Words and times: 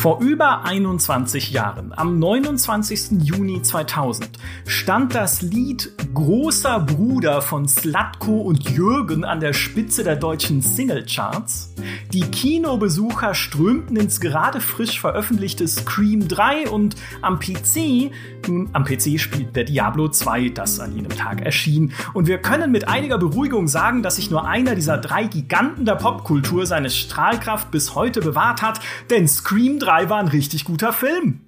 Vor 0.00 0.22
über 0.22 0.64
21 0.64 1.50
Jahren, 1.50 1.92
am 1.94 2.18
29. 2.18 3.22
Juni 3.22 3.60
2000, 3.60 4.30
stand 4.66 5.14
das 5.14 5.42
Lied 5.42 5.92
Großer 6.14 6.80
Bruder 6.80 7.42
von 7.42 7.68
Slatko 7.68 8.40
und 8.40 8.70
Jürgen 8.70 9.26
an 9.26 9.40
der 9.40 9.52
Spitze 9.52 10.02
der 10.02 10.16
deutschen 10.16 10.62
Singlecharts. 10.62 11.74
Die 12.14 12.22
Kinobesucher 12.22 13.34
strömten 13.34 13.96
ins 13.98 14.20
gerade 14.20 14.62
frisch 14.62 14.98
veröffentlichte 14.98 15.68
Scream 15.68 16.28
3 16.28 16.70
und 16.70 16.96
am 17.20 17.38
PC, 17.38 18.10
nun 18.48 18.70
am 18.72 18.84
PC 18.84 19.20
spielt 19.20 19.54
der 19.54 19.64
Diablo 19.64 20.08
2, 20.08 20.48
das 20.48 20.80
an 20.80 20.94
jenem 20.94 21.14
Tag 21.14 21.42
erschien. 21.42 21.92
Und 22.14 22.26
wir 22.26 22.38
können 22.38 22.72
mit 22.72 22.88
einiger 22.88 23.18
Beruhigung 23.18 23.68
sagen, 23.68 24.02
dass 24.02 24.16
sich 24.16 24.30
nur 24.30 24.48
einer 24.48 24.74
dieser 24.74 24.96
drei 24.96 25.24
Giganten 25.24 25.84
der 25.84 25.96
Popkultur 25.96 26.64
seine 26.64 26.88
Strahlkraft 26.88 27.70
bis 27.70 27.94
heute 27.94 28.22
bewahrt 28.22 28.62
hat, 28.62 28.80
denn 29.10 29.28
Scream 29.28 29.78
3 29.78 29.89
3 29.90 30.08
war 30.08 30.20
ein 30.20 30.28
richtig 30.28 30.64
guter 30.64 30.92
Film. 30.92 31.40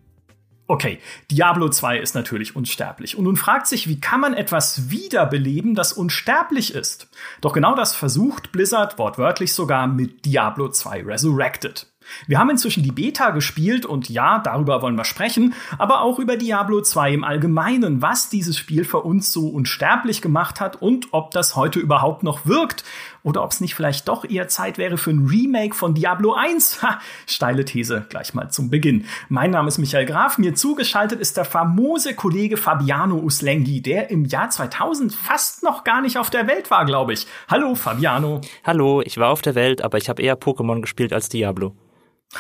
Okay, 0.66 0.98
Diablo 1.30 1.69
2 1.69 1.98
ist 1.98 2.16
natürlich 2.16 2.56
unsterblich. 2.56 3.16
Und 3.16 3.24
nun 3.24 3.37
fragt 3.37 3.69
sich, 3.69 3.88
wie 3.88 4.00
kann 4.00 4.19
man 4.19 4.34
etwas 4.34 4.91
wiederbeleben, 4.91 5.77
das 5.77 5.92
unsterblich 5.92 6.74
ist? 6.74 7.09
Doch 7.41 7.52
genau 7.52 7.77
das 7.77 7.95
versucht 7.95 8.50
Blizzard 8.50 8.98
wortwörtlich 8.98 9.55
sogar 9.55 9.86
mit 9.86 10.24
Diablo 10.24 10.69
2 10.69 11.05
Resurrected. 11.05 11.86
Wir 12.27 12.41
haben 12.41 12.50
inzwischen 12.50 12.83
die 12.83 12.91
Beta 12.91 13.30
gespielt 13.30 13.86
und 13.86 14.09
ja, 14.09 14.38
darüber 14.38 14.83
wollen 14.83 14.97
wir 14.97 15.05
sprechen, 15.05 15.55
aber 15.78 16.00
auch 16.00 16.19
über 16.19 16.36
Diablo 16.36 16.80
2 16.80 17.12
im 17.12 17.24
Allgemeinen, 17.24 18.02
was 18.02 18.28
dieses 18.28 18.59
Spiel 18.59 18.84
für 18.84 19.00
uns 19.00 19.33
so 19.33 19.48
unsterblich 19.48 20.20
gemacht 20.20 20.61
hat 20.61 20.83
und 20.83 21.09
ob 21.12 21.30
das 21.30 21.55
heute 21.55 21.78
überhaupt 21.78 22.22
noch 22.22 22.45
wirkt 22.47 22.84
oder 23.22 23.42
ob 23.42 23.52
es 23.52 23.60
nicht 23.60 23.74
vielleicht 23.74 24.08
doch 24.08 24.28
eher 24.28 24.48
Zeit 24.48 24.78
wäre 24.78 24.98
für 24.98 25.10
ein 25.10 25.27
Remake 25.27 25.74
von 25.74 25.94
Diablo 25.94 26.34
1. 26.34 26.83
Ha, 26.83 27.00
steile 27.27 27.64
These 27.64 28.06
gleich 28.08 28.34
mal 28.34 28.50
zum 28.50 28.70
Beginn. 28.70 29.05
Mein 29.28 29.50
Name 29.50 29.69
ist 29.69 29.78
Michael 29.78 30.06
Graf, 30.06 30.38
mir 30.38 30.55
zugeschaltet 30.55 31.20
ist 31.20 31.36
der 31.36 31.44
famose 31.44 32.14
Kollege 32.14 32.56
Fabiano 32.56 33.16
Uslengi, 33.16 33.80
der 33.80 34.10
im 34.10 34.24
Jahr 34.24 34.50
2000 34.50 35.14
fast 35.14 35.62
noch 35.62 35.84
gar 35.84 36.00
nicht 36.00 36.19
auf 36.19 36.30
der 36.30 36.47
Welt 36.47 36.70
war, 36.70 36.84
glaube 36.84 37.12
ich. 37.12 37.27
Hallo 37.48 37.74
Fabiano. 37.74 38.41
Hallo, 38.64 39.02
ich 39.02 39.19
war 39.19 39.30
auf 39.30 39.42
der 39.42 39.54
Welt, 39.54 39.82
aber 39.82 39.98
ich 39.98 40.08
habe 40.08 40.22
eher 40.22 40.38
Pokémon 40.38 40.80
gespielt 40.80 41.12
als 41.12 41.28
Diablo. 41.28 41.75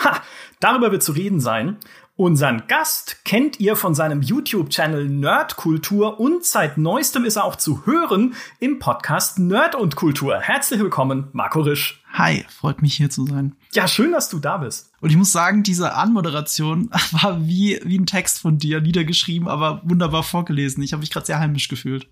Ha, 0.02 0.22
darüber 0.60 0.90
wird 0.90 1.02
zu 1.02 1.12
reden 1.12 1.40
sein. 1.40 1.76
Unseren 2.14 2.66
Gast 2.68 3.24
kennt 3.24 3.58
ihr 3.58 3.74
von 3.74 3.94
seinem 3.94 4.20
YouTube-Channel 4.20 5.08
Nerdkultur 5.08 6.20
und 6.20 6.44
seit 6.44 6.76
neuestem 6.76 7.24
ist 7.24 7.36
er 7.36 7.44
auch 7.44 7.56
zu 7.56 7.86
hören 7.86 8.34
im 8.60 8.78
Podcast 8.78 9.38
Nerd 9.38 9.74
und 9.74 9.96
Kultur. 9.96 10.38
Herzlich 10.38 10.78
willkommen, 10.78 11.28
Marco 11.32 11.60
Risch. 11.62 12.04
Hi, 12.12 12.44
freut 12.50 12.82
mich 12.82 12.96
hier 12.96 13.08
zu 13.08 13.24
sein. 13.24 13.56
Ja, 13.72 13.88
schön, 13.88 14.12
dass 14.12 14.28
du 14.28 14.40
da 14.40 14.58
bist. 14.58 14.92
Und 15.00 15.08
ich 15.08 15.16
muss 15.16 15.32
sagen, 15.32 15.62
diese 15.62 15.94
Anmoderation 15.94 16.90
war 17.12 17.46
wie, 17.46 17.80
wie 17.82 17.98
ein 17.98 18.04
Text 18.04 18.40
von 18.40 18.58
dir, 18.58 18.82
niedergeschrieben, 18.82 19.48
aber 19.48 19.80
wunderbar 19.82 20.22
vorgelesen. 20.22 20.82
Ich 20.82 20.92
habe 20.92 21.00
mich 21.00 21.10
gerade 21.10 21.24
sehr 21.24 21.38
heimisch 21.38 21.68
gefühlt. 21.68 22.08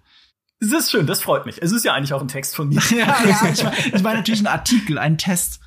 Es 0.61 0.73
ist 0.73 0.91
schön, 0.91 1.07
das 1.07 1.21
freut 1.21 1.45
mich. 1.45 1.61
Es 1.61 1.73
ist 1.73 1.85
ja 1.85 1.93
eigentlich 1.93 2.15
auch 2.15 2.23
ein 2.23 2.29
Text 2.29 2.57
von 2.57 2.71
mir. 2.71 2.81
ja, 2.91 3.23
ja, 3.23 3.51
ich 3.53 3.63
meine 3.63 3.77
ich 3.95 4.03
mein 4.03 4.17
natürlich 4.17 4.41
ein 4.41 4.47
Artikel, 4.47 4.97
ein 4.97 5.19
Test. 5.19 5.61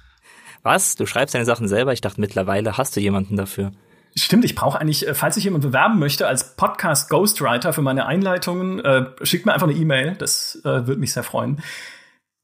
Was? 0.64 0.96
Du 0.96 1.06
schreibst 1.06 1.36
deine 1.36 1.46
Sachen 1.46 1.68
selber? 1.68 1.94
Ich 1.94 2.02
dachte, 2.02 2.20
mittlerweile 2.20 2.80
hast 2.80 2.96
du 2.96 3.00
jemanden 3.00 3.38
dafür. 3.38 3.74
Stimmt, 4.16 4.46
ich 4.46 4.56
brauche 4.56 4.80
eigentlich, 4.80 5.08
äh, 5.08 5.16
falls 5.16 5.36
sich 5.36 5.44
jemand 5.44 5.64
bewerben 5.64 5.98
möchte 5.98 6.28
als 6.28 6.56
Podcast 6.56 7.10
Ghostwriter 7.10 7.74
für 7.74 7.82
meine 7.82 8.06
Einleitungen, 8.06 8.80
äh, 8.80 9.06
schickt 9.24 9.46
mir 9.46 9.54
einfach 9.54 9.68
eine 9.68 9.78
E-Mail. 9.78 10.16
Das 10.18 10.60
äh, 10.64 10.88
würde 10.88 10.98
mich 10.98 11.14
sehr 11.14 11.24
freuen. 11.24 11.62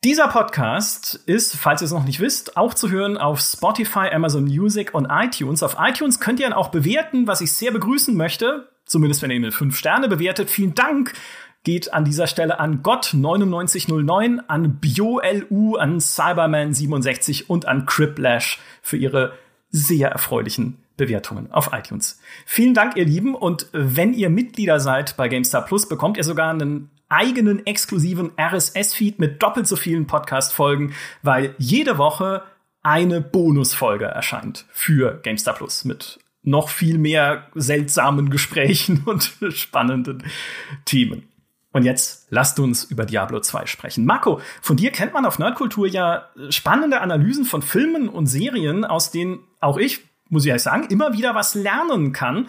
Dieser 0.03 0.29
Podcast 0.29 1.15
ist, 1.25 1.55
falls 1.57 1.81
ihr 1.81 1.85
es 1.85 1.91
noch 1.91 2.05
nicht 2.05 2.21
wisst, 2.21 2.55
auch 2.57 2.73
zu 2.73 2.89
hören 2.89 3.17
auf 3.17 3.41
Spotify, 3.41 4.09
Amazon 4.11 4.45
Music 4.45 4.93
und 4.93 5.07
iTunes. 5.11 5.61
Auf 5.61 5.75
iTunes 5.77 6.19
könnt 6.19 6.39
ihr 6.39 6.47
ihn 6.47 6.53
auch 6.53 6.69
bewerten, 6.69 7.27
was 7.27 7.41
ich 7.41 7.51
sehr 7.51 7.71
begrüßen 7.71 8.15
möchte. 8.15 8.69
Zumindest 8.85 9.21
wenn 9.21 9.29
ihr 9.29 9.35
ihn 9.35 9.41
mit 9.43 9.53
fünf 9.53 9.77
Sterne 9.77 10.07
bewertet. 10.07 10.49
Vielen 10.49 10.73
Dank 10.73 11.13
geht 11.63 11.93
an 11.93 12.05
dieser 12.05 12.27
Stelle 12.27 12.59
an 12.59 12.81
Gott9909, 12.81 14.39
an 14.47 14.79
BioLU, 14.79 15.75
an 15.75 15.99
Cyberman67 15.99 17.47
und 17.47 17.67
an 17.67 17.85
Criplash 17.85 18.59
für 18.81 18.97
ihre 18.97 19.33
sehr 19.69 20.09
erfreulichen 20.09 20.77
Bewertungen 20.99 21.51
auf 21.51 21.71
iTunes. 21.73 22.19
Vielen 22.45 22.75
Dank, 22.75 22.95
ihr 22.95 23.05
Lieben. 23.05 23.33
Und 23.33 23.67
wenn 23.71 24.13
ihr 24.13 24.29
Mitglieder 24.29 24.79
seid 24.79 25.17
bei 25.17 25.27
GameStar 25.27 25.65
Plus, 25.65 25.89
bekommt 25.89 26.17
ihr 26.17 26.23
sogar 26.23 26.51
einen 26.51 26.91
eigenen 27.09 27.65
exklusiven 27.65 28.31
RSS-Feed 28.37 29.17
mit 29.17 29.41
doppelt 29.41 29.65
so 29.65 29.75
vielen 29.75 30.05
Podcast-Folgen, 30.05 30.93
weil 31.23 31.55
jede 31.57 31.97
Woche 31.97 32.43
eine 32.83 33.21
Bonusfolge 33.21 34.05
erscheint 34.05 34.65
für 34.69 35.19
GameStar 35.23 35.55
Plus 35.55 35.85
mit 35.85 36.19
noch 36.43 36.69
viel 36.69 36.97
mehr 36.97 37.47
seltsamen 37.55 38.29
Gesprächen 38.29 39.03
und 39.05 39.33
spannenden 39.49 40.23
Themen. 40.85 41.29
Und 41.71 41.83
jetzt 41.83 42.27
lasst 42.31 42.59
uns 42.59 42.83
über 42.83 43.05
Diablo 43.05 43.39
2 43.39 43.67
sprechen. 43.67 44.05
Marco, 44.05 44.41
von 44.61 44.75
dir 44.75 44.91
kennt 44.91 45.13
man 45.13 45.25
auf 45.25 45.37
Nerdkultur 45.37 45.87
ja 45.87 46.29
spannende 46.49 47.01
Analysen 47.01 47.45
von 47.45 47.61
Filmen 47.61 48.09
und 48.09 48.25
Serien, 48.25 48.85
aus 48.85 49.11
denen 49.11 49.39
auch 49.59 49.77
ich, 49.77 50.08
muss 50.29 50.43
ich 50.43 50.49
ehrlich 50.49 50.63
sagen, 50.63 50.87
immer 50.89 51.13
wieder 51.13 51.35
was 51.35 51.55
lernen 51.55 52.13
kann. 52.13 52.47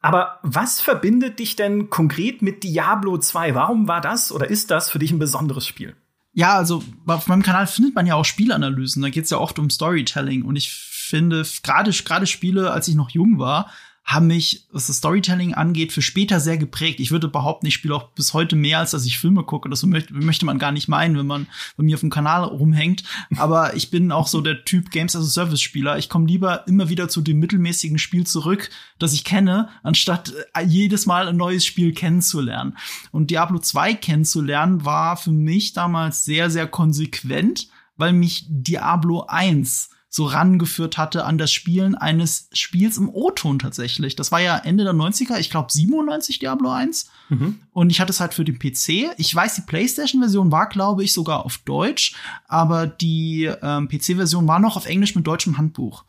Aber 0.00 0.38
was 0.42 0.80
verbindet 0.80 1.38
dich 1.38 1.56
denn 1.56 1.90
konkret 1.90 2.42
mit 2.42 2.62
Diablo 2.62 3.18
2? 3.18 3.54
Warum 3.54 3.88
war 3.88 4.00
das 4.00 4.30
oder 4.30 4.48
ist 4.48 4.70
das 4.70 4.88
für 4.88 4.98
dich 4.98 5.10
ein 5.10 5.18
besonderes 5.18 5.66
Spiel? 5.66 5.96
Ja, 6.32 6.54
also 6.54 6.82
auf 7.06 7.26
meinem 7.28 7.42
Kanal 7.42 7.66
findet 7.66 7.94
man 7.94 8.06
ja 8.06 8.14
auch 8.14 8.24
Spielanalysen. 8.24 9.02
Da 9.02 9.08
geht 9.08 9.24
es 9.24 9.30
ja 9.30 9.38
oft 9.38 9.58
um 9.58 9.70
Storytelling. 9.70 10.42
Und 10.42 10.56
ich 10.56 10.70
finde, 10.70 11.44
gerade 11.62 11.90
gerade 11.90 12.26
Spiele, 12.26 12.70
als 12.72 12.88
ich 12.88 12.94
noch 12.94 13.10
jung 13.10 13.38
war, 13.38 13.70
haben 14.06 14.28
mich, 14.28 14.64
was 14.70 14.86
das 14.86 14.98
Storytelling 14.98 15.54
angeht, 15.54 15.92
für 15.92 16.00
später 16.00 16.38
sehr 16.38 16.56
geprägt. 16.56 17.00
Ich 17.00 17.10
würde 17.10 17.26
behaupten, 17.26 17.66
ich 17.66 17.74
spiele 17.74 17.96
auch 17.96 18.10
bis 18.10 18.34
heute 18.34 18.54
mehr, 18.54 18.78
als 18.78 18.92
dass 18.92 19.04
ich 19.04 19.18
Filme 19.18 19.42
gucke. 19.42 19.68
Das 19.68 19.82
möchte, 19.84 20.14
möchte 20.14 20.46
man 20.46 20.60
gar 20.60 20.70
nicht 20.70 20.86
meinen, 20.86 21.18
wenn 21.18 21.26
man 21.26 21.48
bei 21.76 21.82
mir 21.82 21.96
auf 21.96 22.00
dem 22.00 22.10
Kanal 22.10 22.44
rumhängt. 22.44 23.02
Aber 23.36 23.74
ich 23.76 23.90
bin 23.90 24.12
auch 24.12 24.28
so 24.28 24.40
der 24.40 24.64
Typ 24.64 24.92
Games 24.92 25.16
as 25.16 25.24
a 25.24 25.28
Service 25.28 25.60
Spieler. 25.60 25.98
Ich 25.98 26.08
komme 26.08 26.28
lieber 26.28 26.68
immer 26.68 26.88
wieder 26.88 27.08
zu 27.08 27.20
dem 27.20 27.40
mittelmäßigen 27.40 27.98
Spiel 27.98 28.24
zurück, 28.24 28.70
das 29.00 29.12
ich 29.12 29.24
kenne, 29.24 29.70
anstatt 29.82 30.32
äh, 30.54 30.64
jedes 30.64 31.06
Mal 31.06 31.26
ein 31.26 31.36
neues 31.36 31.66
Spiel 31.66 31.92
kennenzulernen. 31.92 32.78
Und 33.10 33.32
Diablo 33.32 33.58
2 33.58 33.94
kennenzulernen 33.94 34.84
war 34.84 35.16
für 35.16 35.32
mich 35.32 35.72
damals 35.72 36.24
sehr, 36.24 36.48
sehr 36.48 36.68
konsequent, 36.68 37.68
weil 37.96 38.12
mich 38.12 38.46
Diablo 38.48 39.24
1 39.26 39.90
so 40.16 40.24
rangeführt 40.24 40.96
hatte 40.96 41.26
an 41.26 41.36
das 41.36 41.52
Spielen 41.52 41.94
eines 41.94 42.48
Spiels 42.54 42.96
im 42.96 43.10
O-Ton 43.10 43.58
tatsächlich. 43.58 44.16
Das 44.16 44.32
war 44.32 44.40
ja 44.40 44.56
Ende 44.56 44.82
der 44.82 44.94
90er, 44.94 45.38
ich 45.38 45.50
glaube 45.50 45.70
97 45.70 46.38
Diablo 46.38 46.70
1. 46.70 47.10
Mhm. 47.28 47.60
Und 47.72 47.90
ich 47.90 48.00
hatte 48.00 48.12
es 48.12 48.20
halt 48.20 48.32
für 48.32 48.46
den 48.46 48.58
PC. 48.58 49.14
Ich 49.18 49.34
weiß, 49.34 49.56
die 49.56 49.60
PlayStation-Version 49.60 50.50
war, 50.50 50.70
glaube 50.70 51.04
ich, 51.04 51.12
sogar 51.12 51.44
auf 51.44 51.58
Deutsch, 51.58 52.16
aber 52.48 52.86
die 52.86 53.44
ähm, 53.60 53.88
PC-Version 53.88 54.48
war 54.48 54.58
noch 54.58 54.78
auf 54.78 54.86
Englisch 54.86 55.14
mit 55.14 55.26
deutschem 55.26 55.58
Handbuch. 55.58 56.04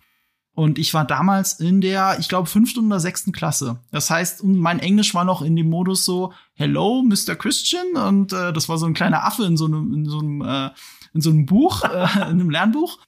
Und 0.53 0.79
ich 0.79 0.94
war 0.94 1.03
damals 1.03 1.59
in 1.59 1.81
der, 1.81 2.16
ich 2.17 2.29
glaube, 2.29 2.47
fünften 2.47 2.88
oder 2.88 3.01
sechsten 3.01 3.34
Klasse. 3.34 3.81
Das 3.91 4.09
heißt, 4.09 4.41
mein 4.46 4.79
Englisch 4.79 5.13
war 5.16 5.25
noch 5.25 5.41
in 5.41 5.57
dem 5.57 5.69
Modus 5.69 6.06
so, 6.06 6.31
Hello, 6.53 7.03
Mr. 7.03 7.35
Christian. 7.35 7.97
Und 8.07 8.31
äh, 8.31 8.53
das 8.53 8.69
war 8.69 8.78
so 8.78 8.85
ein 8.85 8.94
kleiner 8.94 9.25
Affe 9.25 9.44
in 9.44 9.57
so 9.57 9.66
einem, 9.66 9.94
in 9.94 10.06
so 10.06 10.19
einem, 10.19 10.41
äh, 10.41 10.69
in 11.13 11.19
so 11.19 11.29
einem 11.29 11.46
Buch, 11.46 11.84
äh, 11.94 12.06
in 12.22 12.40
einem 12.40 12.50
Lernbuch. 12.50 13.00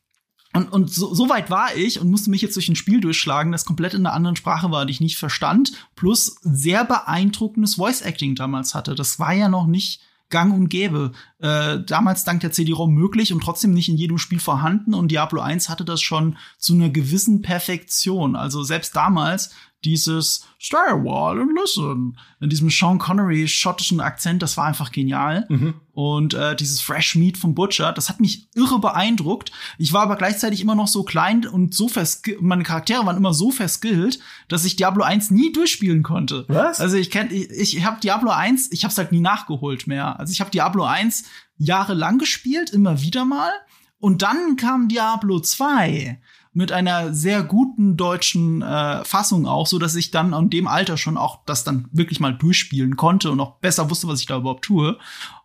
Und, 0.54 0.72
und 0.72 0.92
so, 0.92 1.14
so 1.14 1.30
weit 1.30 1.52
war 1.52 1.76
ich 1.76 2.00
und 2.00 2.10
musste 2.10 2.32
mich 2.32 2.42
jetzt 2.42 2.56
durch 2.56 2.70
ein 2.70 2.76
Spiel 2.76 3.02
durchschlagen, 3.02 3.52
das 3.52 3.66
komplett 3.66 3.94
in 3.94 4.06
einer 4.06 4.16
anderen 4.16 4.36
Sprache 4.36 4.72
war, 4.72 4.86
die 4.86 4.92
ich 4.92 5.02
nicht 5.02 5.18
verstand, 5.18 5.74
plus 5.96 6.38
sehr 6.42 6.86
beeindruckendes 6.86 7.76
Voice 7.76 8.02
Acting 8.02 8.36
damals 8.36 8.74
hatte. 8.74 8.96
Das 8.96 9.20
war 9.20 9.34
ja 9.34 9.48
noch 9.48 9.68
nicht 9.68 10.02
gang 10.30 10.54
und 10.54 10.70
gäbe. 10.70 11.12
Äh, 11.40 11.80
damals 11.86 12.24
dank 12.24 12.42
der 12.42 12.52
CD-ROM 12.52 12.94
möglich 12.94 13.34
und 13.34 13.42
trotzdem 13.42 13.74
nicht 13.74 13.90
in 13.90 13.98
jedem 13.98 14.18
Spiel 14.18 14.40
vorhanden. 14.40 14.94
Und 14.94 15.10
Diablo 15.10 15.42
1 15.42 15.70
hatte 15.70 15.86
das 15.86 16.02
schon 16.02 16.38
zu 16.58 16.74
einer 16.74 16.90
gewissen 16.90 17.42
Perfektion. 17.42 18.36
Also 18.36 18.64
selbst 18.64 18.96
damals 18.96 19.52
dieses 19.86 20.46
while 20.60 21.42
and 21.42 21.58
listen 21.58 22.18
in 22.42 22.50
diesem 22.50 22.70
Sean 22.70 23.00
Connery 23.00 23.48
schottischen 23.48 24.02
Akzent, 24.02 24.42
das 24.42 24.58
war 24.58 24.66
einfach 24.66 24.92
genial. 24.92 25.46
Mhm. 25.50 25.76
Und 25.94 26.34
äh, 26.34 26.56
dieses 26.56 26.82
Fresh 26.82 27.16
Meat 27.16 27.38
vom 27.38 27.56
Butcher, 27.56 27.92
das 27.92 28.10
hat 28.10 28.20
mich 28.20 28.48
irre 28.56 28.80
beeindruckt. 28.80 29.52
Ich 29.78 29.94
war 29.94 30.04
aber 30.04 30.16
gleichzeitig 30.16 30.62
immer 30.62 30.76
noch 30.76 30.88
so 30.88 31.04
klein 31.04 31.46
und 31.48 31.74
so 31.74 31.88
verskillt, 31.88 32.42
meine 32.42 32.64
Charaktere 32.64 33.06
waren 33.06 33.18
immer 33.18 33.34
so 33.34 33.52
verskillt, 33.52 34.20
dass 34.48 34.66
ich 34.66 34.76
Diablo 34.76 35.04
1 35.04 35.32
nie 35.32 35.52
durchspielen 35.52 36.04
konnte. 36.04 36.46
Was? 36.48 36.80
Also 36.80 36.98
ich 36.98 37.12
kenn, 37.12 37.30
ich, 37.32 37.78
ich 37.78 37.86
habe 37.86 38.00
Diablo 38.00 38.32
1, 38.32 38.72
ich 38.72 38.84
habe 38.84 38.92
es 38.92 38.98
halt 38.98 39.12
nie 39.12 39.22
nachgeholt 39.22 39.88
mehr. 39.88 40.20
Also 40.20 40.32
ich 40.32 40.42
habe 40.42 40.52
Diablo 40.52 40.84
1 40.84 41.24
jahrelang 41.58 42.18
gespielt, 42.18 42.70
immer 42.70 43.02
wieder 43.02 43.26
mal. 43.26 43.52
Und 44.00 44.22
dann 44.22 44.56
kam 44.56 44.88
Diablo 44.88 45.40
2 45.42 46.20
mit 46.52 46.72
einer 46.72 47.14
sehr 47.14 47.44
guten 47.44 47.96
deutschen 47.96 48.62
äh, 48.62 49.04
Fassung 49.06 49.46
auch, 49.46 49.68
so 49.68 49.78
dass 49.78 49.96
ich 49.96 50.12
dann 50.12 50.34
in 50.34 50.50
dem 50.50 50.68
Alter 50.68 50.98
schon 50.98 51.18
auch 51.18 51.40
das 51.46 51.64
dann 51.64 51.88
wirklich 51.92 52.20
mal 52.20 52.34
durchspielen 52.34 52.96
konnte 52.96 53.32
und 53.32 53.40
auch 53.40 53.58
besser 53.58 53.90
wusste, 53.90 54.08
was 54.08 54.22
ich 54.22 54.26
da 54.26 54.38
überhaupt 54.38 54.66
tue. 54.66 54.98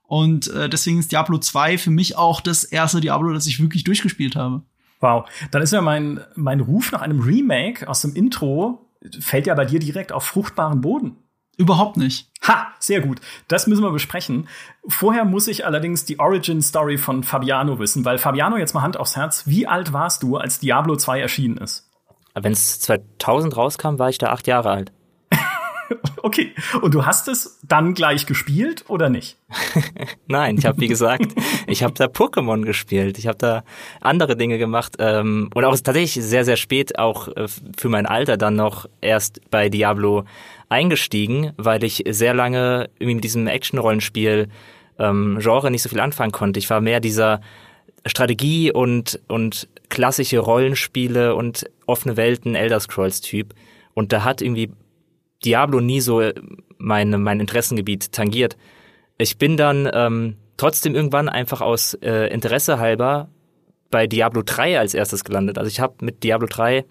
Und 0.06 0.48
äh, 0.48 0.68
deswegen 0.68 0.98
ist 0.98 1.12
Diablo 1.12 1.38
2 1.38 1.78
für 1.78 1.90
mich 1.90 2.16
auch 2.16 2.40
das 2.40 2.64
erste 2.64 3.00
Diablo, 3.00 3.32
das 3.32 3.46
ich 3.46 3.60
wirklich 3.60 3.84
durchgespielt 3.84 4.36
habe. 4.36 4.62
Wow, 5.00 5.28
dann 5.50 5.60
ist 5.60 5.72
ja 5.72 5.82
mein, 5.82 6.20
mein 6.34 6.60
Ruf 6.60 6.92
nach 6.92 7.02
einem 7.02 7.20
Remake 7.20 7.88
aus 7.88 8.00
dem 8.00 8.14
Intro, 8.14 8.86
fällt 9.20 9.46
ja 9.46 9.54
bei 9.54 9.66
dir 9.66 9.80
direkt 9.80 10.12
auf 10.12 10.24
fruchtbaren 10.24 10.80
Boden. 10.80 11.16
Überhaupt 11.56 11.96
nicht. 11.96 12.28
Ha, 12.46 12.68
sehr 12.78 13.00
gut. 13.00 13.20
Das 13.48 13.66
müssen 13.66 13.82
wir 13.82 13.90
besprechen. 13.90 14.48
Vorher 14.88 15.24
muss 15.24 15.46
ich 15.48 15.64
allerdings 15.64 16.04
die 16.04 16.18
Origin 16.18 16.62
Story 16.62 16.98
von 16.98 17.22
Fabiano 17.22 17.78
wissen, 17.78 18.04
weil 18.04 18.18
Fabiano, 18.18 18.56
jetzt 18.56 18.74
mal 18.74 18.82
Hand 18.82 18.96
aufs 18.96 19.16
Herz, 19.16 19.46
wie 19.46 19.66
alt 19.66 19.92
warst 19.92 20.22
du, 20.22 20.36
als 20.36 20.58
Diablo 20.58 20.96
2 20.96 21.20
erschienen 21.20 21.58
ist? 21.58 21.90
Wenn 22.34 22.52
es 22.52 22.80
2000 22.80 23.56
rauskam, 23.56 23.98
war 23.98 24.08
ich 24.08 24.18
da 24.18 24.30
acht 24.30 24.46
Jahre 24.46 24.70
alt. 24.70 24.92
okay. 26.22 26.52
Und 26.82 26.94
du 26.94 27.06
hast 27.06 27.28
es 27.28 27.60
dann 27.62 27.94
gleich 27.94 28.26
gespielt 28.26 28.84
oder 28.88 29.08
nicht? 29.08 29.36
Nein, 30.26 30.58
ich 30.58 30.66
habe 30.66 30.80
wie 30.80 30.88
gesagt, 30.88 31.34
ich 31.66 31.82
habe 31.82 31.94
da 31.94 32.06
Pokémon 32.06 32.64
gespielt. 32.64 33.18
Ich 33.18 33.26
habe 33.26 33.38
da 33.38 33.64
andere 34.00 34.36
Dinge 34.36 34.58
gemacht 34.58 34.96
ähm, 34.98 35.50
und 35.54 35.64
auch 35.64 35.76
tatsächlich 35.76 36.24
sehr 36.24 36.44
sehr 36.44 36.56
spät 36.56 36.98
auch 36.98 37.28
äh, 37.28 37.46
für 37.76 37.88
mein 37.88 38.06
Alter 38.06 38.36
dann 38.36 38.56
noch 38.56 38.86
erst 39.00 39.40
bei 39.50 39.68
Diablo 39.68 40.24
eingestiegen, 40.68 41.52
weil 41.56 41.84
ich 41.84 42.04
sehr 42.08 42.34
lange 42.34 42.90
mit 42.98 43.24
diesem 43.24 43.46
Action-Rollenspiel 43.46 44.48
ähm, 44.98 45.38
Genre 45.40 45.70
nicht 45.70 45.82
so 45.82 45.88
viel 45.88 46.00
anfangen 46.00 46.32
konnte. 46.32 46.58
Ich 46.58 46.70
war 46.70 46.80
mehr 46.80 47.00
dieser 47.00 47.40
Strategie 48.06 48.70
und 48.70 49.20
und 49.28 49.68
klassische 49.88 50.38
Rollenspiele 50.38 51.34
und 51.34 51.70
offene 51.86 52.16
Welten 52.16 52.54
Elder 52.54 52.80
Scrolls 52.80 53.20
Typ 53.20 53.54
und 53.94 54.12
da 54.12 54.24
hat 54.24 54.42
irgendwie 54.42 54.72
Diablo 55.44 55.80
nie 55.80 56.00
so 56.00 56.20
äh, 56.20 56.34
mein, 56.78 57.10
mein 57.22 57.40
Interessengebiet 57.40 58.12
tangiert. 58.12 58.56
Ich 59.18 59.38
bin 59.38 59.56
dann 59.56 59.88
ähm, 59.92 60.36
trotzdem 60.56 60.94
irgendwann 60.94 61.28
einfach 61.28 61.60
aus 61.60 61.94
äh, 61.94 62.32
Interesse 62.32 62.78
halber 62.78 63.28
bei 63.90 64.06
Diablo 64.06 64.42
3 64.44 64.78
als 64.78 64.94
erstes 64.94 65.24
gelandet. 65.24 65.58
Also 65.58 65.68
ich 65.68 65.80
habe 65.80 66.04
mit 66.04 66.24
Diablo 66.24 66.48
3 66.48 66.84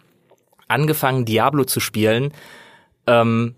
angefangen, 0.68 1.26
Diablo 1.26 1.66
zu 1.66 1.80
spielen. 1.80 2.32
Ähm, 3.08 3.56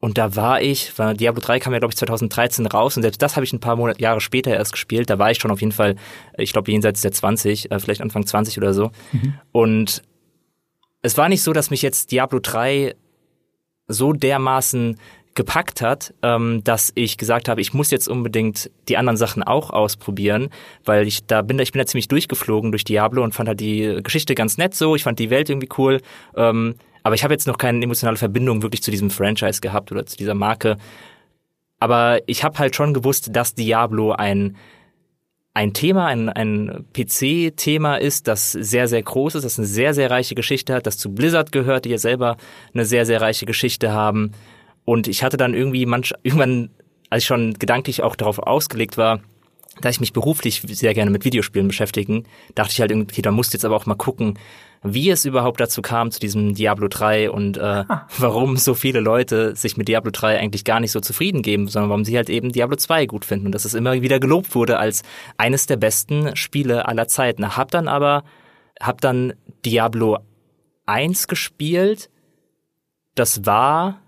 und 0.00 0.16
da 0.16 0.36
war 0.36 0.62
ich, 0.62 0.96
war 0.98 1.14
Diablo 1.14 1.40
3 1.40 1.58
kam 1.58 1.72
ja, 1.72 1.80
glaube 1.80 1.92
ich, 1.92 1.98
2013 1.98 2.66
raus 2.66 2.96
und 2.96 3.02
selbst 3.02 3.20
das 3.20 3.34
habe 3.34 3.44
ich 3.44 3.52
ein 3.52 3.60
paar 3.60 3.76
Monate, 3.76 4.00
Jahre 4.00 4.20
später 4.20 4.52
erst 4.54 4.72
gespielt. 4.72 5.10
Da 5.10 5.18
war 5.18 5.30
ich 5.30 5.38
schon 5.38 5.50
auf 5.50 5.60
jeden 5.60 5.72
Fall, 5.72 5.96
ich 6.36 6.52
glaube, 6.52 6.70
jenseits 6.70 7.00
der 7.00 7.10
20, 7.10 7.70
äh, 7.70 7.78
vielleicht 7.80 8.00
Anfang 8.00 8.24
20 8.24 8.58
oder 8.58 8.74
so. 8.74 8.92
Mhm. 9.12 9.34
Und 9.50 10.02
es 11.02 11.16
war 11.18 11.28
nicht 11.28 11.42
so, 11.42 11.52
dass 11.52 11.70
mich 11.70 11.82
jetzt 11.82 12.12
Diablo 12.12 12.38
3 12.38 12.94
so 13.88 14.12
dermaßen 14.12 14.98
gepackt 15.34 15.82
hat, 15.82 16.14
ähm, 16.22 16.62
dass 16.64 16.92
ich 16.94 17.16
gesagt 17.16 17.48
habe, 17.48 17.60
ich 17.60 17.72
muss 17.72 17.90
jetzt 17.90 18.08
unbedingt 18.08 18.70
die 18.88 18.96
anderen 18.96 19.16
Sachen 19.16 19.42
auch 19.42 19.70
ausprobieren, 19.70 20.48
weil 20.84 21.06
ich 21.06 21.26
da 21.26 21.42
bin, 21.42 21.58
ich 21.58 21.72
bin 21.72 21.78
da 21.80 21.86
ziemlich 21.86 22.08
durchgeflogen 22.08 22.70
durch 22.72 22.84
Diablo 22.84 23.22
und 23.22 23.34
fand 23.34 23.48
halt 23.48 23.60
die 23.60 24.00
Geschichte 24.02 24.34
ganz 24.34 24.58
nett 24.58 24.74
so, 24.74 24.96
ich 24.96 25.04
fand 25.04 25.18
die 25.18 25.30
Welt 25.30 25.48
irgendwie 25.48 25.68
cool, 25.78 26.00
ähm, 26.36 26.74
aber 27.08 27.14
ich 27.14 27.24
habe 27.24 27.32
jetzt 27.32 27.46
noch 27.46 27.56
keine 27.56 27.82
emotionale 27.82 28.18
Verbindung 28.18 28.62
wirklich 28.62 28.82
zu 28.82 28.90
diesem 28.90 29.08
Franchise 29.08 29.62
gehabt 29.62 29.90
oder 29.90 30.04
zu 30.04 30.18
dieser 30.18 30.34
Marke. 30.34 30.76
Aber 31.80 32.20
ich 32.26 32.44
habe 32.44 32.58
halt 32.58 32.76
schon 32.76 32.92
gewusst, 32.92 33.30
dass 33.32 33.54
Diablo 33.54 34.12
ein 34.12 34.58
ein 35.54 35.72
Thema, 35.72 36.04
ein, 36.04 36.28
ein 36.28 36.84
PC-Thema 36.92 37.96
ist, 37.96 38.28
das 38.28 38.52
sehr, 38.52 38.88
sehr 38.88 39.02
groß 39.02 39.36
ist, 39.36 39.44
das 39.44 39.58
eine 39.58 39.66
sehr, 39.66 39.94
sehr 39.94 40.10
reiche 40.10 40.34
Geschichte 40.34 40.74
hat, 40.74 40.86
das 40.86 40.98
zu 40.98 41.14
Blizzard 41.14 41.50
gehört, 41.50 41.86
die 41.86 41.88
ja 41.88 41.98
selber 41.98 42.36
eine 42.74 42.84
sehr, 42.84 43.06
sehr 43.06 43.22
reiche 43.22 43.46
Geschichte 43.46 43.90
haben. 43.90 44.32
Und 44.84 45.08
ich 45.08 45.22
hatte 45.22 45.38
dann 45.38 45.54
irgendwie 45.54 45.86
manch, 45.86 46.12
irgendwann, 46.22 46.68
als 47.08 47.22
ich 47.22 47.26
schon 47.26 47.54
gedanklich 47.54 48.02
auch 48.02 48.16
darauf 48.16 48.38
ausgelegt 48.38 48.98
war, 48.98 49.20
da 49.80 49.88
ich 49.88 49.98
mich 49.98 50.12
beruflich 50.12 50.60
sehr 50.60 50.92
gerne 50.92 51.10
mit 51.10 51.24
Videospielen 51.24 51.68
beschäftigen, 51.68 52.24
dachte 52.54 52.72
ich 52.72 52.80
halt 52.82 52.90
irgendwie, 52.90 53.22
da 53.22 53.30
musst 53.30 53.54
jetzt 53.54 53.64
aber 53.64 53.76
auch 53.76 53.86
mal 53.86 53.94
gucken, 53.94 54.38
wie 54.82 55.10
es 55.10 55.24
überhaupt 55.24 55.60
dazu 55.60 55.82
kam, 55.82 56.10
zu 56.10 56.20
diesem 56.20 56.54
Diablo 56.54 56.88
3 56.88 57.30
und 57.30 57.56
äh, 57.56 57.60
ah. 57.60 58.06
warum 58.18 58.56
so 58.56 58.74
viele 58.74 59.00
Leute 59.00 59.54
sich 59.56 59.76
mit 59.76 59.88
Diablo 59.88 60.10
3 60.10 60.38
eigentlich 60.38 60.64
gar 60.64 60.80
nicht 60.80 60.92
so 60.92 61.00
zufrieden 61.00 61.42
geben, 61.42 61.68
sondern 61.68 61.90
warum 61.90 62.04
sie 62.04 62.16
halt 62.16 62.30
eben 62.30 62.52
Diablo 62.52 62.76
2 62.76 63.06
gut 63.06 63.24
finden 63.24 63.46
und 63.46 63.52
dass 63.52 63.64
es 63.64 63.74
immer 63.74 64.00
wieder 64.02 64.20
gelobt 64.20 64.54
wurde 64.54 64.78
als 64.78 65.02
eines 65.36 65.66
der 65.66 65.76
besten 65.76 66.36
Spiele 66.36 66.86
aller 66.86 67.08
Zeiten. 67.08 67.56
Hab 67.56 67.70
dann 67.70 67.88
aber, 67.88 68.24
hab 68.80 69.00
dann 69.00 69.34
Diablo 69.64 70.18
1 70.86 71.28
gespielt. 71.28 72.10
Das 73.14 73.44
war, 73.44 74.00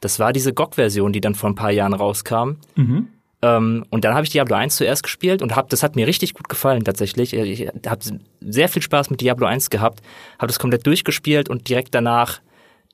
das 0.00 0.18
war 0.18 0.32
diese 0.32 0.52
GOG-Version, 0.52 1.12
die 1.12 1.20
dann 1.20 1.34
vor 1.34 1.50
ein 1.50 1.54
paar 1.54 1.72
Jahren 1.72 1.94
rauskam. 1.94 2.56
Mhm. 2.74 3.08
Ähm, 3.42 3.84
und 3.90 4.04
dann 4.04 4.14
habe 4.14 4.24
ich 4.24 4.30
Diablo 4.30 4.56
1 4.56 4.76
zuerst 4.76 5.02
gespielt 5.02 5.42
und 5.42 5.54
hab, 5.54 5.68
das 5.68 5.82
hat 5.82 5.96
mir 5.96 6.06
richtig 6.06 6.34
gut 6.34 6.48
gefallen 6.48 6.84
tatsächlich. 6.84 7.34
Ich 7.34 7.68
habe 7.86 8.00
sehr 8.40 8.68
viel 8.68 8.82
Spaß 8.82 9.10
mit 9.10 9.20
Diablo 9.20 9.46
1 9.46 9.70
gehabt, 9.70 10.00
habe 10.38 10.46
das 10.48 10.58
komplett 10.58 10.86
durchgespielt 10.86 11.48
und 11.48 11.68
direkt 11.68 11.94
danach 11.94 12.40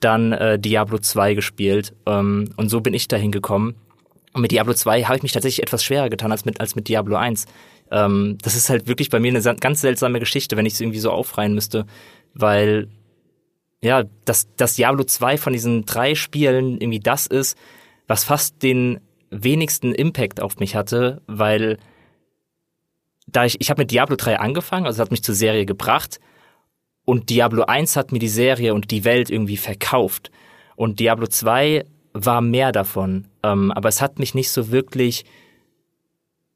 dann 0.01 0.33
äh, 0.33 0.59
Diablo 0.59 0.99
2 0.99 1.35
gespielt. 1.35 1.95
Ähm, 2.07 2.53
und 2.57 2.69
so 2.69 2.81
bin 2.81 2.95
ich 2.95 3.09
dahin 3.09 3.31
gekommen. 3.31 3.77
Und 4.33 4.43
mit 4.43 4.51
Diablo 4.51 4.75
2 4.75 5.05
habe 5.05 5.17
ich 5.17 5.23
mich 5.23 5.33
tatsächlich 5.33 5.63
etwas 5.63 5.85
schwerer 5.85 6.11
getan 6.11 6.33
als 6.33 6.45
mit, 6.45 6.61
als 6.61 6.75
mit 6.75 6.89
Diablo 6.89 7.17
1. 7.17 7.47
Ähm, 7.91 8.39
das 8.43 8.57
ist 8.57 8.71
halt 8.71 8.89
wirklich 8.89 9.11
bei 9.11 9.21
mir 9.21 9.29
eine 9.29 9.57
ganz 9.57 9.81
seltsame 9.81 10.19
Geschichte, 10.19 10.57
wenn 10.57 10.67
ich 10.67 10.75
es 10.75 10.81
irgendwie 10.81 10.99
so 10.99 11.11
aufreihen 11.11 11.55
müsste, 11.55 11.87
weil 12.35 12.89
ja, 13.83 14.05
dass 14.25 14.49
das 14.57 14.75
Diablo 14.77 15.05
2 15.05 15.37
von 15.37 15.53
diesen 15.53 15.85
drei 15.85 16.15
Spielen 16.15 16.81
irgendwie 16.81 17.01
das 17.01 17.27
ist, 17.27 17.59
was 18.07 18.25
fast 18.25 18.63
den 18.63 19.01
wenigsten 19.33 19.95
Impact 19.95 20.41
auf 20.41 20.59
mich 20.59 20.77
hatte, 20.77 21.23
weil 21.27 21.79
da 23.27 23.45
ich, 23.45 23.61
ich 23.61 23.71
habe 23.71 23.83
mit 23.83 23.91
Diablo 23.91 24.17
3 24.17 24.39
angefangen, 24.39 24.87
also 24.87 25.01
hat 25.01 25.11
mich 25.11 25.25
zur 25.25 25.35
Serie 25.35 25.67
gebracht 25.67 26.21
und 27.05 27.31
Diablo 27.31 27.65
1 27.65 27.97
hat 27.97 28.13
mir 28.13 28.19
die 28.19 28.29
Serie 28.29 28.75
und 28.75 28.91
die 28.91 29.05
Welt 29.05 29.31
irgendwie 29.31 29.57
verkauft 29.57 30.31
und 30.77 31.01
Diablo 31.01 31.27
2 31.27 31.85
war 32.13 32.41
mehr 32.43 32.73
davon, 32.73 33.27
ähm, 33.43 33.73
aber 33.73 33.89
es 33.89 34.03
hat 34.03 34.19
mich 34.19 34.35
nicht 34.35 34.51
so 34.51 34.71
wirklich 34.71 35.25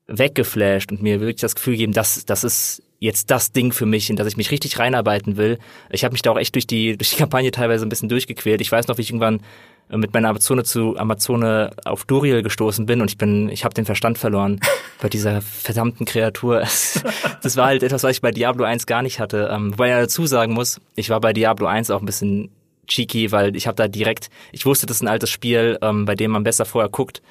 weggeflasht 0.06 0.92
und 0.92 1.02
mir 1.02 1.20
wirklich 1.20 1.40
das 1.40 1.54
Gefühl 1.54 1.74
gegeben, 1.74 1.92
dass 1.92 2.24
das 2.26 2.44
ist 2.44 2.82
jetzt 2.98 3.30
das 3.30 3.52
Ding 3.52 3.72
für 3.72 3.86
mich, 3.86 4.08
in 4.08 4.16
das 4.16 4.26
ich 4.26 4.36
mich 4.36 4.50
richtig 4.50 4.78
reinarbeiten 4.78 5.36
will. 5.36 5.58
Ich 5.90 6.04
habe 6.04 6.12
mich 6.12 6.22
da 6.22 6.30
auch 6.30 6.38
echt 6.38 6.54
durch 6.54 6.66
die 6.66 6.96
durch 6.96 7.10
die 7.10 7.16
Kampagne 7.16 7.50
teilweise 7.50 7.84
ein 7.84 7.88
bisschen 7.88 8.08
durchgequält. 8.08 8.60
Ich 8.60 8.72
weiß 8.72 8.86
noch, 8.86 8.98
wie 8.98 9.02
ich 9.02 9.10
irgendwann 9.10 9.40
mit 9.88 10.12
meiner 10.12 10.30
Amazone 10.30 10.64
zu 10.64 10.96
Amazone 10.96 11.70
auf 11.84 12.04
Duriel 12.04 12.42
gestoßen 12.42 12.86
bin 12.86 13.00
und 13.00 13.10
ich 13.10 13.18
bin, 13.18 13.48
ich 13.48 13.64
habe 13.64 13.74
den 13.74 13.84
Verstand 13.84 14.18
verloren 14.18 14.60
bei 15.00 15.08
dieser 15.08 15.42
verdammten 15.42 16.06
Kreatur. 16.06 16.60
das 17.42 17.56
war 17.56 17.66
halt 17.66 17.82
etwas, 17.82 18.02
was 18.02 18.10
ich 18.12 18.20
bei 18.20 18.32
Diablo 18.32 18.64
1 18.64 18.86
gar 18.86 19.02
nicht 19.02 19.20
hatte. 19.20 19.48
Ähm, 19.52 19.72
wobei 19.72 19.90
er 19.90 20.00
dazu 20.00 20.26
sagen 20.26 20.54
muss, 20.54 20.80
ich 20.96 21.10
war 21.10 21.20
bei 21.20 21.32
Diablo 21.32 21.66
1 21.66 21.90
auch 21.90 22.00
ein 22.00 22.06
bisschen 22.06 22.50
cheeky, 22.88 23.32
weil 23.32 23.56
ich 23.56 23.66
habe 23.66 23.76
da 23.76 23.88
direkt, 23.88 24.30
ich 24.52 24.66
wusste, 24.66 24.86
das 24.86 24.98
ist 24.98 25.02
ein 25.02 25.08
altes 25.08 25.30
Spiel, 25.30 25.78
ähm, 25.82 26.04
bei 26.04 26.14
dem 26.14 26.32
man 26.32 26.44
besser 26.44 26.64
vorher 26.64 26.90
guckt, 26.90 27.22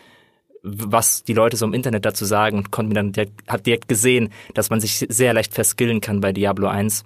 was 0.64 1.24
die 1.24 1.34
Leute 1.34 1.58
so 1.58 1.66
im 1.66 1.74
Internet 1.74 2.06
dazu 2.06 2.26
sagen 2.26 2.58
und 2.58 2.72
konnte 2.72 2.90
mir 2.90 2.96
dann 2.96 3.12
direkt, 3.12 3.34
hab 3.48 3.64
direkt 3.64 3.88
gesehen, 3.88 4.30
dass 4.54 4.70
man 4.70 4.80
sich 4.80 5.06
sehr 5.10 5.34
leicht 5.34 5.54
verskillen 5.54 6.02
kann 6.02 6.22
bei 6.22 6.32
Diablo 6.32 6.68
1. 6.68 7.04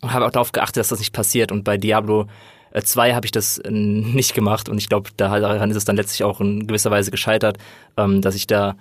Und 0.00 0.12
habe 0.12 0.26
auch 0.26 0.30
darauf 0.30 0.52
geachtet, 0.52 0.78
dass 0.78 0.88
das 0.88 0.98
nicht 0.98 1.12
passiert 1.12 1.50
und 1.52 1.64
bei 1.64 1.76
Diablo 1.76 2.22
äh, 2.22 2.26
zwei 2.82 3.14
habe 3.14 3.26
ich 3.26 3.32
das 3.32 3.58
äh, 3.58 3.70
nicht 3.70 4.34
gemacht 4.34 4.68
und 4.68 4.78
ich 4.78 4.88
glaube, 4.88 5.10
daran 5.16 5.70
ist 5.70 5.76
es 5.76 5.84
dann 5.84 5.96
letztlich 5.96 6.24
auch 6.24 6.40
in 6.40 6.66
gewisser 6.66 6.90
Weise 6.90 7.10
gescheitert, 7.10 7.58
ähm, 7.96 8.20
dass 8.22 8.34
ich 8.34 8.46
da 8.46 8.76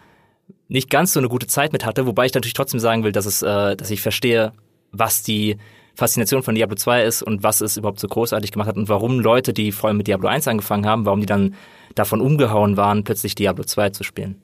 nicht 0.68 0.90
ganz 0.90 1.14
so 1.14 1.20
eine 1.20 1.30
gute 1.30 1.48
Zeit 1.48 1.74
mit 1.74 1.86
hatte, 1.86 2.06
wobei 2.06 2.26
ich 2.26 2.34
natürlich 2.34 2.54
trotzdem 2.54 2.80
sagen 2.80 3.04
will, 3.04 3.12
dass 3.12 3.26
es, 3.26 3.42
äh, 3.42 3.76
dass 3.76 3.90
ich 3.90 4.02
verstehe, 4.02 4.54
was 4.92 5.24
die 5.24 5.58
Faszination 5.96 6.44
von 6.44 6.56
Diablo 6.56 6.76
2 6.76 7.04
ist 7.04 7.24
und 7.24 7.44
was 7.44 7.62
es 7.62 7.76
überhaupt 7.76 8.00
so 8.00 8.08
großartig 8.08 8.52
gemacht 8.52 8.68
hat 8.68 8.78
und 8.78 8.88
warum 8.88 9.20
Leute, 9.20 9.52
die 9.52 9.72
vor 9.72 9.88
allem 9.88 9.98
mit 9.98 10.08
Diablo 10.08 10.28
1 10.28 10.48
angefangen 10.48 10.86
haben, 10.86 11.06
warum 11.06 11.22
die 11.22 11.26
dann 11.26 11.56
davon 11.96 12.22
umgehauen 12.22 12.78
waren, 12.78 13.04
plötzlich 13.04 13.34
Diablo 13.34 13.64
2 13.64 13.90
zu 13.90 14.04
spielen. 14.04 14.42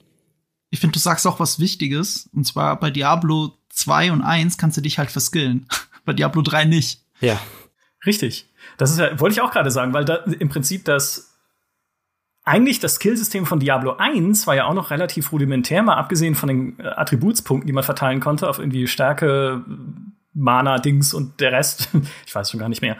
Ich 0.70 0.80
finde, 0.80 0.94
du 0.94 0.98
sagst 0.98 1.26
auch 1.26 1.38
was 1.38 1.60
Wichtiges. 1.60 2.28
Und 2.32 2.44
zwar 2.44 2.80
bei 2.80 2.90
Diablo 2.90 3.52
2 3.68 4.10
und 4.10 4.22
1 4.22 4.58
kannst 4.58 4.76
du 4.76 4.80
dich 4.80 4.98
halt 4.98 5.12
verskillen. 5.12 5.68
bei 6.04 6.12
Diablo 6.12 6.42
3 6.42 6.64
nicht. 6.64 7.02
Ja. 7.20 7.40
Richtig. 8.04 8.48
Das 8.76 8.90
ist 8.90 8.98
ja, 8.98 9.18
wollte 9.20 9.34
ich 9.34 9.40
auch 9.40 9.52
gerade 9.52 9.70
sagen, 9.70 9.92
weil 9.92 10.04
da 10.04 10.16
im 10.16 10.48
Prinzip 10.48 10.84
das 10.84 11.34
eigentlich 12.44 12.78
das 12.78 12.96
Skillsystem 12.96 13.46
von 13.46 13.58
Diablo 13.58 13.96
1 13.96 14.46
war 14.46 14.54
ja 14.54 14.66
auch 14.66 14.74
noch 14.74 14.90
relativ 14.90 15.32
rudimentär, 15.32 15.82
mal 15.82 15.96
abgesehen 15.96 16.34
von 16.34 16.48
den 16.48 16.78
äh, 16.78 16.88
Attributspunkten, 16.88 17.66
die 17.66 17.72
man 17.72 17.84
verteilen 17.84 18.20
konnte 18.20 18.48
auf 18.48 18.58
irgendwie 18.58 18.86
Stärke, 18.86 19.64
Mana-Dings 20.34 21.14
und 21.14 21.40
der 21.40 21.52
Rest. 21.52 21.88
ich 22.26 22.34
weiß 22.34 22.50
schon 22.50 22.60
gar 22.60 22.68
nicht 22.68 22.82
mehr. 22.82 22.96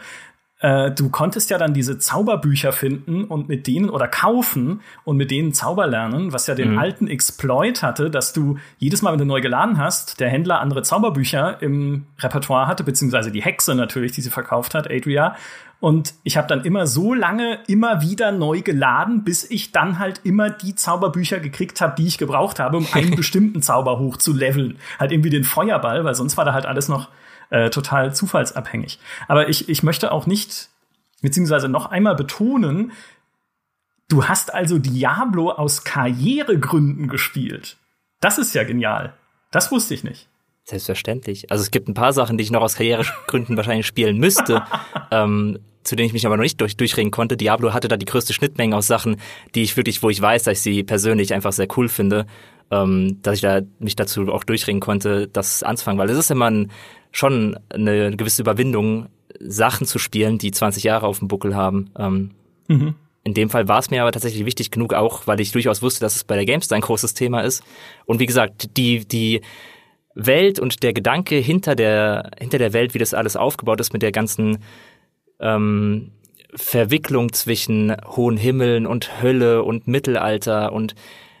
Äh, 0.59 0.91
du 0.91 1.09
konntest 1.09 1.49
ja 1.49 1.57
dann 1.57 1.73
diese 1.73 1.97
Zauberbücher 1.97 2.71
finden 2.71 3.25
und 3.25 3.49
mit 3.49 3.67
denen 3.67 3.89
oder 3.89 4.07
kaufen 4.07 4.81
und 5.03 5.17
mit 5.17 5.29
denen 5.29 5.53
Zauber 5.53 5.85
lernen, 5.85 6.31
was 6.31 6.47
ja 6.47 6.55
den 6.55 6.73
mhm. 6.73 6.79
alten 6.79 7.07
Exploit 7.07 7.83
hatte, 7.83 8.09
dass 8.09 8.31
du 8.31 8.57
jedes 8.77 9.01
Mal, 9.01 9.11
wenn 9.11 9.19
du 9.19 9.25
neu 9.25 9.41
geladen 9.41 9.77
hast, 9.77 10.21
der 10.21 10.29
Händler 10.29 10.61
andere 10.61 10.81
Zauberbücher 10.81 11.61
im 11.61 12.05
Repertoire 12.19 12.67
hatte, 12.67 12.85
beziehungsweise 12.85 13.31
die 13.31 13.41
Hexe 13.41 13.75
natürlich, 13.75 14.13
die 14.13 14.21
sie 14.21 14.29
verkauft 14.29 14.75
hat, 14.75 14.89
Adria. 14.89 15.35
Und 15.81 16.13
ich 16.23 16.37
habe 16.37 16.47
dann 16.47 16.63
immer 16.63 16.87
so 16.87 17.13
lange 17.13 17.59
immer 17.67 18.01
wieder 18.01 18.31
neu 18.31 18.61
geladen, 18.61 19.25
bis 19.25 19.49
ich 19.49 19.73
dann 19.73 19.99
halt 19.99 20.21
immer 20.23 20.49
die 20.49 20.73
Zauberbücher 20.73 21.41
gekriegt 21.41 21.81
habe, 21.81 21.95
die 21.97 22.07
ich 22.07 22.17
gebraucht 22.17 22.59
habe, 22.59 22.77
um 22.77 22.87
einen 22.93 23.15
bestimmten 23.17 23.61
Zauber 23.61 23.99
hoch 23.99 24.15
zu 24.15 24.33
leveln. 24.33 24.77
Halt 24.99 25.11
irgendwie 25.11 25.29
den 25.29 25.43
Feuerball, 25.43 26.05
weil 26.05 26.15
sonst 26.15 26.37
war 26.37 26.45
da 26.45 26.53
halt 26.53 26.65
alles 26.65 26.87
noch 26.87 27.09
äh, 27.49 27.69
total 27.69 28.13
zufallsabhängig. 28.13 28.99
Aber 29.27 29.49
ich, 29.49 29.69
ich 29.69 29.83
möchte 29.83 30.11
auch 30.11 30.25
nicht, 30.25 30.69
beziehungsweise 31.21 31.69
noch 31.69 31.87
einmal 31.87 32.15
betonen, 32.15 32.91
du 34.09 34.25
hast 34.25 34.53
also 34.53 34.77
Diablo 34.77 35.51
aus 35.51 35.83
Karrieregründen 35.83 37.07
gespielt. 37.07 37.77
Das 38.21 38.37
ist 38.37 38.53
ja 38.53 38.63
genial. 38.63 39.13
Das 39.51 39.71
wusste 39.71 39.93
ich 39.93 40.03
nicht. 40.03 40.27
Selbstverständlich. 40.63 41.51
Also 41.51 41.61
es 41.61 41.69
gibt 41.69 41.87
ein 41.87 41.93
paar 41.93 42.11
Sachen, 42.11 42.37
die 42.37 42.43
ich 42.43 42.51
noch 42.51 42.61
aus 42.61 42.75
Karrieregründen 42.75 43.55
wahrscheinlich 43.57 43.85
spielen 43.85 44.17
müsste, 44.17 44.63
ähm, 45.11 45.59
zu 45.83 45.95
denen 45.95 46.07
ich 46.07 46.13
mich 46.13 46.25
aber 46.25 46.37
noch 46.37 46.43
nicht 46.43 46.59
durch, 46.59 46.75
durchringen 46.75 47.11
konnte. 47.11 47.37
Diablo 47.37 47.73
hatte 47.73 47.87
da 47.87 47.97
die 47.97 48.07
größte 48.07 48.33
Schnittmenge 48.33 48.75
aus 48.75 48.87
Sachen, 48.87 49.17
die 49.53 49.61
ich 49.61 49.77
wirklich, 49.77 50.01
wo 50.01 50.09
ich 50.09 50.19
weiß, 50.19 50.43
dass 50.43 50.57
ich 50.57 50.61
sie 50.61 50.83
persönlich 50.83 51.33
einfach 51.35 51.53
sehr 51.53 51.67
cool 51.77 51.87
finde, 51.87 52.25
ähm, 52.71 53.19
dass 53.21 53.35
ich 53.35 53.41
da 53.41 53.61
mich 53.79 53.95
dazu 53.95 54.31
auch 54.31 54.43
durchringen 54.43 54.81
konnte, 54.81 55.27
das 55.27 55.63
anzufangen. 55.63 55.99
Weil 55.99 56.09
es 56.09 56.17
ist 56.17 56.31
immer 56.31 56.49
ein, 56.49 56.71
schon 57.11 57.57
eine 57.69 58.15
gewisse 58.15 58.41
Überwindung, 58.41 59.07
Sachen 59.39 59.85
zu 59.85 59.99
spielen, 59.99 60.37
die 60.37 60.51
20 60.51 60.83
Jahre 60.83 61.07
auf 61.07 61.19
dem 61.19 61.27
Buckel 61.27 61.55
haben. 61.55 61.91
Ähm, 61.97 62.31
mhm. 62.67 62.95
In 63.23 63.33
dem 63.33 63.49
Fall 63.49 63.67
war 63.67 63.79
es 63.79 63.89
mir 63.89 64.01
aber 64.01 64.11
tatsächlich 64.11 64.45
wichtig 64.45 64.71
genug, 64.71 64.93
auch 64.93 65.25
weil 65.25 65.39
ich 65.39 65.51
durchaus 65.51 65.81
wusste, 65.81 66.01
dass 66.01 66.15
es 66.15 66.23
bei 66.23 66.35
der 66.35 66.45
GameStar 66.45 66.77
ein 66.77 66.81
großes 66.81 67.15
Thema 67.15 67.41
ist. 67.41 67.63
Und 68.05 68.19
wie 68.19 68.27
gesagt, 68.27 68.77
die, 68.77 69.05
die 69.05 69.41
Welt 70.13 70.59
und 70.59 70.83
der 70.83 70.93
Gedanke 70.93 71.35
hinter 71.35 71.75
der, 71.75 72.31
hinter 72.39 72.59
der 72.59 72.73
Welt, 72.73 72.93
wie 72.93 72.99
das 72.99 73.13
alles 73.13 73.35
aufgebaut 73.35 73.81
ist 73.81 73.93
mit 73.93 74.01
der 74.01 74.11
ganzen 74.11 74.59
ähm, 75.39 76.11
Verwicklung 76.53 77.33
zwischen 77.33 77.95
hohen 78.15 78.37
Himmeln 78.37 78.85
und 78.87 79.21
Hölle 79.21 79.63
und 79.63 79.87
Mittelalter 79.87 80.71
und 80.71 80.95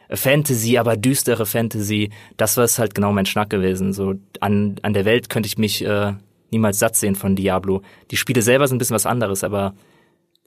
Fantasy, 0.09 0.77
aber 0.77 0.97
düstere 0.97 1.45
Fantasy, 1.45 2.11
das 2.37 2.57
war 2.57 2.63
es 2.63 2.79
halt 2.79 2.95
genau 2.95 3.11
mein 3.11 3.25
Schnack 3.25 3.49
gewesen. 3.49 3.93
So 3.93 4.15
an, 4.39 4.75
an 4.81 4.93
der 4.93 5.05
Welt 5.05 5.29
könnte 5.29 5.47
ich 5.47 5.57
mich 5.57 5.83
äh, 5.85 6.13
niemals 6.51 6.79
satt 6.79 6.95
sehen 6.95 7.15
von 7.15 7.35
Diablo. 7.35 7.81
Die 8.11 8.17
Spiele 8.17 8.41
selber 8.41 8.67
sind 8.67 8.77
ein 8.77 8.79
bisschen 8.79 8.95
was 8.95 9.05
anderes, 9.05 9.43
aber 9.43 9.73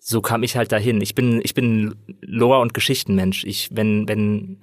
so 0.00 0.20
kam 0.20 0.42
ich 0.42 0.56
halt 0.56 0.72
dahin. 0.72 1.00
Ich 1.00 1.14
bin, 1.14 1.40
ich 1.42 1.54
bin 1.54 1.96
Lore- 2.20 2.60
und 2.60 2.72
Geschichtenmensch. 2.72 3.44
Ich, 3.44 3.68
wenn, 3.72 4.08
wenn 4.08 4.58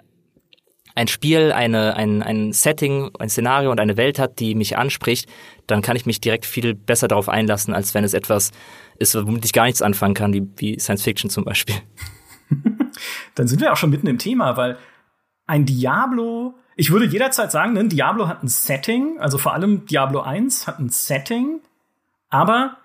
ein 0.95 1.07
Spiel 1.07 1.51
eine, 1.51 1.95
ein, 1.97 2.23
ein 2.23 2.53
Setting, 2.53 3.11
ein 3.19 3.29
Szenario 3.29 3.69
und 3.69 3.79
eine 3.79 3.97
Welt 3.97 4.17
hat, 4.17 4.39
die 4.39 4.55
mich 4.55 4.77
anspricht, 4.77 5.27
dann 5.67 5.81
kann 5.81 5.97
ich 5.97 6.05
mich 6.05 6.21
direkt 6.21 6.45
viel 6.45 6.73
besser 6.73 7.07
darauf 7.09 7.27
einlassen, 7.27 7.73
als 7.73 7.93
wenn 7.93 8.05
es 8.05 8.13
etwas 8.13 8.51
ist, 8.97 9.13
womit 9.15 9.43
ich 9.43 9.53
gar 9.53 9.65
nichts 9.65 9.81
anfangen 9.81 10.13
kann, 10.13 10.33
wie, 10.33 10.47
wie 10.55 10.79
Science 10.79 11.03
Fiction 11.03 11.29
zum 11.29 11.43
Beispiel. 11.43 11.75
Dann 13.35 13.47
sind 13.47 13.61
wir 13.61 13.71
auch 13.71 13.77
schon 13.77 13.89
mitten 13.89 14.07
im 14.07 14.17
Thema, 14.17 14.57
weil 14.57 14.77
ein 15.47 15.65
Diablo, 15.65 16.55
ich 16.75 16.91
würde 16.91 17.05
jederzeit 17.05 17.51
sagen, 17.51 17.73
ne, 17.73 17.87
Diablo 17.87 18.27
hat 18.27 18.43
ein 18.43 18.47
Setting, 18.47 19.19
also 19.19 19.37
vor 19.37 19.53
allem 19.53 19.85
Diablo 19.85 20.21
1 20.21 20.67
hat 20.67 20.79
ein 20.79 20.89
Setting, 20.89 21.59
aber 22.29 22.77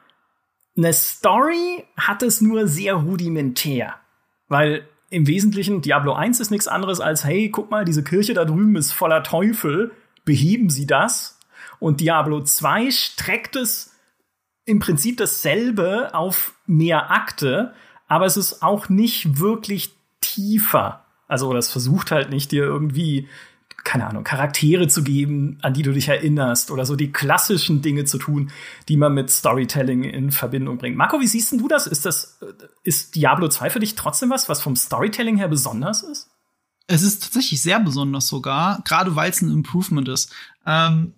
eine 0.76 0.92
Story 0.92 1.84
hat 1.96 2.22
es 2.22 2.40
nur 2.40 2.68
sehr 2.68 2.94
rudimentär. 2.94 3.94
Weil 4.48 4.86
im 5.10 5.26
Wesentlichen 5.26 5.82
Diablo 5.82 6.14
1 6.14 6.40
ist 6.40 6.50
nichts 6.50 6.68
anderes 6.68 7.00
als, 7.00 7.24
hey, 7.24 7.50
guck 7.50 7.70
mal, 7.70 7.84
diese 7.84 8.04
Kirche 8.04 8.34
da 8.34 8.44
drüben 8.44 8.76
ist 8.76 8.92
voller 8.92 9.22
Teufel, 9.22 9.92
beheben 10.24 10.70
Sie 10.70 10.86
das. 10.86 11.38
Und 11.78 12.00
Diablo 12.00 12.42
2 12.42 12.90
streckt 12.90 13.56
es 13.56 13.96
im 14.64 14.78
Prinzip 14.78 15.16
dasselbe 15.16 16.14
auf 16.14 16.54
mehr 16.66 17.10
Akte, 17.10 17.74
aber 18.06 18.26
es 18.26 18.36
ist 18.36 18.62
auch 18.62 18.88
nicht 18.88 19.38
wirklich 19.40 19.94
tiefer. 20.34 21.04
Also 21.28 21.52
das 21.52 21.70
versucht 21.70 22.10
halt 22.10 22.30
nicht 22.30 22.52
dir 22.52 22.64
irgendwie 22.64 23.28
keine 23.84 24.06
Ahnung, 24.06 24.24
Charaktere 24.24 24.88
zu 24.88 25.02
geben, 25.02 25.58
an 25.62 25.74
die 25.74 25.82
du 25.82 25.92
dich 25.92 26.08
erinnerst 26.08 26.70
oder 26.70 26.84
so 26.84 26.96
die 26.96 27.12
klassischen 27.12 27.82
Dinge 27.82 28.04
zu 28.04 28.18
tun, 28.18 28.50
die 28.88 28.96
man 28.96 29.14
mit 29.14 29.30
Storytelling 29.30 30.04
in 30.04 30.32
Verbindung 30.32 30.78
bringt. 30.78 30.96
Marco, 30.96 31.20
wie 31.20 31.26
siehst 31.26 31.52
du 31.52 31.68
das? 31.68 31.86
Ist 31.86 32.04
das, 32.04 32.38
ist 32.82 33.14
Diablo 33.14 33.48
2 33.48 33.70
für 33.70 33.80
dich 33.80 33.94
trotzdem 33.94 34.30
was, 34.30 34.48
was 34.48 34.60
vom 34.60 34.76
Storytelling 34.76 35.36
her 35.36 35.48
besonders 35.48 36.02
ist? 36.02 36.30
Es 36.86 37.02
ist 37.02 37.22
tatsächlich 37.22 37.62
sehr 37.62 37.80
besonders 37.80 38.26
sogar, 38.26 38.82
gerade 38.84 39.14
weil 39.14 39.30
es 39.30 39.40
ein 39.40 39.50
Improvement 39.50 40.08
ist. 40.08 40.32
Ähm, 40.66 41.14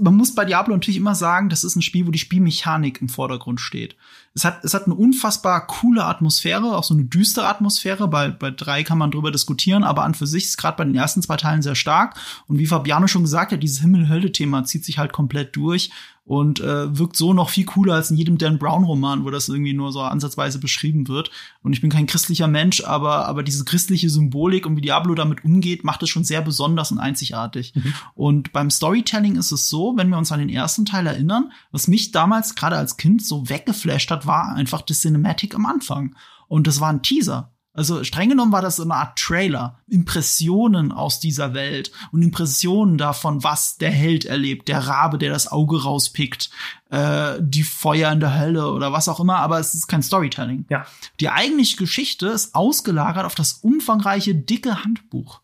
man 0.00 0.16
muss 0.16 0.34
bei 0.34 0.44
Diablo 0.44 0.74
natürlich 0.74 0.98
immer 0.98 1.14
sagen, 1.14 1.48
das 1.48 1.64
ist 1.64 1.76
ein 1.76 1.82
Spiel, 1.82 2.06
wo 2.06 2.10
die 2.10 2.18
Spielmechanik 2.18 3.00
im 3.00 3.08
Vordergrund 3.08 3.60
steht. 3.60 3.96
Es 4.34 4.44
hat, 4.44 4.64
es 4.64 4.74
hat 4.74 4.84
eine 4.86 4.94
unfassbar 4.94 5.66
coole 5.66 6.04
Atmosphäre, 6.04 6.76
auch 6.76 6.84
so 6.84 6.94
eine 6.94 7.04
düstere 7.04 7.46
Atmosphäre. 7.46 8.08
Bei, 8.08 8.28
bei 8.28 8.50
drei 8.50 8.82
kann 8.82 8.98
man 8.98 9.10
drüber 9.10 9.30
diskutieren, 9.30 9.84
aber 9.84 10.04
an 10.04 10.14
für 10.14 10.26
sich 10.26 10.44
ist 10.44 10.58
gerade 10.58 10.76
bei 10.76 10.84
den 10.84 10.94
ersten 10.94 11.22
zwei 11.22 11.36
Teilen 11.36 11.62
sehr 11.62 11.74
stark. 11.74 12.16
Und 12.46 12.58
wie 12.58 12.66
Fabiano 12.66 13.06
schon 13.06 13.22
gesagt 13.22 13.52
hat, 13.52 13.62
dieses 13.62 13.80
Himmel-Hölle-Thema 13.80 14.64
zieht 14.64 14.84
sich 14.84 14.98
halt 14.98 15.12
komplett 15.12 15.56
durch 15.56 15.90
und 16.26 16.58
äh, 16.58 16.98
wirkt 16.98 17.16
so 17.16 17.32
noch 17.32 17.50
viel 17.50 17.64
cooler 17.64 17.94
als 17.94 18.10
in 18.10 18.16
jedem 18.16 18.36
Dan 18.36 18.58
Brown 18.58 18.82
Roman, 18.82 19.24
wo 19.24 19.30
das 19.30 19.48
irgendwie 19.48 19.72
nur 19.72 19.92
so 19.92 20.00
ansatzweise 20.02 20.58
beschrieben 20.58 21.06
wird. 21.06 21.30
Und 21.62 21.72
ich 21.72 21.80
bin 21.80 21.88
kein 21.88 22.06
christlicher 22.06 22.48
Mensch, 22.48 22.82
aber 22.82 23.26
aber 23.28 23.44
diese 23.44 23.64
christliche 23.64 24.10
Symbolik 24.10 24.66
und 24.66 24.76
wie 24.76 24.80
Diablo 24.80 25.14
damit 25.14 25.44
umgeht, 25.44 25.84
macht 25.84 26.02
es 26.02 26.10
schon 26.10 26.24
sehr 26.24 26.42
besonders 26.42 26.90
und 26.90 26.98
einzigartig. 26.98 27.74
Mhm. 27.76 27.94
Und 28.14 28.52
beim 28.52 28.70
Storytelling 28.70 29.36
ist 29.36 29.52
es 29.52 29.68
so, 29.68 29.94
wenn 29.96 30.08
wir 30.08 30.18
uns 30.18 30.32
an 30.32 30.40
den 30.40 30.48
ersten 30.48 30.84
Teil 30.84 31.06
erinnern, 31.06 31.52
was 31.70 31.86
mich 31.86 32.10
damals 32.10 32.56
gerade 32.56 32.76
als 32.76 32.96
Kind 32.96 33.24
so 33.24 33.48
weggeflasht 33.48 34.10
hat, 34.10 34.26
war 34.26 34.52
einfach 34.54 34.82
die 34.82 34.94
Cinematic 34.94 35.54
am 35.54 35.64
Anfang. 35.64 36.16
Und 36.48 36.66
das 36.66 36.80
war 36.80 36.90
ein 36.90 37.02
Teaser. 37.02 37.55
Also 37.76 38.02
streng 38.04 38.30
genommen 38.30 38.52
war 38.52 38.62
das 38.62 38.76
so 38.76 38.82
eine 38.82 38.94
Art 38.94 39.18
Trailer. 39.18 39.78
Impressionen 39.86 40.92
aus 40.92 41.20
dieser 41.20 41.52
Welt 41.52 41.92
und 42.10 42.22
Impressionen 42.22 42.96
davon, 42.96 43.44
was 43.44 43.76
der 43.76 43.90
Held 43.90 44.24
erlebt. 44.24 44.68
Der 44.68 44.86
Rabe, 44.86 45.18
der 45.18 45.30
das 45.30 45.52
Auge 45.52 45.82
rauspickt, 45.82 46.50
äh, 46.90 47.34
die 47.38 47.62
Feuer 47.62 48.10
in 48.12 48.20
der 48.20 48.38
Hölle 48.38 48.72
oder 48.72 48.92
was 48.92 49.08
auch 49.08 49.20
immer, 49.20 49.36
aber 49.36 49.60
es 49.60 49.74
ist 49.74 49.88
kein 49.88 50.02
Storytelling. 50.02 50.64
Ja. 50.70 50.86
Die 51.20 51.28
eigentliche 51.28 51.76
Geschichte 51.76 52.28
ist 52.28 52.54
ausgelagert 52.54 53.26
auf 53.26 53.34
das 53.34 53.52
umfangreiche, 53.54 54.34
dicke 54.34 54.82
Handbuch. 54.82 55.42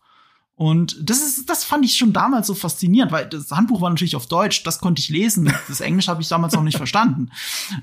Und 0.63 0.95
das 1.01 1.21
ist, 1.21 1.49
das 1.49 1.65
fand 1.65 1.83
ich 1.83 1.97
schon 1.97 2.13
damals 2.13 2.47
so 2.47 2.53
faszinierend, 2.53 3.11
weil 3.11 3.25
das 3.25 3.51
Handbuch 3.51 3.81
war 3.81 3.89
natürlich 3.89 4.15
auf 4.15 4.27
Deutsch, 4.27 4.63
das 4.63 4.79
konnte 4.79 5.01
ich 5.01 5.09
lesen. 5.09 5.53
Das 5.67 5.81
Englisch 5.81 6.07
habe 6.07 6.21
ich 6.21 6.29
damals 6.29 6.53
noch 6.53 6.63
nicht 6.63 6.77
verstanden. 6.77 7.31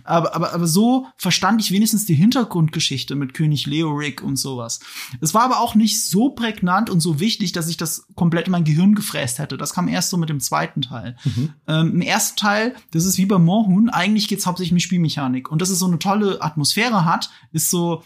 Aber, 0.02 0.34
aber, 0.34 0.54
aber 0.54 0.66
so 0.66 1.06
verstand 1.18 1.60
ich 1.60 1.72
wenigstens 1.72 2.06
die 2.06 2.14
Hintergrundgeschichte 2.14 3.16
mit 3.16 3.34
König 3.34 3.66
Leoric 3.66 4.22
und 4.22 4.36
sowas. 4.36 4.80
Es 5.20 5.34
war 5.34 5.42
aber 5.42 5.60
auch 5.60 5.74
nicht 5.74 6.02
so 6.02 6.30
prägnant 6.30 6.88
und 6.88 7.00
so 7.00 7.20
wichtig, 7.20 7.52
dass 7.52 7.68
ich 7.68 7.76
das 7.76 8.06
komplett 8.14 8.46
in 8.46 8.52
mein 8.52 8.64
Gehirn 8.64 8.94
gefräst 8.94 9.40
hätte. 9.40 9.58
Das 9.58 9.74
kam 9.74 9.86
erst 9.86 10.08
so 10.08 10.16
mit 10.16 10.30
dem 10.30 10.40
zweiten 10.40 10.80
Teil. 10.80 11.18
Mhm. 11.24 11.52
Ähm, 11.66 11.90
Im 11.96 12.00
ersten 12.00 12.38
Teil, 12.38 12.74
das 12.92 13.04
ist 13.04 13.18
wie 13.18 13.26
bei 13.26 13.38
Morhun, 13.38 13.90
eigentlich 13.90 14.26
geht's 14.26 14.46
hauptsächlich 14.46 14.72
um 14.72 14.78
Spielmechanik. 14.78 15.50
Und 15.50 15.60
dass 15.60 15.68
es 15.68 15.80
so 15.80 15.86
eine 15.86 15.98
tolle 15.98 16.40
Atmosphäre 16.40 17.04
hat, 17.04 17.28
ist 17.52 17.68
so, 17.68 18.02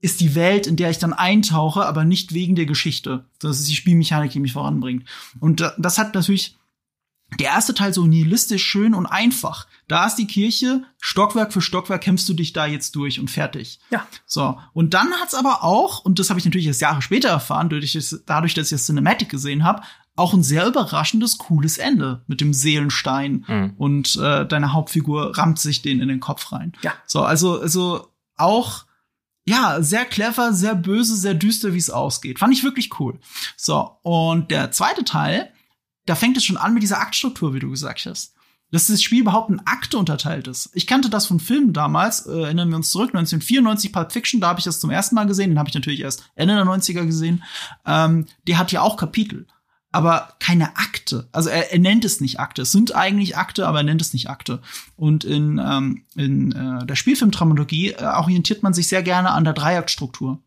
ist 0.00 0.20
die 0.20 0.34
Welt, 0.34 0.66
in 0.66 0.76
der 0.76 0.90
ich 0.90 0.98
dann 0.98 1.12
eintauche, 1.12 1.86
aber 1.86 2.04
nicht 2.04 2.34
wegen 2.34 2.54
der 2.54 2.66
Geschichte. 2.66 3.24
Das 3.38 3.58
ist 3.58 3.68
die 3.68 3.76
Spielmechanik, 3.76 4.32
die 4.32 4.40
mich 4.40 4.52
voranbringt. 4.52 5.08
Und 5.40 5.72
das 5.78 5.98
hat 5.98 6.14
natürlich 6.14 6.56
der 7.40 7.48
erste 7.48 7.74
Teil 7.74 7.92
so 7.92 8.06
nihilistisch 8.06 8.64
schön 8.64 8.94
und 8.94 9.06
einfach. 9.06 9.66
Da 9.88 10.06
ist 10.06 10.14
die 10.14 10.28
Kirche, 10.28 10.84
Stockwerk 11.00 11.52
für 11.52 11.60
Stockwerk 11.60 12.02
kämpfst 12.02 12.28
du 12.28 12.34
dich 12.34 12.52
da 12.52 12.66
jetzt 12.66 12.94
durch 12.94 13.18
und 13.18 13.30
fertig. 13.30 13.80
Ja. 13.90 14.06
So. 14.26 14.58
Und 14.72 14.94
dann 14.94 15.12
hat's 15.20 15.34
aber 15.34 15.64
auch, 15.64 16.04
und 16.04 16.18
das 16.18 16.30
habe 16.30 16.38
ich 16.38 16.44
natürlich 16.44 16.68
erst 16.68 16.80
Jahre 16.80 17.02
später 17.02 17.28
erfahren, 17.28 17.68
dadurch, 17.68 17.98
dadurch 18.26 18.54
dass 18.54 18.66
ich 18.66 18.76
das 18.76 18.86
Cinematic 18.86 19.28
gesehen 19.28 19.64
habe, 19.64 19.82
auch 20.14 20.32
ein 20.32 20.42
sehr 20.42 20.66
überraschendes, 20.66 21.36
cooles 21.36 21.78
Ende 21.78 22.22
mit 22.26 22.40
dem 22.40 22.54
Seelenstein 22.54 23.44
mhm. 23.46 23.74
und 23.76 24.16
äh, 24.16 24.46
deine 24.46 24.72
Hauptfigur 24.72 25.36
rammt 25.36 25.58
sich 25.58 25.82
den 25.82 26.00
in 26.00 26.08
den 26.08 26.20
Kopf 26.20 26.52
rein. 26.52 26.72
Ja. 26.82 26.94
So, 27.06 27.22
also, 27.22 27.60
also 27.60 28.12
auch 28.36 28.85
ja, 29.48 29.80
sehr 29.80 30.04
clever, 30.04 30.52
sehr 30.52 30.74
böse, 30.74 31.16
sehr 31.16 31.34
düster, 31.34 31.72
wie 31.72 31.78
es 31.78 31.90
ausgeht. 31.90 32.40
Fand 32.40 32.52
ich 32.52 32.64
wirklich 32.64 32.98
cool. 32.98 33.18
So, 33.56 33.98
und 34.02 34.50
der 34.50 34.72
zweite 34.72 35.04
Teil, 35.04 35.52
da 36.04 36.14
fängt 36.16 36.36
es 36.36 36.44
schon 36.44 36.56
an 36.56 36.74
mit 36.74 36.82
dieser 36.82 37.00
Aktstruktur, 37.00 37.54
wie 37.54 37.60
du 37.60 37.70
gesagt 37.70 38.06
hast. 38.06 38.34
Dass 38.72 38.88
das 38.88 39.00
Spiel 39.00 39.20
überhaupt 39.20 39.50
in 39.50 39.60
Akte 39.60 39.96
unterteilt 39.96 40.48
ist. 40.48 40.70
Ich 40.74 40.88
kannte 40.88 41.08
das 41.08 41.26
von 41.26 41.38
Filmen 41.38 41.72
damals, 41.72 42.26
äh, 42.26 42.32
erinnern 42.32 42.70
wir 42.70 42.76
uns 42.76 42.90
zurück, 42.90 43.10
1994 43.10 43.92
Pulp 43.92 44.10
Fiction, 44.10 44.40
da 44.40 44.48
habe 44.48 44.58
ich 44.58 44.64
das 44.64 44.80
zum 44.80 44.90
ersten 44.90 45.14
Mal 45.14 45.26
gesehen, 45.26 45.50
den 45.50 45.58
habe 45.60 45.68
ich 45.68 45.74
natürlich 45.74 46.00
erst 46.00 46.28
Ende 46.34 46.56
der 46.56 46.64
90er 46.64 47.06
gesehen. 47.06 47.44
Ähm, 47.86 48.26
der 48.48 48.58
hat 48.58 48.72
ja 48.72 48.82
auch 48.82 48.96
Kapitel 48.96 49.46
aber 49.96 50.34
keine 50.40 50.76
Akte. 50.76 51.26
Also 51.32 51.48
er, 51.48 51.72
er 51.72 51.78
nennt 51.78 52.04
es 52.04 52.20
nicht 52.20 52.38
Akte. 52.38 52.60
Es 52.62 52.70
sind 52.70 52.94
eigentlich 52.94 53.38
Akte, 53.38 53.66
aber 53.66 53.78
er 53.78 53.84
nennt 53.84 54.02
es 54.02 54.12
nicht 54.12 54.28
Akte. 54.28 54.60
Und 54.94 55.24
in, 55.24 55.58
ähm, 55.58 56.04
in 56.14 56.52
äh, 56.52 56.84
der 56.84 56.96
Spielfilmdramaturgie 56.96 57.92
äh, 57.92 58.04
orientiert 58.04 58.62
man 58.62 58.74
sich 58.74 58.88
sehr 58.88 59.02
gerne 59.02 59.30
an 59.30 59.44
der 59.44 59.54
Dreiaktstruktur. 59.54 60.42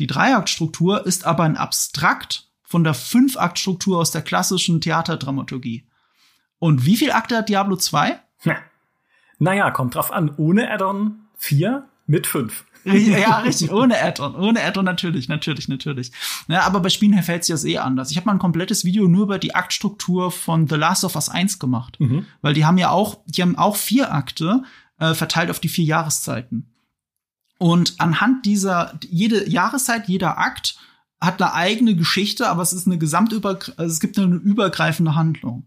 Die 0.00 0.08
Dreiaktstruktur 0.08 1.06
ist 1.06 1.26
aber 1.26 1.44
ein 1.44 1.56
Abstrakt 1.56 2.48
von 2.64 2.82
der 2.82 2.94
Fünfaktstruktur 2.94 4.00
aus 4.00 4.10
der 4.10 4.22
klassischen 4.22 4.80
Theaterdramaturgie. 4.80 5.86
Und 6.58 6.84
wie 6.84 6.96
viel 6.96 7.12
Akte 7.12 7.36
hat 7.36 7.48
Diablo 7.48 7.76
2? 7.76 8.18
Ja. 8.42 8.56
Naja, 9.38 9.70
kommt 9.70 9.94
drauf 9.94 10.10
an. 10.10 10.34
Ohne 10.38 10.72
Addon 10.72 11.20
4, 11.36 11.88
mit 12.08 12.26
5. 12.26 12.64
ja, 12.96 13.38
richtig, 13.38 13.72
ohne 13.72 14.00
Add-on, 14.00 14.34
ohne 14.34 14.62
Add-on 14.62 14.84
natürlich, 14.84 15.28
natürlich, 15.28 15.68
natürlich. 15.68 16.12
Ja, 16.48 16.62
aber 16.62 16.80
bei 16.80 16.88
Spielen 16.88 17.22
verhält 17.22 17.44
sich 17.44 17.54
das 17.54 17.64
eh 17.64 17.78
anders. 17.78 18.10
Ich 18.10 18.16
habe 18.16 18.26
mal 18.26 18.32
ein 18.32 18.38
komplettes 18.38 18.84
Video 18.84 19.08
nur 19.08 19.24
über 19.24 19.38
die 19.38 19.54
Aktstruktur 19.54 20.30
von 20.30 20.68
The 20.68 20.76
Last 20.76 21.04
of 21.04 21.14
Us 21.14 21.28
1 21.28 21.58
gemacht, 21.58 21.98
mhm. 22.00 22.26
weil 22.42 22.54
die 22.54 22.64
haben 22.64 22.78
ja 22.78 22.90
auch, 22.90 23.18
die 23.26 23.42
haben 23.42 23.56
auch 23.56 23.76
vier 23.76 24.12
Akte 24.12 24.62
äh, 24.98 25.14
verteilt 25.14 25.50
auf 25.50 25.60
die 25.60 25.68
vier 25.68 25.84
Jahreszeiten. 25.84 26.72
Und 27.58 27.94
anhand 27.98 28.46
dieser, 28.46 28.98
jede 29.08 29.48
Jahreszeit, 29.48 30.08
jeder 30.08 30.38
Akt 30.38 30.78
hat 31.20 31.42
eine 31.42 31.52
eigene 31.52 31.96
Geschichte, 31.96 32.48
aber 32.48 32.62
es 32.62 32.72
ist 32.72 32.86
eine 32.86 32.96
gesamtüber, 32.96 33.58
also 33.76 33.92
es 33.92 33.98
gibt 33.98 34.18
eine 34.18 34.36
übergreifende 34.36 35.16
Handlung. 35.16 35.64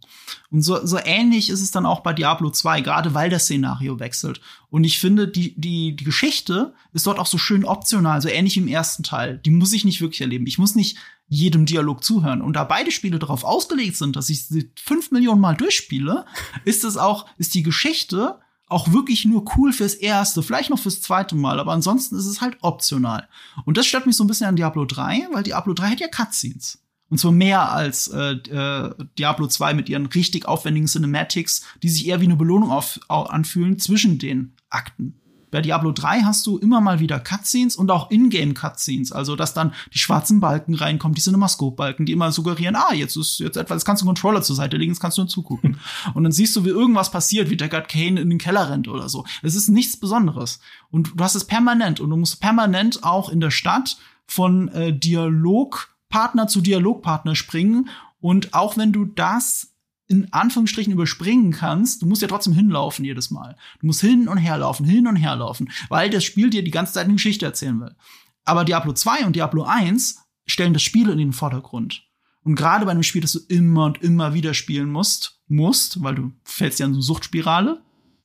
Und 0.49 0.61
so, 0.61 0.85
so 0.85 0.97
ähnlich 1.03 1.49
ist 1.49 1.61
es 1.61 1.71
dann 1.71 1.85
auch 1.85 1.99
bei 2.01 2.13
Diablo 2.13 2.51
2, 2.51 2.81
gerade 2.81 3.13
weil 3.13 3.29
das 3.29 3.45
Szenario 3.45 3.99
wechselt. 3.99 4.39
Und 4.69 4.85
ich 4.85 4.99
finde, 4.99 5.27
die, 5.27 5.59
die, 5.59 5.95
die 5.95 6.03
Geschichte 6.05 6.73
ist 6.93 7.05
dort 7.05 7.19
auch 7.19 7.25
so 7.25 7.37
schön 7.37 7.65
optional, 7.65 8.21
so 8.21 8.29
ähnlich 8.29 8.55
im 8.55 8.67
ersten 8.67 9.03
Teil. 9.03 9.39
Die 9.39 9.51
muss 9.51 9.73
ich 9.73 9.83
nicht 9.83 9.99
wirklich 9.99 10.21
erleben. 10.21 10.47
Ich 10.47 10.57
muss 10.57 10.75
nicht 10.75 10.97
jedem 11.27 11.65
Dialog 11.65 12.03
zuhören. 12.03 12.41
Und 12.41 12.55
da 12.55 12.63
beide 12.63 12.91
Spiele 12.91 13.19
darauf 13.19 13.43
ausgelegt 13.43 13.97
sind, 13.97 14.15
dass 14.15 14.29
ich 14.29 14.45
sie 14.45 14.71
fünf 14.81 15.11
Millionen 15.11 15.41
Mal 15.41 15.55
durchspiele, 15.55 16.25
ist 16.63 16.85
es 16.85 16.95
auch, 16.95 17.25
ist 17.37 17.53
die 17.55 17.63
Geschichte 17.63 18.39
auch 18.71 18.91
wirklich 18.91 19.25
nur 19.25 19.43
cool 19.57 19.73
fürs 19.73 19.93
erste, 19.93 20.41
vielleicht 20.41 20.69
noch 20.69 20.79
fürs 20.79 21.01
zweite 21.01 21.35
Mal, 21.35 21.59
aber 21.59 21.73
ansonsten 21.73 22.15
ist 22.15 22.25
es 22.25 22.41
halt 22.41 22.57
optional. 22.61 23.27
Und 23.65 23.77
das 23.77 23.85
stört 23.85 24.05
mich 24.05 24.15
so 24.15 24.23
ein 24.23 24.27
bisschen 24.27 24.47
an 24.47 24.55
Diablo 24.55 24.85
3, 24.85 25.27
weil 25.33 25.43
Diablo 25.43 25.73
3 25.73 25.89
hat 25.89 25.99
ja 25.99 26.07
Cutscenes. 26.07 26.79
Und 27.09 27.17
zwar 27.17 27.33
mehr 27.33 27.73
als 27.73 28.07
äh, 28.07 28.31
äh, 28.31 28.95
Diablo 29.19 29.47
2 29.47 29.73
mit 29.73 29.89
ihren 29.89 30.05
richtig 30.05 30.47
aufwendigen 30.47 30.87
Cinematics, 30.87 31.63
die 31.83 31.89
sich 31.89 32.07
eher 32.07 32.21
wie 32.21 32.25
eine 32.25 32.37
Belohnung 32.37 32.71
auf, 32.71 33.01
anfühlen 33.09 33.77
zwischen 33.77 34.17
den 34.17 34.53
Akten. 34.69 35.20
Bei 35.51 35.61
Diablo 35.61 35.91
3 35.91 36.21
hast 36.21 36.47
du 36.47 36.57
immer 36.57 36.81
mal 36.81 36.99
wieder 36.99 37.19
Cutscenes 37.19 37.75
und 37.75 37.91
auch 37.91 38.09
Ingame-Cutscenes, 38.09 39.11
also 39.11 39.35
dass 39.35 39.53
dann 39.53 39.73
die 39.93 39.99
schwarzen 39.99 40.39
Balken 40.39 40.73
reinkommen, 40.73 41.13
die 41.13 41.21
Cinemascope-Balken, 41.21 42.05
die 42.05 42.13
immer 42.13 42.31
suggerieren, 42.31 42.75
ah, 42.75 42.93
jetzt 42.93 43.17
ist 43.17 43.39
jetzt 43.39 43.57
etwas, 43.57 43.75
jetzt 43.75 43.85
kannst 43.85 44.01
du 44.01 44.05
einen 44.05 44.15
Controller 44.15 44.41
zur 44.41 44.55
Seite 44.55 44.77
legen, 44.77 44.93
jetzt 44.93 45.01
kannst 45.01 45.17
du 45.17 45.23
nur 45.23 45.29
zugucken. 45.29 45.77
und 46.13 46.23
dann 46.23 46.31
siehst 46.31 46.55
du, 46.55 46.65
wie 46.65 46.69
irgendwas 46.69 47.11
passiert, 47.11 47.49
wie 47.49 47.57
Deckard 47.57 47.89
Kane 47.89 48.21
in 48.21 48.29
den 48.29 48.39
Keller 48.39 48.69
rennt 48.69 48.87
oder 48.87 49.09
so. 49.09 49.25
Es 49.43 49.55
ist 49.55 49.67
nichts 49.67 49.97
Besonderes. 49.97 50.59
Und 50.89 51.11
du 51.15 51.23
hast 51.23 51.35
es 51.35 51.45
permanent 51.45 51.99
und 51.99 52.09
du 52.09 52.15
musst 52.15 52.39
permanent 52.39 53.03
auch 53.03 53.29
in 53.29 53.41
der 53.41 53.51
Stadt 53.51 53.97
von 54.25 54.69
äh, 54.69 54.97
Dialogpartner 54.97 56.47
zu 56.47 56.61
Dialogpartner 56.61 57.35
springen. 57.35 57.89
Und 58.21 58.53
auch 58.53 58.77
wenn 58.77 58.93
du 58.93 59.05
das 59.05 59.70
in 60.11 60.33
Anführungsstrichen 60.33 60.91
überspringen 60.91 61.51
kannst, 61.51 62.01
du 62.01 62.05
musst 62.05 62.21
ja 62.21 62.27
trotzdem 62.27 62.51
hinlaufen 62.51 63.05
jedes 63.05 63.31
Mal. 63.31 63.55
Du 63.79 63.87
musst 63.87 64.01
hin 64.01 64.27
und 64.27 64.37
her 64.37 64.57
laufen, 64.57 64.85
hin 64.85 65.07
und 65.07 65.15
her 65.15 65.37
laufen, 65.37 65.71
weil 65.87 66.09
das 66.09 66.25
Spiel 66.25 66.49
dir 66.49 66.65
die 66.65 66.71
ganze 66.71 66.91
Zeit 66.91 67.05
eine 67.05 67.13
Geschichte 67.13 67.45
erzählen 67.45 67.79
will. 67.79 67.95
Aber 68.43 68.65
Diablo 68.65 68.91
2 68.91 69.25
und 69.25 69.37
Diablo 69.37 69.63
1 69.63 70.19
stellen 70.45 70.73
das 70.73 70.83
Spiel 70.83 71.07
in 71.07 71.17
den 71.17 71.31
Vordergrund. 71.31 72.03
Und 72.43 72.55
gerade 72.55 72.83
bei 72.83 72.91
einem 72.91 73.03
Spiel, 73.03 73.21
das 73.21 73.31
du 73.31 73.39
immer 73.47 73.85
und 73.85 74.01
immer 74.01 74.33
wieder 74.33 74.53
spielen 74.53 74.91
musst, 74.91 75.39
musst, 75.47 76.03
weil 76.03 76.15
du 76.15 76.33
fällst 76.43 76.79
ja 76.79 76.87
in 76.87 76.93
so 76.93 76.97
eine 76.97 77.03
Suchtspirale, 77.03 77.81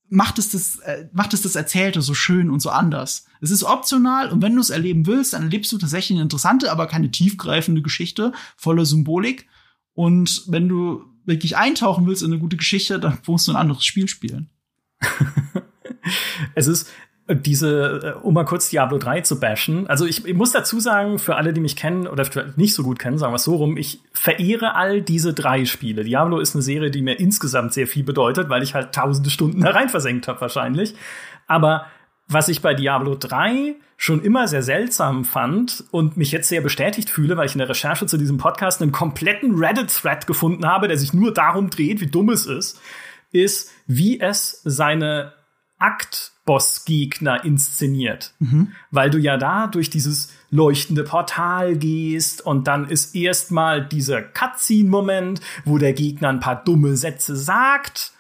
macht 0.09 0.41
es 0.41 0.51
das, 0.51 0.79
äh, 0.81 1.09
macht 1.13 1.35
es 1.35 1.43
das 1.43 1.55
Erzählte 1.55 2.03
so 2.03 2.15
schön 2.15 2.51
und 2.51 2.59
so 2.59 2.71
anders. 2.71 3.27
Es 3.41 3.53
ist 3.53 3.63
optional 3.63 4.31
und 4.31 4.43
wenn 4.43 4.57
du 4.57 4.61
es 4.61 4.71
erleben 4.71 5.07
willst, 5.07 5.35
dann 5.35 5.43
erlebst 5.43 5.71
du 5.71 5.79
tatsächlich 5.79 6.17
eine 6.17 6.25
interessante, 6.25 6.73
aber 6.73 6.89
keine 6.89 7.13
tiefgreifende 7.13 7.83
Geschichte 7.83 8.33
voller 8.57 8.87
Symbolik. 8.87 9.47
Und 9.93 10.43
wenn 10.49 10.69
du 10.69 11.05
wirklich 11.27 11.57
eintauchen 11.57 12.07
willst 12.07 12.23
in 12.23 12.33
eine 12.33 12.41
gute 12.41 12.57
Geschichte, 12.57 12.99
dann 12.99 13.19
musst 13.27 13.49
du 13.49 13.53
ein 13.53 13.57
anderes 13.57 13.85
Spiel 13.85 14.09
spielen. 14.09 14.49
es 16.55 16.67
ist 16.67 16.89
diese, 17.29 18.15
äh, 18.17 18.25
um 18.25 18.35
mal 18.35 18.45
kurz 18.45 18.71
Diablo 18.71 18.99
3 18.99 19.23
zu 19.23 19.41
bashen. 19.41 19.89
Also 19.89 20.07
ich, 20.07 20.25
ich, 20.25 20.35
muss 20.35 20.53
dazu 20.53 20.79
sagen, 20.79 21.19
für 21.19 21.37
alle, 21.37 21.53
die 21.53 21.61
mich 21.61 21.75
kennen 21.75 22.07
oder 22.07 22.25
nicht 22.57 22.75
so 22.75 22.85
gut 22.85 22.99
kennen, 22.99 23.19
sagen 23.19 23.33
wir 23.33 23.37
es 23.37 23.45
so 23.45 23.57
rum, 23.57 23.77
ich 23.77 24.01
verehre 24.13 24.75
all 24.77 25.03
diese 25.03 25.35
drei 25.35 25.65
Spiele. 25.65 26.05
Diablo 26.05 26.39
ist 26.39 26.55
eine 26.55 26.63
Serie, 26.63 26.91
die 26.91 27.03
mir 27.03 27.19
insgesamt 27.19 27.73
sehr 27.73 27.89
viel 27.89 28.05
bedeutet, 28.05 28.49
weil 28.49 28.63
ich 28.63 28.75
halt 28.75 28.95
tausende 28.95 29.31
Stunden 29.31 29.61
da 29.61 29.71
rein 29.71 29.89
versenkt 29.89 30.29
habe 30.29 30.41
wahrscheinlich. 30.41 30.95
Aber 31.49 31.87
was 32.29 32.49
ich 32.49 32.61
bei 32.63 32.75
Diablo 32.75 33.15
3 33.15 33.77
schon 33.97 34.23
immer 34.23 34.47
sehr 34.49 34.63
seltsam 34.63 35.25
fand 35.25 35.85
und 35.91 36.17
mich 36.17 36.33
jetzt 36.33 36.49
sehr 36.49 36.61
bestätigt 36.61 37.09
fühle, 37.09 37.37
weil 37.37 37.47
ich 37.47 37.55
in 37.55 37.61
der 37.61 37.69
Recherche 37.69 38.07
zu 38.07 38.19
diesem 38.19 38.37
Podcast 38.37 38.83
einen 38.83 38.93
kompletten 38.93 39.55
Reddit-Thread 39.57 40.27
gefunden 40.27 40.67
habe, 40.67 40.89
der 40.89 40.99
sich 40.99 41.15
nur 41.15 41.33
darum 41.33 41.71
dreht, 41.71 42.01
wie 42.01 42.07
dumm 42.07 42.29
es 42.29 42.47
ist, 42.47 42.81
ist, 43.33 43.71
wie 43.87 44.21
es 44.21 44.61
seine 44.65 45.33
Akt-Boss-Gegner 45.79 47.45
inszeniert. 47.45 48.35
Mhm. 48.39 48.73
Weil 48.91 49.11
du 49.11 49.19
ja 49.19 49.37
da 49.37 49.67
durch 49.67 49.89
dieses 49.89 50.33
leuchtende 50.51 51.05
Portal 51.05 51.77
gehst 51.77 52.45
und 52.45 52.67
dann 52.67 52.89
ist 52.89 53.15
erstmal 53.15 53.87
dieser 53.87 54.23
Cutscene-Moment, 54.23 55.41
wo 55.65 55.79
der 55.79 55.93
Gegner 55.93 56.29
ein 56.29 56.41
paar 56.41 56.63
dumme 56.65 56.97
Sätze 56.97 57.37
sagt 57.37 58.13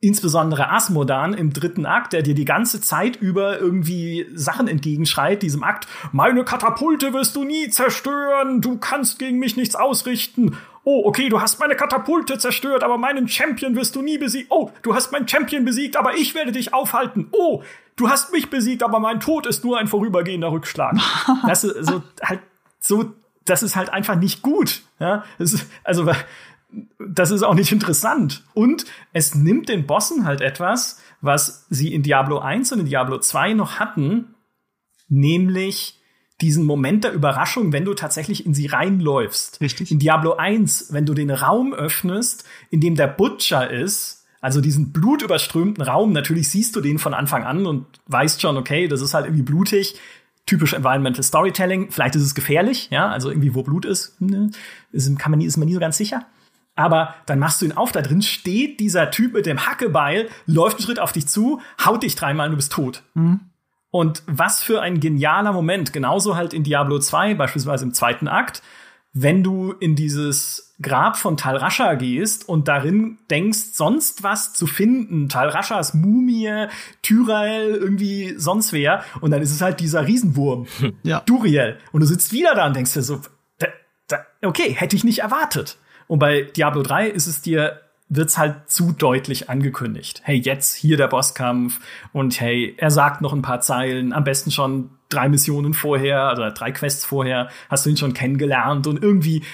insbesondere 0.00 0.70
Asmodan 0.70 1.34
im 1.34 1.52
dritten 1.52 1.84
Akt, 1.84 2.12
der 2.12 2.22
dir 2.22 2.34
die 2.34 2.44
ganze 2.44 2.80
Zeit 2.80 3.16
über 3.16 3.58
irgendwie 3.58 4.26
Sachen 4.34 4.68
entgegenschreit, 4.68 5.42
diesem 5.42 5.64
Akt, 5.64 5.88
meine 6.12 6.44
Katapulte 6.44 7.12
wirst 7.12 7.34
du 7.34 7.44
nie 7.44 7.68
zerstören, 7.68 8.60
du 8.60 8.78
kannst 8.78 9.18
gegen 9.18 9.38
mich 9.38 9.56
nichts 9.56 9.74
ausrichten. 9.74 10.56
Oh, 10.84 11.02
okay, 11.04 11.28
du 11.28 11.40
hast 11.40 11.58
meine 11.58 11.74
Katapulte 11.74 12.38
zerstört, 12.38 12.84
aber 12.84 12.96
meinen 12.96 13.28
Champion 13.28 13.74
wirst 13.74 13.96
du 13.96 14.02
nie 14.02 14.18
besiegt. 14.18 14.46
Oh, 14.50 14.70
du 14.82 14.94
hast 14.94 15.10
meinen 15.10 15.26
Champion 15.26 15.64
besiegt, 15.64 15.96
aber 15.96 16.14
ich 16.14 16.34
werde 16.34 16.52
dich 16.52 16.72
aufhalten. 16.72 17.26
Oh, 17.32 17.62
du 17.96 18.08
hast 18.08 18.32
mich 18.32 18.48
besiegt, 18.50 18.82
aber 18.84 19.00
mein 19.00 19.20
Tod 19.20 19.46
ist 19.46 19.64
nur 19.64 19.78
ein 19.78 19.88
vorübergehender 19.88 20.52
Rückschlag. 20.52 20.96
das 21.46 21.64
ist 21.64 21.86
so 21.86 22.02
halt 22.22 22.40
so, 22.80 23.12
das 23.44 23.62
ist 23.62 23.76
halt 23.76 23.90
einfach 23.90 24.16
nicht 24.16 24.42
gut. 24.42 24.82
Ja, 25.00 25.24
ist, 25.38 25.66
also 25.84 26.10
das 26.98 27.30
ist 27.30 27.42
auch 27.42 27.54
nicht 27.54 27.72
interessant. 27.72 28.44
Und 28.54 28.84
es 29.12 29.34
nimmt 29.34 29.68
den 29.68 29.86
Bossen 29.86 30.24
halt 30.24 30.40
etwas, 30.40 31.00
was 31.20 31.66
sie 31.70 31.92
in 31.94 32.02
Diablo 32.02 32.38
1 32.38 32.72
und 32.72 32.80
in 32.80 32.86
Diablo 32.86 33.18
2 33.18 33.54
noch 33.54 33.78
hatten, 33.78 34.34
nämlich 35.08 36.00
diesen 36.40 36.64
Moment 36.64 37.04
der 37.04 37.12
Überraschung, 37.12 37.72
wenn 37.72 37.84
du 37.84 37.94
tatsächlich 37.94 38.46
in 38.46 38.54
sie 38.54 38.66
reinläufst. 38.66 39.60
Richtig. 39.60 39.90
In 39.90 39.98
Diablo 39.98 40.34
1, 40.34 40.92
wenn 40.92 41.04
du 41.04 41.14
den 41.14 41.30
Raum 41.30 41.74
öffnest, 41.74 42.44
in 42.70 42.80
dem 42.80 42.94
der 42.94 43.08
Butcher 43.08 43.68
ist, 43.70 44.26
also 44.40 44.60
diesen 44.60 44.92
blutüberströmten 44.92 45.82
Raum, 45.82 46.12
natürlich 46.12 46.48
siehst 46.48 46.76
du 46.76 46.80
den 46.80 47.00
von 47.00 47.12
Anfang 47.12 47.42
an 47.42 47.66
und 47.66 47.86
weißt 48.06 48.40
schon, 48.40 48.56
okay, 48.56 48.86
das 48.86 49.00
ist 49.00 49.14
halt 49.14 49.26
irgendwie 49.26 49.42
blutig, 49.42 49.98
typisch 50.46 50.74
Environmental 50.74 51.24
Storytelling, 51.24 51.90
vielleicht 51.90 52.14
ist 52.14 52.22
es 52.22 52.36
gefährlich, 52.36 52.88
ja, 52.92 53.08
also 53.08 53.30
irgendwie 53.30 53.56
wo 53.56 53.64
Blut 53.64 53.84
ist, 53.84 54.20
ne, 54.20 54.50
ist, 54.92 55.18
kann 55.18 55.32
man 55.32 55.40
ist 55.40 55.56
man 55.56 55.66
nie 55.66 55.74
so 55.74 55.80
ganz 55.80 55.96
sicher 55.96 56.24
aber 56.78 57.16
dann 57.26 57.40
machst 57.40 57.60
du 57.60 57.66
ihn 57.66 57.72
auf, 57.72 57.90
da 57.90 58.02
drin 58.02 58.22
steht 58.22 58.78
dieser 58.78 59.10
Typ 59.10 59.34
mit 59.34 59.46
dem 59.46 59.66
Hackebeil, 59.66 60.28
läuft 60.46 60.76
einen 60.76 60.84
Schritt 60.84 61.00
auf 61.00 61.10
dich 61.10 61.26
zu, 61.26 61.60
haut 61.84 62.04
dich 62.04 62.14
dreimal 62.14 62.46
und 62.46 62.52
du 62.52 62.56
bist 62.56 62.70
tot. 62.70 63.02
Mhm. 63.14 63.40
Und 63.90 64.22
was 64.26 64.62
für 64.62 64.80
ein 64.80 65.00
genialer 65.00 65.52
Moment, 65.52 65.92
genauso 65.92 66.36
halt 66.36 66.54
in 66.54 66.62
Diablo 66.62 67.00
2, 67.00 67.34
beispielsweise 67.34 67.84
im 67.84 67.94
zweiten 67.94 68.28
Akt, 68.28 68.62
wenn 69.12 69.42
du 69.42 69.72
in 69.72 69.96
dieses 69.96 70.76
Grab 70.80 71.16
von 71.16 71.36
Tal 71.36 71.56
Rasha 71.56 71.94
gehst 71.94 72.48
und 72.48 72.68
darin 72.68 73.18
denkst, 73.28 73.72
sonst 73.72 74.22
was 74.22 74.52
zu 74.52 74.68
finden, 74.68 75.28
Tal 75.28 75.48
Rashas 75.48 75.94
Mumie, 75.94 76.68
Tyrael, 77.02 77.74
irgendwie 77.74 78.34
sonst 78.36 78.72
wer, 78.72 79.02
und 79.20 79.32
dann 79.32 79.42
ist 79.42 79.50
es 79.50 79.60
halt 79.60 79.80
dieser 79.80 80.06
Riesenwurm, 80.06 80.68
ja. 81.02 81.20
Duriel. 81.26 81.78
Und 81.90 82.02
du 82.02 82.06
sitzt 82.06 82.32
wieder 82.32 82.54
da 82.54 82.68
und 82.68 82.76
denkst 82.76 82.92
dir 82.92 83.02
so, 83.02 83.20
da, 83.58 83.66
da, 84.06 84.18
okay, 84.42 84.72
hätte 84.72 84.94
ich 84.94 85.02
nicht 85.02 85.20
erwartet. 85.20 85.76
Und 86.08 86.18
bei 86.18 86.42
Diablo 86.42 86.82
3 86.82 87.08
ist 87.08 87.28
es 87.28 87.40
dir 87.40 87.80
wird's 88.08 88.38
halt 88.38 88.70
zu 88.70 88.92
deutlich 88.92 89.50
angekündigt. 89.50 90.22
Hey, 90.24 90.36
jetzt 90.36 90.74
hier 90.74 90.96
der 90.96 91.08
Bosskampf 91.08 91.80
und 92.12 92.40
hey, 92.40 92.74
er 92.78 92.90
sagt 92.90 93.20
noch 93.20 93.32
ein 93.32 93.42
paar 93.42 93.60
Zeilen, 93.60 94.12
am 94.12 94.24
besten 94.24 94.50
schon 94.50 94.90
drei 95.08 95.28
Missionen 95.28 95.74
vorher 95.74 96.32
oder 96.32 96.50
drei 96.50 96.72
Quests 96.72 97.04
vorher, 97.04 97.48
hast 97.68 97.84
du 97.84 97.90
ihn 97.90 97.96
schon 97.96 98.14
kennengelernt 98.14 98.86
und 98.86 99.02
irgendwie, 99.02 99.44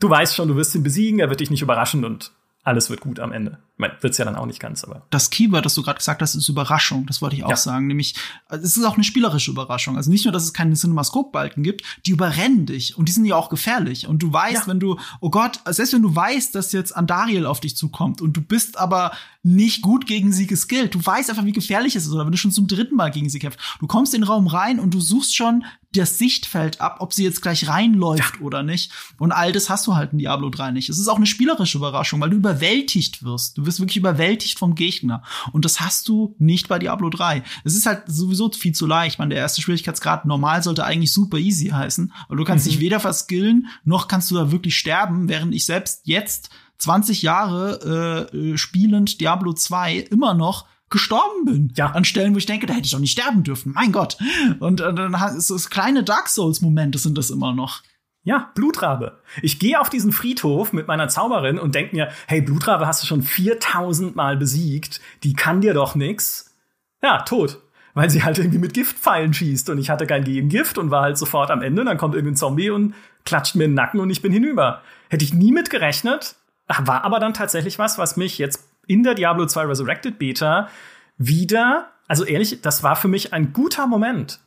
du 0.00 0.08
weißt 0.08 0.34
schon, 0.34 0.48
du 0.48 0.56
wirst 0.56 0.74
ihn 0.74 0.82
besiegen, 0.82 1.20
er 1.20 1.28
wird 1.28 1.40
dich 1.40 1.50
nicht 1.50 1.62
überraschen 1.62 2.04
und 2.04 2.32
alles 2.64 2.90
wird 2.90 3.00
gut 3.00 3.20
am 3.20 3.32
Ende. 3.32 3.58
Ich 3.78 3.80
meine, 3.80 3.94
wird's 4.00 4.18
ja 4.18 4.24
dann 4.24 4.34
auch 4.34 4.46
nicht 4.46 4.58
ganz, 4.58 4.82
aber. 4.82 5.06
Das 5.10 5.30
Keyword, 5.30 5.64
das 5.64 5.76
du 5.76 5.84
gerade 5.84 5.98
gesagt 5.98 6.20
hast, 6.20 6.34
ist 6.34 6.48
Überraschung. 6.48 7.06
Das 7.06 7.22
wollte 7.22 7.36
ich 7.36 7.44
auch 7.44 7.50
ja. 7.50 7.56
sagen. 7.56 7.86
Nämlich, 7.86 8.16
es 8.48 8.76
ist 8.76 8.84
auch 8.84 8.94
eine 8.94 9.04
spielerische 9.04 9.52
Überraschung. 9.52 9.96
Also 9.96 10.10
nicht 10.10 10.24
nur, 10.24 10.32
dass 10.32 10.42
es 10.42 10.52
keine 10.52 10.74
Cinemascope-Balken 10.74 11.62
gibt, 11.62 11.84
die 12.04 12.10
überrennen 12.10 12.66
dich. 12.66 12.98
Und 12.98 13.08
die 13.08 13.12
sind 13.12 13.24
ja 13.24 13.36
auch 13.36 13.50
gefährlich. 13.50 14.08
Und 14.08 14.20
du 14.20 14.32
weißt, 14.32 14.62
ja. 14.62 14.66
wenn 14.66 14.80
du, 14.80 14.98
oh 15.20 15.30
Gott, 15.30 15.60
selbst 15.68 15.92
wenn 15.92 16.02
du 16.02 16.12
weißt, 16.12 16.56
dass 16.56 16.72
jetzt 16.72 16.96
Andariel 16.96 17.46
auf 17.46 17.60
dich 17.60 17.76
zukommt 17.76 18.20
und 18.20 18.36
du 18.36 18.40
bist 18.40 18.76
aber 18.78 19.12
nicht 19.44 19.82
gut 19.82 20.06
gegen 20.06 20.32
sie 20.32 20.48
geskillt. 20.48 20.96
Du 20.96 21.06
weißt 21.06 21.30
einfach, 21.30 21.44
wie 21.44 21.52
gefährlich 21.52 21.94
es 21.94 22.06
ist. 22.06 22.12
Oder 22.12 22.24
wenn 22.24 22.32
du 22.32 22.38
schon 22.38 22.50
zum 22.50 22.66
dritten 22.66 22.96
Mal 22.96 23.12
gegen 23.12 23.28
sie 23.28 23.38
kämpfst. 23.38 23.60
Du 23.78 23.86
kommst 23.86 24.12
in 24.12 24.22
den 24.22 24.28
Raum 24.28 24.48
rein 24.48 24.80
und 24.80 24.92
du 24.92 25.00
suchst 25.00 25.36
schon 25.36 25.64
das 25.92 26.18
Sichtfeld 26.18 26.80
ab, 26.80 26.96
ob 27.00 27.14
sie 27.14 27.24
jetzt 27.24 27.40
gleich 27.40 27.66
reinläuft 27.66 28.36
ja. 28.36 28.42
oder 28.42 28.62
nicht. 28.62 28.92
Und 29.18 29.32
all 29.32 29.52
das 29.52 29.70
hast 29.70 29.86
du 29.86 29.94
halt 29.94 30.12
in 30.12 30.18
Diablo 30.18 30.50
3 30.50 30.72
nicht. 30.72 30.90
Es 30.90 30.98
ist 30.98 31.08
auch 31.08 31.16
eine 31.16 31.26
spielerische 31.26 31.78
Überraschung, 31.78 32.20
weil 32.20 32.30
du 32.30 32.36
überwältigt 32.36 33.22
wirst. 33.22 33.56
Du 33.56 33.64
wirst 33.68 33.80
wirklich 33.80 33.98
überwältigt 33.98 34.58
vom 34.58 34.74
Gegner. 34.74 35.22
Und 35.52 35.64
das 35.64 35.80
hast 35.80 36.08
du 36.08 36.34
nicht 36.38 36.68
bei 36.68 36.80
Diablo 36.80 37.10
3. 37.10 37.44
Es 37.62 37.76
ist 37.76 37.86
halt 37.86 38.02
sowieso 38.06 38.50
viel 38.50 38.72
zu 38.72 38.86
leicht. 38.86 39.14
Ich 39.14 39.18
meine, 39.18 39.34
der 39.34 39.42
erste 39.42 39.62
Schwierigkeitsgrad 39.62 40.24
normal 40.24 40.62
sollte 40.62 40.84
eigentlich 40.84 41.12
super 41.12 41.38
easy 41.38 41.68
heißen. 41.68 42.12
Aber 42.26 42.36
du 42.36 42.44
kannst 42.44 42.66
mhm. 42.66 42.70
dich 42.70 42.80
weder 42.80 42.98
verskillen, 42.98 43.68
noch 43.84 44.08
kannst 44.08 44.30
du 44.30 44.34
da 44.34 44.50
wirklich 44.50 44.76
sterben, 44.76 45.28
während 45.28 45.54
ich 45.54 45.66
selbst 45.66 46.00
jetzt 46.04 46.50
20 46.78 47.22
Jahre 47.22 48.30
äh, 48.32 48.56
spielend 48.56 49.20
Diablo 49.20 49.52
2 49.52 49.98
immer 49.98 50.34
noch 50.34 50.66
gestorben 50.90 51.44
bin. 51.44 51.72
Ja. 51.76 51.90
An 51.90 52.04
Stellen, 52.04 52.34
wo 52.34 52.38
ich 52.38 52.46
denke, 52.46 52.66
da 52.66 52.72
hätte 52.72 52.86
ich 52.86 52.92
doch 52.92 52.98
nicht 52.98 53.12
sterben 53.12 53.42
dürfen. 53.42 53.72
Mein 53.72 53.92
Gott. 53.92 54.16
Und, 54.60 54.80
und 54.80 54.96
dann 54.96 55.14
ist 55.36 55.50
es 55.50 55.70
kleine 55.70 56.02
Dark 56.02 56.28
Souls-Momente 56.28 56.98
sind 56.98 57.18
das 57.18 57.30
immer 57.30 57.52
noch. 57.52 57.82
Ja, 58.22 58.50
Blutrabe. 58.54 59.20
Ich 59.42 59.58
gehe 59.58 59.80
auf 59.80 59.88
diesen 59.88 60.12
Friedhof 60.12 60.72
mit 60.72 60.86
meiner 60.86 61.08
Zauberin 61.08 61.58
und 61.58 61.74
denke 61.74 61.96
mir, 61.96 62.08
hey, 62.26 62.42
Blutrabe 62.42 62.86
hast 62.86 63.02
du 63.02 63.06
schon 63.06 63.22
4000 63.22 64.16
Mal 64.16 64.36
besiegt. 64.36 65.00
Die 65.22 65.34
kann 65.34 65.60
dir 65.60 65.72
doch 65.72 65.94
nix. 65.94 66.54
Ja, 67.02 67.22
tot. 67.22 67.58
Weil 67.94 68.10
sie 68.10 68.22
halt 68.22 68.38
irgendwie 68.38 68.58
mit 68.58 68.74
Giftpfeilen 68.74 69.32
schießt 69.32 69.70
und 69.70 69.78
ich 69.78 69.90
hatte 69.90 70.06
kein 70.06 70.24
Gegengift 70.24 70.78
und 70.78 70.90
war 70.90 71.02
halt 71.02 71.16
sofort 71.16 71.50
am 71.50 71.62
Ende. 71.62 71.80
Und 71.80 71.86
dann 71.86 71.96
kommt 71.96 72.14
irgendein 72.14 72.36
Zombie 72.36 72.70
und 72.70 72.94
klatscht 73.24 73.54
mir 73.54 73.64
in 73.64 73.70
den 73.70 73.76
Nacken 73.76 74.00
und 74.00 74.10
ich 74.10 74.22
bin 74.22 74.32
hinüber. 74.32 74.82
Hätte 75.08 75.24
ich 75.24 75.32
nie 75.32 75.52
mit 75.52 75.70
gerechnet. 75.70 76.36
War 76.66 77.04
aber 77.04 77.18
dann 77.18 77.34
tatsächlich 77.34 77.78
was, 77.78 77.98
was 77.98 78.16
mich 78.16 78.36
jetzt 78.38 78.68
in 78.86 79.02
der 79.02 79.14
Diablo 79.14 79.46
2 79.46 79.64
Resurrected 79.64 80.18
Beta 80.18 80.68
wieder, 81.16 81.90
also 82.08 82.24
ehrlich, 82.24 82.60
das 82.62 82.82
war 82.82 82.96
für 82.96 83.08
mich 83.08 83.32
ein 83.32 83.52
guter 83.52 83.86
Moment, 83.86 84.40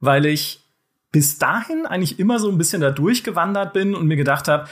weil 0.00 0.26
ich 0.26 0.64
bis 1.18 1.36
dahin 1.36 1.84
eigentlich 1.84 2.20
immer 2.20 2.38
so 2.38 2.48
ein 2.48 2.58
bisschen 2.58 2.80
da 2.80 2.92
durchgewandert 2.92 3.72
bin 3.72 3.96
und 3.96 4.06
mir 4.06 4.14
gedacht 4.14 4.46
habe, 4.46 4.68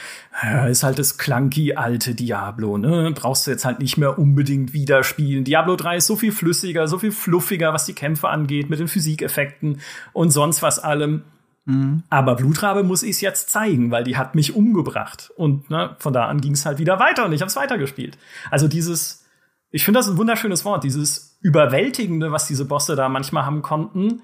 ist 0.71 0.85
halt 0.85 0.97
das 0.97 1.19
clunky 1.19 1.75
alte 1.75 2.15
Diablo, 2.15 2.79
ne? 2.79 3.11
Brauchst 3.17 3.49
du 3.49 3.51
jetzt 3.51 3.65
halt 3.65 3.81
nicht 3.81 3.97
mehr 3.97 4.17
unbedingt 4.17 4.73
wieder 4.73 5.03
spielen. 5.03 5.43
Diablo 5.43 5.75
3 5.75 5.97
ist 5.97 6.07
so 6.07 6.15
viel 6.15 6.31
flüssiger, 6.31 6.87
so 6.87 7.01
viel 7.01 7.11
fluffiger, 7.11 7.73
was 7.73 7.85
die 7.85 7.95
Kämpfe 7.95 8.29
angeht, 8.29 8.71
mit 8.71 8.79
den 8.79 8.87
Physikeffekten 8.87 9.81
und 10.13 10.31
sonst 10.31 10.63
was 10.63 10.79
allem. 10.79 11.25
Mhm. 11.65 12.05
Aber 12.11 12.37
Blutrabe 12.37 12.85
muss 12.85 13.03
ich 13.03 13.17
es 13.17 13.21
jetzt 13.23 13.51
zeigen, 13.51 13.91
weil 13.91 14.05
die 14.05 14.17
hat 14.17 14.37
mich 14.37 14.55
umgebracht. 14.55 15.33
Und 15.37 15.69
ne, 15.69 15.97
von 15.99 16.13
da 16.13 16.27
an 16.27 16.41
ging 16.41 16.53
es 16.53 16.65
halt 16.65 16.79
wieder 16.79 17.01
weiter 17.01 17.25
und 17.25 17.33
ich 17.33 17.41
habe 17.41 17.49
es 17.49 17.57
weitergespielt. 17.57 18.19
Also 18.53 18.69
dieses, 18.69 19.27
ich 19.73 19.85
finde 19.85 19.99
das 19.99 20.09
ein 20.09 20.17
wunderschönes 20.17 20.65
Wort, 20.65 20.85
dieses 20.85 21.41
Überwältigende, 21.41 22.31
was 22.31 22.47
diese 22.47 22.67
Bosse 22.67 22.95
da 22.95 23.09
manchmal 23.09 23.47
haben 23.47 23.63
konnten, 23.63 24.23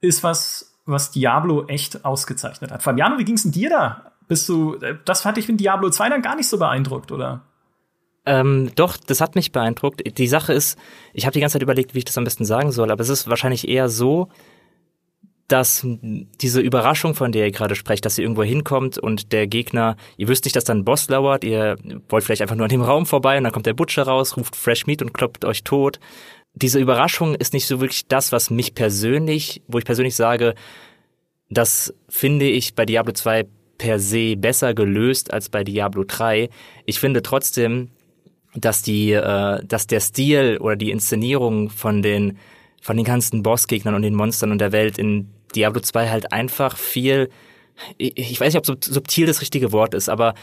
ist 0.00 0.24
was, 0.24 0.71
was 0.84 1.10
Diablo 1.10 1.66
echt 1.66 2.04
ausgezeichnet 2.04 2.70
hat. 2.70 2.82
Fabiano, 2.82 3.18
wie 3.18 3.24
ging's 3.24 3.42
denn 3.42 3.52
dir 3.52 3.70
da? 3.70 4.12
Bist 4.28 4.48
du, 4.48 4.74
äh, 4.76 4.96
das 5.04 5.22
fand 5.22 5.38
ich 5.38 5.48
in 5.48 5.56
Diablo 5.56 5.90
2 5.90 6.08
dann 6.08 6.22
gar 6.22 6.36
nicht 6.36 6.48
so 6.48 6.58
beeindruckt, 6.58 7.12
oder? 7.12 7.42
Ähm, 8.24 8.70
doch, 8.76 8.96
das 8.96 9.20
hat 9.20 9.34
mich 9.34 9.52
beeindruckt. 9.52 10.18
Die 10.18 10.28
Sache 10.28 10.52
ist, 10.52 10.78
ich 11.12 11.26
habe 11.26 11.34
die 11.34 11.40
ganze 11.40 11.54
Zeit 11.54 11.62
überlegt, 11.62 11.94
wie 11.94 11.98
ich 11.98 12.04
das 12.04 12.18
am 12.18 12.24
besten 12.24 12.44
sagen 12.44 12.70
soll, 12.70 12.90
aber 12.90 13.00
es 13.00 13.08
ist 13.08 13.28
wahrscheinlich 13.28 13.68
eher 13.68 13.88
so, 13.88 14.28
dass 15.48 15.84
diese 15.84 16.60
Überraschung, 16.60 17.14
von 17.14 17.32
der 17.32 17.46
ihr 17.46 17.52
gerade 17.52 17.74
sprecht, 17.74 18.06
dass 18.06 18.16
ihr 18.16 18.22
irgendwo 18.22 18.44
hinkommt 18.44 18.96
und 18.96 19.32
der 19.32 19.46
Gegner, 19.46 19.96
ihr 20.16 20.28
wisst 20.28 20.44
nicht, 20.44 20.56
dass 20.56 20.64
da 20.64 20.72
ein 20.72 20.84
Boss 20.84 21.08
lauert, 21.08 21.44
ihr 21.44 21.76
wollt 22.08 22.24
vielleicht 22.24 22.42
einfach 22.42 22.56
nur 22.56 22.64
an 22.64 22.70
dem 22.70 22.80
Raum 22.80 23.06
vorbei 23.06 23.36
und 23.36 23.44
dann 23.44 23.52
kommt 23.52 23.66
der 23.66 23.74
Butcher 23.74 24.04
raus, 24.04 24.36
ruft 24.36 24.56
Fresh 24.56 24.86
Meat 24.86 25.02
und 25.02 25.12
kloppt 25.12 25.44
euch 25.44 25.64
tot 25.64 25.98
diese 26.54 26.78
Überraschung 26.78 27.34
ist 27.34 27.54
nicht 27.54 27.66
so 27.66 27.80
wirklich 27.80 28.06
das, 28.06 28.32
was 28.32 28.50
mich 28.50 28.74
persönlich, 28.74 29.62
wo 29.68 29.78
ich 29.78 29.84
persönlich 29.84 30.14
sage, 30.14 30.54
das 31.48 31.94
finde 32.08 32.46
ich 32.46 32.74
bei 32.74 32.86
Diablo 32.86 33.12
2 33.12 33.46
per 33.78 33.98
se 33.98 34.36
besser 34.36 34.74
gelöst 34.74 35.32
als 35.32 35.48
bei 35.48 35.64
Diablo 35.64 36.04
3. 36.04 36.48
Ich 36.86 37.00
finde 37.00 37.22
trotzdem, 37.22 37.90
dass 38.54 38.82
die, 38.82 39.12
äh, 39.12 39.64
dass 39.64 39.86
der 39.86 40.00
Stil 40.00 40.58
oder 40.60 40.76
die 40.76 40.90
Inszenierung 40.90 41.70
von 41.70 42.02
den, 42.02 42.38
von 42.80 42.96
den 42.96 43.04
ganzen 43.04 43.42
Bossgegnern 43.42 43.94
und 43.94 44.02
den 44.02 44.14
Monstern 44.14 44.52
und 44.52 44.58
der 44.58 44.72
Welt 44.72 44.98
in 44.98 45.30
Diablo 45.54 45.80
2 45.80 46.10
halt 46.10 46.32
einfach 46.32 46.76
viel, 46.76 47.30
ich 47.98 48.38
weiß 48.38 48.54
nicht, 48.54 48.68
ob 48.68 48.84
subtil 48.84 49.26
das 49.26 49.40
richtige 49.40 49.72
Wort 49.72 49.94
ist, 49.94 50.08
aber 50.08 50.34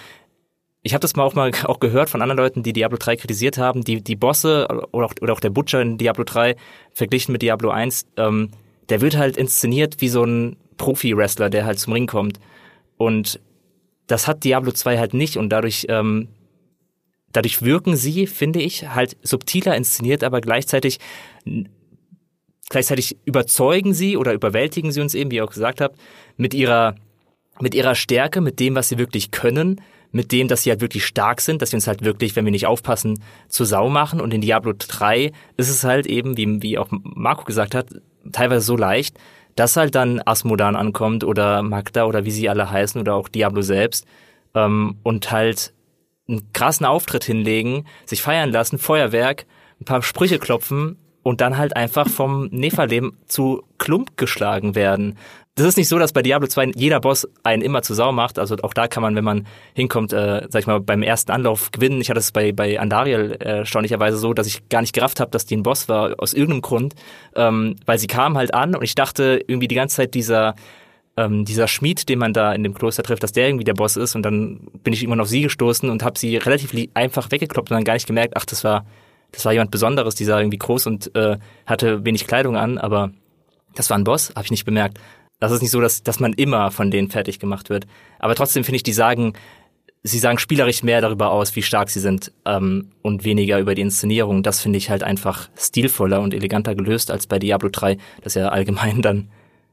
ich 0.81 0.93
habe 0.93 1.01
das 1.01 1.15
mal 1.15 1.23
auch 1.23 1.35
mal 1.35 1.51
auch 1.65 1.79
gehört 1.79 2.09
von 2.09 2.21
anderen 2.21 2.37
Leuten, 2.37 2.63
die 2.63 2.73
Diablo 2.73 2.97
3 2.97 3.17
kritisiert 3.17 3.57
haben, 3.57 3.83
die, 3.83 4.01
die 4.01 4.15
Bosse 4.15 4.67
oder 4.91 5.05
auch, 5.05 5.13
oder 5.21 5.33
auch 5.33 5.39
der 5.39 5.49
Butcher 5.49 5.81
in 5.81 5.97
Diablo 5.97 6.23
3 6.23 6.55
verglichen 6.93 7.31
mit 7.31 7.41
Diablo 7.41 7.69
1, 7.69 8.07
ähm, 8.17 8.51
der 8.89 9.01
wird 9.01 9.17
halt 9.17 9.37
inszeniert 9.37 10.01
wie 10.01 10.09
so 10.09 10.23
ein 10.23 10.57
Profi-Wrestler, 10.77 11.49
der 11.49 11.65
halt 11.65 11.79
zum 11.79 11.93
Ring 11.93 12.07
kommt. 12.07 12.39
Und 12.97 13.39
das 14.07 14.27
hat 14.27 14.43
Diablo 14.43 14.71
2 14.71 14.97
halt 14.97 15.13
nicht 15.13 15.37
und 15.37 15.49
dadurch, 15.49 15.85
ähm, 15.89 16.29
dadurch 17.31 17.61
wirken 17.61 17.95
sie, 17.95 18.25
finde 18.25 18.61
ich, 18.61 18.89
halt 18.89 19.17
subtiler 19.21 19.75
inszeniert, 19.75 20.23
aber 20.23 20.41
gleichzeitig 20.41 20.99
gleichzeitig 22.69 23.17
überzeugen 23.25 23.93
sie 23.93 24.15
oder 24.15 24.33
überwältigen 24.33 24.91
sie 24.91 25.01
uns 25.01 25.15
eben, 25.15 25.31
wie 25.31 25.37
ihr 25.37 25.43
auch 25.43 25.51
gesagt 25.51 25.81
habt, 25.81 25.99
mit 26.37 26.53
ihrer 26.53 26.95
mit 27.61 27.75
ihrer 27.75 27.95
Stärke, 27.95 28.39
mit 28.39 28.59
dem, 28.61 28.75
was 28.75 28.87
sie 28.87 28.97
wirklich 28.97 29.31
können 29.31 29.81
mit 30.11 30.31
dem, 30.31 30.47
dass 30.47 30.63
sie 30.63 30.71
halt 30.71 30.81
wirklich 30.81 31.05
stark 31.05 31.41
sind, 31.41 31.61
dass 31.61 31.71
wir 31.71 31.77
uns 31.77 31.87
halt 31.87 32.03
wirklich, 32.03 32.35
wenn 32.35 32.45
wir 32.45 32.51
nicht 32.51 32.67
aufpassen, 32.67 33.21
zur 33.47 33.65
Sau 33.65 33.89
machen. 33.89 34.21
Und 34.21 34.33
in 34.33 34.41
Diablo 34.41 34.73
3 34.77 35.31
ist 35.57 35.69
es 35.69 35.83
halt 35.83 36.07
eben, 36.07 36.37
wie, 36.37 36.61
wie 36.61 36.77
auch 36.77 36.87
Marco 36.89 37.43
gesagt 37.43 37.75
hat, 37.75 37.87
teilweise 38.31 38.61
so 38.61 38.75
leicht, 38.75 39.17
dass 39.55 39.77
halt 39.77 39.95
dann 39.95 40.21
Asmodan 40.25 40.75
ankommt 40.75 41.23
oder 41.23 41.61
Magda 41.61 42.05
oder 42.05 42.25
wie 42.25 42.31
sie 42.31 42.49
alle 42.49 42.71
heißen 42.71 42.99
oder 42.99 43.15
auch 43.15 43.27
Diablo 43.27 43.61
selbst 43.61 44.05
ähm, 44.55 44.97
und 45.03 45.31
halt 45.31 45.73
einen 46.27 46.51
krassen 46.53 46.85
Auftritt 46.85 47.23
hinlegen, 47.23 47.85
sich 48.05 48.21
feiern 48.21 48.51
lassen, 48.51 48.77
Feuerwerk, 48.77 49.45
ein 49.81 49.85
paar 49.85 50.01
Sprüche 50.01 50.39
klopfen 50.39 50.97
und 51.23 51.41
dann 51.41 51.57
halt 51.57 51.75
einfach 51.75 52.07
vom 52.07 52.47
Nephalem 52.51 53.17
zu 53.25 53.63
Klump 53.77 54.17
geschlagen 54.17 54.75
werden 54.75 55.17
das 55.55 55.67
ist 55.67 55.77
nicht 55.77 55.89
so, 55.89 55.99
dass 55.99 56.13
bei 56.13 56.21
Diablo 56.21 56.47
2 56.47 56.71
jeder 56.75 57.01
Boss 57.01 57.27
einen 57.43 57.61
immer 57.61 57.81
zu 57.81 57.93
Sau 57.93 58.11
macht. 58.11 58.39
Also 58.39 58.55
auch 58.61 58.73
da 58.73 58.87
kann 58.87 59.03
man, 59.03 59.15
wenn 59.15 59.23
man 59.23 59.45
hinkommt, 59.73 60.13
äh, 60.13 60.47
sag 60.49 60.61
ich 60.61 60.67
mal, 60.67 60.79
beim 60.79 61.03
ersten 61.03 61.31
Anlauf 61.31 61.71
gewinnen. 61.71 61.99
Ich 61.99 62.09
hatte 62.09 62.19
es 62.19 62.31
bei, 62.31 62.53
bei 62.53 62.79
Andariel 62.79 63.37
äh, 63.39 63.57
erstaunlicherweise 63.59 64.17
so, 64.17 64.33
dass 64.33 64.47
ich 64.47 64.69
gar 64.69 64.81
nicht 64.81 64.93
gerafft 64.93 65.19
habe, 65.19 65.31
dass 65.31 65.45
die 65.45 65.57
ein 65.57 65.63
Boss 65.63 65.89
war, 65.89 66.15
aus 66.17 66.33
irgendeinem 66.33 66.61
Grund. 66.61 66.95
Ähm, 67.35 67.75
weil 67.85 67.99
sie 67.99 68.07
kam 68.07 68.37
halt 68.37 68.53
an 68.53 68.75
und 68.75 68.83
ich 68.83 68.95
dachte 68.95 69.43
irgendwie 69.47 69.67
die 69.67 69.75
ganze 69.75 69.97
Zeit 69.97 70.13
dieser 70.13 70.55
ähm, 71.17 71.43
dieser 71.43 71.67
Schmied, 71.67 72.07
den 72.07 72.19
man 72.19 72.31
da 72.31 72.53
in 72.53 72.63
dem 72.63 72.73
Kloster 72.73 73.03
trifft, 73.03 73.23
dass 73.23 73.33
der 73.33 73.47
irgendwie 73.47 73.65
der 73.65 73.73
Boss 73.73 73.97
ist 73.97 74.15
und 74.15 74.21
dann 74.23 74.61
bin 74.83 74.93
ich 74.93 75.01
irgendwann 75.01 75.19
auf 75.19 75.27
sie 75.27 75.41
gestoßen 75.41 75.89
und 75.89 76.03
habe 76.03 76.17
sie 76.17 76.37
relativ 76.37 76.73
einfach 76.93 77.29
weggekloppt 77.29 77.71
und 77.71 77.75
dann 77.75 77.83
gar 77.83 77.95
nicht 77.95 78.07
gemerkt, 78.07 78.37
ach, 78.37 78.45
das 78.45 78.63
war 78.63 78.85
das 79.31 79.45
war 79.45 79.51
jemand 79.51 79.71
Besonderes, 79.71 80.15
die 80.15 80.23
sah 80.23 80.39
irgendwie 80.39 80.57
groß 80.57 80.87
und 80.87 81.15
äh, 81.15 81.37
hatte 81.65 82.05
wenig 82.05 82.25
Kleidung 82.25 82.55
an, 82.55 82.77
aber 82.77 83.11
das 83.75 83.89
war 83.89 83.97
ein 83.97 84.03
Boss, 84.03 84.31
habe 84.35 84.45
ich 84.45 84.51
nicht 84.51 84.65
bemerkt. 84.65 84.99
Das 85.39 85.51
ist 85.51 85.61
nicht 85.61 85.71
so, 85.71 85.79
dass, 85.81 86.03
dass 86.03 86.19
man 86.19 86.33
immer 86.33 86.71
von 86.71 86.91
denen 86.91 87.09
fertig 87.09 87.39
gemacht 87.39 87.69
wird. 87.69 87.87
Aber 88.19 88.35
trotzdem 88.35 88.63
finde 88.63 88.77
ich, 88.77 88.83
die 88.83 88.93
sagen, 88.93 89.33
sie 90.03 90.19
sagen 90.19 90.37
spielerisch 90.37 90.83
mehr 90.83 91.01
darüber 91.01 91.31
aus, 91.31 91.55
wie 91.55 91.61
stark 91.61 91.89
sie 91.89 91.99
sind 91.99 92.31
ähm, 92.45 92.89
und 93.01 93.23
weniger 93.23 93.59
über 93.59 93.75
die 93.75 93.81
Inszenierung. 93.81 94.43
Das 94.43 94.61
finde 94.61 94.77
ich 94.77 94.89
halt 94.89 95.03
einfach 95.03 95.49
stilvoller 95.57 96.21
und 96.21 96.33
eleganter 96.33 96.75
gelöst 96.75 97.11
als 97.11 97.27
bei 97.27 97.39
Diablo 97.39 97.69
3, 97.69 97.97
das 98.21 98.35
ja 98.35 98.49
allgemein 98.49 99.01
dann 99.01 99.29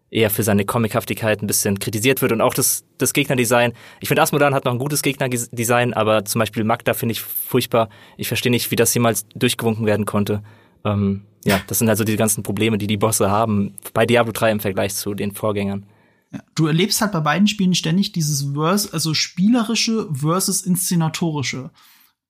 eher 0.08 0.30
für 0.30 0.44
seine 0.44 0.64
Comichaftigkeit 0.64 1.42
ein 1.42 1.48
bisschen 1.48 1.80
kritisiert 1.80 2.22
wird 2.22 2.30
und 2.30 2.40
auch 2.40 2.54
das, 2.54 2.84
das 2.96 3.12
Gegnerdesign. 3.12 3.72
Ich 4.00 4.08
finde, 4.08 4.22
Asmodan 4.22 4.54
hat 4.54 4.64
noch 4.64 4.72
ein 4.72 4.78
gutes 4.78 5.02
Gegnerdesign, 5.02 5.94
aber 5.94 6.24
zum 6.24 6.38
Beispiel 6.38 6.62
Magda 6.62 6.94
finde 6.94 7.12
ich 7.12 7.20
furchtbar. 7.20 7.88
Ich 8.16 8.28
verstehe 8.28 8.52
nicht, 8.52 8.70
wie 8.70 8.76
das 8.76 8.94
jemals 8.94 9.26
durchgewunken 9.34 9.84
werden 9.84 10.06
konnte. 10.06 10.42
Ähm, 10.84 11.24
ja, 11.46 11.60
das 11.66 11.78
sind 11.78 11.88
also 11.88 12.04
die 12.04 12.16
ganzen 12.16 12.42
Probleme, 12.42 12.76
die 12.76 12.86
die 12.86 12.96
Bosse 12.96 13.30
haben 13.30 13.74
bei 13.94 14.04
Diablo 14.04 14.32
3 14.32 14.52
im 14.52 14.60
Vergleich 14.60 14.94
zu 14.94 15.14
den 15.14 15.32
Vorgängern. 15.32 15.86
Ja, 16.32 16.40
du 16.54 16.66
erlebst 16.66 17.00
halt 17.00 17.12
bei 17.12 17.20
beiden 17.20 17.46
Spielen 17.46 17.74
ständig 17.74 18.12
dieses 18.12 18.52
Verse, 18.52 18.92
also 18.92 19.14
spielerische 19.14 20.08
versus 20.12 20.62
inszenatorische. 20.62 21.70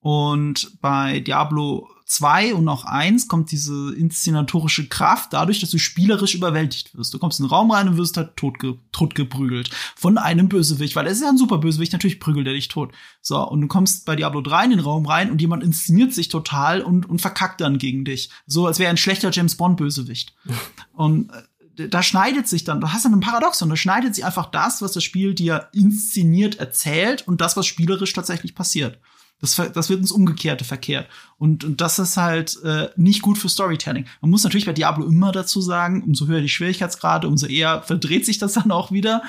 Und 0.01 0.79
bei 0.81 1.21
Diablo 1.21 1.89
2 2.07 2.55
und 2.55 2.69
auch 2.69 2.85
1 2.85 3.27
kommt 3.27 3.51
diese 3.51 3.93
inszenatorische 3.95 4.89
Kraft 4.89 5.33
dadurch, 5.33 5.61
dass 5.61 5.71
du 5.71 5.79
spielerisch 5.79 6.37
überwältigt 6.37 6.97
wirst. 6.97 7.13
Du 7.13 7.19
kommst 7.19 7.41
in 7.41 7.47
den 7.47 7.51
Raum 7.51 7.71
rein 7.73 7.89
und 7.89 7.97
wirst 7.97 8.17
halt 8.17 8.37
totge 8.37 8.79
totgeprügelt 8.93 9.71
von 9.97 10.17
einem 10.17 10.49
Bösewicht, 10.49 10.95
weil 10.95 11.07
er 11.07 11.13
ist 11.13 11.23
ja 11.23 11.29
ein 11.29 11.37
super 11.37 11.59
Bösewicht, 11.59 11.93
natürlich 11.93 12.21
prügelt 12.21 12.47
er 12.47 12.53
dich 12.53 12.69
tot. 12.69 12.93
So, 13.21 13.43
und 13.47 13.61
du 13.61 13.67
kommst 13.67 14.07
bei 14.07 14.15
Diablo 14.15 14.41
3 14.41 14.65
in 14.65 14.71
den 14.71 14.81
Raum 14.81 15.05
rein 15.05 15.33
und 15.33 15.41
jemand 15.41 15.65
inszeniert 15.65 16.15
sich 16.15 16.29
total 16.29 16.81
und, 16.81 17.11
und 17.11 17.21
verkackt 17.21 17.61
dann 17.61 17.79
gegen 17.79 18.05
dich. 18.05 18.31
So, 18.47 18.67
als 18.67 18.79
wäre 18.79 18.91
ein 18.91 18.97
schlechter 18.97 19.33
James 19.33 19.57
Bond 19.57 19.77
Bösewicht. 19.77 20.33
und 20.93 21.31
äh, 21.77 21.89
da 21.89 22.03
schneidet 22.03 22.47
sich 22.47 22.65
dann, 22.65 22.81
du 22.81 22.93
hast 22.93 23.05
dann 23.05 23.13
ein 23.13 23.21
Paradoxon, 23.21 23.69
da 23.69 23.77
schneidet 23.77 24.15
sich 24.15 24.25
einfach 24.25 24.47
das, 24.47 24.81
was 24.81 24.93
das 24.93 25.03
Spiel 25.05 25.35
dir 25.35 25.69
inszeniert 25.73 26.55
erzählt 26.57 27.27
und 27.27 27.41
das, 27.41 27.57
was 27.57 27.67
spielerisch 27.67 28.13
tatsächlich 28.13 28.55
passiert. 28.55 28.99
Das, 29.41 29.61
das 29.75 29.91
wird 29.91 30.01
ins 30.01 30.13
Umgekehrte 30.13 30.65
verkehrt. 30.65 31.09
Und, 31.37 31.63
und 31.63 31.81
das 31.81 31.99
ist 31.99 32.17
halt 32.17 32.63
äh, 32.63 32.89
nicht 32.97 33.21
gut 33.21 33.37
für 33.37 33.51
Storytelling. 33.51 34.07
Man 34.23 34.31
muss 34.31 34.45
natürlich 34.45 34.65
bei 34.65 34.73
Diablo 34.73 35.05
immer 35.05 35.31
dazu 35.31 35.61
sagen, 35.61 36.03
umso 36.05 36.27
höher 36.27 36.41
die 36.41 36.49
Schwierigkeitsgrade, 36.49 37.29
umso 37.29 37.47
eher 37.47 37.83
verdreht 37.83 38.25
sich 38.25 38.39
das 38.39 38.53
dann 38.55 38.71
auch 38.71 38.93
wieder. 38.93 39.23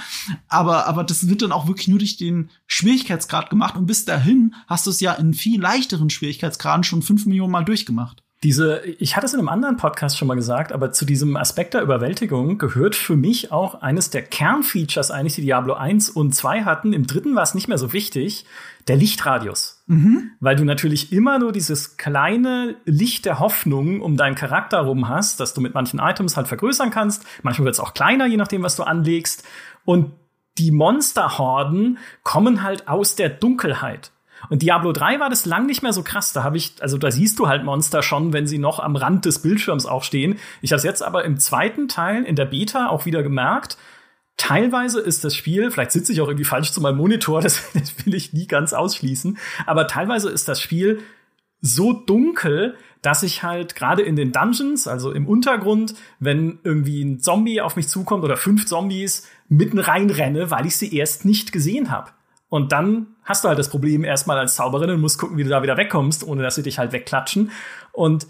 Aber, 0.48 0.88
aber 0.88 1.04
das 1.04 1.28
wird 1.28 1.42
dann 1.42 1.52
auch 1.52 1.68
wirklich 1.68 1.90
nur 1.90 2.00
durch 2.00 2.16
den 2.16 2.50
Schwierigkeitsgrad 2.68 3.50
gemacht. 3.50 3.76
Und 3.76 3.86
bis 3.86 4.06
dahin 4.06 4.56
hast 4.68 4.86
du 4.86 4.92
es 4.92 5.02
ja 5.02 5.14
in 5.14 5.34
viel 5.34 5.60
leichteren 5.60 6.10
Schwierigkeitsgraden 6.10 6.84
schon 6.84 7.02
fünf 7.02 7.26
Millionen 7.26 7.52
Mal 7.52 7.66
durchgemacht. 7.66 8.24
Diese, 8.44 8.82
ich 9.00 9.16
hatte 9.16 9.26
es 9.26 9.34
in 9.34 9.40
einem 9.40 9.50
anderen 9.50 9.78
Podcast 9.78 10.16
schon 10.16 10.28
mal 10.28 10.36
gesagt, 10.36 10.72
aber 10.72 10.92
zu 10.92 11.06
diesem 11.06 11.36
Aspekt 11.36 11.74
der 11.74 11.82
Überwältigung 11.82 12.60
gehört 12.60 12.94
für 12.94 13.16
mich 13.16 13.52
auch 13.52 13.82
eines 13.82 14.12
der 14.12 14.22
Kernfeatures 14.22 15.10
eigentlich, 15.10 15.36
die 15.36 15.42
Diablo 15.42 15.74
1 15.74 16.12
und 16.12 16.36
2 16.36 16.64
hatten. 16.64 16.94
Im 16.94 17.08
dritten 17.08 17.36
war 17.36 17.42
es 17.42 17.56
nicht 17.56 17.68
mehr 17.68 17.80
so 17.80 17.94
wichtig, 17.94 18.46
der 18.88 18.96
Lichtradius. 18.96 19.84
Mhm. 19.88 20.32
Weil 20.40 20.56
du 20.56 20.66
natürlich 20.66 21.12
immer 21.12 21.40
nur 21.40 21.52
dieses 21.52 21.98
kleine 21.98 22.76
Licht 22.86 23.26
der 23.26 23.40
Hoffnung 23.40 24.02
um 24.02 24.18
deinen 24.18 24.36
Charakter 24.36 24.82
rum 24.82 25.10
hast, 25.10 25.40
dass 25.40 25.56
du 25.56 25.62
mit 25.62 25.74
manchen 25.74 26.00
Items 26.00 26.38
halt 26.38 26.48
vergrößern 26.48 26.92
kannst. 26.92 27.26
Manchmal 27.42 27.66
wird 27.66 27.76
es 27.76 27.80
auch 27.80 27.96
kleiner, 27.96 28.28
je 28.28 28.38
nachdem, 28.38 28.62
was 28.62 28.76
du 28.76 28.84
anlegst. 28.84 29.44
Und 29.84 30.12
die 30.60 30.72
Monsterhorden 30.72 31.98
kommen 32.24 32.62
halt 32.62 32.88
aus 32.88 33.16
der 33.16 33.30
Dunkelheit. 33.30 34.12
Und 34.50 34.62
Diablo 34.62 34.92
3 34.92 35.20
war 35.20 35.30
das 35.30 35.46
lang 35.46 35.66
nicht 35.66 35.84
mehr 35.84 35.94
so 35.94 36.04
krass. 36.04 36.34
Da 36.34 36.44
habe 36.44 36.58
ich, 36.58 36.76
also 36.80 36.98
da 36.98 37.12
siehst 37.12 37.40
du 37.40 37.48
halt 37.48 37.64
Monster 37.64 38.02
schon, 38.02 38.34
wenn 38.34 38.48
sie 38.48 38.58
noch 38.58 38.80
am 38.80 38.96
Rand 38.96 39.26
des 39.26 39.40
Bildschirms 39.40 39.86
auch 39.86 40.04
stehen. 40.04 40.38
Ich 40.62 40.72
habe 40.72 40.78
es 40.78 40.84
jetzt 40.84 41.04
aber 41.04 41.26
im 41.26 41.38
zweiten 41.40 41.88
Teil 41.88 42.24
in 42.24 42.36
der 42.36 42.46
Beta 42.46 42.90
auch 42.90 43.06
wieder 43.06 43.24
gemerkt. 43.24 43.78
Teilweise 44.38 45.00
ist 45.00 45.24
das 45.24 45.36
Spiel, 45.36 45.72
vielleicht 45.72 45.92
sitze 45.92 46.14
ich 46.14 46.22
auch 46.22 46.28
irgendwie 46.28 46.46
falsch 46.46 46.72
zu 46.72 46.80
meinem 46.80 46.98
Monitor, 46.98 47.42
das, 47.42 47.64
das 47.74 48.06
will 48.06 48.14
ich 48.14 48.34
nie 48.34 48.48
ganz 48.48 48.74
ausschließen, 48.74 49.38
aber 49.66 49.88
teilweise 49.88 50.30
ist 50.30 50.48
das 50.48 50.62
Spiel 50.62 51.02
so 51.60 51.92
dunkel, 51.92 52.78
dass 53.02 53.24
ich 53.24 53.44
halt 53.44 53.76
gerade 53.76 54.04
in 54.04 54.16
den 54.16 54.32
Dungeons, 54.32 54.88
also 54.88 55.12
im 55.12 55.28
Untergrund, 55.28 55.96
wenn 56.20 56.60
irgendwie 56.64 57.04
ein 57.04 57.20
Zombie 57.20 57.62
auf 57.62 57.76
mich 57.76 57.88
zukommt 57.88 58.24
oder 58.24 58.38
fünf 58.38 58.66
Zombies, 58.66 59.28
mitten 59.50 59.80
reinrenne, 59.80 60.52
weil 60.52 60.66
ich 60.66 60.78
sie 60.78 60.96
erst 60.96 61.26
nicht 61.26 61.52
gesehen 61.52 61.90
habe. 61.90 62.12
Und 62.50 62.72
dann 62.72 63.08
hast 63.24 63.44
du 63.44 63.50
halt 63.50 63.60
das 63.60 63.70
Problem 63.70 64.04
erstmal 64.04 64.38
als 64.38 64.56
Zauberin 64.56 64.90
und 64.90 65.02
musst 65.02 65.20
gucken, 65.20 65.38
wie 65.38 65.44
du 65.44 65.50
da 65.50 65.64
wieder 65.64 65.78
wegkommst, 65.78 66.26
ohne 66.26 66.44
dass 66.44 66.56
sie 66.56 66.64
dich 66.64 66.80
halt 66.80 66.94
wegklatschen. 66.94 67.52
Und 67.92 68.28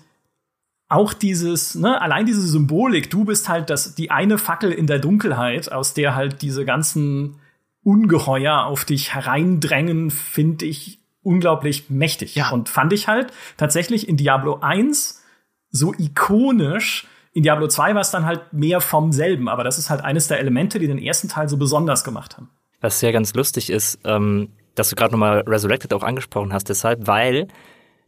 auch 0.89 1.13
dieses, 1.13 1.75
ne, 1.75 2.01
allein 2.01 2.25
diese 2.25 2.41
Symbolik, 2.41 3.10
du 3.10 3.25
bist 3.25 3.49
halt 3.49 3.69
das, 3.69 3.95
die 3.95 4.10
eine 4.10 4.38
Fackel 4.38 4.71
in 4.71 4.88
der 4.88 4.99
Dunkelheit, 4.99 5.71
aus 5.71 5.93
der 5.93 6.15
halt 6.15 6.41
diese 6.41 6.65
ganzen 6.65 7.39
Ungeheuer 7.84 8.65
auf 8.65 8.86
dich 8.86 9.13
hereindrängen, 9.13 10.12
finde 10.12 10.65
ich 10.65 10.99
unglaublich 11.21 11.89
mächtig. 11.89 12.36
Ja. 12.36 12.49
Und 12.49 12.69
fand 12.69 12.93
ich 12.93 13.08
halt 13.08 13.34
tatsächlich 13.58 14.08
in 14.08 14.17
Diablo 14.17 14.60
1 14.62 15.23
so 15.69 15.93
ikonisch. 15.93 17.06
In 17.34 17.43
Diablo 17.43 17.67
2 17.67 17.93
war 17.93 18.01
es 18.01 18.12
dann 18.12 18.25
halt 18.25 18.53
mehr 18.53 18.82
vom 18.82 19.12
selben, 19.12 19.47
aber 19.49 19.63
das 19.63 19.77
ist 19.77 19.89
halt 19.89 20.01
eines 20.01 20.27
der 20.27 20.39
Elemente, 20.39 20.80
die 20.80 20.88
den 20.88 20.97
ersten 20.97 21.27
Teil 21.27 21.49
so 21.49 21.58
besonders 21.58 22.03
gemacht 22.03 22.38
haben. 22.38 22.49
Was 22.81 23.01
ja 23.01 23.11
ganz 23.11 23.33
lustig 23.33 23.69
ist, 23.69 23.99
ähm, 24.03 24.49
dass 24.75 24.89
du 24.89 24.95
gerade 24.95 25.11
nochmal 25.11 25.43
Resurrected 25.47 25.93
auch 25.93 26.03
angesprochen 26.03 26.53
hast, 26.53 26.69
deshalb, 26.69 27.07
weil 27.07 27.47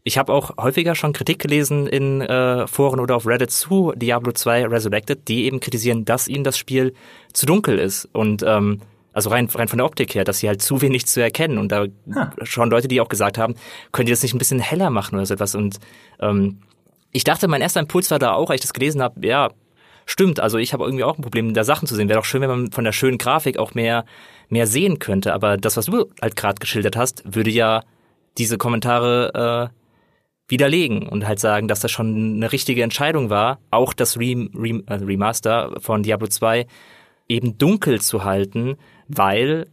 ich 0.04 0.18
habe 0.18 0.34
auch 0.34 0.58
häufiger 0.58 0.96
schon 0.96 1.14
Kritik 1.14 1.40
gelesen 1.40 1.88
in 1.88 2.22
äh, 2.22 2.68
Foren 2.68 3.00
oder 3.00 3.16
auf 3.16 3.28
Reddit 3.28 3.52
zu 3.52 3.94
Diablo 3.96 4.32
2 4.32 4.68
Resurrected, 4.68 5.28
die 5.28 5.46
eben 5.46 5.60
kritisieren, 5.60 6.06
dass 6.06 6.28
ihnen 6.28 6.44
das 6.44 6.58
Spiel 6.58 6.94
zu 7.34 7.46
dunkel 7.46 7.80
ist 7.80 8.08
und 8.14 8.44
ähm, 8.44 8.82
also 9.12 9.30
rein, 9.32 9.50
rein 9.54 9.68
von 9.68 9.78
der 9.78 9.86
Optik 9.86 10.16
her, 10.16 10.24
dass 10.24 10.40
sie 10.40 10.48
halt 10.48 10.62
zu 10.62 10.82
wenig 10.82 11.06
zu 11.06 11.22
erkennen. 11.22 11.58
Und 11.58 11.72
da 11.72 11.86
ha. 12.16 12.32
schon 12.44 12.70
Leute, 12.70 12.88
die 12.88 13.02
auch 13.02 13.10
gesagt 13.10 13.38
haben, 13.38 13.56
könnt 13.92 14.08
ihr 14.08 14.14
das 14.14 14.24
nicht 14.24 14.34
ein 14.34 14.38
bisschen 14.38 14.60
heller 14.60 14.90
machen 14.90 15.16
oder 15.16 15.26
so 15.26 15.34
etwas. 15.34 15.56
Und 15.56 15.80
ähm, 16.20 16.60
ich 17.12 17.24
dachte, 17.24 17.48
mein 17.48 17.62
erster 17.62 17.80
Impuls 17.80 18.12
war 18.12 18.20
da 18.20 18.34
auch, 18.34 18.50
als 18.50 18.60
ich 18.60 18.68
das 18.68 18.74
gelesen 18.74 19.02
habe, 19.02 19.26
ja, 19.28 19.50
stimmt, 20.06 20.40
also 20.40 20.58
ich 20.58 20.74
habe 20.74 20.86
irgendwie 20.86 21.04
auch 21.04 21.18
ein 21.18 21.24
Problem, 21.24 21.54
da 21.54 21.64
Sachen 21.64 21.88
zu 21.88 21.96
sehen. 21.96 22.08
Wäre 22.08 22.20
doch 22.20 22.26
schön, 22.26 22.42
wenn 22.42 22.50
man 22.50 22.72
von 22.72 22.84
der 22.84 22.92
schönen 22.92 23.18
Grafik 23.18 23.58
auch 23.58 23.74
mehr, 23.74 24.06
mehr 24.50 24.68
sehen 24.68 25.00
könnte. 25.00 25.34
Aber 25.34 25.58
das, 25.58 25.78
was 25.78 25.86
du 25.86 26.06
halt 26.22 26.36
gerade 26.36 26.60
geschildert 26.60 26.96
hast, 26.96 27.24
würde 27.26 27.50
ja 27.52 27.84
diese 28.38 28.58
Kommentare 28.58 29.70
äh, 29.70 29.80
widerlegen 30.50 31.08
und 31.08 31.28
halt 31.28 31.40
sagen, 31.40 31.68
dass 31.68 31.80
das 31.80 31.92
schon 31.92 32.36
eine 32.36 32.52
richtige 32.52 32.84
Entscheidung 32.84 33.30
war, 33.30 33.60
auch 33.72 33.94
das 33.94 34.20
Re 34.20 34.50
Re 34.56 34.82
also 34.88 35.06
Remaster 35.06 35.78
von 35.80 36.04
Diablo 36.04 36.28
2 36.28 36.66
eben 37.28 37.58
dunkel 37.58 38.02
zu 38.02 38.24
halten, 38.24 38.78
weil 39.08 39.68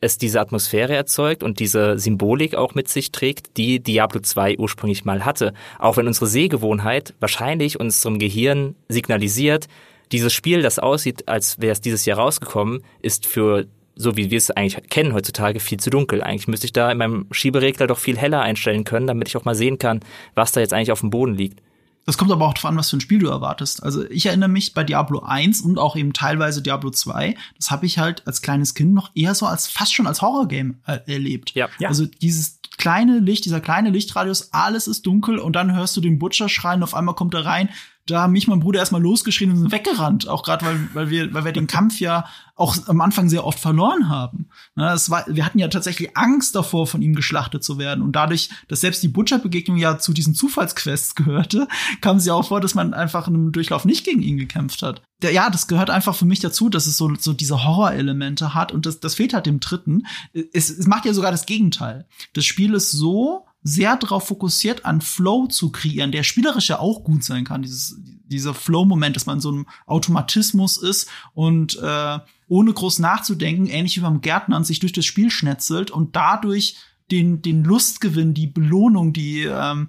es 0.00 0.16
diese 0.16 0.40
Atmosphäre 0.40 0.94
erzeugt 0.94 1.42
und 1.42 1.58
diese 1.58 1.98
Symbolik 1.98 2.54
auch 2.54 2.74
mit 2.74 2.88
sich 2.88 3.12
trägt, 3.12 3.56
die 3.58 3.80
Diablo 3.80 4.20
2 4.20 4.56
ursprünglich 4.58 5.04
mal 5.04 5.24
hatte. 5.24 5.52
Auch 5.78 5.96
wenn 5.96 6.06
unsere 6.06 6.26
Sehgewohnheit 6.26 7.14
wahrscheinlich 7.20 7.78
unserem 7.78 8.18
Gehirn 8.18 8.76
signalisiert, 8.88 9.66
dieses 10.12 10.32
Spiel, 10.32 10.62
das 10.62 10.78
aussieht, 10.78 11.28
als 11.28 11.60
wäre 11.60 11.72
es 11.72 11.80
dieses 11.80 12.06
Jahr 12.06 12.18
rausgekommen, 12.18 12.82
ist 13.00 13.26
für 13.26 13.66
so 14.00 14.16
wie 14.16 14.30
wir 14.30 14.38
es 14.38 14.50
eigentlich 14.50 14.88
kennen 14.88 15.12
heutzutage, 15.12 15.60
viel 15.60 15.78
zu 15.78 15.90
dunkel. 15.90 16.22
Eigentlich 16.22 16.48
müsste 16.48 16.66
ich 16.66 16.72
da 16.72 16.90
in 16.90 16.98
meinem 16.98 17.26
Schieberegler 17.30 17.86
doch 17.86 17.98
viel 17.98 18.16
heller 18.16 18.40
einstellen 18.40 18.84
können, 18.84 19.06
damit 19.06 19.28
ich 19.28 19.36
auch 19.36 19.44
mal 19.44 19.54
sehen 19.54 19.78
kann, 19.78 20.00
was 20.34 20.52
da 20.52 20.60
jetzt 20.60 20.72
eigentlich 20.72 20.92
auf 20.92 21.00
dem 21.00 21.10
Boden 21.10 21.34
liegt. 21.34 21.60
Das 22.06 22.16
kommt 22.16 22.32
aber 22.32 22.46
auch 22.46 22.54
darauf 22.54 22.70
an, 22.70 22.76
was 22.76 22.90
für 22.90 22.96
ein 22.96 23.02
Spiel 23.02 23.18
du 23.18 23.28
erwartest. 23.28 23.82
Also 23.82 24.08
ich 24.10 24.26
erinnere 24.26 24.48
mich 24.48 24.72
bei 24.72 24.84
Diablo 24.84 25.20
1 25.20 25.60
und 25.60 25.78
auch 25.78 25.96
eben 25.96 26.12
teilweise 26.12 26.62
Diablo 26.62 26.90
2, 26.90 27.36
das 27.56 27.70
habe 27.70 27.86
ich 27.86 27.98
halt 27.98 28.26
als 28.26 28.42
kleines 28.42 28.74
Kind 28.74 28.94
noch 28.94 29.10
eher 29.14 29.34
so 29.34 29.46
als 29.46 29.66
fast 29.66 29.94
schon 29.94 30.06
als 30.06 30.22
Horrorgame 30.22 30.74
äh, 30.86 30.98
erlebt. 31.06 31.54
Ja, 31.54 31.68
ja. 31.78 31.88
Also 31.88 32.06
dieses 32.06 32.58
kleine 32.78 33.18
Licht, 33.18 33.44
dieser 33.44 33.60
kleine 33.60 33.90
Lichtradius, 33.90 34.52
alles 34.52 34.88
ist 34.88 35.06
dunkel 35.06 35.38
und 35.38 35.54
dann 35.54 35.76
hörst 35.76 35.96
du 35.96 36.00
den 36.00 36.18
Butcher 36.18 36.48
schreien, 36.48 36.82
auf 36.82 36.94
einmal 36.94 37.14
kommt 37.14 37.34
er 37.34 37.44
rein, 37.44 37.68
da 38.10 38.22
haben 38.22 38.32
mich 38.32 38.48
mein 38.48 38.60
Bruder 38.60 38.80
erstmal 38.80 39.00
losgeschrien 39.00 39.50
und 39.50 39.56
sind 39.58 39.72
weggerannt. 39.72 40.28
Auch 40.28 40.42
gerade, 40.42 40.66
weil, 40.66 40.88
weil, 40.92 41.10
wir, 41.10 41.32
weil 41.32 41.44
wir 41.44 41.52
den 41.52 41.66
Kampf 41.66 42.00
ja 42.00 42.26
auch 42.56 42.76
am 42.88 43.00
Anfang 43.00 43.30
sehr 43.30 43.46
oft 43.46 43.58
verloren 43.58 44.10
haben. 44.10 44.48
das 44.76 45.08
ne, 45.08 45.14
war, 45.14 45.24
wir 45.28 45.46
hatten 45.46 45.58
ja 45.58 45.68
tatsächlich 45.68 46.16
Angst 46.16 46.54
davor, 46.54 46.86
von 46.86 47.00
ihm 47.00 47.14
geschlachtet 47.14 47.64
zu 47.64 47.78
werden. 47.78 48.02
Und 48.02 48.12
dadurch, 48.12 48.50
dass 48.68 48.82
selbst 48.82 49.02
die 49.02 49.08
Butcher-Begegnung 49.08 49.78
ja 49.78 49.98
zu 49.98 50.12
diesen 50.12 50.34
Zufallsquests 50.34 51.14
gehörte, 51.14 51.68
kam 52.02 52.18
es 52.18 52.26
ja 52.26 52.34
auch 52.34 52.48
vor, 52.48 52.60
dass 52.60 52.74
man 52.74 52.92
einfach 52.92 53.28
in 53.28 53.34
einem 53.34 53.52
Durchlauf 53.52 53.84
nicht 53.84 54.04
gegen 54.04 54.22
ihn 54.22 54.36
gekämpft 54.36 54.82
hat. 54.82 55.02
Ja, 55.22 55.48
das 55.50 55.68
gehört 55.68 55.90
einfach 55.90 56.14
für 56.14 56.26
mich 56.26 56.40
dazu, 56.40 56.68
dass 56.68 56.86
es 56.86 56.96
so, 56.96 57.14
so 57.18 57.32
diese 57.32 57.64
Horrorelemente 57.64 58.54
hat. 58.54 58.72
Und 58.72 58.86
das, 58.86 59.00
das 59.00 59.14
fehlt 59.14 59.32
halt 59.32 59.46
dem 59.46 59.60
dritten. 59.60 60.06
Es, 60.52 60.70
es 60.70 60.86
macht 60.86 61.06
ja 61.06 61.14
sogar 61.14 61.30
das 61.30 61.46
Gegenteil. 61.46 62.06
Das 62.34 62.44
Spiel 62.44 62.74
ist 62.74 62.90
so 62.90 63.46
sehr 63.62 63.96
darauf 63.96 64.26
fokussiert, 64.26 64.84
an 64.84 65.00
Flow 65.00 65.46
zu 65.46 65.70
kreieren, 65.70 66.12
der 66.12 66.22
spielerisch 66.22 66.70
ja 66.70 66.78
auch 66.78 67.04
gut 67.04 67.24
sein 67.24 67.44
kann. 67.44 67.62
Dieses, 67.62 68.00
dieser 68.24 68.54
Flow-Moment, 68.54 69.16
dass 69.16 69.26
man 69.26 69.40
so 69.40 69.52
ein 69.52 69.66
Automatismus 69.86 70.76
ist 70.78 71.08
und 71.34 71.78
äh, 71.78 72.18
ohne 72.48 72.72
groß 72.72 73.00
nachzudenken, 73.00 73.66
ähnlich 73.66 73.96
wie 73.96 74.00
beim 74.00 74.22
Gärtnern, 74.22 74.64
sich 74.64 74.78
durch 74.78 74.92
das 74.92 75.04
Spiel 75.04 75.30
schnetzelt 75.30 75.90
und 75.90 76.16
dadurch 76.16 76.76
den, 77.10 77.42
den 77.42 77.64
Lustgewinn, 77.64 78.34
die 78.34 78.46
Belohnung, 78.46 79.12
die, 79.12 79.42
ähm, 79.42 79.88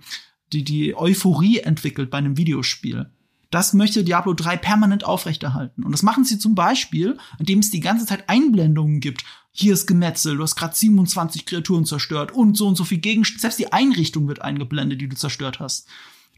die, 0.52 0.64
die 0.64 0.96
Euphorie 0.96 1.60
entwickelt 1.60 2.10
bei 2.10 2.18
einem 2.18 2.38
Videospiel. 2.38 3.10
Das 3.52 3.74
möchte 3.74 4.04
Diablo 4.04 4.34
3 4.34 4.58
permanent 4.58 5.04
aufrechterhalten. 5.04 5.84
Und 5.84 5.92
das 5.92 6.04
machen 6.04 6.24
sie 6.24 6.40
zum 6.40 6.56
Beispiel, 6.56 7.18
indem 7.38 7.60
es 7.60 7.70
die 7.70 7.82
ganze 7.82 8.06
Zeit 8.06 8.30
Einblendungen 8.30 9.02
gibt 9.02 9.24
hier 9.52 9.74
ist 9.74 9.86
Gemetzel, 9.86 10.38
du 10.38 10.44
hast 10.44 10.56
gerade 10.56 10.76
27 10.76 11.46
Kreaturen 11.46 11.86
zerstört 11.86 12.32
und 12.32 12.58
so 12.58 12.68
und 12.68 12.76
so 12.76 12.86
viel 12.86 13.00
Gegenstand. 13.00 13.42
Selbst 13.42 13.60
die 13.60 13.74
Einrichtung 13.74 14.28
wird 14.28 14.42
eingeblendet, 14.42 15.02
die 15.02 15.10
du 15.10 15.16
zerstört 15.16 15.60
hast. 15.60 15.88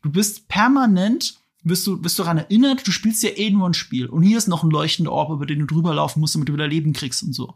Du 0.02 0.12
bist 0.12 0.47
permanent, 0.47 1.39
bist 1.63 1.86
du, 1.86 2.02
bist 2.02 2.17
du 2.17 2.23
daran 2.23 2.39
erinnert, 2.39 2.86
du 2.88 2.91
spielst 2.91 3.23
ja 3.23 3.30
eh 3.30 3.52
nur 3.52 3.69
ein 3.69 3.76
Spiel. 3.76 4.08
Und 4.08 4.23
hier 4.23 4.38
ist 4.38 4.47
noch 4.47 4.63
ein 4.63 4.71
leuchtender 4.71 5.12
Orb, 5.12 5.30
über 5.30 5.45
den 5.45 5.60
du 5.60 5.65
drüber 5.65 5.93
laufen 5.93 6.19
musst, 6.19 6.34
damit 6.36 6.49
du 6.49 6.54
wieder 6.54 6.67
Leben 6.67 6.93
kriegst 6.93 7.23
und 7.23 7.34
so. 7.34 7.56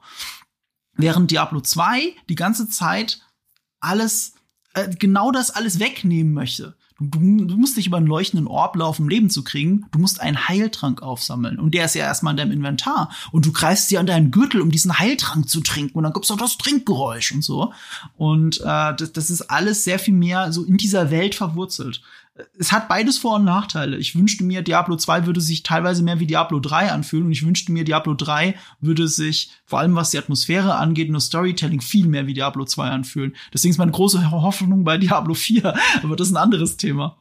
Während 0.93 1.31
Diablo 1.31 1.59
2 1.61 2.15
die 2.29 2.35
ganze 2.35 2.69
Zeit 2.69 3.21
alles, 3.79 4.33
äh, 4.73 4.89
genau 4.95 5.31
das 5.31 5.49
alles 5.49 5.79
wegnehmen 5.79 6.33
möchte. 6.33 6.76
Du, 6.99 7.45
du, 7.45 7.57
musst 7.57 7.77
nicht 7.77 7.87
über 7.87 7.97
einen 7.97 8.07
leuchtenden 8.07 8.47
Orb 8.47 8.75
laufen, 8.75 9.07
Leben 9.07 9.29
zu 9.29 9.43
kriegen. 9.43 9.85
Du 9.91 9.99
musst 9.99 10.19
einen 10.19 10.47
Heiltrank 10.47 11.03
aufsammeln. 11.03 11.59
Und 11.59 11.75
der 11.75 11.85
ist 11.85 11.93
ja 11.93 12.05
erstmal 12.05 12.33
in 12.33 12.37
deinem 12.37 12.51
Inventar. 12.51 13.11
Und 13.31 13.45
du 13.45 13.51
kreist 13.51 13.91
dir 13.91 13.99
an 13.99 14.07
deinen 14.07 14.31
Gürtel, 14.31 14.61
um 14.61 14.71
diesen 14.71 14.97
Heiltrank 14.97 15.47
zu 15.47 15.61
trinken. 15.61 15.97
Und 15.97 16.03
dann 16.05 16.13
gibt's 16.13 16.31
auch 16.31 16.37
das 16.37 16.57
Trinkgeräusch 16.57 17.33
und 17.33 17.43
so. 17.43 17.71
Und 18.17 18.59
äh, 18.61 18.95
das, 18.95 19.13
das 19.13 19.29
ist 19.29 19.43
alles 19.43 19.83
sehr 19.83 19.99
viel 19.99 20.15
mehr 20.15 20.51
so 20.51 20.63
in 20.63 20.77
dieser 20.77 21.11
Welt 21.11 21.35
verwurzelt 21.35 22.01
es 22.57 22.71
hat 22.71 22.87
beides 22.87 23.17
Vor- 23.17 23.35
und 23.35 23.45
Nachteile. 23.45 23.97
Ich 23.97 24.15
wünschte 24.15 24.43
mir, 24.43 24.61
Diablo 24.61 24.95
2 24.95 25.25
würde 25.25 25.41
sich 25.41 25.63
teilweise 25.63 26.03
mehr 26.03 26.19
wie 26.19 26.27
Diablo 26.27 26.59
3 26.59 26.91
anfühlen 26.91 27.25
und 27.25 27.31
ich 27.31 27.45
wünschte 27.45 27.71
mir, 27.71 27.83
Diablo 27.83 28.13
3 28.13 28.55
würde 28.79 29.07
sich, 29.07 29.51
vor 29.65 29.79
allem 29.79 29.95
was 29.95 30.11
die 30.11 30.17
Atmosphäre 30.17 30.75
angeht 30.75 31.13
das 31.13 31.25
Storytelling, 31.25 31.81
viel 31.81 32.07
mehr 32.07 32.27
wie 32.27 32.33
Diablo 32.33 32.65
2 32.65 32.89
anfühlen. 32.89 33.35
Deswegen 33.53 33.71
ist 33.71 33.77
meine 33.77 33.91
große 33.91 34.31
Hoffnung 34.31 34.83
bei 34.83 34.97
Diablo 34.97 35.33
4, 35.33 35.73
aber 36.03 36.15
das 36.15 36.27
ist 36.27 36.33
ein 36.33 36.37
anderes 36.37 36.77
Thema. 36.77 37.17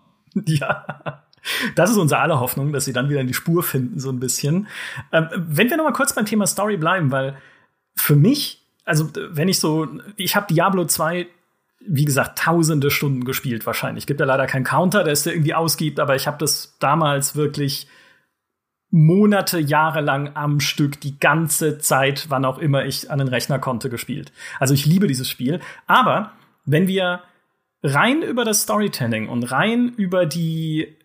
Ja. 0.47 1.23
Das 1.77 1.91
ist 1.91 1.97
unsere 1.97 2.21
aller 2.21 2.41
Hoffnung, 2.41 2.73
dass 2.73 2.85
sie 2.85 2.93
dann 2.93 3.09
wieder 3.09 3.21
in 3.21 3.29
die 3.29 3.35
Spur 3.35 3.63
finden, 3.63 4.01
so 4.01 4.11
ein 4.11 4.19
bisschen. 4.19 4.67
Ähm, 5.13 5.29
wenn 5.37 5.71
wir 5.71 5.77
noch 5.77 5.85
mal 5.85 5.93
kurz 5.93 6.15
beim 6.15 6.27
Thema 6.27 6.47
Story 6.47 6.77
bleiben, 6.77 7.13
weil 7.13 7.37
für 7.95 8.17
mich, 8.17 8.67
also 8.85 9.09
wenn 9.31 9.49
ich 9.49 9.61
so, 9.61 9.89
ich 10.17 10.35
habe 10.35 10.53
Diablo 10.53 10.85
2 10.85 11.29
wie 11.89 12.05
gesagt, 12.05 12.39
tausende 12.39 12.91
Stunden 12.91 13.25
gespielt 13.25 13.67
wahrscheinlich. 13.67 14.07
Gibt 14.07 14.21
ja 14.21 14.27
leider 14.27 14.47
keinen 14.47 14.65
Counter, 14.65 15.05
der 15.05 15.13
es 15.13 15.23
dir 15.23 15.33
irgendwie 15.33 15.55
ausgibt, 15.55 16.01
aber 16.01 16.17
ich 16.17 16.27
habe 16.27 16.39
das 16.39 16.77
damals 16.79 17.37
wirklich 17.37 17.87
Monate, 18.91 19.59
Jahre 19.59 20.01
lang 20.01 20.33
am 20.35 20.61
Stück, 20.61 21.01
die 21.01 21.19
ganze 21.19 21.79
Zeit, 21.79 22.27
wann 22.29 22.45
auch 22.45 22.59
immer 22.59 22.85
ich 22.87 23.11
an 23.11 23.19
den 23.19 23.29
Rechner 23.29 23.59
konnte, 23.59 23.91
gespielt. 23.91 24.33
Also 24.61 24.75
ich 24.75 24.87
liebe 24.87 25.07
dieses 25.07 25.29
Spiel. 25.29 25.61
Aber 25.87 26.33
wenn 26.65 26.87
wir 26.87 27.23
rein 27.83 28.23
über 28.23 28.45
das 28.45 28.63
Storytelling 28.63 29.29
und 29.29 29.45
rein 29.45 29.93
über 29.97 30.27
die 30.27 30.97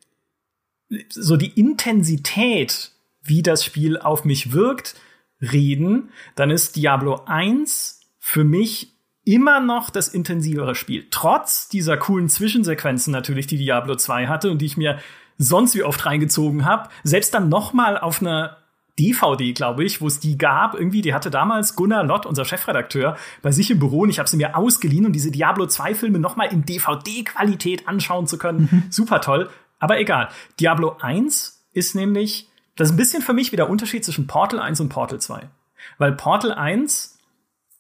so 1.10 1.38
die 1.38 1.60
Intensität, 1.60 2.92
wie 3.24 3.42
das 3.42 3.64
Spiel 3.64 3.98
auf 3.98 4.26
mich 4.26 4.52
wirkt, 4.52 4.96
reden, 5.42 6.10
dann 6.36 6.52
ist 6.52 6.76
Diablo 6.76 7.22
1 7.26 8.02
für 8.20 8.44
mich 8.44 8.94
immer 9.24 9.60
noch 9.60 9.90
das 9.90 10.08
intensivere 10.08 10.76
Spiel. 10.76 11.08
Trotz 11.12 11.70
dieser 11.70 11.98
coolen 11.98 12.30
Zwischensequenzen 12.30 13.12
natürlich, 13.12 13.48
die 13.48 13.58
Diablo 13.58 13.96
2 13.96 14.28
hatte 14.28 14.50
und 14.50 14.60
die 14.60 14.66
ich 14.66 14.78
mir 14.78 15.00
sonst 15.38 15.76
wie 15.76 15.84
oft 15.84 16.06
reingezogen 16.06 16.66
habe. 16.66 16.90
Selbst 17.04 17.34
dann 17.34 17.50
noch 17.50 17.74
mal 17.74 17.98
auf 17.98 18.22
einer 18.22 18.58
DVD, 19.00 19.54
glaube 19.54 19.84
ich, 19.84 20.02
wo 20.02 20.08
es 20.08 20.20
die 20.20 20.38
gab. 20.38 20.76
Irgendwie, 20.76 21.02
die 21.02 21.14
hatte 21.14 21.32
damals 21.32 21.76
Gunnar 21.76 22.04
Lott, 22.04 22.26
unser 22.26 22.46
Chefredakteur, 22.46 23.18
bei 23.42 23.52
sich 23.52 23.72
im 23.72 23.80
Büro 23.80 24.02
und 24.02 24.10
ich 24.10 24.20
habe 24.20 24.30
sie 24.30 24.38
mir 24.38 24.56
ausgeliehen, 24.56 25.06
um 25.06 25.14
diese 25.14 25.32
Diablo 25.32 25.66
2 25.66 25.96
Filme 25.96 26.20
noch 26.20 26.36
mal 26.36 26.46
in 26.46 26.66
DVD-Qualität 26.66 27.88
anschauen 27.88 28.28
zu 28.28 28.38
können. 28.38 28.70
Mhm. 28.72 28.84
Super 28.90 29.22
toll. 29.22 29.50
Aber 29.80 30.00
egal. 30.00 30.30
Diablo 30.60 30.98
1 31.00 31.66
ist 31.74 31.96
nämlich, 31.96 32.50
das 32.76 32.90
ist 32.90 32.94
ein 32.94 32.98
bisschen 32.98 33.24
für 33.24 33.34
mich 33.34 33.52
wie 33.52 33.56
der 33.56 33.70
Unterschied 33.70 34.06
zwischen 34.06 34.28
Portal 34.28 34.60
1 34.60 34.80
und 34.82 34.90
Portal 34.90 35.20
2. 35.20 35.50
Weil 35.98 36.12
Portal 36.12 36.52
1 36.52 37.18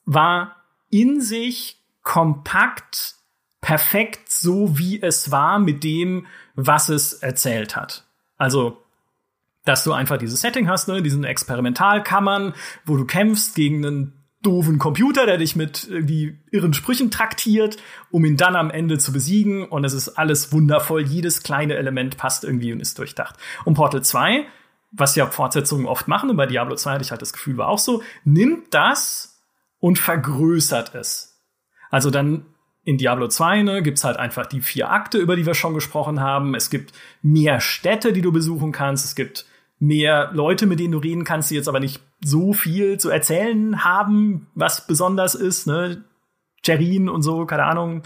war 0.06 0.56
in 0.92 1.22
sich 1.22 1.82
kompakt, 2.04 3.16
perfekt 3.62 4.32
so 4.32 4.78
wie 4.78 5.02
es 5.02 5.32
war 5.32 5.60
mit 5.60 5.84
dem, 5.84 6.28
was 6.56 6.90
es 6.90 7.14
erzählt 7.14 7.76
hat. 7.76 8.06
Also, 8.38 8.78
dass 9.66 9.84
du 9.84 9.94
einfach 9.94 10.18
dieses 10.18 10.42
Setting 10.42 10.68
hast, 10.68 10.88
ne, 10.88 11.02
diesen 11.02 11.24
Experimentalkammern, 11.24 12.54
wo 12.86 12.98
du 12.98 13.06
kämpfst 13.06 13.56
gegen 13.56 13.86
einen 13.86 14.14
doofen 14.42 14.80
Computer, 14.80 15.26
der 15.26 15.38
dich 15.38 15.56
mit 15.56 15.88
irgendwie 15.88 16.40
irren 16.50 16.74
Sprüchen 16.74 17.12
traktiert, 17.12 17.78
um 18.10 18.26
ihn 18.26 18.38
dann 18.38 18.56
am 18.56 18.72
Ende 18.72 18.98
zu 18.98 19.14
besiegen. 19.14 19.68
Und 19.68 19.84
es 19.84 19.94
ist 19.94 20.10
alles 20.10 20.52
wundervoll. 20.52 21.04
Jedes 21.04 21.44
kleine 21.44 21.76
Element 21.76 22.18
passt 22.18 22.44
irgendwie 22.44 22.74
und 22.74 22.80
ist 22.80 22.98
durchdacht. 22.98 23.36
Und 23.66 23.76
Portal 23.76 24.02
2, 24.02 24.48
was 24.92 25.16
ja 25.16 25.28
Fortsetzungen 25.28 25.86
oft 25.86 26.08
machen, 26.08 26.32
und 26.32 26.38
bei 26.38 26.48
Diablo 26.48 26.76
2 26.76 26.94
hatte 26.94 27.04
ich 27.04 27.12
halt 27.12 27.22
das 27.22 27.34
Gefühl, 27.34 27.58
war 27.58 27.68
auch 27.68 27.80
so, 27.80 28.02
nimmt 28.24 28.74
das 28.74 29.31
und 29.82 30.00
vergrößert 30.00 30.96
es. 30.96 31.44
Also 31.90 32.10
dann 32.10 32.46
in 32.84 32.98
Diablo 32.98 33.28
2 33.28 33.64
ne, 33.64 33.84
gibt's 33.84 34.06
halt 34.06 34.18
einfach 34.18 34.46
die 34.46 34.62
vier 34.62 34.90
Akte, 34.90 35.18
über 35.18 35.36
die 35.36 35.46
wir 35.46 35.54
schon 35.54 35.74
gesprochen 35.74 36.22
haben. 36.22 36.56
Es 36.56 36.70
gibt 36.70 36.94
mehr 37.22 37.60
Städte, 37.60 38.14
die 38.14 38.22
du 38.22 38.32
besuchen 38.32 38.72
kannst. 38.72 39.04
Es 39.04 39.16
gibt 39.16 39.46
mehr 39.80 40.32
Leute, 40.34 40.68
mit 40.68 40.80
denen 40.80 40.94
du 40.94 41.00
reden 41.00 41.26
kannst, 41.26 41.52
die 41.52 41.56
jetzt 41.56 41.68
aber 41.68 41.80
nicht 41.80 42.02
so 42.24 42.54
viel 42.54 42.98
zu 43.00 43.10
erzählen 43.10 43.84
haben, 43.84 44.48
was 44.56 44.88
besonders 44.88 45.36
ist. 45.36 45.68
Ne? 45.68 46.04
Jerin 46.64 47.10
und 47.10 47.24
so, 47.24 47.46
keine 47.46 47.66
Ahnung. 47.66 48.04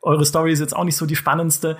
Eure 0.00 0.24
Story 0.24 0.52
ist 0.52 0.60
jetzt 0.60 0.74
auch 0.74 0.84
nicht 0.84 0.96
so 0.96 1.06
die 1.06 1.16
spannendste. 1.16 1.76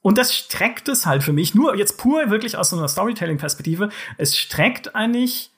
Und 0.00 0.16
das 0.16 0.34
streckt 0.34 0.88
es 0.88 1.06
halt 1.06 1.22
für 1.22 1.32
mich, 1.32 1.54
nur 1.54 1.76
jetzt 1.76 1.98
pur 1.98 2.30
wirklich 2.30 2.56
aus 2.56 2.70
so 2.70 2.78
einer 2.78 2.88
Storytelling-Perspektive, 2.88 3.90
es 4.16 4.38
streckt 4.38 4.94
eigentlich 4.94 5.50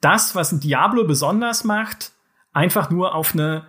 das, 0.00 0.34
was 0.34 0.52
ein 0.52 0.60
Diablo 0.60 1.04
besonders 1.04 1.64
macht, 1.64 2.12
einfach 2.52 2.90
nur 2.90 3.14
auf 3.14 3.34
eine 3.34 3.66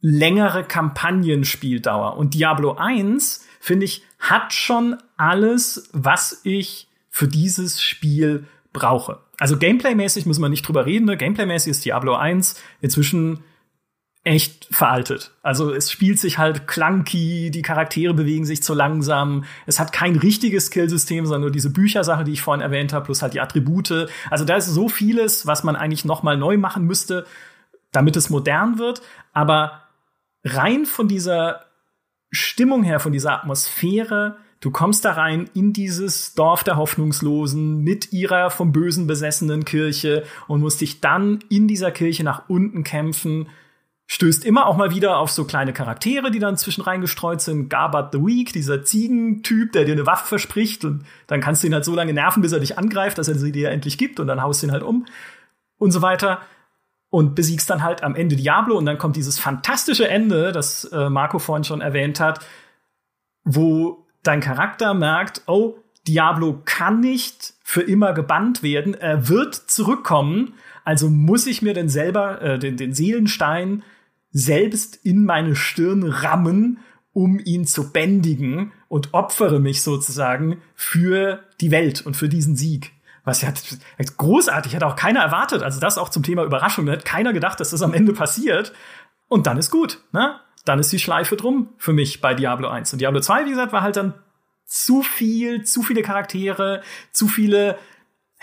längere 0.00 0.64
Kampagnenspieldauer. 0.64 2.16
Und 2.16 2.34
Diablo 2.34 2.74
1, 2.74 3.46
finde 3.60 3.84
ich, 3.84 4.02
hat 4.18 4.52
schon 4.52 4.96
alles, 5.16 5.88
was 5.92 6.40
ich 6.44 6.88
für 7.08 7.28
dieses 7.28 7.80
Spiel 7.80 8.46
brauche. 8.72 9.20
Also 9.38 9.56
Gameplay-mäßig 9.56 10.26
muss 10.26 10.38
man 10.38 10.50
nicht 10.50 10.66
drüber 10.66 10.86
reden. 10.86 11.06
Ne? 11.06 11.16
Gameplay-mäßig 11.16 11.70
ist 11.70 11.84
Diablo 11.84 12.14
1 12.14 12.60
inzwischen 12.80 13.44
echt 14.24 14.68
veraltet. 14.70 15.32
Also 15.42 15.72
es 15.72 15.90
spielt 15.90 16.18
sich 16.20 16.38
halt 16.38 16.68
clunky, 16.68 17.50
die 17.50 17.62
Charaktere 17.62 18.14
bewegen 18.14 18.44
sich 18.44 18.62
zu 18.62 18.72
langsam. 18.72 19.44
Es 19.66 19.80
hat 19.80 19.92
kein 19.92 20.14
richtiges 20.14 20.66
Skillsystem, 20.66 21.26
sondern 21.26 21.42
nur 21.42 21.50
diese 21.50 21.70
Büchersache, 21.70 22.22
die 22.22 22.32
ich 22.32 22.42
vorhin 22.42 22.62
erwähnt 22.62 22.92
habe, 22.92 23.06
plus 23.06 23.20
halt 23.20 23.34
die 23.34 23.40
Attribute. 23.40 24.08
Also 24.30 24.44
da 24.44 24.56
ist 24.56 24.66
so 24.66 24.88
vieles, 24.88 25.46
was 25.46 25.64
man 25.64 25.74
eigentlich 25.74 26.04
noch 26.04 26.22
mal 26.22 26.36
neu 26.36 26.56
machen 26.56 26.84
müsste, 26.84 27.26
damit 27.92 28.16
es 28.16 28.30
modern 28.30 28.78
wird. 28.78 29.02
Aber 29.32 29.82
rein 30.44 30.86
von 30.86 31.08
dieser 31.08 31.66
Stimmung 32.30 32.82
her, 32.82 32.98
von 32.98 33.12
dieser 33.12 33.34
Atmosphäre, 33.34 34.38
du 34.60 34.70
kommst 34.70 35.04
da 35.04 35.12
rein 35.12 35.50
in 35.54 35.72
dieses 35.72 36.34
Dorf 36.34 36.64
der 36.64 36.76
Hoffnungslosen 36.76 37.82
mit 37.82 38.12
ihrer 38.12 38.50
vom 38.50 38.72
Bösen 38.72 39.06
besessenen 39.06 39.64
Kirche 39.64 40.24
und 40.48 40.60
musst 40.60 40.80
dich 40.80 41.00
dann 41.00 41.40
in 41.48 41.68
dieser 41.68 41.90
Kirche 41.90 42.24
nach 42.24 42.48
unten 42.48 42.82
kämpfen, 42.82 43.48
stößt 44.06 44.44
immer 44.44 44.66
auch 44.66 44.76
mal 44.76 44.94
wieder 44.94 45.18
auf 45.18 45.30
so 45.30 45.44
kleine 45.44 45.72
Charaktere, 45.72 46.30
die 46.30 46.38
dann 46.38 46.56
zwischen 46.56 46.82
reingestreut 46.82 47.40
sind. 47.40 47.68
Garbat 47.68 48.12
the 48.12 48.18
Weak, 48.18 48.52
dieser 48.52 48.82
Ziegentyp, 48.84 49.72
der 49.72 49.84
dir 49.84 49.92
eine 49.92 50.06
Waffe 50.06 50.26
verspricht 50.26 50.84
und 50.84 51.04
dann 51.26 51.40
kannst 51.40 51.62
du 51.62 51.66
ihn 51.66 51.74
halt 51.74 51.84
so 51.84 51.94
lange 51.94 52.12
nerven, 52.12 52.42
bis 52.42 52.52
er 52.52 52.60
dich 52.60 52.78
angreift, 52.78 53.18
dass 53.18 53.28
er 53.28 53.36
sie 53.36 53.52
dir 53.52 53.70
endlich 53.70 53.98
gibt 53.98 54.20
und 54.20 54.26
dann 54.26 54.42
haust 54.42 54.62
du 54.62 54.66
ihn 54.66 54.72
halt 54.72 54.82
um 54.82 55.06
und 55.78 55.92
so 55.92 56.02
weiter 56.02 56.40
und 57.12 57.34
besiegst 57.34 57.68
dann 57.68 57.82
halt 57.82 58.02
am 58.02 58.14
Ende 58.14 58.36
Diablo 58.36 58.78
und 58.78 58.86
dann 58.86 58.96
kommt 58.96 59.16
dieses 59.16 59.38
fantastische 59.38 60.08
Ende, 60.08 60.50
das 60.50 60.84
äh, 60.84 61.10
Marco 61.10 61.38
vorhin 61.38 61.62
schon 61.62 61.82
erwähnt 61.82 62.20
hat, 62.20 62.40
wo 63.44 64.06
dein 64.22 64.40
Charakter 64.40 64.94
merkt, 64.94 65.42
oh, 65.46 65.76
Diablo 66.08 66.62
kann 66.64 67.00
nicht 67.00 67.52
für 67.62 67.82
immer 67.82 68.14
gebannt 68.14 68.62
werden, 68.62 68.94
er 68.94 69.28
wird 69.28 69.54
zurückkommen, 69.54 70.54
also 70.84 71.10
muss 71.10 71.46
ich 71.46 71.60
mir 71.60 71.74
denn 71.74 71.90
selber 71.90 72.40
äh, 72.40 72.58
den, 72.58 72.78
den 72.78 72.94
Seelenstein 72.94 73.82
selbst 74.30 74.96
in 75.04 75.26
meine 75.26 75.54
Stirn 75.54 76.04
rammen, 76.04 76.78
um 77.12 77.38
ihn 77.38 77.66
zu 77.66 77.92
bändigen 77.92 78.72
und 78.88 79.12
opfere 79.12 79.60
mich 79.60 79.82
sozusagen 79.82 80.62
für 80.74 81.40
die 81.60 81.70
Welt 81.70 82.06
und 82.06 82.16
für 82.16 82.30
diesen 82.30 82.56
Sieg. 82.56 82.92
Was 83.24 83.42
ja 83.42 83.52
großartig, 84.16 84.74
hat 84.74 84.82
auch 84.82 84.96
keiner 84.96 85.20
erwartet. 85.20 85.62
Also 85.62 85.78
das 85.78 85.98
auch 85.98 86.08
zum 86.08 86.22
Thema 86.22 86.42
Überraschung. 86.44 86.90
Hat 86.90 87.04
keiner 87.04 87.32
gedacht, 87.32 87.60
dass 87.60 87.70
das 87.70 87.82
am 87.82 87.94
Ende 87.94 88.12
passiert. 88.12 88.72
Und 89.28 89.46
dann 89.46 89.58
ist 89.58 89.70
gut, 89.70 90.00
ne? 90.12 90.40
Dann 90.64 90.78
ist 90.78 90.92
die 90.92 90.98
Schleife 90.98 91.36
drum 91.36 91.70
für 91.76 91.92
mich 91.92 92.20
bei 92.20 92.34
Diablo 92.34 92.68
1. 92.68 92.92
Und 92.92 93.00
Diablo 93.00 93.20
2, 93.20 93.46
wie 93.46 93.50
gesagt, 93.50 93.72
war 93.72 93.82
halt 93.82 93.96
dann 93.96 94.14
zu 94.64 95.02
viel, 95.02 95.64
zu 95.64 95.82
viele 95.82 96.02
Charaktere, 96.02 96.82
zu 97.12 97.26
viele 97.26 97.78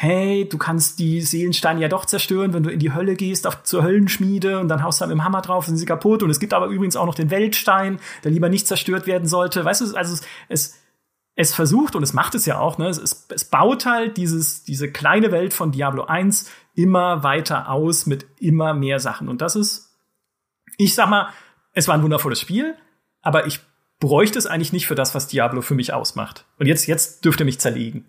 hey, 0.01 0.47
du 0.47 0.57
kannst 0.57 0.99
die 0.99 1.19
Seelensteine 1.19 1.81
ja 1.81 1.89
doch 1.89 2.05
zerstören, 2.05 2.53
wenn 2.53 2.63
du 2.63 2.69
in 2.69 2.79
die 2.79 2.93
Hölle 2.93 3.15
gehst, 3.15 3.45
auf, 3.45 3.63
zur 3.63 3.83
Höllenschmiede 3.83 4.57
und 4.57 4.69
dann 4.69 4.81
haust 4.81 5.01
du 5.01 5.05
mit 5.05 5.11
dem 5.11 5.25
Hammer 5.25 5.41
drauf, 5.41 5.65
sind 5.65 5.75
sie 5.75 5.85
kaputt. 5.85 6.23
Und 6.23 6.29
es 6.29 6.39
gibt 6.39 6.53
aber 6.53 6.67
übrigens 6.67 6.95
auch 6.95 7.05
noch 7.05 7.15
den 7.15 7.31
Weltstein, 7.31 7.99
der 8.23 8.31
lieber 8.31 8.47
nicht 8.47 8.65
zerstört 8.65 9.07
werden 9.07 9.27
sollte. 9.27 9.65
Weißt 9.65 9.81
du, 9.81 9.93
also 9.97 10.13
es, 10.13 10.21
es 10.47 10.79
es 11.39 11.55
versucht 11.55 11.95
und 11.95 12.03
es 12.03 12.11
macht 12.11 12.35
es 12.35 12.45
ja 12.45 12.59
auch, 12.59 12.77
ne? 12.77 12.89
Es, 12.89 13.25
es 13.29 13.45
baut 13.45 13.85
halt 13.85 14.17
dieses, 14.17 14.65
diese 14.65 14.91
kleine 14.91 15.31
Welt 15.31 15.53
von 15.53 15.71
Diablo 15.71 16.03
1 16.03 16.51
immer 16.75 17.23
weiter 17.23 17.69
aus 17.69 18.05
mit 18.05 18.25
immer 18.41 18.73
mehr 18.73 18.99
Sachen. 18.99 19.29
Und 19.29 19.41
das 19.41 19.55
ist, 19.55 19.95
ich 20.77 20.95
sag 20.95 21.09
mal, 21.09 21.29
es 21.71 21.87
war 21.87 21.95
ein 21.95 22.03
wundervolles 22.03 22.41
Spiel, 22.41 22.75
aber 23.21 23.47
ich 23.47 23.61
bräuchte 24.01 24.37
es 24.37 24.47
eigentlich 24.47 24.73
nicht 24.73 24.85
für 24.85 24.95
das, 24.95 25.15
was 25.15 25.27
Diablo 25.27 25.61
für 25.61 25.75
mich 25.75 25.93
ausmacht. 25.93 26.43
Und 26.57 26.65
jetzt, 26.65 26.87
jetzt 26.87 27.23
dürfte 27.23 27.45
mich 27.45 27.59
zerlegen. 27.59 28.05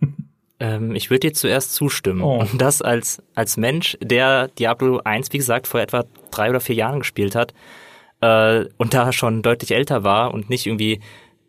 Ähm, 0.60 0.94
ich 0.94 1.10
würde 1.10 1.26
dir 1.26 1.32
zuerst 1.34 1.74
zustimmen. 1.74 2.22
Oh. 2.22 2.38
Und 2.38 2.60
das 2.60 2.80
als, 2.80 3.20
als 3.34 3.56
Mensch, 3.56 3.98
der 4.00 4.46
Diablo 4.46 5.00
1, 5.02 5.32
wie 5.32 5.38
gesagt, 5.38 5.66
vor 5.66 5.80
etwa 5.80 6.04
drei 6.30 6.48
oder 6.48 6.60
vier 6.60 6.76
Jahren 6.76 7.00
gespielt 7.00 7.34
hat 7.34 7.52
äh, 8.20 8.66
und 8.76 8.94
da 8.94 9.12
schon 9.12 9.42
deutlich 9.42 9.72
älter 9.72 10.04
war 10.04 10.32
und 10.32 10.50
nicht 10.50 10.66
irgendwie 10.66 11.00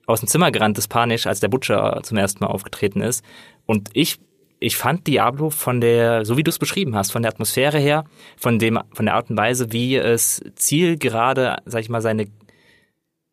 aus 0.06 0.20
dem 0.20 0.28
Zimmer 0.28 0.52
gerannt 0.52 0.78
ist 0.78 0.88
panisch, 0.88 1.28
als 1.28 1.40
der 1.40 1.48
Butcher 1.48 2.00
zum 2.04 2.18
ersten 2.18 2.44
Mal 2.44 2.50
aufgetreten 2.50 3.02
ist. 3.02 3.24
Und 3.66 3.90
ich, 3.94 4.20
ich 4.60 4.78
fand 4.78 5.08
Diablo 5.08 5.50
von 5.50 5.82
der, 5.82 6.26
so 6.26 6.38
wie 6.38 6.44
du 6.44 6.50
es 6.50 6.60
beschrieben 6.60 6.96
hast, 6.96 7.12
von 7.12 7.22
der 7.22 7.32
Atmosphäre 7.32 7.80
her, 7.80 8.06
von 8.38 8.60
dem, 8.60 8.80
von 8.94 9.06
der 9.06 9.16
Art 9.16 9.30
und 9.30 9.38
Weise, 9.38 9.72
wie 9.72 9.96
es 9.96 10.44
zielgerade, 10.56 11.58
sag 11.66 11.82
ich 11.82 11.90
mal, 11.90 12.02
seine, 12.02 12.28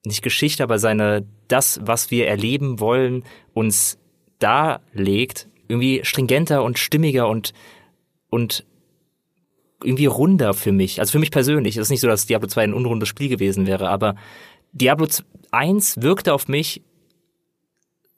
nicht 0.05 0.23
Geschichte, 0.23 0.63
aber 0.63 0.79
seine, 0.79 1.27
das, 1.49 1.81
was 1.85 2.11
wir 2.11 2.27
erleben 2.27 2.81
wollen, 2.81 3.25
uns 3.53 3.99
darlegt, 4.39 5.49
irgendwie 5.69 6.01
stringenter 6.05 6.63
und 6.65 6.79
stimmiger 6.79 7.29
und, 7.29 7.53
und 8.31 8.65
irgendwie 9.85 10.07
runder 10.07 10.55
für 10.55 10.73
mich. 10.73 11.01
Also 11.01 11.13
für 11.13 11.19
mich 11.19 11.31
persönlich. 11.31 11.77
Es 11.77 11.83
ist 11.83 11.91
nicht 11.91 12.01
so, 12.01 12.09
dass 12.09 12.27
Diablo 12.27 12.49
2 12.49 12.65
ein 12.65 12.75
unrundes 12.75 13.09
Spiel 13.09 13.29
gewesen 13.29 13.67
wäre, 13.67 13.89
aber 13.89 14.17
Diablo 14.73 15.07
1 15.51 16.03
wirkte 16.03 16.33
auf 16.33 16.49
mich 16.49 16.83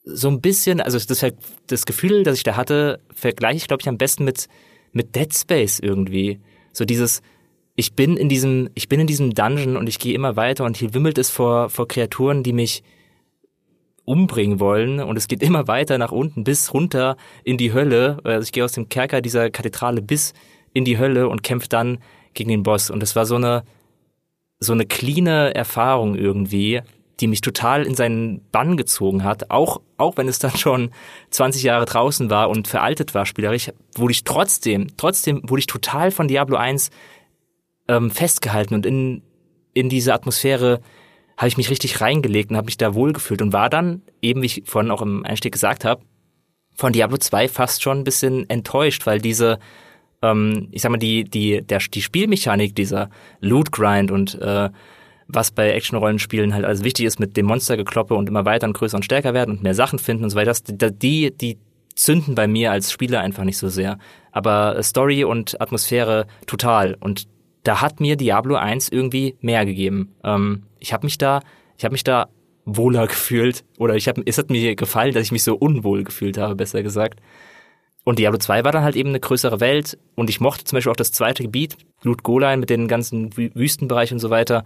so 0.05 0.29
ein 0.29 0.41
bisschen, 0.41 0.81
also 0.81 0.99
das, 0.99 1.25
das 1.67 1.87
Gefühl, 1.87 2.23
das 2.23 2.37
ich 2.37 2.43
da 2.43 2.57
hatte, 2.57 3.01
vergleiche 3.13 3.57
ich, 3.57 3.69
glaube 3.69 3.81
ich, 3.81 3.89
am 3.89 3.99
besten 3.99 4.25
mit, 4.25 4.49
mit 4.93 5.17
Dead 5.17 5.35
Space 5.35 5.81
irgendwie. 5.81 6.41
So 6.73 6.85
dieses, 6.85 7.23
ich 7.75 7.95
bin 7.95 8.17
in 8.17 8.29
diesem, 8.29 8.69
ich 8.75 8.89
bin 8.89 9.01
in 9.01 9.07
diesem 9.07 9.35
Dungeon 9.35 9.77
und 9.77 9.89
ich 9.89 9.99
gehe 9.99 10.15
immer 10.15 10.37
weiter 10.37 10.65
und 10.65 10.77
hier 10.77 10.95
wimmelt 10.95 11.19
es 11.19 11.31
vor, 11.31 11.71
vor 11.71 11.89
Kreaturen, 11.89 12.43
die 12.43 12.53
mich 12.53 12.83
umbringen 14.05 14.61
wollen 14.61 15.01
und 15.01 15.17
es 15.17 15.29
geht 15.29 15.43
immer 15.43 15.67
weiter 15.67 15.97
nach 15.97 16.13
unten 16.13 16.45
bis 16.45 16.75
runter 16.75 17.17
in 17.43 17.57
die 17.57 17.73
Hölle. 17.73 18.19
Also 18.23 18.45
ich 18.45 18.53
gehe 18.53 18.65
aus 18.65 18.73
dem 18.73 18.91
Kerker 18.91 19.23
dieser 19.23 19.51
Kathedrale 19.51 20.03
bis 20.03 20.35
in 20.75 20.85
die 20.85 20.99
Hölle 20.99 21.29
und 21.29 21.43
kämpfe 21.43 21.69
dann 21.69 21.99
gegen 22.35 22.51
den 22.51 22.63
Boss. 22.63 22.91
Und 22.91 23.03
es 23.03 23.17
war 23.17 23.25
so 23.25 23.37
eine, 23.37 23.65
so 24.65 24.73
eine 24.73 24.87
cleane 24.87 25.55
Erfahrung 25.55 26.17
irgendwie, 26.17 26.83
die 27.21 27.27
mich 27.27 27.41
total 27.41 27.87
in 27.87 27.95
seinen 27.95 28.41
Bann 28.51 28.77
gezogen 28.77 29.23
hat. 29.23 29.51
Auch, 29.51 29.81
auch 29.97 30.17
wenn 30.17 30.29
es 30.29 30.39
dann 30.41 30.57
schon 30.57 30.91
20 31.31 31.63
Jahre 31.63 31.85
draußen 31.85 32.31
war 32.31 32.51
und 32.51 32.67
veraltet 32.67 33.15
war 33.15 33.27
spielerisch, 33.27 33.71
wurde 33.95 34.13
ich 34.13 34.25
trotzdem, 34.25 34.89
trotzdem 34.97 35.43
wurde 35.45 35.61
ich 35.61 35.67
total 35.67 36.11
von 36.11 36.29
Diablo 36.29 36.57
1 36.57 36.91
ähm, 37.89 38.11
festgehalten 38.11 38.75
und 38.75 38.87
in, 38.87 39.23
in 39.75 39.89
diese 39.89 40.15
Atmosphäre 40.15 40.81
habe 41.37 41.49
ich 41.49 41.57
mich 41.57 41.71
richtig 41.71 42.01
reingelegt 42.01 42.51
und 42.51 42.57
habe 42.57 42.67
mich 42.67 42.77
da 42.77 42.95
wohlgefühlt 42.95 43.43
und 43.43 43.53
war 43.53 43.69
dann, 43.69 44.03
eben 44.23 44.43
wie 44.43 44.47
ich 44.47 44.63
vorhin 44.67 44.91
auch 44.91 45.03
im 45.03 45.25
Einstieg 45.25 45.53
gesagt 45.53 45.85
habe, 45.85 46.03
von 46.75 46.93
Diablo 46.93 47.19
2 47.19 47.49
fast 47.49 47.83
schon 47.83 47.99
ein 47.99 48.05
bisschen 48.05 48.49
enttäuscht, 48.51 49.07
weil 49.07 49.21
diese, 49.21 49.59
ähm, 50.25 50.69
ich 50.71 50.83
sag 50.83 50.91
mal, 50.91 50.99
die, 50.99 51.25
die, 51.25 51.63
der, 51.63 51.79
die 51.79 52.03
Spielmechanik, 52.03 52.75
dieser 52.75 53.11
Loot-Grind 53.41 54.11
und 54.11 54.41
äh, 54.41 54.71
was 55.27 55.51
bei 55.51 55.73
Action-Rollenspielen 55.73 56.55
halt 56.55 56.65
alles 56.65 56.85
wichtig 56.85 57.07
ist 57.07 57.19
mit 57.19 57.37
dem 57.37 57.47
Monstergekloppe 57.47 58.15
und 58.15 58.29
immer 58.29 58.45
weiter 58.45 58.67
und 58.67 58.75
größer 58.75 58.97
und 58.97 59.05
stärker 59.05 59.35
werden 59.35 59.57
und 59.57 59.63
mehr 59.63 59.75
Sachen 59.75 59.99
finden 59.99 60.25
und 60.25 60.31
so 60.31 60.37
weiter, 60.37 60.51
das, 60.53 60.63
die, 60.99 61.31
die 61.31 61.59
zünden 61.95 62.35
bei 62.35 62.47
mir 62.47 62.73
als 62.73 62.93
Spieler 62.93 63.21
einfach 63.21 63.45
nicht 63.45 63.59
so 63.59 63.69
sehr. 63.69 63.99
Aber 64.33 64.83
Story 64.83 65.25
und 65.25 65.61
Atmosphäre 65.61 66.27
total. 66.47 66.97
Und 67.01 67.27
da 67.63 67.81
hat 67.81 68.01
mir 68.01 68.17
Diablo 68.17 68.57
1 68.57 68.89
irgendwie 68.91 69.37
mehr 69.41 69.65
gegeben. 69.65 70.15
Ähm, 70.25 70.65
ich 70.79 70.93
habe 70.93 71.07
mich 71.07 71.19
da, 71.19 71.41
ich 71.79 71.85
habe 71.85 71.93
mich 71.93 72.05
da 72.05 72.29
wohler 72.65 73.07
gefühlt 73.09 73.65
oder 73.79 73.95
ich 73.95 74.09
habe 74.09 74.23
es 74.27 74.39
hat 74.39 74.51
mir 74.51 74.77
gefallen, 74.77 75.15
dass 75.15 75.23
ich 75.23 75.33
mich 75.33 75.45
so 75.45 75.57
unwohl 75.57 76.05
gefühlt 76.05 76.37
habe, 76.37 76.55
besser 76.57 76.83
gesagt. 76.83 77.21
Und 78.05 78.19
Diablo 78.19 78.39
2 78.39 78.65
war 78.65 78.73
dann 78.73 78.85
halt 78.85 78.97
eben 78.97 79.09
eine 79.09 79.21
größere 79.21 79.61
Welt 79.61 79.99
und 80.15 80.29
ich 80.29 80.41
mochte 80.41 80.65
zum 80.65 80.77
Beispiel 80.77 80.93
auch 80.93 80.97
das 80.97 81.11
zweite 81.11 81.43
Gebiet, 81.43 81.77
Blut 82.03 82.23
Golein 82.23 82.61
mit 82.61 82.71
den 82.71 82.87
ganzen 82.87 83.35
Wüstenbereich 83.37 84.13
und 84.13 84.19
so 84.19 84.29
weiter. 84.31 84.65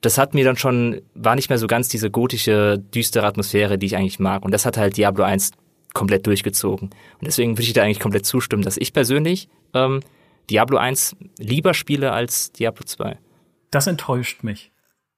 Das 0.00 0.16
hat 0.16 0.32
mir 0.32 0.44
dann 0.44 0.56
schon, 0.56 1.02
war 1.14 1.34
nicht 1.34 1.50
mehr 1.50 1.58
so 1.58 1.66
ganz 1.66 1.88
diese 1.88 2.10
gotische, 2.10 2.78
düstere 2.78 3.26
Atmosphäre, 3.26 3.76
die 3.76 3.86
ich 3.86 3.96
eigentlich 3.96 4.18
mag. 4.18 4.42
Und 4.42 4.52
das 4.52 4.64
hat 4.64 4.78
halt 4.78 4.96
Diablo 4.96 5.24
1 5.24 5.50
komplett 5.92 6.26
durchgezogen. 6.26 6.88
Und 6.88 7.26
deswegen 7.26 7.52
würde 7.52 7.64
ich 7.64 7.74
da 7.74 7.82
eigentlich 7.82 8.00
komplett 8.00 8.24
zustimmen, 8.24 8.62
dass 8.62 8.78
ich 8.78 8.94
persönlich 8.94 9.48
ähm, 9.74 10.00
Diablo 10.48 10.78
1 10.78 11.16
lieber 11.38 11.74
spiele 11.74 12.12
als 12.12 12.50
Diablo 12.52 12.84
2. 12.86 13.18
Das 13.70 13.86
enttäuscht 13.86 14.42
mich 14.42 14.72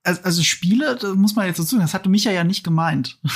also 0.05 0.42
Spiele, 0.42 0.96
das 0.96 1.14
muss 1.14 1.36
man 1.36 1.46
jetzt 1.46 1.61
dazu 1.61 1.70
sagen, 1.70 1.82
das 1.82 1.94
hatte 1.94 2.09
Micha 2.09 2.32
ja 2.32 2.44
nicht 2.44 2.64
gemeint. 2.64 3.18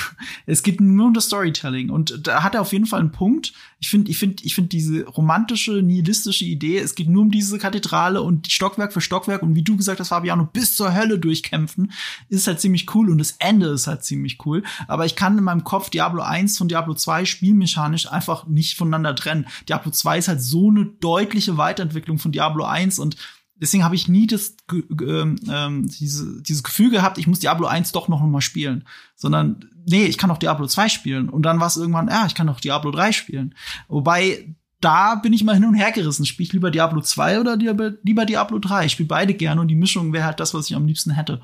Es 0.49 0.63
geht 0.63 0.81
nur 0.81 1.07
um 1.07 1.15
das 1.15 1.27
Storytelling 1.27 1.91
und 1.91 2.27
da 2.27 2.43
hat 2.43 2.55
er 2.55 2.61
auf 2.61 2.73
jeden 2.73 2.87
Fall 2.87 3.01
einen 3.01 3.11
Punkt. 3.11 3.53
Ich 3.81 3.89
finde, 3.89 4.11
ich 4.11 4.19
finde, 4.19 4.45
ich 4.45 4.55
finde 4.55 4.69
diese 4.69 5.05
romantische, 5.05 5.83
nihilistische 5.83 6.45
Idee, 6.45 6.79
es 6.79 6.95
geht 6.95 7.09
nur 7.09 7.23
um 7.23 7.31
diese 7.31 7.59
Kathedrale 7.59 8.23
und 8.23 8.51
Stockwerk 8.51 8.93
für 8.93 9.01
Stockwerk 9.01 9.43
und 9.43 9.55
wie 9.55 9.63
du 9.63 9.77
gesagt 9.77 9.99
hast, 9.99 10.09
Fabiano, 10.09 10.45
bis 10.45 10.77
zur 10.77 10.95
Hölle 10.95 11.19
durchkämpfen, 11.19 11.93
ist 12.29 12.47
halt 12.47 12.61
ziemlich 12.61 12.95
cool 12.95 13.11
und 13.11 13.19
das 13.19 13.37
Ende 13.39 13.67
ist 13.67 13.87
halt 13.87 14.05
ziemlich 14.05 14.45
cool. 14.47 14.63
Aber 14.87 15.05
ich 15.05 15.17
kann 15.17 15.37
in 15.37 15.45
meinem 15.45 15.65
Kopf 15.65 15.91
Diablo 15.91 16.23
1 16.23 16.59
von 16.59 16.69
Diablo 16.69 16.95
2 16.95 17.25
spielmechanisch 17.25 18.11
einfach 18.11 18.47
nicht 18.47 18.77
voneinander 18.77 19.15
trennen. 19.15 19.47
Diablo 19.69 19.91
2 19.91 20.19
ist 20.19 20.29
halt 20.29 20.43
so 20.43 20.71
eine 20.71 20.87
deutliche 20.87 21.57
Weiterentwicklung 21.57 22.19
von 22.19 22.33
Diablo 22.33 22.65
1 22.65 22.99
und 22.99 23.17
deswegen 23.61 23.85
habe 23.85 23.95
ich 23.95 24.09
nie 24.09 24.27
das, 24.27 24.57
ähm, 24.73 25.37
ähm, 25.49 25.89
diese, 25.89 26.43
dieses 26.43 26.63
Gefühl 26.63 26.91
gehabt, 26.91 27.19
ich 27.19 27.27
muss 27.27 27.41
Diablo 27.41 27.67
1 27.67 27.93
doch 27.93 28.09
noch 28.09 28.21
mal 28.21 28.41
spielen, 28.41 28.85
sondern 29.15 29.71
nee, 29.87 30.05
ich 30.05 30.19
kann 30.19 30.31
auch 30.31 30.39
Diablo 30.39 30.67
2 30.67 30.89
spielen 30.89 31.29
und 31.29 31.43
dann 31.43 31.61
war 31.61 31.67
es 31.67 31.77
irgendwann, 31.77 32.09
ja, 32.09 32.27
ich 32.27 32.35
kann 32.35 32.49
auch 32.49 32.61
Diablo 32.61 32.91
3 32.91 33.13
spielen. 33.13 33.55
Wobei 33.89 34.55
da 34.81 35.15
bin 35.15 35.33
ich 35.33 35.43
mal 35.43 35.55
hin 35.55 35.65
und 35.65 35.75
her 35.75 35.91
gerissen. 35.93 36.27
Spiele 36.27 36.47
ich 36.47 36.53
lieber 36.53 36.71
Diablo 36.71 37.01
2 37.01 37.41
oder 37.41 37.57
lieber 37.57 38.25
Diablo 38.27 38.59
3? 38.59 38.87
Ich 38.87 38.93
spiele 38.93 39.09
beide 39.09 39.35
gerne 39.35 39.61
und 39.61 39.69
die 39.69 39.75
Mischung 39.75 40.13
wäre 40.13 40.25
halt 40.25 40.41
das, 40.41 40.55
was 40.55 40.69
ich 40.69 40.77
am 40.77 40.87
liebsten 40.87 41.13
hätte. 41.13 41.41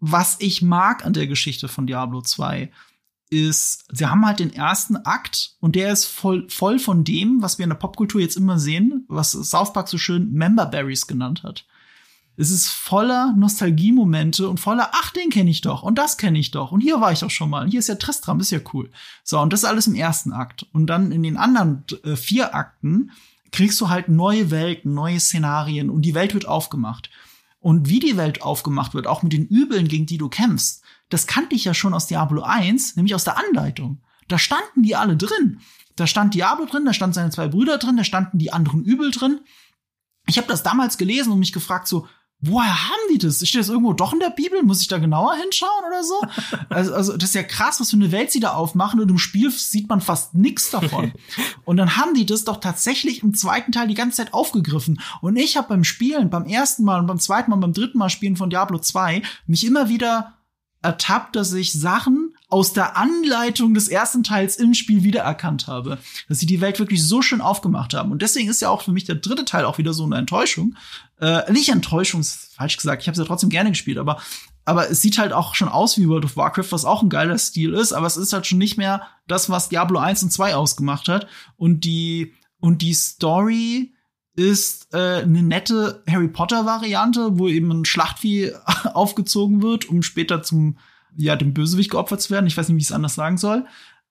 Was 0.00 0.36
ich 0.38 0.62
mag 0.62 1.04
an 1.04 1.12
der 1.12 1.26
Geschichte 1.26 1.66
von 1.66 1.86
Diablo 1.86 2.20
2 2.20 2.70
ist, 3.30 3.84
sie 3.92 4.06
haben 4.06 4.26
halt 4.26 4.40
den 4.40 4.52
ersten 4.52 4.96
Akt 4.96 5.56
und 5.60 5.76
der 5.76 5.92
ist 5.92 6.06
voll, 6.06 6.48
voll 6.48 6.78
von 6.78 7.04
dem, 7.04 7.42
was 7.42 7.58
wir 7.58 7.64
in 7.64 7.70
der 7.70 7.76
Popkultur 7.76 8.20
jetzt 8.20 8.36
immer 8.36 8.58
sehen, 8.58 9.04
was 9.08 9.32
South 9.32 9.72
Park 9.72 9.88
so 9.88 9.98
schön 9.98 10.32
Member 10.32 10.66
Berries 10.66 11.06
genannt 11.06 11.42
hat. 11.42 11.66
Es 12.40 12.52
ist 12.52 12.68
voller 12.68 13.34
Nostalgiemomente 13.36 14.48
und 14.48 14.60
voller, 14.60 14.90
ach, 14.92 15.10
den 15.10 15.28
kenne 15.28 15.50
ich 15.50 15.60
doch 15.60 15.82
und 15.82 15.98
das 15.98 16.16
kenne 16.16 16.38
ich 16.38 16.52
doch 16.52 16.70
und 16.70 16.80
hier 16.80 17.00
war 17.00 17.10
ich 17.10 17.18
doch 17.18 17.30
schon 17.30 17.50
mal 17.50 17.64
und 17.64 17.70
hier 17.70 17.80
ist 17.80 17.88
ja 17.88 17.96
Tristram, 17.96 18.38
ist 18.38 18.52
ja 18.52 18.60
cool. 18.72 18.90
So, 19.24 19.40
und 19.40 19.52
das 19.52 19.64
ist 19.64 19.68
alles 19.68 19.88
im 19.88 19.96
ersten 19.96 20.32
Akt. 20.32 20.64
Und 20.72 20.86
dann 20.86 21.10
in 21.10 21.24
den 21.24 21.36
anderen 21.36 21.84
äh, 22.04 22.14
vier 22.14 22.54
Akten 22.54 23.10
kriegst 23.50 23.80
du 23.80 23.88
halt 23.88 24.08
neue 24.08 24.52
Welten, 24.52 24.94
neue 24.94 25.18
Szenarien 25.18 25.90
und 25.90 26.02
die 26.02 26.14
Welt 26.14 26.32
wird 26.32 26.46
aufgemacht. 26.46 27.10
Und 27.60 27.88
wie 27.88 27.98
die 27.98 28.16
Welt 28.16 28.42
aufgemacht 28.42 28.94
wird, 28.94 29.08
auch 29.08 29.24
mit 29.24 29.32
den 29.32 29.46
Übeln, 29.46 29.88
gegen 29.88 30.06
die 30.06 30.18
du 30.18 30.28
kämpfst, 30.28 30.82
das 31.08 31.26
kannte 31.26 31.54
ich 31.54 31.64
ja 31.64 31.74
schon 31.74 31.94
aus 31.94 32.06
Diablo 32.06 32.42
1, 32.42 32.96
nämlich 32.96 33.14
aus 33.14 33.24
der 33.24 33.38
Anleitung. 33.38 34.02
Da 34.28 34.38
standen 34.38 34.82
die 34.82 34.94
alle 34.94 35.16
drin. 35.16 35.60
Da 35.96 36.06
stand 36.06 36.34
Diablo 36.34 36.66
drin, 36.66 36.84
da 36.84 36.92
standen 36.92 37.14
seine 37.14 37.30
zwei 37.30 37.48
Brüder 37.48 37.78
drin, 37.78 37.96
da 37.96 38.04
standen 38.04 38.38
die 38.38 38.52
anderen 38.52 38.84
Übel 38.84 39.10
drin. 39.10 39.40
Ich 40.26 40.36
habe 40.36 40.46
das 40.46 40.62
damals 40.62 40.98
gelesen 40.98 41.32
und 41.32 41.38
mich 41.40 41.52
gefragt 41.52 41.88
so, 41.88 42.06
woher 42.40 42.88
haben 42.88 43.00
die 43.12 43.18
das? 43.18 43.46
Steht 43.46 43.60
das 43.60 43.68
irgendwo 43.68 43.94
doch 43.94 44.12
in 44.12 44.20
der 44.20 44.30
Bibel? 44.30 44.62
Muss 44.62 44.80
ich 44.80 44.88
da 44.88 44.98
genauer 44.98 45.34
hinschauen 45.34 45.84
oder 45.86 46.04
so? 46.04 46.20
Also, 46.70 46.94
also 46.94 47.16
das 47.16 47.30
ist 47.30 47.34
ja 47.34 47.42
krass, 47.42 47.80
was 47.80 47.90
für 47.90 47.96
eine 47.96 48.12
Welt 48.12 48.30
sie 48.30 48.40
da 48.40 48.52
aufmachen 48.52 49.00
und 49.00 49.10
im 49.10 49.18
Spiel 49.18 49.50
sieht 49.50 49.88
man 49.88 50.00
fast 50.00 50.34
nichts 50.34 50.70
davon. 50.70 51.12
und 51.64 51.78
dann 51.78 51.96
haben 51.96 52.14
die 52.14 52.26
das 52.26 52.44
doch 52.44 52.60
tatsächlich 52.60 53.22
im 53.22 53.34
zweiten 53.34 53.72
Teil 53.72 53.88
die 53.88 53.94
ganze 53.94 54.18
Zeit 54.18 54.34
aufgegriffen. 54.34 55.00
Und 55.22 55.36
ich 55.36 55.56
habe 55.56 55.68
beim 55.68 55.82
Spielen, 55.82 56.30
beim 56.30 56.44
ersten 56.44 56.84
Mal 56.84 57.00
und 57.00 57.06
beim 57.06 57.18
zweiten 57.18 57.50
Mal, 57.50 57.56
beim 57.56 57.72
dritten 57.72 57.98
Mal 57.98 58.10
spielen 58.10 58.36
von 58.36 58.50
Diablo 58.50 58.78
2 58.78 59.22
mich 59.46 59.66
immer 59.66 59.88
wieder 59.88 60.37
ertappt, 60.82 61.36
dass 61.36 61.52
ich 61.52 61.72
Sachen 61.72 62.34
aus 62.48 62.72
der 62.72 62.96
Anleitung 62.96 63.74
des 63.74 63.88
ersten 63.88 64.22
Teils 64.22 64.56
im 64.56 64.74
Spiel 64.74 65.02
wiedererkannt 65.02 65.66
habe. 65.66 65.98
Dass 66.28 66.38
sie 66.38 66.46
die 66.46 66.60
Welt 66.60 66.78
wirklich 66.78 67.04
so 67.04 67.20
schön 67.20 67.40
aufgemacht 67.40 67.94
haben. 67.94 68.12
Und 68.12 68.22
deswegen 68.22 68.48
ist 68.48 68.62
ja 68.62 68.70
auch 68.70 68.82
für 68.82 68.92
mich 68.92 69.04
der 69.04 69.16
dritte 69.16 69.44
Teil 69.44 69.64
auch 69.64 69.78
wieder 69.78 69.92
so 69.92 70.04
eine 70.04 70.16
Enttäuschung. 70.16 70.76
Äh, 71.20 71.50
nicht 71.52 71.68
Enttäuschung, 71.68 72.20
ist 72.20 72.54
falsch 72.54 72.76
gesagt. 72.76 73.02
Ich 73.02 73.08
habe 73.08 73.12
es 73.12 73.18
ja 73.18 73.24
trotzdem 73.24 73.50
gerne 73.50 73.70
gespielt, 73.70 73.98
aber 73.98 74.18
aber 74.68 74.90
es 74.90 75.00
sieht 75.00 75.16
halt 75.16 75.32
auch 75.32 75.54
schon 75.54 75.70
aus 75.70 75.96
wie 75.96 76.06
World 76.08 76.26
of 76.26 76.36
Warcraft, 76.36 76.72
was 76.72 76.84
auch 76.84 77.02
ein 77.02 77.08
geiler 77.08 77.38
Stil 77.38 77.72
ist, 77.72 77.94
aber 77.94 78.06
es 78.06 78.18
ist 78.18 78.34
halt 78.34 78.46
schon 78.46 78.58
nicht 78.58 78.76
mehr 78.76 79.00
das, 79.26 79.48
was 79.48 79.70
Diablo 79.70 79.98
1 79.98 80.22
und 80.24 80.30
2 80.30 80.56
ausgemacht 80.56 81.08
hat. 81.08 81.26
Und 81.56 81.84
die, 81.84 82.34
und 82.60 82.82
die 82.82 82.92
Story 82.92 83.94
ist 84.38 84.94
äh, 84.94 85.22
eine 85.22 85.42
nette 85.42 86.04
Harry 86.08 86.28
Potter 86.28 86.64
Variante, 86.64 87.38
wo 87.40 87.48
eben 87.48 87.72
ein 87.72 87.84
Schlachtvieh 87.84 88.52
aufgezogen 88.94 89.62
wird, 89.62 89.86
um 89.88 90.02
später 90.02 90.42
zum 90.44 90.78
ja 91.16 91.34
dem 91.34 91.52
Bösewicht 91.52 91.90
geopfert 91.90 92.22
zu 92.22 92.30
werden. 92.30 92.46
Ich 92.46 92.56
weiß 92.56 92.68
nicht, 92.68 92.76
wie 92.76 92.80
ich 92.80 92.86
es 92.86 92.92
anders 92.92 93.16
sagen 93.16 93.36
soll. 93.36 93.66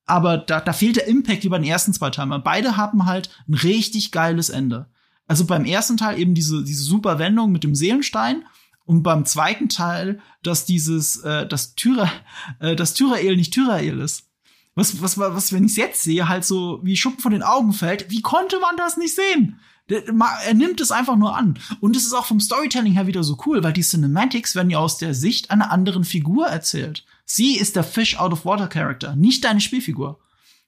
Aber 0.05 0.37
da, 0.37 0.59
da 0.59 0.73
fehlt 0.73 0.97
der 0.97 1.07
Impact 1.07 1.45
wie 1.45 1.49
bei 1.49 1.57
den 1.57 1.67
ersten 1.67 1.93
zwei 1.93 2.09
Teilen. 2.09 2.43
Beide 2.43 2.75
haben 2.75 3.05
halt 3.05 3.29
ein 3.47 3.53
richtig 3.53 4.11
geiles 4.11 4.49
Ende. 4.49 4.87
Also 5.27 5.45
beim 5.45 5.63
ersten 5.63 5.95
Teil 5.95 6.19
eben 6.19 6.33
diese, 6.33 6.61
diese 6.61 6.83
super 6.83 7.19
Wendung 7.19 7.53
mit 7.53 7.63
dem 7.63 7.73
Seelenstein 7.73 8.43
und 8.83 9.03
beim 9.03 9.23
zweiten 9.23 9.69
Teil, 9.69 10.19
dass 10.43 10.65
dieses, 10.65 11.17
äh, 11.23 11.47
das 11.47 11.75
Tyra, 11.75 12.11
äh, 12.59 12.75
das 12.75 12.95
Tyrael 12.95 13.37
nicht 13.37 13.53
Tyrael 13.53 14.01
ist. 14.01 14.25
Was, 14.75 15.01
was, 15.01 15.17
was, 15.17 15.53
wenn 15.53 15.63
ich 15.63 15.71
es 15.71 15.77
jetzt 15.77 16.03
sehe, 16.03 16.27
halt 16.27 16.43
so 16.43 16.81
wie 16.83 16.97
Schuppen 16.97 17.19
von 17.19 17.31
den 17.31 17.43
Augen 17.43 17.71
fällt, 17.71 18.11
wie 18.11 18.21
konnte 18.21 18.59
man 18.59 18.75
das 18.75 18.97
nicht 18.97 19.15
sehen? 19.15 19.59
Er 19.89 20.53
nimmt 20.53 20.81
es 20.81 20.91
einfach 20.91 21.15
nur 21.15 21.35
an. 21.35 21.57
Und 21.79 21.95
es 21.95 22.05
ist 22.05 22.13
auch 22.13 22.25
vom 22.25 22.41
Storytelling 22.41 22.93
her 22.93 23.07
wieder 23.07 23.23
so 23.23 23.37
cool, 23.45 23.63
weil 23.63 23.73
die 23.73 23.83
Cinematics 23.83 24.53
werden 24.55 24.69
ja 24.69 24.79
aus 24.79 24.97
der 24.97 25.13
Sicht 25.13 25.49
einer 25.49 25.71
anderen 25.71 26.03
Figur 26.03 26.47
erzählt. 26.47 27.05
Sie 27.25 27.57
ist 27.57 27.75
der 27.75 27.83
Fish 27.83 28.17
out 28.17 28.33
of 28.33 28.45
Water 28.45 28.67
Character, 28.67 29.15
nicht 29.15 29.45
deine 29.45 29.61
Spielfigur. 29.61 30.19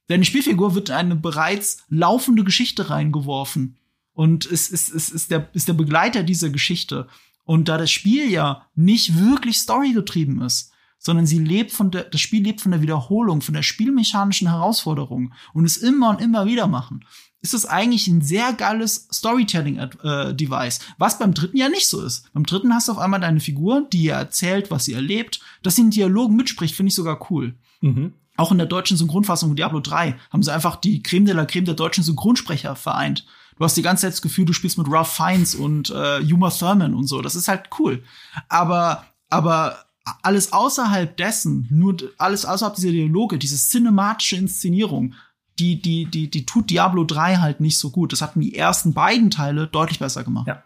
Deine 0.08 0.26
Spielfigur 0.26 0.74
wird 0.74 0.90
in 0.90 0.96
eine 0.96 1.16
bereits 1.16 1.84
laufende 1.90 2.44
Geschichte 2.44 2.90
reingeworfen. 2.90 3.78
Und 4.14 4.46
es 4.46 4.70
ist, 4.70 4.90
es 4.90 5.10
ist, 5.10 5.32
der, 5.32 5.50
ist 5.54 5.68
der 5.68 5.74
Begleiter 5.74 6.24
dieser 6.24 6.50
Geschichte. 6.50 7.08
Und 7.44 7.68
da 7.68 7.78
das 7.78 7.92
Spiel 7.92 8.30
ja 8.30 8.68
nicht 8.76 9.18
wirklich 9.20 9.58
storygetrieben 9.58 10.42
ist, 10.42 10.72
sondern 10.98 11.26
sie 11.26 11.40
lebt 11.40 11.72
von 11.72 11.92
der, 11.92 12.04
das 12.04 12.22
Spiel 12.22 12.44
lebt 12.44 12.62
von 12.62 12.72
der 12.72 12.82
Wiederholung, 12.82 13.42
von 13.42 13.54
der 13.54 13.64
spielmechanischen 13.64 14.50
Herausforderung 14.50 15.34
und 15.54 15.66
es 15.66 15.78
immer 15.78 16.10
und 16.10 16.22
immer 16.22 16.46
wieder 16.46 16.68
machen 16.68 17.06
ist 17.42 17.54
es 17.54 17.66
eigentlich 17.66 18.08
ein 18.08 18.22
sehr 18.22 18.54
geiles 18.54 19.08
Storytelling-Device, 19.14 20.80
äh, 20.80 20.82
was 20.98 21.20
beim 21.20 21.34
dritten 21.34 21.58
ja 21.58 21.70
nicht 21.70 21.88
so 21.88 22.02
ist. 22.04 22.32
Beim 22.34 22.46
dritten 22.46 22.74
hast 22.74 22.88
du 22.88 22.92
auf 22.92 22.98
einmal 22.98 23.22
deine 23.22 23.40
Figur, 23.40 23.88
die 23.92 24.04
ihr 24.04 24.14
erzählt, 24.14 24.72
was 24.72 24.86
sie 24.86 24.94
erlebt. 24.94 25.40
Dass 25.64 25.76
sie 25.76 25.84
in 25.84 25.92
Dialogen 25.92 26.36
mitspricht, 26.36 26.76
finde 26.76 26.90
ich 26.90 26.96
sogar 26.96 27.32
cool. 27.32 27.56
Mhm. 27.82 28.14
Auch 28.36 28.52
in 28.52 28.58
der 28.58 28.68
deutschen 28.68 28.98
Synchronfassung 28.98 29.50
von 29.50 29.56
Diablo 29.56 29.80
3 29.80 30.16
haben 30.32 30.44
sie 30.44 30.54
einfach 30.54 30.76
die 30.76 31.02
Creme 31.02 31.26
de 31.26 31.36
la 31.36 31.46
Creme 31.46 31.66
der 31.66 31.76
deutschen 31.76 32.04
Synchronsprecher 32.04 32.76
vereint. 32.76 33.26
Du 33.58 33.66
hast 33.66 33.76
die 33.76 33.82
ganze 33.82 34.02
Zeit 34.02 34.14
das 34.14 34.22
Gefühl, 34.22 34.46
du 34.46 34.54
spielst 34.54 34.78
mit 34.78 34.88
Ralph 34.90 35.12
Fiennes 35.12 35.56
und 35.56 35.90
äh, 35.90 36.22
Uma 36.22 36.50
Thurman 36.50 36.94
und 36.94 37.08
so. 37.08 37.22
Das 37.22 37.36
ist 37.36 37.50
halt 37.50 37.70
cool. 37.80 38.04
Aber, 38.48 39.06
aber 39.30 39.86
alles 40.24 40.54
außerhalb 40.54 41.16
dessen, 41.18 41.68
nur 41.70 41.98
alles 42.18 42.46
außerhalb 42.46 42.76
dieser 42.76 42.92
Dialoge, 42.92 43.38
diese 43.38 43.58
cinematische 43.58 44.38
Inszenierung, 44.38 45.14
die, 45.60 45.82
die, 45.82 46.06
die, 46.06 46.30
die 46.30 46.46
tut 46.46 46.70
Diablo 46.70 47.04
3 47.04 47.38
halt 47.38 47.60
nicht 47.60 47.78
so 47.78 47.90
gut. 47.90 48.12
Das 48.12 48.22
hatten 48.22 48.42
die 48.42 48.56
ersten 48.56 48.94
beiden 48.94 49.30
Teile 49.30 49.68
deutlich 49.68 50.00
besser 50.00 50.24
gemacht. 50.24 50.48
Ja. 50.48 50.64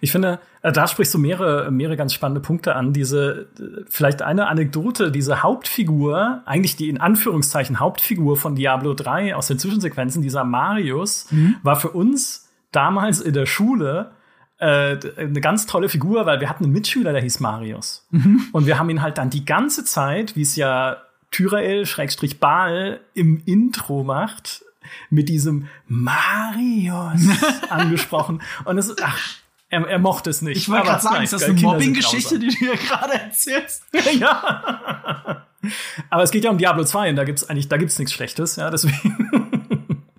Ich 0.00 0.12
finde, 0.12 0.38
äh, 0.62 0.72
da 0.72 0.86
sprichst 0.86 1.14
du 1.14 1.18
mehrere, 1.18 1.70
mehrere 1.70 1.96
ganz 1.96 2.12
spannende 2.12 2.40
Punkte 2.40 2.74
an. 2.76 2.92
Diese, 2.92 3.48
vielleicht 3.88 4.22
eine 4.22 4.48
Anekdote, 4.48 5.10
diese 5.10 5.42
Hauptfigur, 5.42 6.42
eigentlich 6.44 6.76
die 6.76 6.88
in 6.88 7.00
Anführungszeichen 7.00 7.80
Hauptfigur 7.80 8.36
von 8.36 8.54
Diablo 8.54 8.94
3 8.94 9.34
aus 9.34 9.46
den 9.46 9.58
Zwischensequenzen, 9.58 10.22
dieser 10.22 10.44
Marius, 10.44 11.26
mhm. 11.30 11.56
war 11.62 11.76
für 11.76 11.90
uns 11.90 12.50
damals 12.70 13.20
in 13.20 13.34
der 13.34 13.46
Schule 13.46 14.12
äh, 14.58 14.96
eine 15.16 15.40
ganz 15.40 15.66
tolle 15.66 15.88
Figur, 15.88 16.26
weil 16.26 16.40
wir 16.40 16.48
hatten 16.48 16.64
einen 16.64 16.72
Mitschüler, 16.72 17.12
der 17.12 17.22
hieß 17.22 17.40
Marius. 17.40 18.06
Mhm. 18.10 18.42
Und 18.52 18.66
wir 18.66 18.78
haben 18.78 18.90
ihn 18.90 19.02
halt 19.02 19.18
dann 19.18 19.30
die 19.30 19.44
ganze 19.44 19.84
Zeit, 19.84 20.36
wie 20.36 20.42
es 20.42 20.56
ja 20.56 20.98
Tyrael 21.32 21.86
Schrägstrich 21.86 22.38
Baal 22.38 23.00
im 23.14 23.42
Intro 23.44 24.04
macht, 24.04 24.64
mit 25.10 25.28
diesem 25.28 25.68
Marius 25.88 27.26
angesprochen. 27.68 28.42
Und 28.64 28.78
es 28.78 28.88
ist, 28.88 29.02
ach, 29.02 29.18
er, 29.68 29.86
er 29.88 29.98
mochte 29.98 30.30
es 30.30 30.42
nicht. 30.42 30.58
Ich 30.58 30.68
wollte 30.68 30.86
gerade 30.86 31.02
sagen, 31.02 31.24
ist 31.24 31.32
das 31.32 31.44
eine 31.44 31.58
Mobbing-Geschichte, 31.60 32.38
die 32.38 32.48
du 32.48 32.56
hier 32.56 32.76
gerade 32.76 33.14
erzählst? 33.14 33.84
ja. 34.20 35.46
Aber 36.10 36.22
es 36.22 36.30
geht 36.30 36.44
ja 36.44 36.50
um 36.50 36.58
Diablo 36.58 36.84
2 36.84 37.10
und 37.10 37.16
da 37.16 37.24
gibt's 37.24 37.48
eigentlich, 37.48 37.68
da 37.68 37.78
gibt's 37.78 37.98
nichts 37.98 38.12
Schlechtes, 38.12 38.56
ja, 38.56 38.68
deswegen. 38.68 39.30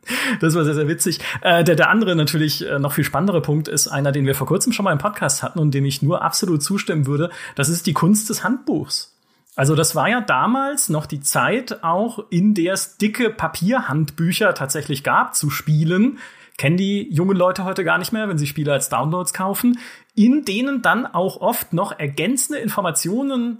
das 0.39 0.55
war 0.55 0.65
sehr, 0.65 0.73
sehr 0.73 0.87
witzig. 0.87 1.19
Äh, 1.41 1.63
der, 1.63 1.75
der 1.75 1.89
andere 1.89 2.15
natürlich 2.15 2.65
äh, 2.67 2.79
noch 2.79 2.93
viel 2.93 3.03
spannendere 3.03 3.41
Punkt 3.41 3.67
ist 3.67 3.87
einer, 3.87 4.11
den 4.11 4.25
wir 4.25 4.33
vor 4.33 4.47
kurzem 4.47 4.73
schon 4.73 4.85
mal 4.85 4.91
im 4.91 4.97
Podcast 4.97 5.43
hatten 5.43 5.59
und 5.59 5.71
dem 5.71 5.85
ich 5.85 6.01
nur 6.01 6.23
absolut 6.23 6.63
zustimmen 6.63 7.05
würde. 7.05 7.29
Das 7.55 7.69
ist 7.69 7.85
die 7.85 7.93
Kunst 7.93 8.29
des 8.29 8.43
Handbuchs. 8.43 9.12
Also 9.55 9.75
das 9.75 9.95
war 9.95 10.09
ja 10.09 10.21
damals 10.21 10.89
noch 10.89 11.05
die 11.05 11.19
Zeit 11.19 11.83
auch, 11.83 12.19
in 12.29 12.53
der 12.53 12.73
es 12.73 12.97
dicke 12.97 13.29
Papierhandbücher 13.29 14.53
tatsächlich 14.55 15.03
gab 15.03 15.35
zu 15.35 15.49
Spielen. 15.49 16.17
Kennen 16.57 16.77
die 16.77 17.07
jungen 17.13 17.37
Leute 17.37 17.63
heute 17.63 17.83
gar 17.83 17.97
nicht 17.97 18.13
mehr, 18.13 18.27
wenn 18.29 18.37
sie 18.37 18.47
Spiele 18.47 18.73
als 18.73 18.89
Downloads 18.89 19.33
kaufen, 19.33 19.79
in 20.15 20.45
denen 20.45 20.81
dann 20.81 21.05
auch 21.05 21.37
oft 21.37 21.73
noch 21.73 21.97
ergänzende 21.97 22.59
Informationen 22.59 23.59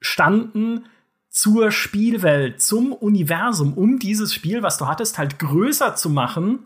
standen 0.00 0.86
zur 1.30 1.70
Spielwelt, 1.70 2.62
zum 2.62 2.92
Universum, 2.92 3.74
um 3.74 3.98
dieses 3.98 4.32
Spiel, 4.32 4.62
was 4.62 4.78
du 4.78 4.86
hattest, 4.86 5.18
halt 5.18 5.38
größer 5.38 5.96
zu 5.96 6.10
machen 6.10 6.60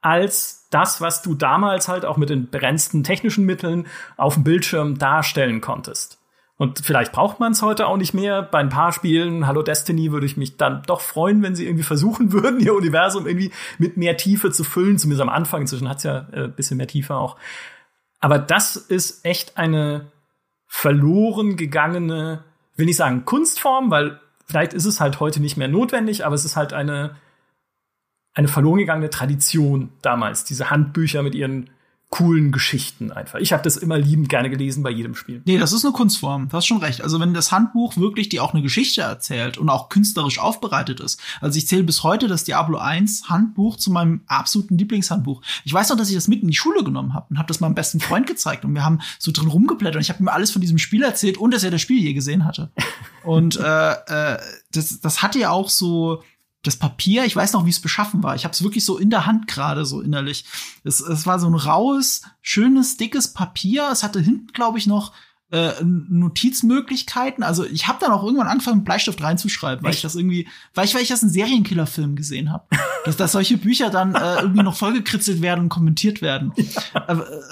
als 0.00 0.68
das, 0.70 1.00
was 1.00 1.22
du 1.22 1.34
damals 1.34 1.88
halt 1.88 2.04
auch 2.04 2.16
mit 2.16 2.30
den 2.30 2.48
begrenzten 2.48 3.02
technischen 3.02 3.44
Mitteln 3.44 3.86
auf 4.16 4.34
dem 4.34 4.44
Bildschirm 4.44 4.98
darstellen 4.98 5.60
konntest. 5.60 6.18
Und 6.58 6.78
vielleicht 6.78 7.12
braucht 7.12 7.38
man 7.38 7.52
es 7.52 7.60
heute 7.60 7.86
auch 7.86 7.98
nicht 7.98 8.14
mehr. 8.14 8.42
Bei 8.42 8.58
ein 8.58 8.70
paar 8.70 8.92
Spielen, 8.92 9.46
Hallo 9.46 9.62
Destiny, 9.62 10.10
würde 10.10 10.24
ich 10.24 10.38
mich 10.38 10.56
dann 10.56 10.82
doch 10.86 11.02
freuen, 11.02 11.42
wenn 11.42 11.54
sie 11.54 11.66
irgendwie 11.66 11.84
versuchen 11.84 12.32
würden, 12.32 12.60
ihr 12.60 12.74
Universum 12.74 13.26
irgendwie 13.26 13.52
mit 13.78 13.96
mehr 13.96 14.16
Tiefe 14.16 14.50
zu 14.50 14.64
füllen. 14.64 14.98
Zumindest 14.98 15.22
am 15.22 15.28
Anfang. 15.28 15.62
Inzwischen 15.62 15.88
hat 15.88 15.98
es 15.98 16.04
ja 16.04 16.26
äh, 16.32 16.48
bisschen 16.48 16.78
mehr 16.78 16.86
Tiefe 16.86 17.14
auch. 17.14 17.36
Aber 18.20 18.38
das 18.38 18.76
ist 18.76 19.24
echt 19.24 19.58
eine 19.58 20.10
verloren 20.66 21.56
gegangene, 21.56 22.44
will 22.74 22.86
nicht 22.86 22.96
sagen 22.96 23.24
Kunstform, 23.24 23.90
weil 23.90 24.20
vielleicht 24.46 24.72
ist 24.72 24.86
es 24.86 25.00
halt 25.00 25.20
heute 25.20 25.40
nicht 25.40 25.56
mehr 25.56 25.68
notwendig, 25.68 26.24
aber 26.24 26.34
es 26.34 26.44
ist 26.44 26.56
halt 26.56 26.72
eine, 26.72 27.16
eine 28.34 28.48
verloren 28.48 28.78
gegangene 28.78 29.10
Tradition 29.10 29.90
damals. 30.02 30.44
Diese 30.44 30.70
Handbücher 30.70 31.22
mit 31.22 31.34
ihren 31.34 31.70
coolen 32.10 32.52
Geschichten 32.52 33.10
einfach. 33.10 33.40
Ich 33.40 33.52
habe 33.52 33.64
das 33.64 33.76
immer 33.76 33.98
liebend 33.98 34.28
gerne 34.28 34.48
gelesen 34.48 34.82
bei 34.82 34.90
jedem 34.90 35.14
Spiel. 35.16 35.42
Nee, 35.44 35.58
das 35.58 35.72
ist 35.72 35.84
eine 35.84 35.92
Kunstform. 35.92 36.48
Du 36.48 36.56
hast 36.56 36.66
schon 36.66 36.78
recht. 36.78 37.02
Also 37.02 37.18
wenn 37.18 37.34
das 37.34 37.50
Handbuch 37.50 37.96
wirklich 37.96 38.28
dir 38.28 38.44
auch 38.44 38.54
eine 38.54 38.62
Geschichte 38.62 39.00
erzählt 39.00 39.58
und 39.58 39.68
auch 39.68 39.88
künstlerisch 39.88 40.38
aufbereitet 40.38 41.00
ist. 41.00 41.20
Also 41.40 41.58
ich 41.58 41.66
zähle 41.66 41.82
bis 41.82 42.04
heute 42.04 42.28
das 42.28 42.44
Diablo 42.44 42.78
1 42.78 43.28
Handbuch 43.28 43.76
zu 43.76 43.90
meinem 43.90 44.20
absoluten 44.28 44.78
Lieblingshandbuch. 44.78 45.42
Ich 45.64 45.72
weiß 45.72 45.88
noch, 45.88 45.96
dass 45.96 46.08
ich 46.08 46.14
das 46.14 46.28
mit 46.28 46.42
in 46.42 46.48
die 46.48 46.56
Schule 46.56 46.84
genommen 46.84 47.12
habe 47.12 47.26
und 47.30 47.38
habe 47.38 47.48
das 47.48 47.60
meinem 47.60 47.74
besten 47.74 47.98
Freund 47.98 48.26
gezeigt 48.26 48.64
und 48.64 48.72
wir 48.74 48.84
haben 48.84 49.00
so 49.18 49.32
drin 49.32 49.48
rumgeblättert 49.48 49.96
und 49.96 50.02
ich 50.02 50.10
habe 50.10 50.22
ihm 50.22 50.28
alles 50.28 50.52
von 50.52 50.62
diesem 50.62 50.78
Spiel 50.78 51.02
erzählt 51.02 51.38
und 51.38 51.52
dass 51.52 51.64
er 51.64 51.72
das 51.72 51.80
Spiel 51.80 52.00
je 52.00 52.12
gesehen 52.12 52.44
hatte. 52.44 52.70
Und 53.24 53.56
äh, 53.56 53.92
äh, 53.92 54.38
das, 54.70 55.00
das 55.00 55.22
hat 55.22 55.34
ja 55.34 55.50
auch 55.50 55.68
so 55.68 56.22
das 56.66 56.76
Papier, 56.76 57.24
ich 57.24 57.36
weiß 57.36 57.52
noch, 57.52 57.64
wie 57.64 57.70
es 57.70 57.80
beschaffen 57.80 58.22
war. 58.22 58.34
Ich 58.34 58.44
habe 58.44 58.52
es 58.52 58.62
wirklich 58.62 58.84
so 58.84 58.98
in 58.98 59.10
der 59.10 59.26
Hand 59.26 59.46
gerade 59.46 59.84
so 59.84 60.00
innerlich. 60.00 60.44
Es, 60.84 61.00
es 61.00 61.26
war 61.26 61.38
so 61.38 61.46
ein 61.46 61.54
raues, 61.54 62.22
schönes, 62.42 62.96
dickes 62.96 63.32
Papier. 63.32 63.88
Es 63.92 64.02
hatte 64.02 64.20
hinten, 64.20 64.52
glaube 64.52 64.78
ich, 64.78 64.86
noch 64.86 65.12
äh, 65.50 65.72
Notizmöglichkeiten. 65.82 67.44
Also 67.44 67.64
ich 67.64 67.86
habe 67.86 67.98
dann 68.00 68.10
auch 68.10 68.24
irgendwann 68.24 68.48
angefangen, 68.48 68.84
Bleistift 68.84 69.22
reinzuschreiben, 69.22 69.84
weil 69.84 69.90
Echt? 69.90 69.98
ich 69.98 70.02
das 70.02 70.16
irgendwie, 70.16 70.48
weil 70.74 70.86
ich, 70.86 70.94
weil 70.94 71.02
ich 71.02 71.08
das 71.08 71.22
in 71.22 71.28
Serienkillerfilmen 71.28 72.16
gesehen 72.16 72.50
habe, 72.50 72.66
dass, 73.04 73.16
dass 73.16 73.32
solche 73.32 73.56
Bücher 73.56 73.90
dann 73.90 74.14
äh, 74.14 74.40
irgendwie 74.40 74.64
noch 74.64 74.74
vollgekritzelt 74.74 75.42
werden 75.42 75.64
und 75.64 75.68
kommentiert 75.68 76.20
werden. 76.20 76.52
Ja. 76.56 77.06
Aber 77.06 77.30
äh, 77.30 77.42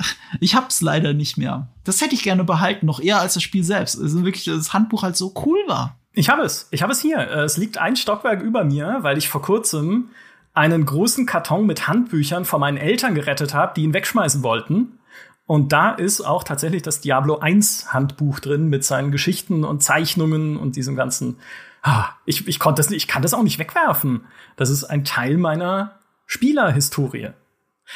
ich 0.40 0.56
hab's 0.56 0.80
leider 0.80 1.14
nicht 1.14 1.36
mehr. 1.36 1.68
Das 1.84 2.00
hätte 2.00 2.14
ich 2.14 2.22
gerne 2.22 2.44
behalten, 2.44 2.86
noch 2.86 3.00
eher 3.00 3.20
als 3.20 3.34
das 3.34 3.42
Spiel 3.42 3.62
selbst. 3.62 4.00
Also 4.00 4.24
wirklich, 4.24 4.44
das 4.44 4.72
Handbuch 4.72 5.02
halt 5.02 5.16
so 5.16 5.32
cool 5.46 5.58
war. 5.68 5.98
Ich 6.14 6.30
habe 6.30 6.42
es. 6.42 6.68
Ich 6.70 6.82
habe 6.82 6.92
es 6.92 7.00
hier. 7.00 7.18
Äh, 7.18 7.42
es 7.42 7.56
liegt 7.56 7.78
ein 7.78 7.96
Stockwerk 7.96 8.40
über 8.40 8.64
mir, 8.64 8.98
weil 9.00 9.18
ich 9.18 9.28
vor 9.28 9.42
kurzem 9.42 10.10
einen 10.54 10.86
großen 10.86 11.26
Karton 11.26 11.66
mit 11.66 11.88
Handbüchern 11.88 12.44
von 12.44 12.60
meinen 12.60 12.76
Eltern 12.76 13.14
gerettet 13.14 13.54
habe, 13.54 13.72
die 13.74 13.82
ihn 13.82 13.92
wegschmeißen 13.92 14.42
wollten. 14.42 14.98
Und 15.46 15.72
da 15.72 15.90
ist 15.90 16.20
auch 16.20 16.44
tatsächlich 16.44 16.82
das 16.82 17.00
Diablo 17.00 17.38
1 17.38 17.92
Handbuch 17.92 18.40
drin 18.40 18.68
mit 18.68 18.84
seinen 18.84 19.10
Geschichten 19.10 19.64
und 19.64 19.82
Zeichnungen 19.82 20.56
und 20.56 20.76
diesem 20.76 20.96
ganzen. 20.96 21.38
Ah, 21.82 22.10
ich, 22.24 22.48
ich 22.48 22.58
konnte 22.58 22.80
das 22.80 22.88
nicht, 22.88 23.02
ich 23.02 23.08
kann 23.08 23.20
das 23.20 23.34
auch 23.34 23.42
nicht 23.42 23.58
wegwerfen. 23.58 24.22
Das 24.56 24.70
ist 24.70 24.84
ein 24.84 25.04
Teil 25.04 25.36
meiner 25.36 25.98
Spielerhistorie. 26.26 27.30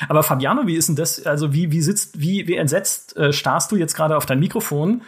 Aber 0.09 0.23
Fabiano, 0.23 0.67
wie 0.67 0.77
ist 0.77 0.89
denn 0.89 0.97
das? 0.97 1.25
Also 1.25 1.55
wie 1.55 1.73
wie 1.73 1.81
sitzt 1.81 2.21
wie 2.21 2.47
wie 2.47 2.57
entsetzt 2.57 3.17
äh, 3.17 3.33
starrst 3.33 3.73
du 3.73 3.77
jetzt 3.77 3.95
gerade 3.95 4.17
auf 4.17 4.27
dein 4.27 4.41
Mikrofon? 4.41 5.03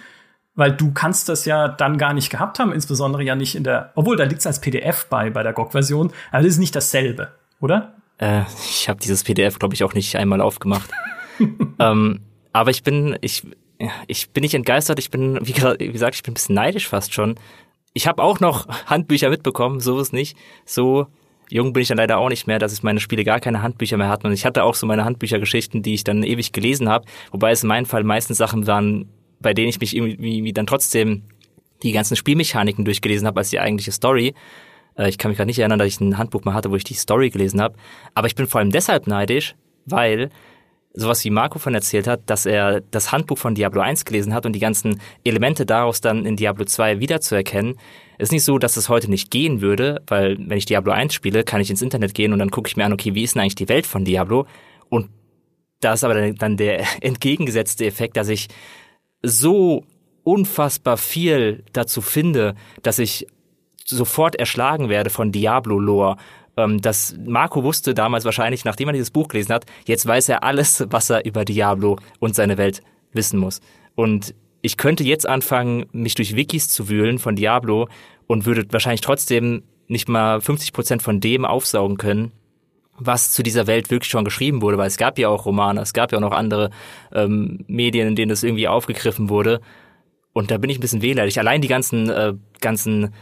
Weil 0.54 0.72
du 0.72 0.92
kannst 0.92 1.28
das 1.28 1.44
ja 1.44 1.68
dann 1.68 1.98
gar 1.98 2.12
nicht 2.12 2.30
gehabt 2.30 2.58
haben, 2.58 2.72
insbesondere 2.72 3.22
ja 3.22 3.34
nicht 3.34 3.54
in 3.54 3.64
der, 3.64 3.92
obwohl 3.94 4.16
da 4.16 4.24
liegt 4.24 4.40
es 4.40 4.46
als 4.46 4.60
PDF 4.60 5.06
bei 5.06 5.30
bei 5.30 5.42
der 5.42 5.52
GOG-Version, 5.52 6.12
aber 6.30 6.42
das 6.42 6.52
ist 6.52 6.58
nicht 6.58 6.74
dasselbe, 6.76 7.28
oder? 7.60 7.94
Äh, 8.18 8.42
ich 8.68 8.88
habe 8.88 9.00
dieses 9.00 9.24
PDF 9.24 9.58
glaube 9.58 9.74
ich 9.74 9.84
auch 9.84 9.94
nicht 9.94 10.16
einmal 10.16 10.40
aufgemacht. 10.40 10.90
ähm, 11.78 12.20
aber 12.52 12.70
ich 12.70 12.82
bin 12.82 13.16
ich 13.20 13.46
ich 14.06 14.30
bin 14.30 14.42
nicht 14.42 14.54
entgeistert, 14.54 14.98
ich 14.98 15.10
bin 15.10 15.38
wie 15.42 15.52
gesagt, 15.52 16.14
ich 16.14 16.22
bin 16.22 16.32
ein 16.32 16.34
bisschen 16.34 16.54
neidisch 16.54 16.88
fast 16.88 17.14
schon. 17.14 17.36
Ich 17.92 18.06
habe 18.06 18.22
auch 18.22 18.40
noch 18.40 18.68
Handbücher 18.86 19.30
mitbekommen, 19.30 19.80
so 19.80 19.98
ist 20.00 20.12
nicht. 20.12 20.36
So 20.64 21.06
jung 21.48 21.72
bin 21.72 21.82
ich 21.82 21.88
dann 21.88 21.98
leider 21.98 22.18
auch 22.18 22.28
nicht 22.28 22.46
mehr, 22.46 22.58
dass 22.58 22.72
ich 22.72 22.82
meine 22.82 23.00
Spiele 23.00 23.24
gar 23.24 23.40
keine 23.40 23.62
Handbücher 23.62 23.96
mehr 23.96 24.08
hatten. 24.08 24.26
Und 24.26 24.32
ich 24.32 24.44
hatte 24.44 24.64
auch 24.64 24.74
so 24.74 24.86
meine 24.86 25.04
Handbüchergeschichten, 25.04 25.82
die 25.82 25.94
ich 25.94 26.04
dann 26.04 26.22
ewig 26.22 26.52
gelesen 26.52 26.88
habe, 26.88 27.06
wobei 27.32 27.50
es 27.50 27.62
in 27.62 27.68
meinem 27.68 27.86
Fall 27.86 28.04
meistens 28.04 28.38
Sachen 28.38 28.66
waren, 28.66 29.08
bei 29.40 29.54
denen 29.54 29.68
ich 29.68 29.80
mich 29.80 29.96
irgendwie 29.96 30.52
dann 30.52 30.66
trotzdem 30.66 31.22
die 31.82 31.92
ganzen 31.92 32.16
Spielmechaniken 32.16 32.84
durchgelesen 32.84 33.26
habe 33.26 33.40
als 33.40 33.50
die 33.50 33.60
eigentliche 33.60 33.92
Story. 33.92 34.34
Äh, 34.96 35.08
ich 35.08 35.18
kann 35.18 35.30
mich 35.30 35.38
gerade 35.38 35.48
nicht 35.48 35.58
erinnern, 35.58 35.78
dass 35.78 35.88
ich 35.88 36.00
ein 36.00 36.18
Handbuch 36.18 36.44
mal 36.44 36.54
hatte, 36.54 36.70
wo 36.70 36.76
ich 36.76 36.84
die 36.84 36.94
Story 36.94 37.30
gelesen 37.30 37.60
habe. 37.60 37.76
Aber 38.14 38.26
ich 38.26 38.34
bin 38.34 38.46
vor 38.46 38.60
allem 38.60 38.70
deshalb 38.70 39.06
neidisch, 39.06 39.54
weil 39.86 40.30
sowas 40.92 41.24
wie 41.24 41.30
Marco 41.30 41.58
von 41.58 41.74
erzählt 41.74 42.06
hat, 42.06 42.22
dass 42.26 42.46
er 42.46 42.80
das 42.80 43.12
Handbuch 43.12 43.38
von 43.38 43.54
Diablo 43.54 43.80
1 43.80 44.04
gelesen 44.04 44.34
hat 44.34 44.44
und 44.44 44.54
die 44.54 44.60
ganzen 44.60 45.00
Elemente 45.24 45.64
daraus 45.64 46.00
dann 46.00 46.26
in 46.26 46.36
Diablo 46.36 46.64
2 46.64 46.98
wiederzuerkennen. 46.98 47.76
Ist 48.18 48.32
nicht 48.32 48.44
so, 48.44 48.58
dass 48.58 48.76
es 48.76 48.88
heute 48.88 49.08
nicht 49.08 49.30
gehen 49.30 49.60
würde, 49.60 50.02
weil 50.08 50.36
wenn 50.38 50.58
ich 50.58 50.66
Diablo 50.66 50.92
1 50.92 51.14
spiele, 51.14 51.44
kann 51.44 51.60
ich 51.60 51.70
ins 51.70 51.82
Internet 51.82 52.14
gehen 52.14 52.32
und 52.32 52.40
dann 52.40 52.50
gucke 52.50 52.68
ich 52.68 52.76
mir 52.76 52.84
an, 52.84 52.92
okay, 52.92 53.14
wie 53.14 53.22
ist 53.22 53.34
denn 53.34 53.42
eigentlich 53.42 53.54
die 53.54 53.68
Welt 53.68 53.86
von 53.86 54.04
Diablo? 54.04 54.46
Und 54.88 55.10
da 55.80 55.94
ist 55.94 56.04
aber 56.04 56.32
dann 56.32 56.56
der 56.56 56.84
entgegengesetzte 57.00 57.86
Effekt, 57.86 58.16
dass 58.16 58.28
ich 58.28 58.48
so 59.22 59.84
unfassbar 60.24 60.96
viel 60.96 61.64
dazu 61.72 62.00
finde, 62.00 62.54
dass 62.82 62.98
ich 62.98 63.26
sofort 63.84 64.36
erschlagen 64.36 64.88
werde 64.88 65.10
von 65.10 65.32
Diablo-Lore. 65.32 66.16
Ähm, 66.56 66.80
dass 66.80 67.16
Marco 67.24 67.62
wusste 67.62 67.94
damals 67.94 68.24
wahrscheinlich, 68.24 68.64
nachdem 68.64 68.88
er 68.88 68.92
dieses 68.92 69.10
Buch 69.10 69.28
gelesen 69.28 69.52
hat, 69.52 69.66
jetzt 69.86 70.06
weiß 70.06 70.28
er 70.28 70.42
alles, 70.44 70.84
was 70.90 71.10
er 71.10 71.24
über 71.24 71.44
Diablo 71.44 71.98
und 72.18 72.34
seine 72.34 72.58
Welt 72.58 72.82
wissen 73.12 73.38
muss. 73.38 73.60
Und 73.94 74.34
ich 74.62 74.76
könnte 74.76 75.04
jetzt 75.04 75.26
anfangen, 75.26 75.86
mich 75.92 76.14
durch 76.14 76.36
Wikis 76.36 76.68
zu 76.68 76.88
wühlen 76.88 77.18
von 77.18 77.36
Diablo 77.36 77.88
und 78.26 78.46
würde 78.46 78.66
wahrscheinlich 78.70 79.00
trotzdem 79.00 79.62
nicht 79.88 80.08
mal 80.08 80.40
50 80.40 80.72
Prozent 80.72 81.02
von 81.02 81.20
dem 81.20 81.44
aufsaugen 81.44 81.96
können, 81.96 82.32
was 83.00 83.32
zu 83.32 83.42
dieser 83.42 83.66
Welt 83.66 83.90
wirklich 83.90 84.10
schon 84.10 84.24
geschrieben 84.24 84.62
wurde, 84.62 84.78
weil 84.78 84.86
es 84.86 84.96
gab 84.96 85.18
ja 85.18 85.28
auch 85.28 85.46
Romane, 85.46 85.80
es 85.80 85.92
gab 85.92 86.12
ja 86.12 86.18
auch 86.18 86.22
noch 86.22 86.32
andere 86.32 86.70
ähm, 87.12 87.64
Medien, 87.66 88.08
in 88.08 88.16
denen 88.16 88.30
es 88.30 88.42
irgendwie 88.42 88.68
aufgegriffen 88.68 89.28
wurde. 89.28 89.60
Und 90.32 90.50
da 90.50 90.58
bin 90.58 90.70
ich 90.70 90.78
ein 90.78 90.80
bisschen 90.80 91.02
wehleidig. 91.02 91.38
Allein 91.38 91.60
die 91.60 91.68
ganzen, 91.68 92.08
äh, 92.08 92.34
ganzen 92.60 93.12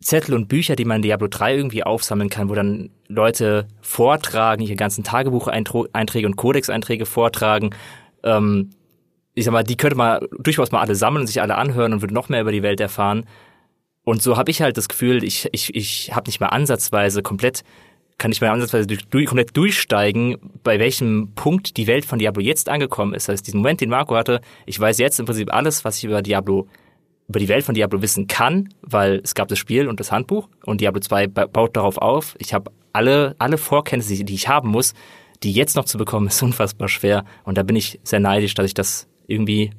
Zettel 0.00 0.34
und 0.34 0.48
Bücher, 0.48 0.76
die 0.76 0.84
man 0.84 0.96
in 0.96 1.02
Diablo 1.02 1.28
3 1.28 1.56
irgendwie 1.56 1.82
aufsammeln 1.82 2.28
kann, 2.28 2.50
wo 2.50 2.54
dann 2.54 2.90
Leute 3.08 3.68
vortragen, 3.80 4.62
ihre 4.62 4.76
ganzen 4.76 5.02
Tagebucheinträge 5.02 6.26
und 6.26 6.36
Codex-Einträge 6.36 7.06
vortragen. 7.06 7.70
Ähm, 8.22 8.70
ich 9.34 9.44
sag 9.44 9.52
mal, 9.52 9.64
die 9.64 9.76
könnte 9.76 9.96
man 9.96 10.20
durchaus 10.38 10.72
mal 10.72 10.80
alle 10.80 10.94
sammeln 10.94 11.22
und 11.22 11.26
sich 11.26 11.40
alle 11.40 11.56
anhören 11.56 11.92
und 11.92 12.02
würde 12.02 12.14
noch 12.14 12.28
mehr 12.28 12.42
über 12.42 12.52
die 12.52 12.62
Welt 12.62 12.80
erfahren. 12.80 13.24
Und 14.04 14.22
so 14.22 14.36
habe 14.36 14.50
ich 14.50 14.60
halt 14.60 14.76
das 14.76 14.88
Gefühl, 14.88 15.24
ich, 15.24 15.48
ich, 15.52 15.74
ich 15.74 16.14
habe 16.14 16.28
nicht 16.28 16.38
mal 16.38 16.48
ansatzweise 16.48 17.22
komplett, 17.22 17.64
kann 18.18 18.30
nicht 18.30 18.40
mal 18.40 18.50
ansatzweise 18.50 18.86
durch, 18.86 19.04
durch, 19.06 19.26
komplett 19.26 19.56
durchsteigen, 19.56 20.38
bei 20.62 20.78
welchem 20.78 21.32
Punkt 21.34 21.76
die 21.76 21.86
Welt 21.86 22.04
von 22.04 22.18
Diablo 22.18 22.42
jetzt 22.42 22.68
angekommen 22.68 23.14
ist. 23.14 23.28
Das 23.28 23.34
heißt, 23.34 23.46
diesen 23.46 23.58
Moment, 23.58 23.80
den 23.80 23.90
Marco 23.90 24.14
hatte, 24.14 24.40
ich 24.66 24.78
weiß 24.78 24.98
jetzt 24.98 25.18
im 25.18 25.26
Prinzip 25.26 25.52
alles, 25.52 25.84
was 25.84 25.98
ich 25.98 26.04
über 26.04 26.22
Diablo 26.22 26.68
über 27.28 27.38
die 27.38 27.48
Welt 27.48 27.64
von 27.64 27.74
Diablo 27.74 28.02
wissen 28.02 28.26
kann, 28.26 28.68
weil 28.82 29.20
es 29.24 29.34
gab 29.34 29.48
das 29.48 29.58
Spiel 29.58 29.88
und 29.88 29.98
das 29.98 30.12
Handbuch 30.12 30.48
und 30.64 30.80
Diablo 30.80 31.00
2 31.00 31.26
baut 31.28 31.76
darauf 31.76 31.98
auf. 31.98 32.36
Ich 32.38 32.52
habe 32.52 32.70
alle, 32.92 33.34
alle 33.38 33.58
Vorkenntnisse, 33.58 34.24
die 34.24 34.34
ich 34.34 34.48
haben 34.48 34.68
muss, 34.68 34.94
die 35.42 35.52
jetzt 35.52 35.76
noch 35.76 35.84
zu 35.84 35.98
bekommen, 35.98 36.26
ist 36.28 36.42
unfassbar 36.42 36.88
schwer. 36.88 37.24
Und 37.44 37.56
da 37.58 37.62
bin 37.62 37.76
ich 37.76 38.00
sehr 38.04 38.20
neidisch, 38.20 38.54
dass 38.54 38.66
ich 38.66 38.74
das 38.74 39.08
irgendwie 39.26 39.70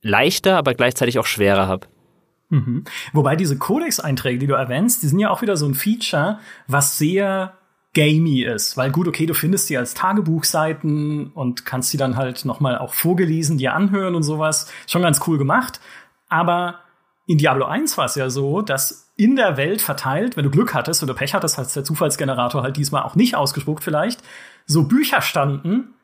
leichter, 0.00 0.56
aber 0.56 0.74
gleichzeitig 0.74 1.18
auch 1.18 1.26
schwerer 1.26 1.66
habe. 1.66 1.86
Mhm. 2.52 2.84
Wobei 3.14 3.34
diese 3.34 3.56
Codex-Einträge, 3.56 4.38
die 4.38 4.46
du 4.46 4.52
erwähnst, 4.52 5.02
die 5.02 5.06
sind 5.06 5.18
ja 5.18 5.30
auch 5.30 5.40
wieder 5.40 5.56
so 5.56 5.66
ein 5.66 5.74
Feature, 5.74 6.38
was 6.66 6.98
sehr 6.98 7.54
gamey 7.94 8.42
ist, 8.42 8.76
weil 8.76 8.90
gut, 8.90 9.08
okay, 9.08 9.24
du 9.24 9.34
findest 9.34 9.70
die 9.70 9.78
als 9.78 9.94
Tagebuchseiten 9.94 11.28
und 11.28 11.64
kannst 11.64 11.92
die 11.92 11.96
dann 11.96 12.16
halt 12.16 12.44
noch 12.44 12.60
mal 12.60 12.76
auch 12.76 12.92
vorgelesen 12.92 13.56
dir 13.56 13.74
anhören 13.74 14.14
und 14.14 14.22
sowas. 14.22 14.70
Schon 14.86 15.02
ganz 15.02 15.20
cool 15.26 15.38
gemacht, 15.38 15.80
aber 16.28 16.80
in 17.26 17.38
Diablo 17.38 17.64
1 17.64 17.96
war 17.96 18.04
es 18.04 18.16
ja 18.16 18.28
so, 18.28 18.60
dass 18.60 19.12
in 19.16 19.36
der 19.36 19.56
Welt 19.56 19.80
verteilt, 19.80 20.36
wenn 20.36 20.44
du 20.44 20.50
Glück 20.50 20.74
hattest 20.74 21.02
oder 21.02 21.14
Pech 21.14 21.32
hattest, 21.32 21.56
hat 21.56 21.74
der 21.74 21.84
Zufallsgenerator 21.84 22.62
halt 22.62 22.76
diesmal 22.76 23.02
auch 23.02 23.14
nicht 23.14 23.34
ausgespuckt 23.34 23.82
vielleicht, 23.82 24.22
so 24.66 24.84
Bücher 24.84 25.22
standen, 25.22 25.94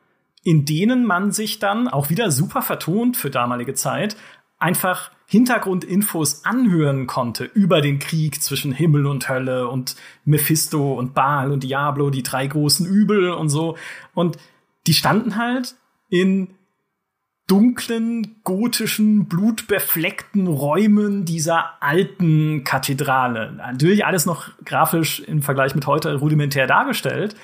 in 0.43 0.65
denen 0.65 1.05
man 1.05 1.31
sich 1.31 1.59
dann 1.59 1.87
auch 1.87 2.09
wieder 2.09 2.31
super 2.31 2.61
vertont 2.61 3.17
für 3.17 3.29
damalige 3.29 3.73
Zeit 3.73 4.15
einfach 4.59 5.11
Hintergrundinfos 5.25 6.43
anhören 6.43 7.05
konnte 7.05 7.43
über 7.43 7.81
den 7.81 7.99
Krieg 7.99 8.41
zwischen 8.41 8.71
Himmel 8.71 9.05
und 9.05 9.29
Hölle 9.29 9.67
und 9.67 9.95
Mephisto 10.25 10.93
und 10.93 11.13
Baal 11.13 11.51
und 11.51 11.63
Diablo, 11.63 12.09
die 12.09 12.23
drei 12.23 12.47
großen 12.47 12.85
Übel 12.85 13.31
und 13.31 13.49
so. 13.49 13.77
Und 14.15 14.37
die 14.87 14.93
standen 14.93 15.35
halt 15.35 15.75
in 16.09 16.49
dunklen, 17.45 18.41
gotischen, 18.43 19.25
blutbefleckten 19.25 20.47
Räumen 20.47 21.25
dieser 21.25 21.81
alten 21.81 22.63
Kathedrale. 22.63 23.53
Natürlich 23.53 24.05
alles 24.05 24.25
noch 24.25 24.49
grafisch 24.65 25.19
im 25.19 25.41
Vergleich 25.41 25.73
mit 25.73 25.87
heute 25.87 26.15
rudimentär 26.15 26.67
dargestellt. 26.67 27.35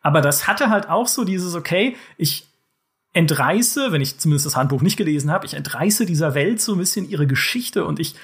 Aber 0.00 0.20
das 0.20 0.48
hatte 0.48 0.68
halt 0.68 0.88
auch 0.88 1.06
so 1.06 1.24
dieses, 1.24 1.54
okay, 1.54 1.96
ich 2.16 2.51
entreiße, 3.12 3.92
wenn 3.92 4.00
ich 4.00 4.18
zumindest 4.18 4.46
das 4.46 4.56
Handbuch 4.56 4.82
nicht 4.82 4.96
gelesen 4.96 5.30
habe, 5.30 5.46
ich 5.46 5.54
entreiße 5.54 6.06
dieser 6.06 6.34
Welt 6.34 6.60
so 6.60 6.72
ein 6.72 6.78
bisschen 6.78 7.08
ihre 7.08 7.26
Geschichte 7.26 7.84
und 7.84 8.00
ich 8.00 8.14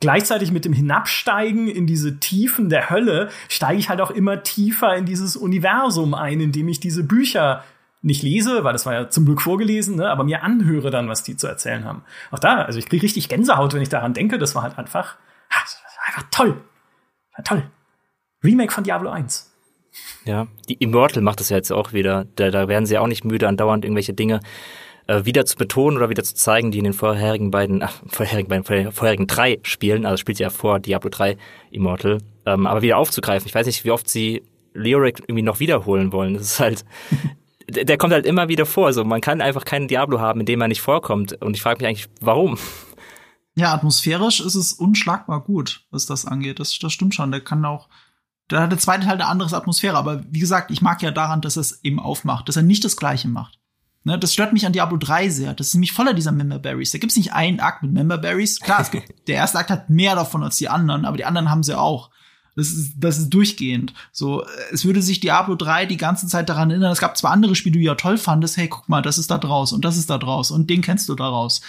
gleichzeitig 0.00 0.52
mit 0.52 0.64
dem 0.64 0.72
Hinabsteigen 0.72 1.66
in 1.68 1.86
diese 1.86 2.20
Tiefen 2.20 2.68
der 2.68 2.90
Hölle 2.90 3.30
steige 3.48 3.78
ich 3.78 3.88
halt 3.88 4.00
auch 4.00 4.10
immer 4.10 4.42
tiefer 4.42 4.94
in 4.96 5.06
dieses 5.06 5.36
Universum 5.36 6.14
ein, 6.14 6.40
indem 6.40 6.68
ich 6.68 6.78
diese 6.78 7.04
Bücher 7.04 7.64
nicht 8.00 8.22
lese, 8.22 8.62
weil 8.62 8.72
das 8.72 8.86
war 8.86 8.94
ja 8.94 9.10
zum 9.10 9.24
Glück 9.24 9.42
vorgelesen, 9.42 9.96
ne, 9.96 10.08
aber 10.08 10.22
mir 10.22 10.42
anhöre 10.42 10.90
dann, 10.90 11.08
was 11.08 11.24
die 11.24 11.36
zu 11.36 11.48
erzählen 11.48 11.84
haben. 11.84 12.04
Auch 12.30 12.38
da, 12.38 12.62
also 12.62 12.78
ich 12.78 12.88
kriege 12.88 13.02
richtig 13.02 13.28
Gänsehaut, 13.28 13.74
wenn 13.74 13.82
ich 13.82 13.88
daran 13.88 14.14
denke. 14.14 14.38
Das 14.38 14.54
war 14.54 14.62
halt 14.62 14.78
einfach, 14.78 15.16
einfach 16.06 16.22
toll. 16.30 16.60
War 17.34 17.44
toll. 17.44 17.68
Remake 18.44 18.72
von 18.72 18.84
Diablo 18.84 19.10
1. 19.10 19.47
Ja, 20.24 20.46
die 20.68 20.74
Immortal 20.74 21.22
macht 21.22 21.40
das 21.40 21.48
ja 21.48 21.56
jetzt 21.56 21.72
auch 21.72 21.92
wieder. 21.92 22.26
Da, 22.36 22.50
da 22.50 22.68
werden 22.68 22.86
sie 22.86 22.98
auch 22.98 23.06
nicht 23.06 23.24
müde, 23.24 23.48
andauernd 23.48 23.84
irgendwelche 23.84 24.12
Dinge 24.12 24.40
äh, 25.08 25.24
wieder 25.24 25.46
zu 25.46 25.56
betonen 25.56 25.96
oder 25.96 26.10
wieder 26.10 26.22
zu 26.22 26.34
zeigen, 26.34 26.70
die 26.70 26.78
in 26.78 26.84
den 26.84 26.92
vorherigen 26.92 27.50
beiden, 27.50 27.82
ach, 27.82 28.02
vorherigen 28.06 28.48
beiden, 28.48 28.92
vorherigen 28.92 29.26
drei 29.26 29.58
Spielen, 29.62 30.06
also 30.06 30.18
spielt 30.18 30.36
sie 30.36 30.44
ja 30.44 30.50
vor 30.50 30.78
Diablo 30.78 31.10
3 31.10 31.36
Immortal, 31.70 32.18
ähm, 32.46 32.66
aber 32.66 32.82
wieder 32.82 32.98
aufzugreifen. 32.98 33.48
Ich 33.48 33.54
weiß 33.54 33.66
nicht, 33.66 33.84
wie 33.84 33.90
oft 33.90 34.08
sie 34.08 34.42
Leoric 34.74 35.20
irgendwie 35.20 35.42
noch 35.42 35.60
wiederholen 35.60 36.12
wollen. 36.12 36.34
Das 36.34 36.42
ist 36.42 36.60
halt, 36.60 36.84
der 37.68 37.98
kommt 37.98 38.12
halt 38.12 38.26
immer 38.26 38.48
wieder 38.48 38.66
vor. 38.66 38.92
So, 38.92 39.04
man 39.04 39.20
kann 39.20 39.40
einfach 39.40 39.64
keinen 39.64 39.88
Diablo 39.88 40.20
haben, 40.20 40.40
in 40.40 40.46
dem 40.46 40.60
er 40.60 40.68
nicht 40.68 40.82
vorkommt. 40.82 41.40
Und 41.42 41.56
ich 41.56 41.62
frage 41.62 41.78
mich 41.78 41.88
eigentlich, 41.88 42.08
warum? 42.20 42.58
Ja, 43.54 43.72
atmosphärisch 43.74 44.40
ist 44.40 44.54
es 44.54 44.74
unschlagbar 44.74 45.42
gut, 45.42 45.86
was 45.90 46.06
das 46.06 46.24
angeht. 46.24 46.60
Das, 46.60 46.78
das 46.78 46.92
stimmt 46.92 47.14
schon. 47.14 47.32
Der 47.32 47.40
kann 47.40 47.64
auch 47.64 47.88
da 48.48 48.62
hat 48.62 48.72
der 48.72 48.78
zweite 48.78 49.04
Teil 49.04 49.14
eine 49.14 49.26
andere 49.26 49.54
Atmosphäre, 49.54 49.96
aber 49.96 50.22
wie 50.30 50.40
gesagt, 50.40 50.70
ich 50.70 50.82
mag 50.82 51.02
ja 51.02 51.10
daran, 51.10 51.40
dass 51.40 51.56
er 51.56 51.60
es 51.60 51.84
eben 51.84 52.00
aufmacht, 52.00 52.48
dass 52.48 52.56
er 52.56 52.62
nicht 52.62 52.84
das 52.84 52.96
Gleiche 52.96 53.28
macht. 53.28 53.58
Ne, 54.04 54.18
das 54.18 54.32
stört 54.32 54.52
mich 54.52 54.64
an 54.64 54.72
Diablo 54.72 54.96
3 54.96 55.28
sehr. 55.28 55.54
Das 55.54 55.68
ist 55.68 55.74
nämlich 55.74 55.92
voller 55.92 56.14
dieser 56.14 56.32
Member 56.32 56.58
Berries. 56.58 56.92
Da 56.92 56.98
gibt's 56.98 57.16
nicht 57.16 57.34
einen 57.34 57.60
Akt 57.60 57.82
mit 57.82 57.92
Member 57.92 58.16
Berries. 58.16 58.58
Klar, 58.60 58.80
es 58.80 58.90
gibt, 58.90 59.12
der 59.28 59.36
erste 59.36 59.58
Akt 59.58 59.70
hat 59.70 59.90
mehr 59.90 60.14
davon 60.14 60.42
als 60.42 60.56
die 60.56 60.68
anderen, 60.68 61.04
aber 61.04 61.16
die 61.16 61.24
anderen 61.24 61.50
haben 61.50 61.62
sie 61.62 61.78
auch. 61.78 62.10
Das 62.56 62.72
ist, 62.72 62.94
das 62.96 63.18
ist 63.18 63.28
durchgehend. 63.30 63.94
So, 64.10 64.44
es 64.72 64.84
würde 64.84 65.02
sich 65.02 65.20
Diablo 65.20 65.54
3 65.54 65.86
die 65.86 65.96
ganze 65.96 66.26
Zeit 66.26 66.48
daran 66.48 66.70
erinnern. 66.70 66.90
Es 66.90 66.98
gab 67.00 67.16
zwar 67.16 67.30
andere 67.30 67.54
Spiele, 67.54 67.74
die 67.74 67.78
du 67.80 67.84
ja 67.84 67.94
toll 67.94 68.18
fandest. 68.18 68.56
Hey, 68.56 68.68
guck 68.68 68.88
mal, 68.88 69.02
das 69.02 69.18
ist 69.18 69.30
da 69.30 69.38
draus 69.38 69.72
und 69.72 69.84
das 69.84 69.96
ist 69.96 70.10
da 70.10 70.18
draus 70.18 70.50
und 70.50 70.68
den 70.68 70.80
kennst 70.80 71.08
du 71.08 71.14
daraus. 71.14 71.60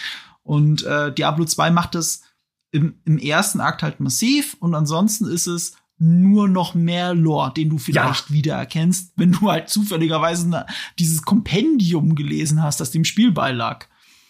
Und 0.42 0.84
äh, 0.84 1.14
Diablo 1.14 1.46
2 1.46 1.70
macht 1.70 1.94
das 1.94 2.22
im, 2.72 3.02
im 3.06 3.18
ersten 3.18 3.60
Akt 3.60 3.84
halt 3.84 4.00
massiv 4.00 4.56
und 4.60 4.74
ansonsten 4.74 5.28
ist 5.28 5.46
es 5.48 5.76
nur 6.00 6.48
noch 6.48 6.74
mehr 6.74 7.14
Lore, 7.14 7.54
den 7.56 7.70
du 7.70 7.78
vielleicht 7.78 8.30
ja. 8.30 8.34
wiedererkennst, 8.34 9.14
wenn 9.18 9.34
du 9.34 9.52
halt 9.52 9.70
zufälligerweise 9.70 10.66
dieses 10.98 11.24
Kompendium 11.24 12.16
gelesen 12.16 12.64
hast, 12.64 12.80
das 12.80 12.92
dem 12.92 13.04
Spiel 13.04 13.32
beilag. 13.32 13.86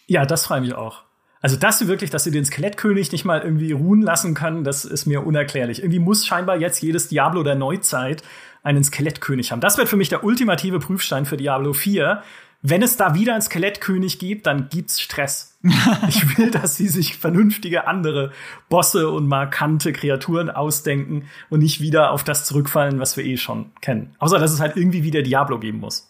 Ja, 0.07 0.25
das 0.25 0.45
freue 0.45 0.61
mich 0.61 0.73
auch. 0.73 1.03
Also 1.41 1.55
das 1.55 1.87
wirklich, 1.87 2.09
dass 2.09 2.25
sie 2.25 2.31
den 2.31 2.43
Skelettkönig 2.43 3.11
nicht 3.11 3.23
mal 3.23 3.41
irgendwie 3.41 3.71
ruhen 3.71 4.01
lassen 4.01 4.33
können, 4.33 4.63
das 4.63 4.83
ist 4.83 5.05
mir 5.05 5.25
unerklärlich. 5.25 5.79
Irgendwie 5.79 5.99
muss 5.99 6.25
scheinbar 6.25 6.57
jetzt 6.57 6.81
jedes 6.81 7.07
Diablo 7.07 7.43
der 7.43 7.55
Neuzeit 7.55 8.23
einen 8.61 8.83
Skelettkönig 8.83 9.51
haben. 9.51 9.61
Das 9.61 9.77
wird 9.77 9.87
für 9.87 9.95
mich 9.95 10.09
der 10.09 10.23
ultimative 10.23 10.79
Prüfstein 10.79 11.25
für 11.25 11.37
Diablo 11.37 11.71
4, 11.71 12.23
wenn 12.61 12.81
es 12.81 12.97
da 12.97 13.15
wieder 13.15 13.33
einen 13.33 13.41
Skelettkönig 13.41 14.19
gibt, 14.19 14.45
dann 14.45 14.67
gibt's 14.69 14.99
Stress. 14.99 15.57
ich 16.07 16.37
will, 16.37 16.51
dass 16.51 16.75
sie 16.75 16.87
sich 16.87 17.17
vernünftige 17.17 17.87
andere 17.87 18.31
Bosse 18.67 19.09
und 19.09 19.27
markante 19.27 19.93
Kreaturen 19.93 20.49
ausdenken 20.49 21.27
und 21.49 21.59
nicht 21.59 21.79
wieder 21.79 22.11
auf 22.11 22.23
das 22.23 22.45
zurückfallen, 22.45 22.99
was 22.99 23.15
wir 23.15 23.25
eh 23.25 23.37
schon 23.37 23.71
kennen. 23.81 24.15
Außer, 24.19 24.39
dass 24.39 24.51
es 24.51 24.59
halt 24.59 24.75
irgendwie 24.75 25.03
wieder 25.03 25.21
Diablo 25.21 25.59
geben 25.59 25.79
muss. 25.79 26.09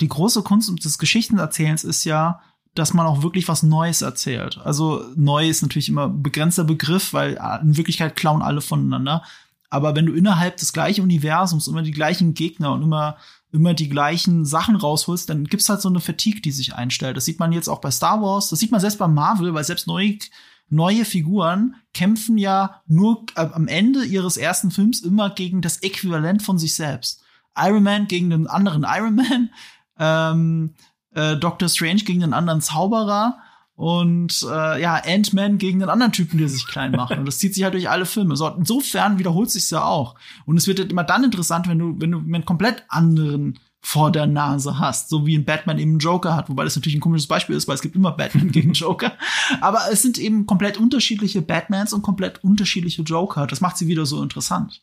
Die 0.00 0.08
große 0.08 0.42
Kunst 0.42 0.72
des 0.84 0.98
Geschichtenerzählens 0.98 1.84
ist 1.84 2.04
ja, 2.04 2.40
dass 2.74 2.94
man 2.94 3.06
auch 3.06 3.22
wirklich 3.22 3.46
was 3.46 3.62
Neues 3.62 4.02
erzählt. 4.02 4.58
Also 4.64 5.04
neu 5.14 5.48
ist 5.48 5.62
natürlich 5.62 5.88
immer 5.88 6.06
ein 6.06 6.22
begrenzter 6.22 6.64
Begriff, 6.64 7.12
weil 7.12 7.38
in 7.62 7.76
Wirklichkeit 7.76 8.16
klauen 8.16 8.42
alle 8.42 8.60
voneinander. 8.60 9.22
Aber 9.70 9.94
wenn 9.94 10.06
du 10.06 10.14
innerhalb 10.14 10.56
des 10.56 10.72
gleichen 10.72 11.02
Universums 11.02 11.68
immer 11.68 11.82
die 11.82 11.92
gleichen 11.92 12.34
Gegner 12.34 12.72
und 12.72 12.82
immer 12.82 13.16
immer 13.54 13.72
die 13.72 13.88
gleichen 13.88 14.44
Sachen 14.44 14.74
rausholst, 14.74 15.30
dann 15.30 15.44
gibt's 15.44 15.68
halt 15.68 15.80
so 15.80 15.88
eine 15.88 16.00
Fatigue, 16.00 16.40
die 16.40 16.50
sich 16.50 16.74
einstellt. 16.74 17.16
Das 17.16 17.24
sieht 17.24 17.38
man 17.38 17.52
jetzt 17.52 17.68
auch 17.68 17.80
bei 17.80 17.92
Star 17.92 18.20
Wars, 18.20 18.50
das 18.50 18.58
sieht 18.58 18.72
man 18.72 18.80
selbst 18.80 18.98
bei 18.98 19.06
Marvel, 19.06 19.54
weil 19.54 19.62
selbst 19.62 19.86
neue, 19.86 20.18
neue 20.68 21.04
Figuren 21.04 21.76
kämpfen 21.94 22.36
ja 22.36 22.82
nur 22.86 23.24
äh, 23.36 23.46
am 23.52 23.68
Ende 23.68 24.04
ihres 24.04 24.36
ersten 24.36 24.72
Films 24.72 25.02
immer 25.02 25.30
gegen 25.30 25.62
das 25.62 25.78
Äquivalent 25.78 26.42
von 26.42 26.58
sich 26.58 26.74
selbst. 26.74 27.22
Iron 27.56 27.84
Man 27.84 28.08
gegen 28.08 28.30
den 28.30 28.48
anderen 28.48 28.84
Iron 28.88 29.14
Man, 29.14 29.50
ähm, 30.00 30.74
äh, 31.12 31.36
Doctor 31.36 31.68
Strange 31.68 32.02
gegen 32.02 32.20
den 32.20 32.34
anderen 32.34 32.60
Zauberer 32.60 33.38
und 33.76 34.46
äh, 34.48 34.80
ja, 34.80 35.02
Ant-Man 35.04 35.58
gegen 35.58 35.80
den 35.80 35.88
anderen 35.88 36.12
Typen, 36.12 36.38
der 36.38 36.48
sich 36.48 36.66
klein 36.66 36.92
macht. 36.92 37.16
Und 37.16 37.26
das 37.26 37.38
zieht 37.38 37.54
sich 37.54 37.64
halt 37.64 37.74
durch 37.74 37.90
alle 37.90 38.06
Filme. 38.06 38.36
So, 38.36 38.48
insofern 38.48 39.18
wiederholt 39.18 39.50
sich 39.50 39.68
ja 39.70 39.84
auch. 39.84 40.14
Und 40.46 40.56
es 40.56 40.68
wird 40.68 40.78
halt 40.78 40.92
immer 40.92 41.04
dann 41.04 41.24
interessant, 41.24 41.68
wenn 41.68 41.78
du, 41.78 41.96
wenn 41.98 42.12
du 42.12 42.18
einen 42.18 42.44
komplett 42.44 42.84
anderen 42.88 43.58
vor 43.80 44.10
der 44.12 44.26
Nase 44.26 44.78
hast, 44.78 45.10
so 45.10 45.26
wie 45.26 45.36
ein 45.36 45.44
Batman 45.44 45.78
eben 45.78 45.90
einen 45.92 45.98
Joker 45.98 46.34
hat, 46.34 46.48
wobei 46.48 46.64
das 46.64 46.74
natürlich 46.74 46.96
ein 46.96 47.02
komisches 47.02 47.26
Beispiel 47.26 47.54
ist, 47.54 47.68
weil 47.68 47.74
es 47.74 47.82
gibt 47.82 47.96
immer 47.96 48.12
Batman 48.12 48.50
gegen 48.50 48.72
Joker. 48.74 49.12
Aber 49.60 49.80
es 49.90 50.02
sind 50.02 50.18
eben 50.18 50.46
komplett 50.46 50.78
unterschiedliche 50.78 51.42
Batmans 51.42 51.92
und 51.92 52.02
komplett 52.02 52.42
unterschiedliche 52.44 53.02
Joker. 53.02 53.46
Das 53.46 53.60
macht 53.60 53.76
sie 53.76 53.88
wieder 53.88 54.06
so 54.06 54.22
interessant. 54.22 54.80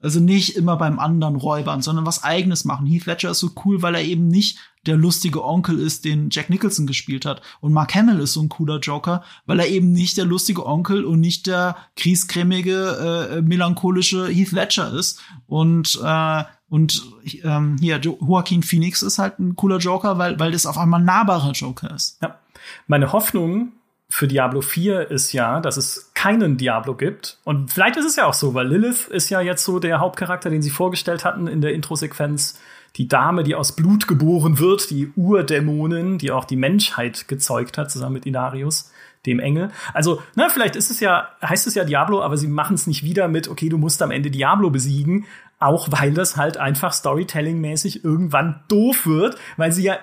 Also 0.00 0.20
nicht 0.20 0.54
immer 0.56 0.76
beim 0.76 0.98
anderen 1.00 1.34
räubern, 1.34 1.82
sondern 1.82 2.06
was 2.06 2.22
eigenes 2.22 2.64
machen. 2.64 2.86
Heath 2.86 3.06
Ledger 3.06 3.30
ist 3.32 3.40
so 3.40 3.50
cool, 3.64 3.82
weil 3.82 3.96
er 3.96 4.02
eben 4.02 4.28
nicht 4.28 4.58
der 4.86 4.96
lustige 4.96 5.44
Onkel 5.44 5.78
ist, 5.80 6.04
den 6.04 6.30
Jack 6.30 6.50
Nicholson 6.50 6.86
gespielt 6.86 7.26
hat. 7.26 7.42
Und 7.60 7.72
Mark 7.72 7.94
Hamill 7.94 8.20
ist 8.20 8.32
so 8.32 8.40
ein 8.40 8.48
cooler 8.48 8.78
Joker, 8.78 9.24
weil 9.46 9.58
er 9.58 9.68
eben 9.68 9.92
nicht 9.92 10.16
der 10.16 10.24
lustige 10.24 10.64
Onkel 10.64 11.04
und 11.04 11.20
nicht 11.20 11.46
der 11.46 11.76
kriescremige, 11.96 13.36
äh, 13.38 13.42
melancholische 13.42 14.28
Heath 14.28 14.52
Ledger 14.52 14.92
ist. 14.92 15.20
Und 15.46 16.00
äh, 16.02 16.44
und 16.70 17.02
ähm, 17.44 17.76
hier 17.80 17.98
Joaquin 17.98 18.62
Phoenix 18.62 19.02
ist 19.02 19.18
halt 19.18 19.38
ein 19.38 19.56
cooler 19.56 19.78
Joker, 19.78 20.18
weil 20.18 20.38
weil 20.38 20.52
das 20.52 20.66
auf 20.66 20.78
einmal 20.78 21.00
ein 21.00 21.06
nahbarer 21.06 21.52
Joker 21.52 21.94
ist. 21.94 22.18
Ja. 22.22 22.38
Meine 22.86 23.12
Hoffnung 23.12 23.72
für 24.10 24.28
Diablo 24.28 24.60
4 24.60 25.10
ist 25.10 25.32
ja, 25.32 25.60
dass 25.60 25.76
es 25.76 26.07
keinen 26.18 26.56
Diablo 26.56 26.96
gibt. 26.96 27.38
Und 27.44 27.72
vielleicht 27.72 27.96
ist 27.96 28.04
es 28.04 28.16
ja 28.16 28.26
auch 28.26 28.34
so, 28.34 28.52
weil 28.52 28.66
Lilith 28.66 29.06
ist 29.06 29.30
ja 29.30 29.40
jetzt 29.40 29.64
so 29.64 29.78
der 29.78 30.00
Hauptcharakter, 30.00 30.50
den 30.50 30.62
sie 30.62 30.70
vorgestellt 30.70 31.24
hatten 31.24 31.46
in 31.46 31.60
der 31.60 31.74
Introsequenz. 31.74 32.58
Die 32.96 33.06
Dame, 33.06 33.44
die 33.44 33.54
aus 33.54 33.76
Blut 33.76 34.08
geboren 34.08 34.58
wird, 34.58 34.90
die 34.90 35.12
Urdämonin, 35.14 36.18
die 36.18 36.32
auch 36.32 36.44
die 36.44 36.56
Menschheit 36.56 37.28
gezeugt 37.28 37.78
hat, 37.78 37.92
zusammen 37.92 38.14
mit 38.14 38.26
Inarius, 38.26 38.90
dem 39.26 39.38
Engel. 39.38 39.70
Also, 39.94 40.20
na, 40.34 40.48
vielleicht 40.48 40.74
ist 40.74 40.90
es 40.90 40.98
ja, 40.98 41.28
heißt 41.40 41.68
es 41.68 41.76
ja 41.76 41.84
Diablo, 41.84 42.20
aber 42.20 42.36
sie 42.36 42.48
machen 42.48 42.74
es 42.74 42.88
nicht 42.88 43.04
wieder 43.04 43.28
mit, 43.28 43.46
okay, 43.46 43.68
du 43.68 43.78
musst 43.78 44.02
am 44.02 44.10
Ende 44.10 44.32
Diablo 44.32 44.70
besiegen, 44.70 45.24
auch 45.60 45.86
weil 45.92 46.12
das 46.14 46.36
halt 46.36 46.56
einfach 46.56 46.92
Storytelling-mäßig 46.92 48.04
irgendwann 48.04 48.64
doof 48.66 49.06
wird, 49.06 49.36
weil 49.56 49.70
sie 49.70 49.84
ja 49.84 49.98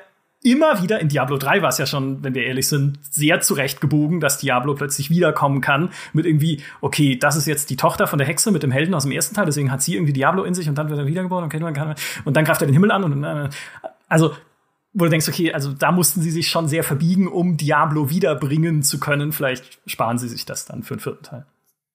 immer 0.46 0.82
wieder, 0.84 1.00
in 1.00 1.10
Diablo 1.10 1.38
3 1.38 1.64
war 1.64 1.70
es 1.70 1.80
ja 1.80 1.88
schon, 1.88 2.24
wenn 2.24 2.36
wir 2.36 2.44
ehrlich 2.44 2.68
sind, 2.68 3.00
sehr 3.10 3.42
zurechtgebogen, 3.42 4.20
dass 4.20 4.38
Diablo 4.38 4.76
plötzlich 4.76 5.10
wiederkommen 5.10 5.60
kann 5.60 5.90
mit 6.14 6.28
irgendwie, 6.28 6.62
okay, 6.82 7.18
das 7.18 7.36
ist 7.36 7.48
jetzt 7.48 7.72
die 7.72 7.76
Tochter 7.76 8.06
von 8.06 8.20
der 8.20 8.28
Hexe 8.28 8.52
mit 8.52 8.62
dem 8.62 8.72
Helden 8.72 8.94
aus 8.94 9.04
dem 9.04 9.12
ersten 9.12 9.34
Teil, 9.34 9.46
deswegen 9.46 9.72
hat 9.72 9.82
sie 9.82 9.96
irgendwie 9.96 10.14
Diablo 10.14 10.44
in 10.44 10.54
sich 10.54 10.70
und 10.70 10.76
dann 10.76 10.90
wird 10.90 11.00
er 11.00 11.08
wiedergeboren, 11.08 11.46
okay, 11.46 11.58
und 12.26 12.38
dann 12.38 12.46
greift 12.46 12.62
er 12.62 12.68
den 12.68 12.74
Himmel 12.74 12.92
an 12.92 13.04
und 13.04 13.24
äh, 13.24 13.50
also 14.08 14.34
wo 14.94 15.04
du 15.04 15.10
denkst, 15.10 15.28
okay, 15.28 15.52
also 15.52 15.74
da 15.74 15.92
mussten 15.92 16.22
sie 16.22 16.32
sich 16.32 16.48
schon 16.48 16.70
sehr 16.70 16.84
verbiegen, 16.84 17.28
um 17.28 17.58
Diablo 17.58 18.10
wiederbringen 18.10 18.82
zu 18.82 18.98
können. 18.98 19.34
Vielleicht 19.34 19.80
sparen 19.86 20.18
sie 20.18 20.30
sich 20.30 20.46
das 20.46 20.66
dann 20.66 20.84
für 20.84 20.96
den 20.96 21.02
vierten 21.02 21.24
Teil. 21.24 21.46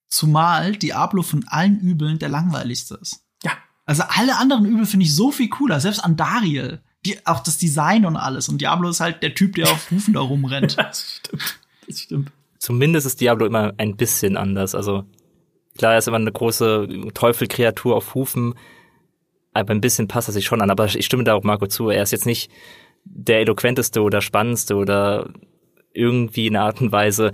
Zumal 0.07 0.73
Diablo 0.73 1.23
von 1.23 1.43
allen 1.47 1.79
Übeln 1.79 2.19
der 2.19 2.29
langweiligste 2.29 2.99
ist. 3.01 3.23
Ja. 3.43 3.53
Also 3.87 4.03
alle 4.07 4.37
anderen 4.37 4.65
Übel 4.65 4.85
finde 4.85 5.07
ich 5.07 5.15
so 5.15 5.31
viel 5.31 5.49
cooler, 5.49 5.79
selbst 5.79 6.05
Andariel 6.05 6.81
die, 7.05 7.17
auch 7.25 7.41
das 7.41 7.57
Design 7.57 8.05
und 8.05 8.15
alles. 8.15 8.49
Und 8.49 8.61
Diablo 8.61 8.89
ist 8.89 8.99
halt 8.99 9.23
der 9.23 9.33
Typ, 9.33 9.55
der 9.55 9.71
auf 9.71 9.89
Hufen 9.91 10.13
da 10.13 10.19
rumrennt. 10.19 10.77
das 10.77 11.17
stimmt. 11.17 11.59
Das 11.87 11.99
stimmt. 11.99 12.31
Zumindest 12.59 13.07
ist 13.07 13.21
Diablo 13.21 13.45
immer 13.45 13.73
ein 13.77 13.95
bisschen 13.95 14.37
anders. 14.37 14.75
Also 14.75 15.03
klar, 15.77 15.93
er 15.93 15.97
ist 15.97 16.07
immer 16.07 16.17
eine 16.17 16.31
große 16.31 17.11
Teufelkreatur 17.13 17.95
auf 17.95 18.13
Hufen, 18.13 18.53
aber 19.53 19.71
ein 19.71 19.81
bisschen 19.81 20.07
passt 20.07 20.29
er 20.29 20.33
sich 20.33 20.45
schon 20.45 20.61
an. 20.61 20.69
Aber 20.69 20.85
ich 20.85 21.05
stimme 21.05 21.23
da 21.23 21.33
auch 21.33 21.43
Marco 21.43 21.67
zu. 21.67 21.89
Er 21.89 22.03
ist 22.03 22.11
jetzt 22.11 22.27
nicht 22.27 22.51
der 23.03 23.39
eloquenteste 23.39 24.01
oder 24.01 24.21
spannendste 24.21 24.75
oder 24.75 25.29
irgendwie 25.93 26.47
in 26.47 26.55
einer 26.55 26.65
Art 26.65 26.81
und 26.81 26.91
Weise 26.91 27.31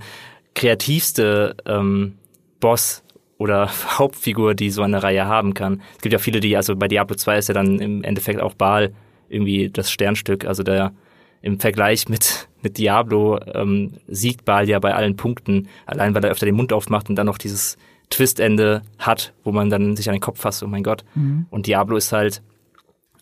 kreativste 0.54 1.56
ähm, 1.66 2.16
Boss 2.58 3.04
oder 3.36 3.70
Hauptfigur, 3.98 4.54
die 4.54 4.70
so 4.70 4.82
eine 4.82 5.02
Reihe 5.02 5.26
haben 5.26 5.52
kann. 5.52 5.82
Es 5.96 6.02
gibt 6.02 6.14
ja 6.14 6.18
viele, 6.18 6.40
die, 6.40 6.56
also 6.56 6.74
bei 6.74 6.88
Diablo 6.88 7.16
2 7.16 7.38
ist 7.38 7.48
ja 7.48 7.54
dann 7.54 7.80
im 7.80 8.02
Endeffekt 8.02 8.40
auch 8.40 8.54
Baal 8.54 8.94
irgendwie 9.28 9.70
das 9.70 9.90
Sternstück. 9.90 10.44
Also 10.44 10.62
der 10.62 10.92
im 11.40 11.60
Vergleich 11.60 12.08
mit, 12.08 12.48
mit 12.62 12.78
Diablo 12.78 13.38
ähm, 13.54 13.92
siegt 14.08 14.44
Baal 14.44 14.68
ja 14.68 14.78
bei 14.78 14.94
allen 14.94 15.16
Punkten, 15.16 15.68
allein 15.86 16.14
weil 16.14 16.24
er 16.24 16.30
öfter 16.30 16.46
den 16.46 16.56
Mund 16.56 16.72
aufmacht 16.72 17.08
und 17.08 17.16
dann 17.16 17.26
noch 17.26 17.38
dieses 17.38 17.76
Twistende 18.10 18.82
hat, 18.98 19.32
wo 19.44 19.52
man 19.52 19.70
dann 19.70 19.96
sich 19.96 20.08
an 20.08 20.14
den 20.14 20.20
Kopf 20.20 20.40
fasst, 20.40 20.62
oh 20.62 20.66
mein 20.66 20.82
Gott. 20.82 21.04
Mhm. 21.14 21.46
Und 21.50 21.66
Diablo 21.66 21.96
ist 21.96 22.12
halt, 22.12 22.42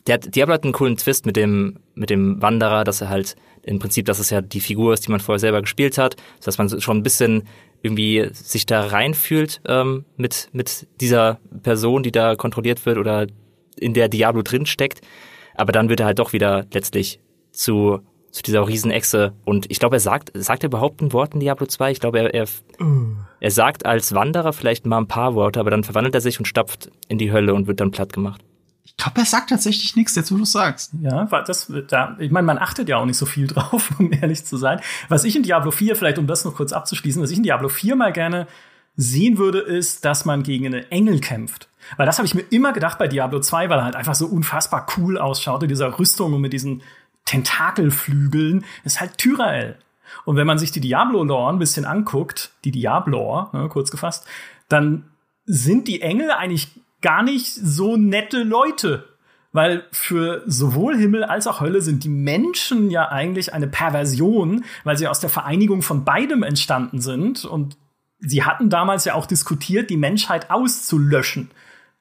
der 0.07 0.19
Diablo 0.19 0.55
hat 0.55 0.65
einen 0.65 0.73
coolen 0.73 0.97
Twist 0.97 1.27
mit 1.27 1.37
dem, 1.37 1.81
mit 1.95 2.11
dem 2.11 2.41
Wanderer, 2.41 2.85
dass 2.85 3.01
er 3.01 3.09
halt 3.09 3.37
im 3.63 3.81
Prinzip, 3.81 4.07
dass 4.07 4.21
es 4.21 4.31
ja 4.31 4.41
die 4.41 4.61
Figur 4.61 4.95
ist, 4.95 5.07
die 5.07 5.11
man 5.11 5.21
vorher 5.21 5.41
selber 5.41 5.61
gespielt 5.61 5.99
hat, 5.99 6.17
dass 6.45 6.57
man 6.57 6.81
schon 6.81 6.99
ein 6.99 7.03
bisschen 7.03 7.43
irgendwie 7.83 8.29
sich 8.33 8.65
da 8.65 8.87
reinfühlt 8.87 9.61
ähm, 9.67 10.05
mit, 10.17 10.49
mit 10.53 10.87
dieser 11.01 11.41
Person, 11.63 12.03
die 12.03 12.13
da 12.13 12.37
kontrolliert 12.37 12.87
wird 12.87 12.99
oder 12.99 13.27
in 13.79 13.93
der 13.93 14.09
Diablo 14.09 14.43
drin 14.43 14.67
steckt. 14.67 15.01
Aber 15.57 15.73
dann 15.73 15.89
wird 15.89 16.01
er 16.01 16.07
halt 16.07 16.19
doch 16.19 16.33
wieder 16.33 16.67
letztlich 16.73 17.21
zu, 17.53 18.01
zu 18.31 18.43
dieser 18.43 18.67
Riesenechse. 18.67 19.33
Und 19.45 19.71
ich 19.71 19.79
glaube, 19.79 19.97
er 19.97 20.01
sagt, 20.01 20.31
sagt 20.35 20.63
er 20.63 20.69
überhaupt 20.69 21.01
ein 21.01 21.13
Wort 21.13 21.35
in 21.35 21.41
Diablo 21.41 21.67
2? 21.67 21.93
Ich 21.93 22.01
glaube, 22.01 22.19
er, 22.19 22.35
er, 22.35 22.47
er 23.41 23.51
sagt 23.51 23.87
als 23.87 24.15
Wanderer 24.15 24.53
vielleicht 24.53 24.87
mal 24.87 24.99
ein 24.99 25.09
paar 25.09 25.35
Worte, 25.35 25.61
aber 25.61 25.71
dann 25.71 25.85
verwandelt 25.85 26.15
er 26.15 26.21
sich 26.21 26.39
und 26.39 26.47
stapft 26.47 26.91
in 27.09 27.19
die 27.19 27.33
Hölle 27.33 27.55
und 27.55 27.67
wird 27.67 27.81
dann 27.81 27.91
platt 27.91 28.13
gemacht. 28.13 28.43
Ich 28.85 28.97
glaube, 28.97 29.19
er 29.19 29.27
sagt 29.27 29.51
tatsächlich 29.51 29.97
nichts, 29.97 30.15
jetzt 30.15 30.31
wo 30.31 30.37
du 30.37 30.45
sagst. 30.45 30.93
Ja, 31.03 31.25
das, 31.25 31.73
da, 31.89 32.17
ich 32.21 32.31
meine, 32.31 32.47
man 32.47 32.59
achtet 32.59 32.89
ja 32.89 32.99
auch 32.99 33.05
nicht 33.05 33.19
so 33.19 33.27
viel 33.27 33.47
drauf, 33.49 33.91
um 33.99 34.13
ehrlich 34.13 34.45
zu 34.45 34.57
sein. 34.57 34.81
Was 35.09 35.25
ich 35.25 35.35
in 35.35 35.43
Diablo 35.43 35.71
4, 35.71 35.97
vielleicht 35.97 36.19
um 36.19 36.27
das 36.27 36.45
noch 36.45 36.55
kurz 36.55 36.73
abzuschließen, 36.73 37.21
was 37.23 37.31
ich 37.31 37.39
in 37.39 37.43
Diablo 37.43 37.69
4 37.69 37.97
mal 37.97 38.13
gerne 38.13 38.47
sehen 38.97 39.39
würde, 39.39 39.59
ist, 39.59 40.05
dass 40.05 40.25
man 40.25 40.43
gegen 40.43 40.67
eine 40.67 40.91
Engel 40.91 41.21
kämpft. 41.21 41.69
Weil 41.97 42.07
das 42.07 42.19
habe 42.19 42.27
ich 42.27 42.35
mir 42.35 42.45
immer 42.51 42.73
gedacht 42.73 42.99
bei 42.99 43.09
Diablo 43.09 43.41
2, 43.41 43.69
weil 43.69 43.79
er 43.79 43.85
halt 43.85 43.97
einfach 43.97 44.15
so 44.15 44.27
unfassbar 44.27 44.87
cool 44.97 45.19
ausschaut 45.19 45.63
in 45.63 45.69
dieser 45.69 45.99
Rüstung 45.99 46.33
und 46.33 46.41
mit 46.41 46.53
diesen 46.53 46.83
Tentakelflügeln. 47.27 48.65
Ist 48.85 49.01
halt 49.01 49.19
Tyrael. 49.19 49.77
Und 50.25 50.37
wenn 50.37 50.47
man 50.47 50.59
sich 50.59 50.73
die 50.73 50.81
Diablo-Lore 50.81 51.53
ein 51.53 51.59
bisschen 51.59 51.85
anguckt, 51.85 52.53
die 52.65 52.71
Diablo, 52.71 53.49
ne, 53.53 53.69
kurz 53.69 53.91
gefasst, 53.91 54.27
dann 54.69 55.05
sind 55.45 55.89
die 55.89 56.03
Engel 56.03 56.31
eigentlich 56.31 56.69
gar 57.03 57.23
nicht 57.23 57.53
so 57.53 57.97
nette 57.97 58.43
Leute. 58.43 59.09
Weil 59.53 59.85
für 59.91 60.43
sowohl 60.47 60.97
Himmel 60.97 61.25
als 61.25 61.47
auch 61.47 61.61
Hölle 61.61 61.81
sind 61.81 62.05
die 62.05 62.09
Menschen 62.09 62.91
ja 62.91 63.09
eigentlich 63.09 63.55
eine 63.55 63.67
Perversion, 63.67 64.65
weil 64.85 64.99
sie 64.99 65.09
aus 65.09 65.21
der 65.21 65.31
Vereinigung 65.31 65.83
von 65.83 66.05
beidem 66.05 66.43
entstanden 66.43 67.01
sind. 67.01 67.45
Und 67.45 67.77
sie 68.19 68.45
hatten 68.45 68.71
damals 68.71 69.05
ja 69.05 69.15
auch 69.15 69.27
diskutiert, 69.27 69.91
die 69.91 69.97
Menschheit 69.97 70.51
auszulöschen 70.51 71.51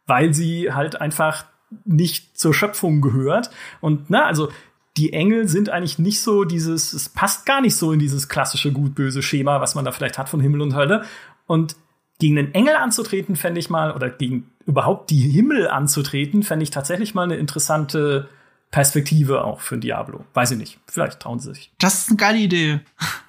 weil 0.07 0.33
sie 0.33 0.71
halt 0.71 1.01
einfach 1.01 1.45
nicht 1.83 2.37
zur 2.37 2.53
Schöpfung 2.53 3.01
gehört. 3.01 3.49
Und 3.81 4.09
na, 4.09 4.25
also 4.25 4.49
die 4.97 5.13
Engel 5.13 5.47
sind 5.47 5.69
eigentlich 5.69 5.99
nicht 5.99 6.21
so 6.21 6.45
dieses, 6.45 6.93
es 6.93 7.09
passt 7.09 7.45
gar 7.45 7.61
nicht 7.61 7.75
so 7.75 7.91
in 7.91 7.99
dieses 7.99 8.29
klassische 8.29 8.71
gut-böse 8.71 9.21
Schema, 9.21 9.59
was 9.61 9.75
man 9.75 9.83
da 9.83 9.91
vielleicht 9.91 10.17
hat 10.17 10.29
von 10.29 10.39
Himmel 10.39 10.61
und 10.61 10.75
Hölle. 10.75 11.03
Und 11.47 11.75
gegen 12.19 12.35
den 12.35 12.53
Engel 12.53 12.75
anzutreten, 12.75 13.35
fände 13.35 13.59
ich 13.59 13.69
mal, 13.69 13.91
oder 13.91 14.09
gegen 14.09 14.51
überhaupt 14.65 15.09
die 15.09 15.19
Himmel 15.19 15.67
anzutreten, 15.67 16.43
fände 16.43 16.63
ich 16.63 16.69
tatsächlich 16.69 17.13
mal 17.13 17.23
eine 17.23 17.35
interessante 17.35 18.29
Perspektive 18.71 19.43
auch 19.43 19.59
für 19.59 19.75
ein 19.75 19.81
Diablo. 19.81 20.23
Weiß 20.33 20.51
ich 20.51 20.57
nicht. 20.57 20.79
Vielleicht 20.87 21.19
trauen 21.19 21.39
sie 21.39 21.53
sich. 21.53 21.73
Das 21.77 21.99
ist 21.99 22.09
eine 22.09 22.17
geile 22.17 22.37
Idee. 22.37 22.79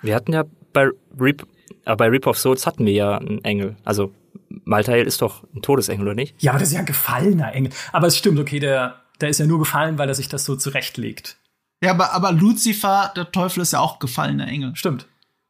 Wir 0.03 0.15
hatten 0.15 0.33
ja 0.33 0.45
bei 0.73 0.89
Reap, 1.19 1.47
äh, 1.85 1.97
bei 1.97 2.09
Reap 2.09 2.27
of 2.27 2.39
Souls 2.39 2.67
hatten 2.67 2.87
wir 2.87 2.93
ja 2.93 3.19
einen 3.19 3.45
Engel. 3.45 3.77
Also 3.85 4.13
Maltael 4.65 5.07
ist 5.07 5.23
doch 5.23 5.45
ein 5.55 5.63
Todesengel, 5.63 6.07
oder 6.07 6.15
nicht? 6.15 6.41
Ja, 6.43 6.53
aber 6.53 6.61
das 6.61 6.69
ist 6.69 6.75
ja 6.75 6.81
ein 6.81 6.87
gefallener 6.87 7.53
Engel. 7.53 7.73
Aber 7.93 8.07
es 8.07 8.17
stimmt, 8.17 8.39
okay, 8.39 8.61
der, 8.61 8.97
der 9.21 9.29
ist 9.29 9.41
ja 9.41 9.47
nur 9.47 9.59
gefallen, 9.59 9.99
weil 9.99 10.09
er 10.09 10.15
sich 10.15 10.29
das 10.29 10.45
so 10.45 10.57
zurechtlegt. 10.57 11.39
Ja, 11.83 11.91
aber, 11.91 12.13
aber 12.13 12.33
Lucifer, 12.33 13.13
der 13.15 13.31
Teufel, 13.33 13.63
ist 13.63 13.73
ja 13.73 13.81
auch 13.81 13.99
gefallener 13.99 14.49
Engel. 14.49 14.75
Stimmt. 14.77 15.07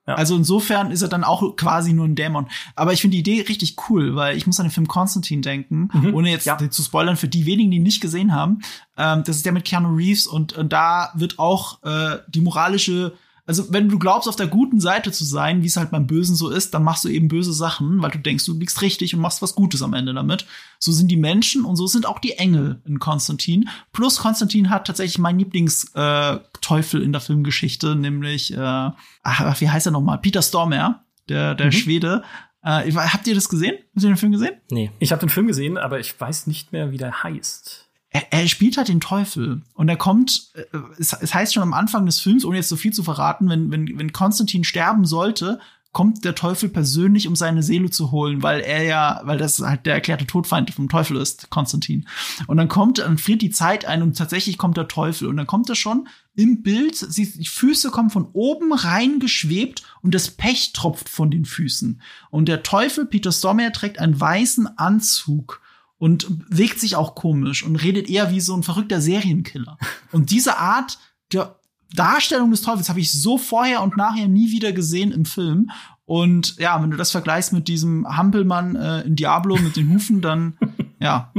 Ja. 0.07 0.14
Also 0.14 0.37
insofern 0.37 0.93
ist 0.93 1.03
er 1.03 1.09
dann 1.09 1.25
auch 1.25 1.57
quasi 1.57 1.93
nur 1.93 2.05
ein 2.05 2.14
Dämon. 2.14 2.47
Aber 2.77 2.93
ich 2.93 3.01
finde 3.01 3.17
die 3.17 3.21
Idee 3.21 3.45
richtig 3.49 3.77
cool, 3.89 4.14
weil 4.14 4.37
ich 4.37 4.47
muss 4.47 4.61
an 4.61 4.67
den 4.67 4.73
Film 4.73 4.87
Konstantin 4.87 5.43
denken, 5.43 5.89
mhm. 5.93 6.14
ohne 6.14 6.31
jetzt 6.31 6.47
ja. 6.47 6.57
zu 6.71 6.83
spoilern 6.83 7.17
für 7.17 7.27
die 7.27 7.45
wenigen, 7.45 7.73
die 7.73 7.79
ihn 7.79 7.83
nicht 7.83 8.01
gesehen 8.01 8.33
haben. 8.33 8.61
Ähm, 8.97 9.25
das 9.25 9.37
ist 9.37 9.47
der 9.47 9.53
mit 9.53 9.64
Keanu 9.64 9.97
Reeves 9.97 10.29
und, 10.29 10.53
und 10.53 10.73
da 10.73 11.11
wird 11.14 11.41
auch 11.41 11.83
äh, 11.83 12.19
die 12.29 12.41
moralische 12.41 13.14
also 13.47 13.72
wenn 13.72 13.88
du 13.88 13.99
glaubst, 13.99 14.28
auf 14.28 14.34
der 14.34 14.49
guten 14.49 14.80
Seite 14.80 15.12
zu 15.12 15.24
sein, 15.24 15.62
wie 15.62 15.66
es 15.66 15.76
halt 15.76 15.92
beim 15.92 16.07
Bösen 16.07 16.34
so 16.34 16.51
ist, 16.51 16.74
dann 16.74 16.82
machst 16.82 17.05
du 17.05 17.09
eben 17.09 17.28
böse 17.28 17.53
Sachen, 17.53 18.03
weil 18.03 18.11
du 18.11 18.18
denkst, 18.18 18.44
du 18.44 18.59
liegst 18.59 18.82
richtig 18.82 19.14
und 19.14 19.20
machst 19.20 19.40
was 19.40 19.55
Gutes 19.55 19.82
am 19.82 19.94
Ende 19.94 20.12
damit. 20.12 20.47
So 20.80 20.90
sind 20.90 21.09
die 21.09 21.16
Menschen 21.16 21.64
und 21.64 21.76
so 21.76 21.86
sind 21.86 22.07
auch 22.07 22.18
die 22.18 22.32
Engel 22.32 22.82
in 22.84 22.99
Konstantin. 22.99 23.68
Plus 23.92 24.18
Konstantin 24.18 24.68
hat 24.68 24.88
tatsächlich 24.88 25.18
mein 25.18 25.38
Lieblingsteufel 25.38 27.01
äh, 27.01 27.05
in 27.05 27.12
der 27.12 27.20
Filmgeschichte, 27.20 27.94
nämlich, 27.94 28.53
äh, 28.53 28.90
ach, 29.22 29.61
wie 29.61 29.70
heißt 29.70 29.86
er 29.86 29.92
nochmal? 29.92 30.18
Peter 30.18 30.42
Stormare, 30.42 31.01
der, 31.28 31.55
der 31.55 31.66
mhm. 31.66 31.72
Schwede. 31.72 32.24
Äh, 32.62 32.90
habt 32.92 33.28
ihr 33.28 33.34
das 33.36 33.49
gesehen? 33.49 33.76
Habt 33.94 34.03
ihr 34.03 34.11
den 34.11 34.16
Film 34.16 34.32
gesehen? 34.32 34.57
Nee. 34.72 34.90
Ich 34.99 35.12
habe 35.12 35.20
den 35.20 35.28
Film 35.28 35.47
gesehen, 35.47 35.78
aber 35.78 36.01
ich 36.01 36.20
weiß 36.20 36.49
nicht 36.49 36.72
mehr, 36.72 36.90
wie 36.90 36.99
der 36.99 37.22
heißt 37.22 37.86
er, 38.17 38.33
er 38.33 38.49
spielt 38.49 38.77
halt 38.77 38.89
den 38.89 39.01
Teufel 39.01 39.62
und 39.75 39.89
er 39.89 39.97
kommt, 39.97 40.51
äh, 40.55 40.62
es, 40.99 41.12
es 41.12 41.35
heißt 41.35 41.55
schon 41.55 41.62
am 41.62 41.75
Anfang 41.75 42.07
des 42.07 42.21
Films, 42.21 42.45
ohne 42.45 42.57
jetzt 42.57 42.69
so 42.69 42.77
viel 42.77 42.93
zu 42.93 43.03
verraten, 43.03 43.49
wenn, 43.49 43.71
wenn, 43.71 43.99
wenn 43.99 44.12
Konstantin 44.12 44.64
sterben 44.64 45.05
sollte, 45.05 45.61
kommt 45.93 46.27
der 46.27 46.35
Teufel 46.35 46.69
persönlich, 46.69 47.27
um 47.27 47.37
seine 47.37 47.62
Seele 47.62 47.89
zu 47.89 48.11
holen, 48.11 48.43
weil 48.43 48.61
er 48.61 48.83
ja, 48.83 49.23
weil 49.25 49.39
das 49.39 49.61
halt 49.61 49.87
der 49.87 49.95
erklärte 49.95 50.27
Todfeind 50.27 50.71
vom 50.71 50.91
Teufel 50.91 51.17
ist, 51.17 51.49
Konstantin. 51.49 52.07
Und 52.47 52.59
dann 52.59 52.69
kommt, 52.69 52.99
dann 52.99 53.17
friert 53.17 53.41
die 53.41 53.51
Zeit 53.51 53.87
ein 53.87 54.03
und 54.03 54.17
tatsächlich 54.17 54.59
kommt 54.59 54.77
der 54.77 54.89
Teufel. 54.89 55.27
Und 55.27 55.39
dann 55.39 55.47
kommt 55.47 55.71
er 55.71 55.75
schon 55.75 56.07
im 56.35 56.62
Bild, 56.62 57.17
die 57.17 57.47
Füße 57.47 57.91
kommen 57.91 58.11
von 58.11 58.29
oben 58.35 58.75
reingeschwebt 58.75 59.85
und 60.03 60.14
das 60.14 60.29
Pech 60.29 60.75
tropft 60.75 61.09
von 61.09 61.31
den 61.31 61.47
Füßen. 61.47 62.03
Und 62.29 62.49
der 62.49 62.62
Teufel, 62.62 63.07
Peter 63.07 63.33
Stormare, 63.33 63.73
trägt 63.73 63.99
einen 63.99 64.21
weißen 64.21 64.79
Anzug 64.79 65.62
und 65.99 66.26
wegt 66.49 66.80
sich 66.80 66.97
auch 66.97 67.14
komisch 67.14 67.64
und 67.64 67.76
redet 67.76 68.09
eher 68.09 68.30
wie 68.30 68.40
so 68.40 68.55
ein 68.55 68.62
verrückter 68.62 69.01
Serienkiller. 69.01 69.78
Und 70.12 70.30
diese 70.30 70.59
Art 70.59 70.99
der 71.32 71.59
Darstellung 71.94 72.51
des 72.51 72.62
Teufels 72.62 72.88
habe 72.88 73.01
ich 73.01 73.12
so 73.12 73.38
vorher 73.38 73.82
und 73.82 73.97
nachher 73.97 74.28
nie 74.28 74.51
wieder 74.51 74.72
gesehen 74.72 75.12
im 75.12 75.24
Film. 75.24 75.70
Und 76.05 76.57
ja, 76.59 76.80
wenn 76.82 76.90
du 76.90 76.97
das 76.97 77.11
vergleichst 77.11 77.53
mit 77.53 77.68
diesem 77.68 78.07
Hampelmann 78.16 78.76
äh, 78.76 79.01
in 79.03 79.16
Diablo 79.16 79.57
mit 79.57 79.76
den 79.76 79.92
Hufen, 79.92 80.20
dann 80.20 80.59
ja. 81.01 81.32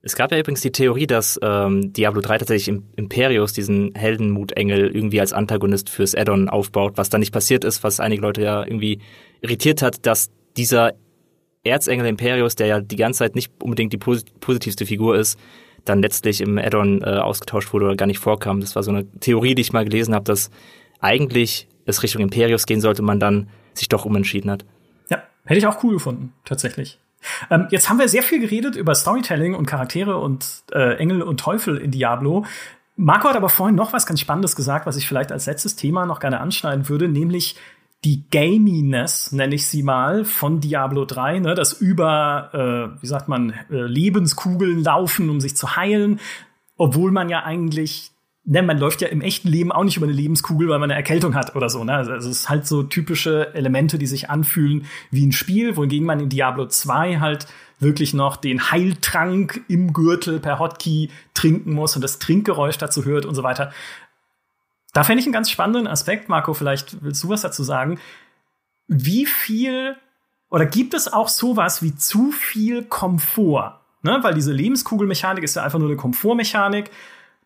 Es 0.00 0.16
gab 0.16 0.32
ja 0.32 0.38
übrigens 0.38 0.62
die 0.62 0.72
Theorie, 0.72 1.06
dass 1.06 1.38
ähm, 1.42 1.92
Diablo 1.92 2.20
3 2.20 2.38
tatsächlich 2.38 2.68
im 2.68 2.84
Imperius 2.96 3.52
diesen 3.52 3.94
Heldenmutengel 3.94 4.90
irgendwie 4.94 5.20
als 5.20 5.32
Antagonist 5.32 5.90
fürs 5.90 6.14
Addon 6.14 6.48
aufbaut, 6.48 6.94
was 6.96 7.08
dann 7.08 7.20
nicht 7.20 7.32
passiert 7.32 7.64
ist, 7.64 7.84
was 7.84 8.00
einige 8.00 8.22
Leute 8.22 8.42
ja 8.42 8.64
irgendwie 8.64 9.00
irritiert 9.42 9.80
hat, 9.80 10.04
dass 10.06 10.30
dieser 10.56 10.94
Erzengel 11.64 12.06
Imperius, 12.06 12.56
der 12.56 12.66
ja 12.66 12.80
die 12.80 12.96
ganze 12.96 13.18
Zeit 13.18 13.34
nicht 13.34 13.52
unbedingt 13.62 13.92
die 13.92 13.98
posit 13.98 14.40
positivste 14.40 14.86
Figur 14.86 15.16
ist, 15.16 15.38
dann 15.84 16.02
letztlich 16.02 16.40
im 16.40 16.58
Addon 16.58 17.02
äh, 17.02 17.18
ausgetauscht 17.18 17.72
wurde 17.72 17.86
oder 17.86 17.96
gar 17.96 18.06
nicht 18.06 18.18
vorkam. 18.18 18.60
Das 18.60 18.76
war 18.76 18.82
so 18.82 18.90
eine 18.90 19.10
Theorie, 19.20 19.54
die 19.54 19.62
ich 19.62 19.72
mal 19.72 19.84
gelesen 19.84 20.14
habe, 20.14 20.24
dass 20.24 20.50
eigentlich 21.00 21.68
es 21.84 22.02
Richtung 22.02 22.22
Imperius 22.22 22.66
gehen 22.66 22.80
sollte, 22.80 23.02
man 23.02 23.20
dann 23.20 23.48
sich 23.74 23.88
doch 23.88 24.04
umentschieden 24.04 24.50
hat. 24.50 24.64
Ja, 25.10 25.22
hätte 25.44 25.58
ich 25.58 25.66
auch 25.66 25.82
cool 25.82 25.94
gefunden, 25.94 26.32
tatsächlich. 26.44 26.98
Ähm, 27.50 27.66
jetzt 27.70 27.88
haben 27.88 27.98
wir 27.98 28.08
sehr 28.08 28.22
viel 28.22 28.40
geredet 28.40 28.76
über 28.76 28.94
Storytelling 28.94 29.54
und 29.54 29.66
Charaktere 29.66 30.18
und 30.18 30.64
äh, 30.72 30.96
Engel 30.96 31.22
und 31.22 31.38
Teufel 31.38 31.76
in 31.78 31.90
Diablo. 31.90 32.44
Marco 32.96 33.28
hat 33.28 33.36
aber 33.36 33.48
vorhin 33.48 33.76
noch 33.76 33.92
was 33.92 34.06
ganz 34.06 34.20
Spannendes 34.20 34.54
gesagt, 34.54 34.86
was 34.86 34.96
ich 34.96 35.08
vielleicht 35.08 35.32
als 35.32 35.46
letztes 35.46 35.76
Thema 35.76 36.04
noch 36.06 36.20
gerne 36.20 36.40
anschneiden 36.40 36.88
würde, 36.88 37.08
nämlich 37.08 37.56
die 38.04 38.28
Gaminess, 38.30 39.32
nenne 39.32 39.54
ich 39.54 39.66
sie 39.66 39.82
mal, 39.82 40.24
von 40.24 40.60
Diablo 40.60 41.04
3, 41.04 41.38
ne, 41.38 41.54
das 41.54 41.72
über, 41.72 42.94
äh, 42.98 43.02
wie 43.02 43.06
sagt 43.06 43.28
man, 43.28 43.50
äh, 43.70 43.82
Lebenskugeln 43.82 44.82
laufen, 44.82 45.30
um 45.30 45.40
sich 45.40 45.56
zu 45.56 45.76
heilen, 45.76 46.18
obwohl 46.76 47.12
man 47.12 47.28
ja 47.28 47.44
eigentlich 47.44 48.12
ne, 48.44 48.62
man 48.62 48.78
läuft 48.78 49.00
ja 49.02 49.08
im 49.08 49.20
echten 49.20 49.48
Leben 49.48 49.72
auch 49.72 49.84
nicht 49.84 49.96
über 49.96 50.06
eine 50.06 50.14
Lebenskugel, 50.14 50.68
weil 50.68 50.78
man 50.78 50.90
eine 50.90 50.98
Erkältung 50.98 51.34
hat 51.34 51.54
oder 51.54 51.68
so. 51.68 51.84
Ne? 51.84 51.94
Also 51.94 52.12
es 52.12 52.26
ist 52.26 52.48
halt 52.48 52.66
so 52.66 52.82
typische 52.82 53.54
Elemente, 53.54 53.98
die 53.98 54.06
sich 54.06 54.30
anfühlen 54.30 54.86
wie 55.10 55.26
ein 55.26 55.32
Spiel, 55.32 55.76
wohingegen 55.76 56.06
man 56.06 56.20
in 56.20 56.28
Diablo 56.28 56.66
2 56.66 57.20
halt 57.20 57.46
wirklich 57.78 58.14
noch 58.14 58.36
den 58.36 58.70
Heiltrank 58.70 59.62
im 59.68 59.92
Gürtel 59.92 60.38
per 60.38 60.58
Hotkey 60.58 61.10
trinken 61.34 61.72
muss 61.72 61.96
und 61.96 62.02
das 62.02 62.20
Trinkgeräusch 62.20 62.78
dazu 62.78 63.04
hört 63.04 63.26
und 63.26 63.34
so 63.34 63.42
weiter. 63.42 63.72
Da 64.92 65.04
fände 65.04 65.20
ich 65.20 65.26
einen 65.26 65.32
ganz 65.32 65.50
spannenden 65.50 65.86
Aspekt, 65.86 66.28
Marco, 66.28 66.54
vielleicht 66.54 67.02
willst 67.02 67.22
du 67.22 67.28
was 67.28 67.42
dazu 67.42 67.62
sagen. 67.62 67.98
Wie 68.88 69.26
viel 69.26 69.96
oder 70.50 70.66
gibt 70.66 70.92
es 70.92 71.10
auch 71.10 71.28
sowas 71.28 71.82
wie 71.82 71.96
zu 71.96 72.30
viel 72.30 72.84
Komfort? 72.84 73.80
Ne? 74.02 74.18
Weil 74.22 74.34
diese 74.34 74.52
Lebenskugelmechanik 74.52 75.42
ist 75.44 75.56
ja 75.56 75.62
einfach 75.62 75.78
nur 75.78 75.88
eine 75.88 75.96
Komfortmechanik 75.96 76.90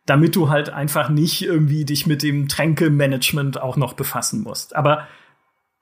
damit 0.07 0.36
du 0.36 0.49
halt 0.49 0.70
einfach 0.70 1.09
nicht 1.09 1.42
irgendwie 1.42 1.84
dich 1.84 2.07
mit 2.07 2.22
dem 2.22 2.49
Tränkemanagement 2.49 3.61
auch 3.61 3.76
noch 3.76 3.92
befassen 3.94 4.42
musst. 4.42 4.74
Aber 4.74 5.07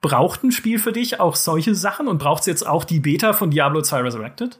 braucht 0.01 0.43
ein 0.43 0.51
Spiel 0.51 0.79
für 0.79 0.91
dich 0.91 1.19
auch 1.19 1.35
solche 1.35 1.75
Sachen 1.75 2.07
und 2.07 2.17
braucht 2.17 2.41
es 2.41 2.47
jetzt 2.47 2.67
auch 2.67 2.83
die 2.83 2.99
Beta 2.99 3.33
von 3.33 3.51
Diablo 3.51 3.81
2 3.81 4.01
Resurrected? 4.01 4.59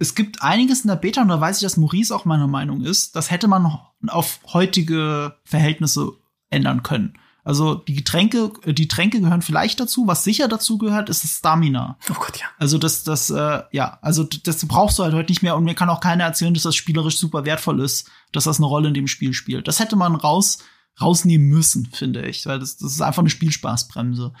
Es 0.00 0.14
gibt 0.14 0.42
einiges 0.42 0.80
in 0.80 0.88
der 0.88 0.96
Beta, 0.96 1.22
und 1.22 1.28
da 1.28 1.40
weiß 1.40 1.58
ich, 1.58 1.62
dass 1.62 1.76
Maurice 1.76 2.14
auch 2.14 2.24
meiner 2.24 2.48
Meinung 2.48 2.82
ist, 2.82 3.14
das 3.14 3.30
hätte 3.30 3.48
man 3.48 3.78
auf 4.08 4.40
heutige 4.52 5.36
Verhältnisse 5.44 6.12
ändern 6.48 6.82
können. 6.82 7.14
Also 7.44 7.74
die 7.74 7.94
Getränke, 7.94 8.52
die 8.66 8.88
Tränke 8.88 9.20
gehören 9.20 9.42
vielleicht 9.42 9.80
dazu. 9.80 10.06
Was 10.06 10.24
sicher 10.24 10.48
dazu 10.48 10.78
gehört, 10.78 11.08
ist 11.08 11.24
das 11.24 11.38
Stamina. 11.38 11.98
Oh 12.10 12.14
Gott, 12.14 12.38
ja. 12.38 12.46
Also 12.58 12.76
das, 12.76 13.04
das, 13.04 13.30
äh, 13.30 13.62
ja, 13.72 13.98
also 14.02 14.24
das 14.24 14.66
brauchst 14.66 14.98
du 14.98 15.04
halt 15.04 15.14
heute 15.14 15.32
nicht 15.32 15.42
mehr 15.42 15.56
und 15.56 15.64
mir 15.64 15.74
kann 15.74 15.88
auch 15.88 16.00
keiner 16.00 16.24
erzählen, 16.24 16.54
dass 16.54 16.64
das 16.64 16.76
spielerisch 16.76 17.18
super 17.18 17.44
wertvoll 17.44 17.80
ist, 17.80 18.10
dass 18.32 18.44
das 18.44 18.58
eine 18.58 18.66
Rolle 18.66 18.88
in 18.88 18.94
dem 18.94 19.06
Spiel 19.06 19.32
spielt. 19.32 19.68
Das 19.68 19.80
hätte 19.80 19.96
man 19.96 20.16
raus 20.16 20.58
rausnehmen 21.00 21.48
müssen, 21.48 21.86
finde 21.86 22.26
ich, 22.26 22.46
weil 22.46 22.58
das, 22.58 22.76
das 22.76 22.92
ist 22.92 23.00
einfach 23.00 23.22
eine 23.22 23.30
Spielspaßbremse. 23.30 24.32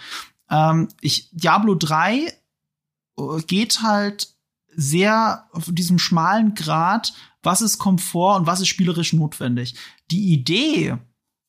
Ähm, 0.50 0.88
ich 1.00 1.30
Diablo 1.32 1.74
3 1.74 2.18
äh, 2.18 2.32
geht 3.46 3.82
halt 3.82 4.28
sehr 4.76 5.46
auf 5.52 5.68
diesem 5.72 5.98
schmalen 5.98 6.54
Grad, 6.54 7.12
was 7.42 7.62
ist 7.62 7.78
Komfort 7.78 8.38
und 8.40 8.46
was 8.46 8.60
ist 8.60 8.68
spielerisch 8.68 9.12
notwendig. 9.12 9.74
Die 10.10 10.32
Idee, 10.32 10.96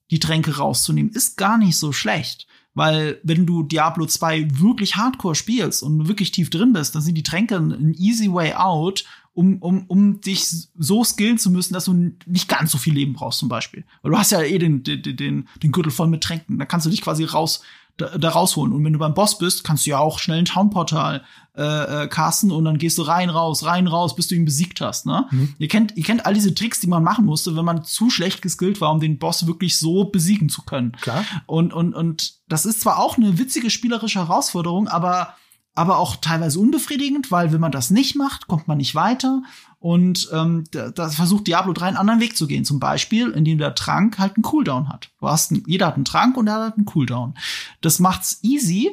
die 0.09 0.19
Tränke 0.19 0.57
rauszunehmen, 0.57 1.11
ist 1.11 1.37
gar 1.37 1.57
nicht 1.57 1.77
so 1.77 1.91
schlecht. 1.91 2.47
Weil 2.73 3.19
wenn 3.23 3.45
du 3.45 3.63
Diablo 3.63 4.05
2 4.05 4.59
wirklich 4.59 4.95
hardcore 4.95 5.35
spielst 5.35 5.83
und 5.83 6.07
wirklich 6.07 6.31
tief 6.31 6.49
drin 6.49 6.71
bist, 6.71 6.95
dann 6.95 7.01
sind 7.01 7.15
die 7.15 7.23
Tränke 7.23 7.57
ein 7.57 7.93
easy 7.95 8.31
way 8.31 8.53
out, 8.53 9.03
um, 9.33 9.57
um, 9.61 9.85
um 9.87 10.21
dich 10.21 10.45
so 10.77 11.03
skillen 11.03 11.37
zu 11.37 11.51
müssen, 11.51 11.73
dass 11.73 11.85
du 11.85 12.13
nicht 12.25 12.47
ganz 12.47 12.71
so 12.71 12.77
viel 12.77 12.93
Leben 12.93 13.13
brauchst 13.13 13.39
zum 13.39 13.49
Beispiel. 13.49 13.83
Weil 14.01 14.11
du 14.11 14.17
hast 14.17 14.31
ja 14.31 14.41
eh 14.41 14.57
den, 14.57 14.83
den, 14.83 15.01
den, 15.01 15.49
den 15.61 15.71
Gürtel 15.71 15.91
voll 15.91 16.07
mit 16.07 16.23
Tränken. 16.23 16.59
Da 16.59 16.65
kannst 16.65 16.85
du 16.85 16.89
dich 16.89 17.01
quasi 17.01 17.25
raus 17.25 17.61
da, 17.97 18.17
da 18.17 18.29
rausholen. 18.29 18.73
Und 18.73 18.83
wenn 18.83 18.93
du 18.93 18.99
beim 18.99 19.13
Boss 19.13 19.37
bist, 19.37 19.63
kannst 19.63 19.85
du 19.85 19.91
ja 19.91 19.99
auch 19.99 20.19
schnell 20.19 20.39
ein 20.39 20.45
Townportal 20.45 21.23
äh, 21.55 22.03
äh, 22.03 22.07
casten 22.07 22.51
und 22.51 22.63
dann 22.65 22.77
gehst 22.77 22.97
du 22.97 23.01
rein, 23.01 23.29
raus, 23.29 23.65
rein, 23.65 23.87
raus, 23.87 24.15
bis 24.15 24.27
du 24.27 24.35
ihn 24.35 24.45
besiegt 24.45 24.81
hast. 24.81 25.05
Ne? 25.05 25.25
Mhm. 25.31 25.55
Ihr, 25.59 25.67
kennt, 25.67 25.97
ihr 25.97 26.03
kennt 26.03 26.25
all 26.25 26.33
diese 26.33 26.55
Tricks, 26.55 26.79
die 26.79 26.87
man 26.87 27.03
machen 27.03 27.25
musste, 27.25 27.55
wenn 27.55 27.65
man 27.65 27.83
zu 27.83 28.09
schlecht 28.09 28.41
geskillt 28.41 28.81
war, 28.81 28.91
um 28.91 28.99
den 28.99 29.19
Boss 29.19 29.47
wirklich 29.47 29.77
so 29.77 30.05
besiegen 30.05 30.49
zu 30.49 30.61
können. 30.61 30.93
Klar. 31.01 31.25
Und, 31.45 31.73
und, 31.73 31.93
und 31.93 32.35
das 32.47 32.65
ist 32.65 32.81
zwar 32.81 32.99
auch 32.99 33.17
eine 33.17 33.37
witzige 33.37 33.69
spielerische 33.69 34.19
Herausforderung, 34.19 34.87
aber 34.87 35.35
aber 35.73 35.99
auch 35.99 36.17
teilweise 36.17 36.59
unbefriedigend, 36.59 37.31
weil 37.31 37.53
wenn 37.53 37.61
man 37.61 37.71
das 37.71 37.91
nicht 37.91 38.17
macht, 38.17 38.47
kommt 38.47 38.67
man 38.67 38.77
nicht 38.77 38.93
weiter. 38.93 39.41
Und 39.81 40.29
ähm, 40.31 40.65
da, 40.69 40.91
da 40.91 41.09
versucht 41.09 41.47
Diablo 41.47 41.73
3 41.73 41.87
einen 41.87 41.97
anderen 41.97 42.19
Weg 42.19 42.37
zu 42.37 42.45
gehen. 42.45 42.63
Zum 42.65 42.79
Beispiel, 42.79 43.31
indem 43.31 43.57
der 43.57 43.73
Trank 43.73 44.19
halt 44.19 44.35
einen 44.35 44.43
Cooldown 44.43 44.89
hat. 44.89 45.09
Du 45.19 45.27
hast 45.27 45.51
einen, 45.51 45.63
jeder 45.65 45.87
hat 45.87 45.95
einen 45.95 46.05
Trank 46.05 46.37
und 46.37 46.45
er 46.45 46.63
hat 46.65 46.77
einen 46.77 46.85
Cooldown. 46.85 47.33
Das 47.81 47.97
macht's 47.97 48.37
easy. 48.43 48.91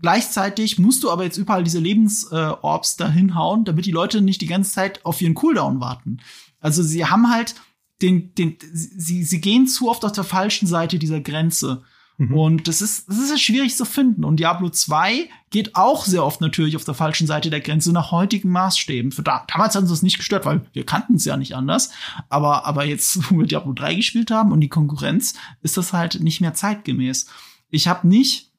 Gleichzeitig 0.00 0.78
musst 0.78 1.04
du 1.04 1.10
aber 1.10 1.24
jetzt 1.24 1.36
überall 1.36 1.62
diese 1.62 1.80
Lebensorbs 1.80 2.94
äh, 2.94 2.96
da 2.96 3.10
hinhauen, 3.10 3.66
damit 3.66 3.84
die 3.84 3.90
Leute 3.90 4.22
nicht 4.22 4.40
die 4.40 4.46
ganze 4.46 4.72
Zeit 4.72 5.04
auf 5.04 5.20
ihren 5.20 5.34
Cooldown 5.34 5.80
warten. 5.80 6.22
Also 6.60 6.82
sie 6.82 7.04
haben 7.04 7.30
halt 7.30 7.54
den, 8.00 8.34
den, 8.34 8.56
sie, 8.72 9.24
sie 9.24 9.40
gehen 9.42 9.66
zu 9.66 9.90
oft 9.90 10.02
auf 10.06 10.12
der 10.12 10.24
falschen 10.24 10.66
Seite 10.66 10.98
dieser 10.98 11.20
Grenze. 11.20 11.82
Mhm. 12.22 12.34
Und 12.34 12.68
das 12.68 12.80
ist, 12.80 13.08
das 13.08 13.18
ist 13.18 13.40
schwierig 13.40 13.76
zu 13.76 13.84
finden. 13.84 14.24
Und 14.24 14.38
Diablo 14.38 14.68
2 14.68 15.28
geht 15.50 15.74
auch 15.74 16.04
sehr 16.04 16.24
oft 16.24 16.40
natürlich 16.40 16.76
auf 16.76 16.84
der 16.84 16.94
falschen 16.94 17.26
Seite 17.26 17.50
der 17.50 17.60
Grenze 17.60 17.92
nach 17.92 18.12
heutigen 18.12 18.50
Maßstäben. 18.50 19.10
Für 19.10 19.22
da, 19.22 19.44
damals 19.48 19.74
hat 19.74 19.82
uns 19.82 19.90
das 19.90 20.02
nicht 20.02 20.18
gestört, 20.18 20.46
weil 20.46 20.64
wir 20.72 20.86
kannten 20.86 21.16
es 21.16 21.24
ja 21.24 21.36
nicht 21.36 21.56
anders. 21.56 21.90
Aber, 22.28 22.64
aber 22.64 22.84
jetzt, 22.84 23.18
wo 23.30 23.38
wir 23.38 23.46
Diablo 23.46 23.72
3 23.72 23.96
gespielt 23.96 24.30
haben 24.30 24.52
und 24.52 24.60
die 24.60 24.68
Konkurrenz, 24.68 25.34
ist 25.62 25.76
das 25.76 25.92
halt 25.92 26.20
nicht 26.20 26.40
mehr 26.40 26.54
zeitgemäß. 26.54 27.26
Ich 27.70 27.88
habe 27.88 28.06
nicht 28.06 28.52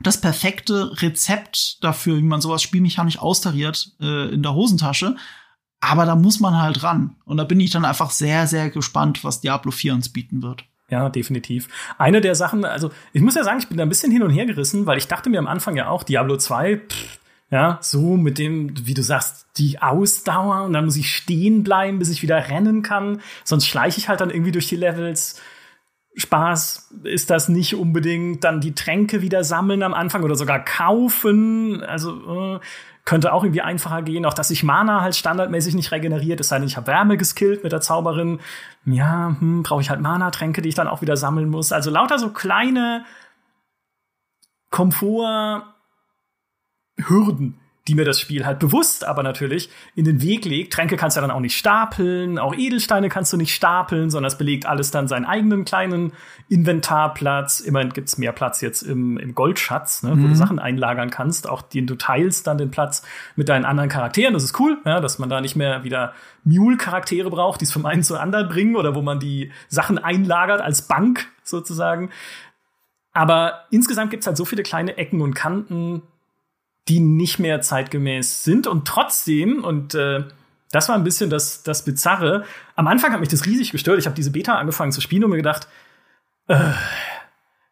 das 0.00 0.20
perfekte 0.20 1.02
Rezept 1.02 1.82
dafür, 1.82 2.18
wie 2.18 2.22
man 2.22 2.40
sowas 2.40 2.62
spielmechanisch 2.62 3.18
austariert 3.18 3.92
äh, 4.00 4.32
in 4.32 4.42
der 4.42 4.54
Hosentasche. 4.54 5.16
Aber 5.80 6.06
da 6.06 6.14
muss 6.14 6.38
man 6.40 6.60
halt 6.60 6.82
ran. 6.82 7.16
Und 7.24 7.38
da 7.38 7.44
bin 7.44 7.60
ich 7.60 7.70
dann 7.70 7.84
einfach 7.84 8.10
sehr, 8.10 8.46
sehr 8.46 8.70
gespannt, 8.70 9.24
was 9.24 9.40
Diablo 9.40 9.70
4 9.70 9.94
uns 9.94 10.08
bieten 10.10 10.42
wird. 10.42 10.64
Ja, 10.94 11.08
definitiv. 11.08 11.66
Eine 11.98 12.20
der 12.20 12.36
Sachen, 12.36 12.64
also 12.64 12.92
ich 13.12 13.20
muss 13.20 13.34
ja 13.34 13.42
sagen, 13.42 13.58
ich 13.58 13.66
bin 13.66 13.76
da 13.76 13.82
ein 13.82 13.88
bisschen 13.88 14.12
hin 14.12 14.22
und 14.22 14.30
her 14.30 14.46
gerissen, 14.46 14.86
weil 14.86 14.96
ich 14.96 15.08
dachte 15.08 15.28
mir 15.28 15.40
am 15.40 15.48
Anfang 15.48 15.74
ja 15.74 15.88
auch, 15.88 16.04
Diablo 16.04 16.36
2, 16.36 16.76
pff, 16.76 17.18
ja, 17.50 17.80
so 17.82 18.16
mit 18.16 18.38
dem, 18.38 18.86
wie 18.86 18.94
du 18.94 19.02
sagst, 19.02 19.48
die 19.56 19.82
Ausdauer 19.82 20.62
und 20.62 20.72
dann 20.72 20.84
muss 20.84 20.94
ich 20.94 21.12
stehen 21.12 21.64
bleiben, 21.64 21.98
bis 21.98 22.10
ich 22.10 22.22
wieder 22.22 22.48
rennen 22.48 22.82
kann. 22.82 23.20
Sonst 23.42 23.66
schleiche 23.66 23.98
ich 23.98 24.08
halt 24.08 24.20
dann 24.20 24.30
irgendwie 24.30 24.52
durch 24.52 24.68
die 24.68 24.76
Levels. 24.76 25.42
Spaß 26.14 26.90
ist 27.02 27.30
das 27.30 27.48
nicht 27.48 27.74
unbedingt. 27.74 28.44
Dann 28.44 28.60
die 28.60 28.76
Tränke 28.76 29.20
wieder 29.20 29.42
sammeln 29.42 29.82
am 29.82 29.94
Anfang 29.94 30.22
oder 30.22 30.36
sogar 30.36 30.64
kaufen. 30.64 31.82
Also 31.82 32.54
äh, 32.54 32.60
könnte 33.04 33.32
auch 33.32 33.44
irgendwie 33.44 33.62
einfacher 33.62 34.02
gehen. 34.02 34.24
Auch 34.24 34.34
dass 34.34 34.48
sich 34.48 34.62
Mana 34.62 35.00
halt 35.00 35.16
standardmäßig 35.16 35.74
nicht 35.74 35.92
regeneriert. 35.92 36.40
Es 36.40 36.48
sei 36.48 36.58
denn, 36.58 36.66
ich 36.66 36.76
habe 36.76 36.86
Wärme 36.86 37.16
geskillt 37.16 37.62
mit 37.62 37.72
der 37.72 37.80
Zauberin. 37.80 38.40
Ja, 38.84 39.36
hm, 39.38 39.62
brauche 39.62 39.80
ich 39.80 39.90
halt 39.90 40.00
Mana-Tränke, 40.00 40.62
die 40.62 40.70
ich 40.70 40.74
dann 40.74 40.88
auch 40.88 41.02
wieder 41.02 41.16
sammeln 41.16 41.48
muss. 41.48 41.72
Also 41.72 41.90
lauter 41.90 42.18
so 42.18 42.30
kleine 42.30 43.04
Komfort-Hürden, 44.70 47.60
die 47.86 47.94
mir 47.94 48.04
das 48.04 48.18
Spiel 48.18 48.46
halt 48.46 48.58
bewusst 48.58 49.04
aber 49.04 49.22
natürlich 49.22 49.68
in 49.94 50.04
den 50.04 50.22
Weg 50.22 50.46
legt. 50.46 50.72
Tränke 50.72 50.96
kannst 50.96 51.16
du 51.16 51.20
ja 51.20 51.26
dann 51.26 51.34
auch 51.34 51.40
nicht 51.40 51.56
stapeln, 51.56 52.38
auch 52.38 52.54
Edelsteine 52.54 53.10
kannst 53.10 53.32
du 53.32 53.36
nicht 53.36 53.54
stapeln, 53.54 54.10
sondern 54.10 54.28
es 54.28 54.38
belegt 54.38 54.64
alles 54.64 54.90
dann 54.90 55.06
seinen 55.06 55.26
eigenen 55.26 55.64
kleinen 55.64 56.12
Inventarplatz. 56.48 57.60
Immerhin 57.60 57.90
gibt's 57.90 58.16
mehr 58.16 58.32
Platz 58.32 58.62
jetzt 58.62 58.82
im, 58.82 59.18
im 59.18 59.34
Goldschatz, 59.34 60.02
ne, 60.02 60.14
mhm. 60.14 60.18
wo 60.18 60.22
du 60.22 60.28
mhm. 60.28 60.34
Sachen 60.34 60.58
einlagern 60.58 61.10
kannst, 61.10 61.48
auch 61.48 61.60
den 61.60 61.86
du 61.86 61.94
teilst 61.96 62.46
dann 62.46 62.56
den 62.56 62.70
Platz 62.70 63.02
mit 63.36 63.50
deinen 63.50 63.66
anderen 63.66 63.90
Charakteren. 63.90 64.32
Das 64.32 64.44
ist 64.44 64.58
cool, 64.58 64.78
ja, 64.86 65.00
dass 65.00 65.18
man 65.18 65.28
da 65.28 65.42
nicht 65.42 65.56
mehr 65.56 65.84
wieder 65.84 66.14
Mule-Charaktere 66.44 67.28
braucht, 67.28 67.60
die 67.60 67.66
es 67.66 67.72
vom 67.72 67.84
einen 67.84 68.02
zum 68.02 68.16
anderen 68.16 68.48
bringen 68.48 68.76
oder 68.76 68.94
wo 68.94 69.02
man 69.02 69.20
die 69.20 69.52
Sachen 69.68 69.98
einlagert 69.98 70.62
als 70.62 70.82
Bank 70.82 71.26
sozusagen. 71.42 72.10
Aber 73.12 73.64
insgesamt 73.70 74.10
gibt's 74.10 74.26
halt 74.26 74.36
so 74.36 74.44
viele 74.44 74.62
kleine 74.62 74.96
Ecken 74.96 75.20
und 75.20 75.34
Kanten, 75.34 76.02
die 76.88 77.00
nicht 77.00 77.38
mehr 77.38 77.60
zeitgemäß 77.60 78.44
sind 78.44 78.66
und 78.66 78.86
trotzdem 78.86 79.64
und 79.64 79.94
äh, 79.94 80.24
das 80.70 80.88
war 80.88 80.96
ein 80.96 81.04
bisschen 81.04 81.30
das, 81.30 81.62
das 81.62 81.84
Bizarre. 81.84 82.44
Am 82.74 82.88
Anfang 82.88 83.12
hat 83.12 83.20
mich 83.20 83.28
das 83.28 83.46
riesig 83.46 83.70
gestört. 83.70 83.98
Ich 84.00 84.06
habe 84.06 84.16
diese 84.16 84.32
Beta 84.32 84.56
angefangen 84.56 84.90
zu 84.90 85.00
spielen 85.00 85.22
und 85.22 85.30
mir 85.30 85.36
gedacht, 85.36 85.68
äh, 86.48 86.72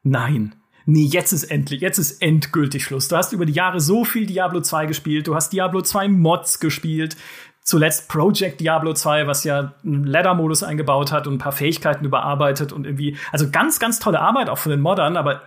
nein, 0.05 0.55
nee, 0.87 1.05
jetzt 1.05 1.33
ist 1.33 1.45
endlich, 1.45 1.81
jetzt 1.81 1.99
ist 1.99 2.23
endgültig 2.23 2.85
Schluss. 2.85 3.09
Du 3.09 3.17
hast 3.17 3.33
über 3.33 3.45
die 3.45 3.53
Jahre 3.53 3.81
so 3.81 4.05
viel 4.05 4.27
Diablo 4.27 4.61
2 4.61 4.87
gespielt, 4.87 5.27
du 5.27 5.35
hast 5.35 5.53
Diablo 5.53 5.83
2 5.83 6.09
Mods 6.09 6.61
gespielt. 6.61 7.17
zuletzt 7.65 8.09
Project 8.09 8.61
Diablo 8.61 8.93
2, 8.93 9.27
was 9.27 9.45
ja 9.45 9.75
einen 9.85 10.05
Ladder-Modus 10.05 10.63
eingebaut 10.65 11.13
hat 11.13 11.27
und 11.27 11.35
ein 11.35 11.39
paar 11.39 11.53
Fähigkeiten 11.53 12.05
überarbeitet 12.05 12.73
und 12.73 12.87
irgendwie, 12.87 13.17
also 13.31 13.51
ganz, 13.51 13.79
ganz 13.79 14.01
tolle 14.01 14.21
Arbeit 14.21 14.49
auch 14.49 14.59
von 14.59 14.71
den 14.71 14.81
Modern, 14.81 15.17
aber 15.17 15.43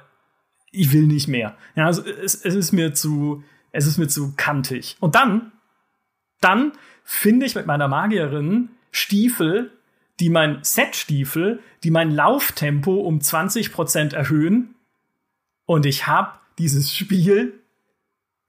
ich 0.71 0.93
will 0.93 1.07
nicht 1.07 1.27
mehr. 1.27 1.55
Ja, 1.75 1.85
also 1.85 2.03
es, 2.05 2.35
es 2.35 2.55
ist 2.55 2.71
mir 2.71 2.93
zu, 2.93 3.43
es 3.75 3.87
ist 3.87 3.97
mir 3.97 4.07
zu 4.07 4.33
kantig. 4.37 4.95
Und 5.01 5.15
dann, 5.15 5.51
dann 6.39 6.71
finde 7.03 7.45
ich 7.45 7.55
mit 7.55 7.65
meiner 7.65 7.89
Magierin 7.89 8.69
Stiefel, 8.91 9.71
die 10.21 10.29
mein 10.29 10.63
Set-Stiefel, 10.63 11.59
die 11.83 11.91
mein 11.91 12.09
Lauftempo 12.09 13.01
um 13.01 13.19
20% 13.19 14.15
erhöhen. 14.15 14.75
Und 15.65 15.85
ich 15.85 16.07
habe 16.07 16.31
dieses 16.57 16.95
Spiel 16.95 17.59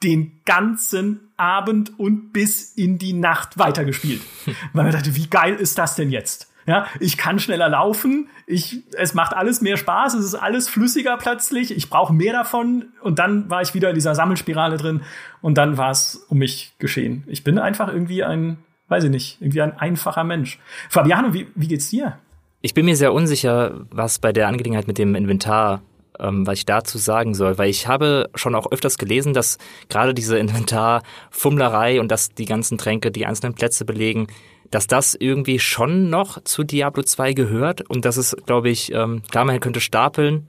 den 0.05 0.43
ganzen 0.45 1.33
Abend 1.37 1.99
und 1.99 2.33
bis 2.33 2.72
in 2.72 2.99
die 2.99 3.12
Nacht 3.12 3.59
weitergespielt. 3.59 4.22
Weil 4.72 4.85
man 4.85 4.93
dachte, 4.93 5.16
wie 5.16 5.27
geil 5.27 5.57
ist 5.57 5.77
das 5.77 5.97
denn 5.97 6.11
jetzt? 6.12 6.53
Ja, 6.67 6.87
ich 6.99 7.17
kann 7.17 7.39
schneller 7.39 7.69
laufen, 7.69 8.29
ich, 8.47 8.83
es 8.97 9.14
macht 9.14 9.35
alles 9.35 9.61
mehr 9.61 9.77
Spaß, 9.77 10.14
es 10.14 10.25
ist 10.25 10.35
alles 10.35 10.69
flüssiger 10.69 11.17
plötzlich, 11.17 11.77
ich 11.77 11.89
brauche 11.89 12.12
mehr 12.12 12.33
davon 12.33 12.87
und 13.03 13.19
dann 13.19 13.49
war 13.49 13.62
ich 13.62 13.73
wieder 13.75 13.91
in 13.91 13.95
dieser 13.95 14.14
Sammelspirale 14.14 14.77
drin 14.77 15.03
und 15.43 15.57
dann 15.57 15.77
war 15.77 15.93
es 15.93 16.27
um 16.29 16.39
mich 16.39 16.75
geschehen. 16.79 17.23
Ich 17.29 17.45
bin 17.45 17.59
einfach 17.59 17.89
irgendwie 17.89 18.25
ein, 18.25 18.59
weiß 18.89 19.05
ich 19.05 19.11
nicht, 19.11 19.41
irgendwie 19.41 19.62
ein 19.62 19.79
einfacher 19.79 20.25
Mensch. 20.25 20.59
Fabiano, 20.89 21.33
wie, 21.33 21.47
wie 21.55 21.69
geht's 21.69 21.91
dir? 21.91 22.19
Ich 22.62 22.75
bin 22.75 22.85
mir 22.85 22.97
sehr 22.97 23.12
unsicher, 23.12 23.87
was 23.91 24.19
bei 24.19 24.33
der 24.33 24.49
Angelegenheit 24.49 24.89
mit 24.89 24.99
dem 24.99 25.14
Inventar 25.14 25.83
ähm, 26.19 26.47
was 26.47 26.59
ich 26.59 26.67
dazu 26.67 26.99
sagen 26.99 27.35
soll, 27.35 27.59
weil 27.59 27.71
ich 27.71 27.87
habe 27.87 28.31
schon 28.35 28.55
auch 28.55 28.71
öfters 28.73 28.99
gelesen, 28.99 29.35
dass 29.35 29.59
gerade 29.89 30.14
diese 30.14 30.39
Inventarfummlerei 30.39 32.01
und 32.01 32.11
dass 32.11 32.31
die 32.31 32.47
ganzen 32.47 32.79
Tränke 32.79 33.11
die 33.11 33.27
einzelnen 33.27 33.55
Plätze 33.55 33.85
belegen, 33.85 34.27
dass 34.71 34.87
das 34.87 35.14
irgendwie 35.14 35.59
schon 35.59 36.11
noch 36.11 36.43
zu 36.45 36.64
Diablo 36.64 37.03
2 37.03 37.33
gehört 37.33 37.89
und 37.89 38.05
dass 38.05 38.17
es, 38.17 38.37
glaube 38.47 38.71
ich, 38.71 38.93
ähm, 38.93 39.23
klar, 39.31 39.45
man 39.45 39.61
könnte 39.61 39.81
stapeln, 39.81 40.49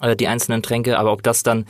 äh, 0.00 0.16
die 0.16 0.28
einzelnen 0.28 0.62
Tränke, 0.62 0.98
aber 0.98 1.12
ob 1.12 1.22
das 1.22 1.42
dann 1.42 1.66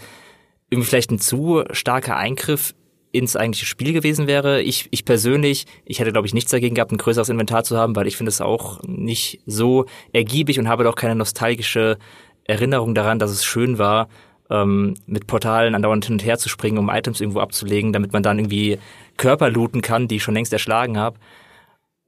irgendwie 0.71 0.89
vielleicht 0.89 1.11
ein 1.11 1.19
zu 1.19 1.65
starker 1.73 2.17
Eingriff 2.17 2.75
ins 3.13 3.37
eigentliche 3.37 3.67
Spiel 3.67 3.93
gewesen 3.93 4.27
wäre. 4.27 4.63
Ich, 4.63 4.89
ich 4.91 5.05
persönlich, 5.05 5.67
ich 5.85 5.99
hätte, 5.99 6.13
glaube 6.13 6.27
ich, 6.27 6.35
nichts 6.35 6.53
dagegen 6.53 6.77
gehabt, 6.77 6.93
ein 6.93 6.99
größeres 6.99 7.29
Inventar 7.29 7.65
zu 7.65 7.77
haben, 7.77 7.97
weil 7.97 8.07
ich 8.07 8.17
finde 8.17 8.31
es 8.31 8.41
auch 8.41 8.81
nicht 8.85 9.41
so 9.47 9.87
ergiebig 10.13 10.59
und 10.59 10.69
habe 10.69 10.85
doch 10.85 10.95
keine 10.95 11.17
nostalgische 11.17 11.99
Erinnerung 12.45 12.95
daran, 12.95 13.19
dass 13.19 13.31
es 13.31 13.45
schön 13.45 13.79
war, 13.79 14.09
ähm, 14.49 14.95
mit 15.07 15.27
Portalen 15.27 15.75
andauernd 15.75 16.05
hin 16.05 16.15
und 16.15 16.25
her 16.25 16.39
zu 16.39 16.49
springen, 16.49 16.79
um 16.79 16.89
Items 16.89 17.21
irgendwo 17.21 17.41
abzulegen, 17.41 17.93
damit 17.93 18.13
man 18.13 18.23
dann 18.23 18.39
irgendwie 18.39 18.79
Körper 19.17 19.51
looten 19.51 19.83
kann, 19.83 20.09
die 20.09 20.17
ich 20.17 20.23
schon 20.23 20.35
längst 20.35 20.53
erschlagen 20.53 20.99
habe. 20.99 21.19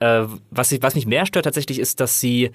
Äh, 0.03 0.27
was, 0.51 0.73
ich, 0.73 0.83
was 0.83 0.97
mich 0.97 1.07
mehr 1.07 1.27
stört 1.27 1.45
tatsächlich 1.45 1.79
ist, 1.79 2.01
dass 2.01 2.19
sie 2.19 2.51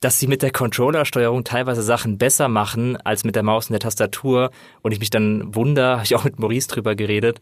dass 0.00 0.18
sie 0.18 0.26
mit 0.26 0.42
der 0.42 0.50
Controller-Steuerung 0.50 1.44
teilweise 1.44 1.80
Sachen 1.80 2.18
besser 2.18 2.48
machen 2.48 2.96
als 2.96 3.22
mit 3.22 3.36
der 3.36 3.44
Maus 3.44 3.68
und 3.68 3.74
der 3.74 3.78
Tastatur 3.78 4.50
und 4.80 4.90
ich 4.90 4.98
mich 4.98 5.10
dann 5.10 5.54
wundere, 5.54 5.92
habe 5.92 6.04
ich 6.04 6.16
auch 6.16 6.24
mit 6.24 6.40
Maurice 6.40 6.66
drüber 6.66 6.96
geredet, 6.96 7.38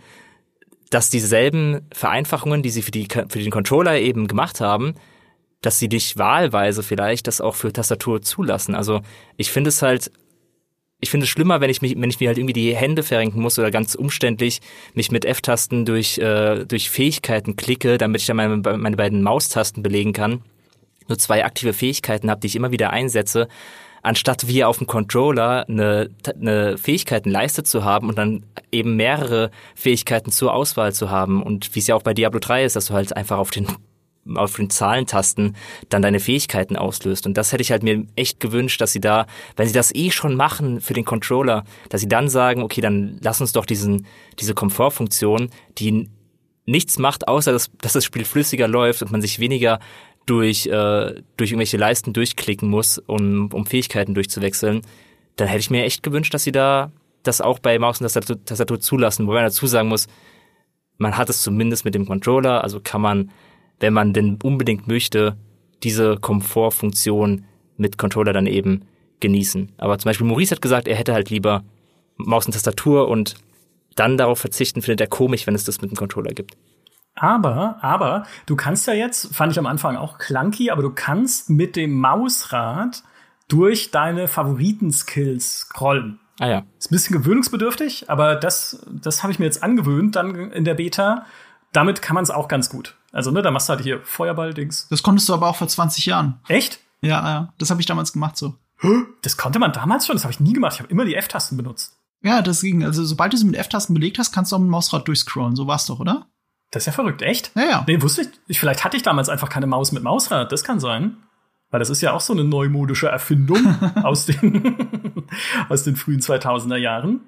dass 0.90 1.08
dieselben 1.08 1.88
Vereinfachungen, 1.90 2.62
die 2.62 2.68
sie 2.68 2.82
für, 2.82 2.90
die, 2.90 3.08
für 3.08 3.38
den 3.38 3.50
Controller 3.50 3.98
eben 3.98 4.28
gemacht 4.28 4.60
haben, 4.60 4.92
dass 5.62 5.78
sie 5.78 5.88
dich 5.88 6.18
wahlweise 6.18 6.82
vielleicht 6.82 7.28
das 7.28 7.40
auch 7.40 7.54
für 7.54 7.72
Tastatur 7.72 8.20
zulassen. 8.20 8.74
Also 8.74 9.00
ich 9.38 9.50
finde 9.50 9.68
es 9.68 9.80
halt, 9.80 10.10
ich 11.00 11.10
finde 11.10 11.24
es 11.24 11.30
schlimmer, 11.30 11.60
wenn 11.60 11.70
ich 11.70 11.82
mich, 11.82 11.94
wenn 11.96 12.10
ich 12.10 12.20
mir 12.20 12.28
halt 12.28 12.38
irgendwie 12.38 12.52
die 12.52 12.76
Hände 12.76 13.02
verrenken 13.02 13.40
muss 13.40 13.58
oder 13.58 13.70
ganz 13.70 13.94
umständlich 13.94 14.60
mich 14.94 15.10
mit 15.10 15.24
F-Tasten 15.24 15.84
durch, 15.84 16.18
äh, 16.18 16.64
durch 16.66 16.90
Fähigkeiten 16.90 17.56
klicke, 17.56 17.98
damit 17.98 18.20
ich 18.20 18.26
dann 18.26 18.36
meine, 18.36 18.56
meine 18.56 18.96
beiden 18.96 19.22
Maustasten 19.22 19.82
belegen 19.82 20.12
kann. 20.12 20.42
Nur 21.08 21.18
zwei 21.18 21.44
aktive 21.44 21.72
Fähigkeiten 21.72 22.30
habe, 22.30 22.40
die 22.40 22.48
ich 22.48 22.56
immer 22.56 22.70
wieder 22.70 22.90
einsetze, 22.90 23.48
anstatt 24.02 24.46
wie 24.46 24.62
auf 24.62 24.78
dem 24.78 24.86
Controller 24.86 25.66
eine, 25.68 26.10
eine 26.40 26.78
Fähigkeitenleiste 26.78 27.62
zu 27.62 27.84
haben 27.84 28.08
und 28.08 28.18
dann 28.18 28.44
eben 28.70 28.96
mehrere 28.96 29.50
Fähigkeiten 29.74 30.30
zur 30.30 30.54
Auswahl 30.54 30.92
zu 30.92 31.10
haben. 31.10 31.42
Und 31.42 31.74
wie 31.74 31.80
es 31.80 31.86
ja 31.86 31.94
auch 31.94 32.02
bei 32.02 32.14
Diablo 32.14 32.40
3 32.40 32.64
ist, 32.64 32.76
dass 32.76 32.86
du 32.86 32.94
halt 32.94 33.16
einfach 33.16 33.38
auf 33.38 33.50
den 33.50 33.66
auf 34.36 34.56
den 34.56 34.70
Zahlentasten 34.70 35.56
dann 35.88 36.02
deine 36.02 36.20
Fähigkeiten 36.20 36.76
auslöst. 36.76 37.26
Und 37.26 37.36
das 37.36 37.52
hätte 37.52 37.62
ich 37.62 37.70
halt 37.70 37.82
mir 37.82 38.06
echt 38.16 38.40
gewünscht, 38.40 38.80
dass 38.80 38.92
sie 38.92 39.00
da, 39.00 39.26
wenn 39.56 39.66
sie 39.66 39.74
das 39.74 39.94
eh 39.94 40.10
schon 40.10 40.36
machen 40.36 40.80
für 40.80 40.94
den 40.94 41.04
Controller, 41.04 41.64
dass 41.88 42.00
sie 42.00 42.08
dann 42.08 42.28
sagen, 42.28 42.62
okay, 42.62 42.80
dann 42.80 43.18
lass 43.22 43.40
uns 43.40 43.52
doch 43.52 43.66
diesen, 43.66 44.06
diese 44.38 44.54
Komfortfunktion, 44.54 45.50
die 45.78 46.08
nichts 46.66 46.98
macht, 46.98 47.28
außer 47.28 47.52
dass, 47.52 47.70
dass 47.80 47.94
das 47.94 48.04
Spiel 48.04 48.24
flüssiger 48.24 48.68
läuft 48.68 49.02
und 49.02 49.10
man 49.10 49.22
sich 49.22 49.40
weniger 49.40 49.80
durch, 50.26 50.66
äh, 50.66 51.22
durch 51.36 51.50
irgendwelche 51.50 51.76
Leisten 51.76 52.12
durchklicken 52.12 52.68
muss, 52.68 52.98
um, 52.98 53.50
um 53.52 53.66
Fähigkeiten 53.66 54.14
durchzuwechseln, 54.14 54.82
dann 55.36 55.48
hätte 55.48 55.60
ich 55.60 55.70
mir 55.70 55.84
echt 55.84 56.02
gewünscht, 56.02 56.32
dass 56.34 56.44
sie 56.44 56.52
da 56.52 56.92
das 57.22 57.40
auch 57.40 57.58
bei 57.58 57.78
Maus 57.78 58.00
und 58.00 58.04
Tastatur, 58.04 58.44
Tastatur 58.44 58.80
zulassen, 58.80 59.26
wobei 59.26 59.36
man 59.36 59.44
dazu 59.44 59.66
sagen 59.66 59.88
muss, 59.88 60.06
man 60.98 61.16
hat 61.16 61.30
es 61.30 61.42
zumindest 61.42 61.84
mit 61.84 61.94
dem 61.94 62.06
Controller, 62.06 62.62
also 62.62 62.80
kann 62.80 63.00
man 63.00 63.30
wenn 63.80 63.92
man 63.92 64.12
denn 64.12 64.38
unbedingt 64.42 64.86
möchte, 64.86 65.36
diese 65.82 66.16
Komfortfunktion 66.16 67.44
mit 67.76 67.98
Controller 67.98 68.32
dann 68.32 68.46
eben 68.46 68.82
genießen. 69.20 69.72
Aber 69.78 69.98
zum 69.98 70.10
Beispiel 70.10 70.26
Maurice 70.26 70.54
hat 70.54 70.62
gesagt, 70.62 70.86
er 70.86 70.96
hätte 70.96 71.14
halt 71.14 71.30
lieber 71.30 71.64
Maus 72.16 72.46
und 72.46 72.52
Tastatur 72.52 73.08
und 73.08 73.34
dann 73.96 74.16
darauf 74.16 74.38
verzichten, 74.38 74.82
findet 74.82 75.00
er 75.00 75.06
komisch, 75.06 75.46
wenn 75.46 75.54
es 75.54 75.64
das 75.64 75.80
mit 75.80 75.90
dem 75.90 75.96
Controller 75.96 76.32
gibt. 76.32 76.56
Aber, 77.14 77.78
aber, 77.82 78.24
du 78.46 78.56
kannst 78.56 78.86
ja 78.86 78.94
jetzt, 78.94 79.34
fand 79.34 79.52
ich 79.52 79.58
am 79.58 79.66
Anfang 79.66 79.96
auch 79.96 80.18
clunky, 80.18 80.70
aber 80.70 80.82
du 80.82 80.90
kannst 80.90 81.50
mit 81.50 81.76
dem 81.76 81.98
Mausrad 81.98 83.02
durch 83.48 83.90
deine 83.90 84.28
Favoriten-Skills 84.28 85.58
scrollen. 85.58 86.20
Ah 86.38 86.48
ja. 86.48 86.62
Ist 86.78 86.90
ein 86.90 86.94
bisschen 86.94 87.16
gewöhnungsbedürftig, 87.18 88.08
aber 88.08 88.36
das, 88.36 88.86
das 88.90 89.22
habe 89.22 89.32
ich 89.32 89.38
mir 89.38 89.44
jetzt 89.44 89.62
angewöhnt 89.62 90.16
dann 90.16 90.50
in 90.52 90.64
der 90.64 90.74
Beta. 90.74 91.26
Damit 91.72 92.02
kann 92.02 92.14
man 92.14 92.24
es 92.24 92.30
auch 92.30 92.48
ganz 92.48 92.68
gut. 92.68 92.96
Also, 93.12 93.30
ne, 93.30 93.42
da 93.42 93.50
machst 93.50 93.68
du 93.68 93.74
halt 93.74 93.82
hier 93.82 94.00
Feuerball-Dings. 94.02 94.88
Das 94.88 95.02
konntest 95.02 95.28
du 95.28 95.34
aber 95.34 95.48
auch 95.48 95.56
vor 95.56 95.68
20 95.68 96.06
Jahren. 96.06 96.40
Echt? 96.48 96.80
Ja, 97.00 97.26
ja. 97.28 97.52
Das 97.58 97.70
habe 97.70 97.80
ich 97.80 97.86
damals 97.86 98.12
gemacht 98.12 98.36
so. 98.36 98.54
Das 99.22 99.36
konnte 99.36 99.58
man 99.58 99.72
damals 99.72 100.06
schon? 100.06 100.16
Das 100.16 100.24
habe 100.24 100.32
ich 100.32 100.40
nie 100.40 100.52
gemacht. 100.52 100.74
Ich 100.74 100.80
habe 100.80 100.90
immer 100.90 101.04
die 101.04 101.14
F-Tasten 101.14 101.56
benutzt. 101.56 101.98
Ja, 102.22 102.42
das 102.42 102.62
ging. 102.62 102.84
Also, 102.84 103.04
sobald 103.04 103.32
du 103.32 103.36
sie 103.36 103.44
mit 103.44 103.56
F-Tasten 103.56 103.94
belegt 103.94 104.18
hast, 104.18 104.32
kannst 104.32 104.52
du 104.52 104.56
auch 104.56 104.60
mit 104.60 104.68
dem 104.68 104.72
Mausrad 104.72 105.06
durchscrollen. 105.06 105.56
So 105.56 105.66
war's 105.66 105.86
doch, 105.86 106.00
oder? 106.00 106.26
Das 106.70 106.82
ist 106.82 106.86
ja 106.86 106.92
verrückt, 106.92 107.22
echt? 107.22 107.50
Ja, 107.54 107.64
ja. 107.64 107.84
Nee, 107.86 108.00
wusste 108.00 108.22
ich. 108.22 108.28
ich. 108.46 108.60
Vielleicht 108.60 108.84
hatte 108.84 108.96
ich 108.96 109.02
damals 109.02 109.28
einfach 109.28 109.48
keine 109.48 109.66
Maus 109.66 109.92
mit 109.92 110.02
Mausrad. 110.02 110.52
Das 110.52 110.64
kann 110.64 110.80
sein. 110.80 111.16
Weil 111.70 111.80
das 111.80 111.90
ist 111.90 112.00
ja 112.00 112.12
auch 112.12 112.20
so 112.20 112.32
eine 112.32 112.44
neumodische 112.44 113.08
Erfindung 113.08 113.76
aus, 114.02 114.26
den, 114.26 114.88
aus 115.68 115.84
den 115.84 115.96
frühen 115.96 116.20
2000er 116.20 116.76
Jahren. 116.76 117.20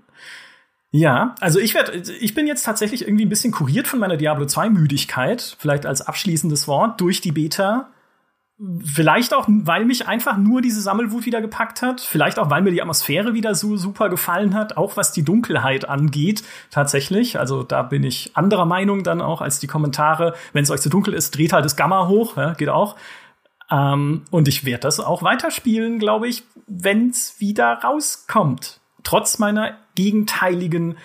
Ja, 0.94 1.34
also 1.40 1.58
ich 1.58 1.72
werde, 1.72 2.02
ich 2.20 2.34
bin 2.34 2.46
jetzt 2.46 2.64
tatsächlich 2.64 3.06
irgendwie 3.06 3.24
ein 3.24 3.30
bisschen 3.30 3.50
kuriert 3.50 3.88
von 3.88 3.98
meiner 3.98 4.18
Diablo 4.18 4.44
2 4.44 4.68
Müdigkeit, 4.68 5.56
vielleicht 5.58 5.86
als 5.86 6.02
abschließendes 6.02 6.68
Wort, 6.68 7.00
durch 7.00 7.22
die 7.22 7.32
Beta. 7.32 7.88
Vielleicht 8.84 9.32
auch, 9.32 9.46
weil 9.48 9.86
mich 9.86 10.06
einfach 10.06 10.36
nur 10.36 10.60
diese 10.60 10.82
Sammelwut 10.82 11.24
wieder 11.24 11.40
gepackt 11.40 11.80
hat. 11.80 12.02
Vielleicht 12.02 12.38
auch, 12.38 12.50
weil 12.50 12.60
mir 12.60 12.70
die 12.72 12.82
Atmosphäre 12.82 13.32
wieder 13.32 13.54
so 13.54 13.78
super 13.78 14.10
gefallen 14.10 14.54
hat. 14.54 14.76
Auch 14.76 14.98
was 14.98 15.12
die 15.12 15.24
Dunkelheit 15.24 15.88
angeht, 15.88 16.44
tatsächlich. 16.70 17.38
Also 17.38 17.62
da 17.62 17.82
bin 17.82 18.04
ich 18.04 18.36
anderer 18.36 18.66
Meinung 18.66 19.02
dann 19.02 19.22
auch 19.22 19.40
als 19.40 19.58
die 19.60 19.66
Kommentare. 19.66 20.34
Wenn 20.52 20.62
es 20.62 20.70
euch 20.70 20.82
zu 20.82 20.90
dunkel 20.90 21.14
ist, 21.14 21.34
dreht 21.36 21.54
halt 21.54 21.64
das 21.64 21.74
Gamma 21.74 22.06
hoch. 22.06 22.36
Ja, 22.36 22.52
geht 22.52 22.68
auch. 22.68 22.96
Ähm, 23.70 24.24
und 24.30 24.46
ich 24.46 24.66
werde 24.66 24.82
das 24.82 25.00
auch 25.00 25.22
weiterspielen, 25.22 25.98
glaube 25.98 26.28
ich, 26.28 26.44
wenn 26.66 27.08
es 27.08 27.40
wieder 27.40 27.80
rauskommt 27.82 28.81
trotz 29.02 29.38
meiner 29.38 29.76
gegenteiligen 29.94 30.96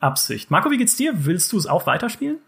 Absicht. 0.00 0.50
Marco, 0.50 0.70
wie 0.70 0.78
geht's 0.78 0.96
dir? 0.96 1.24
Willst 1.24 1.52
du 1.52 1.58
es 1.58 1.66
auch 1.66 1.86
weiterspielen? 1.86 2.38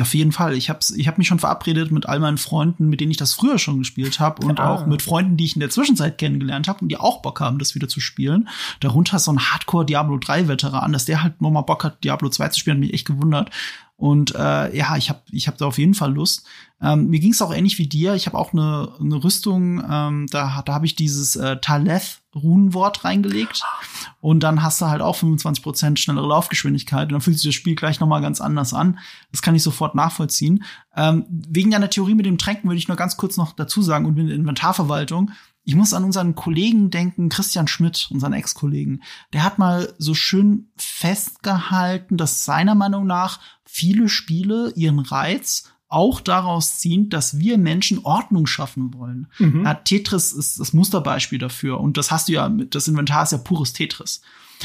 Auf 0.00 0.14
jeden 0.14 0.30
Fall. 0.30 0.54
Ich 0.54 0.70
habe 0.70 0.78
ich 0.96 1.08
hab 1.08 1.18
mich 1.18 1.26
schon 1.26 1.40
verabredet 1.40 1.90
mit 1.90 2.06
all 2.06 2.20
meinen 2.20 2.38
Freunden, 2.38 2.88
mit 2.88 3.00
denen 3.00 3.10
ich 3.10 3.16
das 3.16 3.34
früher 3.34 3.58
schon 3.58 3.80
gespielt 3.80 4.20
habe 4.20 4.46
und 4.46 4.60
ah. 4.60 4.72
auch 4.72 4.86
mit 4.86 5.02
Freunden, 5.02 5.36
die 5.36 5.46
ich 5.46 5.56
in 5.56 5.60
der 5.60 5.70
Zwischenzeit 5.70 6.16
kennengelernt 6.16 6.68
habe 6.68 6.80
und 6.82 6.90
die 6.90 6.96
auch 6.96 7.22
Bock 7.22 7.40
haben, 7.40 7.58
das 7.58 7.74
wieder 7.74 7.88
zu 7.88 7.98
spielen. 7.98 8.48
Darunter 8.78 9.18
so 9.18 9.32
ein 9.32 9.40
Hardcore 9.40 9.84
Diablo 9.84 10.16
3 10.16 10.46
Veteran, 10.46 10.92
dass 10.92 11.06
der 11.06 11.24
halt 11.24 11.42
nochmal 11.42 11.64
Bock 11.64 11.82
hat, 11.82 12.04
Diablo 12.04 12.28
2 12.28 12.50
zu 12.50 12.60
spielen, 12.60 12.76
hat 12.76 12.80
mich 12.82 12.94
echt 12.94 13.06
gewundert. 13.06 13.50
Und 13.96 14.34
äh, 14.34 14.76
ja, 14.76 14.96
ich 14.96 15.08
habe 15.08 15.22
ich 15.30 15.46
hab 15.46 15.56
da 15.56 15.66
auf 15.66 15.78
jeden 15.78 15.94
Fall 15.94 16.12
Lust. 16.12 16.46
Ähm, 16.82 17.08
mir 17.08 17.20
ging 17.20 17.32
es 17.32 17.40
auch 17.40 17.54
ähnlich 17.54 17.78
wie 17.78 17.86
dir. 17.86 18.14
Ich 18.14 18.26
habe 18.26 18.36
auch 18.36 18.52
eine, 18.52 18.92
eine 19.00 19.22
Rüstung, 19.22 19.82
ähm, 19.88 20.26
da, 20.30 20.62
da 20.64 20.74
habe 20.74 20.86
ich 20.86 20.96
dieses 20.96 21.36
äh, 21.36 21.58
Taleth 21.58 22.20
Runenwort 22.34 23.04
reingelegt. 23.04 23.62
Und 24.20 24.42
dann 24.42 24.62
hast 24.62 24.80
du 24.80 24.86
halt 24.86 25.00
auch 25.00 25.16
25% 25.16 25.96
schnellere 25.96 26.26
Laufgeschwindigkeit. 26.26 27.04
Und 27.04 27.12
dann 27.12 27.20
fühlt 27.20 27.38
sich 27.38 27.46
das 27.48 27.54
Spiel 27.54 27.76
gleich 27.76 28.00
nochmal 28.00 28.20
ganz 28.20 28.40
anders 28.40 28.74
an. 28.74 28.98
Das 29.30 29.42
kann 29.42 29.54
ich 29.54 29.62
sofort 29.62 29.94
nachvollziehen. 29.94 30.64
Ähm, 30.96 31.24
wegen 31.28 31.70
deiner 31.70 31.90
Theorie 31.90 32.14
mit 32.14 32.26
dem 32.26 32.38
Tränken 32.38 32.68
würde 32.68 32.78
ich 32.78 32.88
nur 32.88 32.96
ganz 32.96 33.16
kurz 33.16 33.36
noch 33.36 33.52
dazu 33.52 33.82
sagen 33.82 34.06
und 34.06 34.16
mit 34.16 34.28
der 34.28 34.36
Inventarverwaltung. 34.36 35.30
Ich 35.66 35.74
muss 35.74 35.94
an 35.94 36.04
unseren 36.04 36.34
Kollegen 36.34 36.90
denken, 36.90 37.30
Christian 37.30 37.68
Schmidt, 37.68 38.08
unseren 38.10 38.34
Ex-Kollegen. 38.34 39.02
Der 39.32 39.44
hat 39.44 39.58
mal 39.58 39.94
so 39.96 40.12
schön 40.12 40.68
festgehalten, 40.76 42.18
dass 42.18 42.44
seiner 42.44 42.74
Meinung 42.74 43.06
nach 43.06 43.40
viele 43.74 44.08
Spiele 44.08 44.72
ihren 44.76 45.00
Reiz 45.00 45.64
auch 45.88 46.20
daraus 46.20 46.78
ziehen, 46.78 47.10
dass 47.10 47.38
wir 47.40 47.58
Menschen 47.58 48.04
Ordnung 48.04 48.46
schaffen 48.46 48.94
wollen. 48.94 49.26
Mhm. 49.38 49.64
Ja, 49.64 49.74
Tetris 49.74 50.30
ist 50.32 50.60
das 50.60 50.72
Musterbeispiel 50.72 51.40
dafür. 51.40 51.80
Und 51.80 51.96
das 51.96 52.12
hast 52.12 52.28
du 52.28 52.34
ja, 52.34 52.48
das 52.48 52.86
Inventar 52.86 53.24
ist 53.24 53.32
ja 53.32 53.38
pures 53.38 53.72
Tetris. 53.72 54.22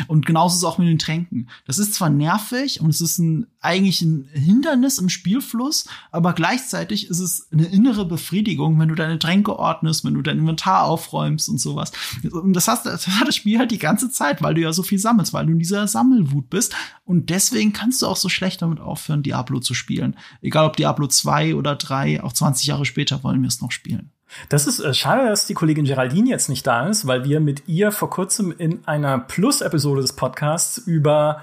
Und 0.07 0.25
genauso 0.25 0.53
ist 0.53 0.59
es 0.59 0.63
auch 0.63 0.77
mit 0.77 0.87
den 0.87 0.99
Tränken. 0.99 1.49
Das 1.65 1.79
ist 1.79 1.93
zwar 1.93 2.09
nervig 2.09 2.81
und 2.81 2.89
es 2.89 3.01
ist 3.01 3.19
ein, 3.19 3.47
eigentlich 3.61 4.01
ein 4.01 4.29
Hindernis 4.33 4.97
im 4.97 5.09
Spielfluss, 5.09 5.87
aber 6.11 6.33
gleichzeitig 6.33 7.09
ist 7.09 7.19
es 7.19 7.47
eine 7.51 7.65
innere 7.65 8.05
Befriedigung, 8.05 8.79
wenn 8.79 8.89
du 8.89 8.95
deine 8.95 9.19
Tränke 9.19 9.57
ordnest, 9.57 10.05
wenn 10.05 10.13
du 10.13 10.21
dein 10.21 10.39
Inventar 10.39 10.83
aufräumst 10.83 11.49
und 11.49 11.59
sowas. 11.59 11.91
Und 12.31 12.53
das, 12.53 12.67
hast, 12.67 12.85
das 12.85 13.07
hat 13.07 13.27
das 13.27 13.35
Spiel 13.35 13.59
halt 13.59 13.71
die 13.71 13.79
ganze 13.79 14.09
Zeit, 14.09 14.41
weil 14.41 14.53
du 14.53 14.61
ja 14.61 14.73
so 14.73 14.83
viel 14.83 14.99
sammelst, 14.99 15.33
weil 15.33 15.45
du 15.45 15.53
in 15.53 15.59
dieser 15.59 15.87
Sammelwut 15.87 16.49
bist. 16.49 16.75
Und 17.05 17.29
deswegen 17.29 17.73
kannst 17.73 18.01
du 18.01 18.07
auch 18.07 18.17
so 18.17 18.29
schlecht 18.29 18.61
damit 18.61 18.79
aufhören, 18.79 19.23
Diablo 19.23 19.59
zu 19.59 19.73
spielen. 19.73 20.15
Egal 20.41 20.65
ob 20.65 20.77
Diablo 20.77 21.07
2 21.07 21.55
oder 21.55 21.75
3, 21.75 22.23
auch 22.23 22.33
20 22.33 22.67
Jahre 22.67 22.85
später 22.85 23.23
wollen 23.23 23.41
wir 23.41 23.47
es 23.47 23.61
noch 23.61 23.71
spielen. 23.71 24.11
Das 24.49 24.67
ist 24.67 24.79
äh, 24.79 24.93
schade, 24.93 25.27
dass 25.27 25.45
die 25.45 25.53
Kollegin 25.53 25.85
Geraldine 25.85 26.29
jetzt 26.29 26.49
nicht 26.49 26.65
da 26.65 26.87
ist, 26.87 27.07
weil 27.07 27.23
wir 27.23 27.39
mit 27.39 27.67
ihr 27.67 27.91
vor 27.91 28.09
kurzem 28.09 28.53
in 28.57 28.87
einer 28.87 29.19
Plus-Episode 29.19 30.01
des 30.01 30.13
Podcasts 30.13 30.77
über 30.77 31.41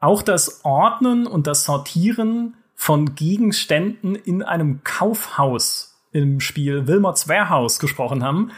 auch 0.00 0.22
das 0.22 0.64
Ordnen 0.64 1.26
und 1.26 1.46
das 1.46 1.64
Sortieren 1.64 2.54
von 2.74 3.14
Gegenständen 3.14 4.14
in 4.14 4.42
einem 4.42 4.82
Kaufhaus 4.84 5.94
im 6.12 6.40
Spiel 6.40 6.86
Wilmots 6.86 7.28
Warehouse 7.28 7.78
gesprochen 7.78 8.22
haben. 8.22 8.50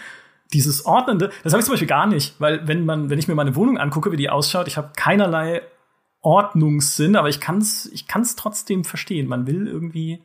Dieses 0.52 0.86
Ordnende, 0.86 1.30
das 1.42 1.52
habe 1.52 1.60
ich 1.60 1.66
zum 1.66 1.72
Beispiel 1.72 1.88
gar 1.88 2.06
nicht, 2.06 2.40
weil 2.40 2.66
wenn 2.68 2.84
man, 2.84 3.10
wenn 3.10 3.18
ich 3.18 3.28
mir 3.28 3.34
meine 3.34 3.56
Wohnung 3.56 3.78
angucke, 3.78 4.12
wie 4.12 4.16
die 4.16 4.30
ausschaut, 4.30 4.68
ich 4.68 4.76
habe 4.76 4.92
keinerlei 4.96 5.62
Ordnungssinn, 6.20 7.16
aber 7.16 7.28
ich 7.28 7.40
kann 7.40 7.58
es 7.58 7.86
ich 7.86 8.08
kann's 8.08 8.36
trotzdem 8.36 8.84
verstehen. 8.84 9.28
Man 9.28 9.46
will 9.46 9.66
irgendwie 9.66 10.22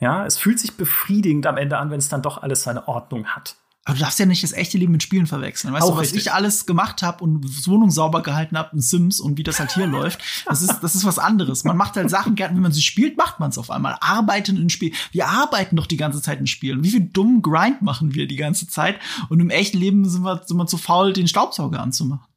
ja, 0.00 0.26
es 0.26 0.38
fühlt 0.38 0.58
sich 0.58 0.76
befriedigend 0.76 1.46
am 1.46 1.56
Ende 1.56 1.78
an, 1.78 1.90
wenn 1.90 1.98
es 1.98 2.08
dann 2.08 2.22
doch 2.22 2.42
alles 2.42 2.62
seine 2.62 2.88
Ordnung 2.88 3.26
hat. 3.26 3.56
Aber 3.84 3.96
du 3.96 4.04
darfst 4.04 4.18
ja 4.18 4.26
nicht 4.26 4.42
das 4.42 4.52
echte 4.52 4.76
Leben 4.76 4.92
mit 4.92 5.02
Spielen 5.02 5.26
verwechseln. 5.26 5.72
Weißt 5.72 5.84
Auch 5.84 5.92
du, 5.92 5.96
was 5.96 6.08
richtig. 6.08 6.22
ich 6.22 6.32
alles 6.32 6.66
gemacht 6.66 7.02
habe 7.02 7.24
und 7.24 7.66
Wohnung 7.66 7.90
sauber 7.90 8.22
gehalten 8.22 8.58
habe 8.58 8.76
in 8.76 8.80
Sims 8.80 9.20
und 9.20 9.38
wie 9.38 9.42
das 9.42 9.58
halt 9.58 9.72
hier 9.72 9.86
läuft, 9.88 10.20
das 10.46 10.60
ist, 10.60 10.80
das 10.80 10.94
ist 10.94 11.04
was 11.04 11.18
anderes. 11.18 11.64
Man 11.64 11.78
macht 11.78 11.96
halt 11.96 12.10
Sachen 12.10 12.34
gern, 12.34 12.54
wenn 12.54 12.62
man 12.62 12.72
sie 12.72 12.82
spielt, 12.82 13.16
macht 13.16 13.40
man 13.40 13.50
es 13.50 13.58
auf 13.58 13.70
einmal. 13.70 13.96
Arbeiten 14.00 14.58
in 14.58 14.68
Spiel. 14.68 14.92
Wir 15.12 15.28
arbeiten 15.28 15.76
doch 15.76 15.86
die 15.86 15.96
ganze 15.96 16.20
Zeit 16.20 16.40
in 16.40 16.46
Spielen. 16.46 16.84
Wie 16.84 16.90
viel 16.90 17.00
dummen 17.00 17.40
Grind 17.40 17.80
machen 17.80 18.14
wir 18.14 18.28
die 18.28 18.36
ganze 18.36 18.66
Zeit? 18.66 18.98
Und 19.30 19.40
im 19.40 19.50
echten 19.50 19.78
Leben 19.78 20.06
sind 20.08 20.22
wir, 20.22 20.42
sind 20.44 20.58
wir 20.58 20.66
zu 20.66 20.76
faul, 20.76 21.14
den 21.14 21.26
Staubsauger 21.26 21.80
anzumachen. 21.80 22.29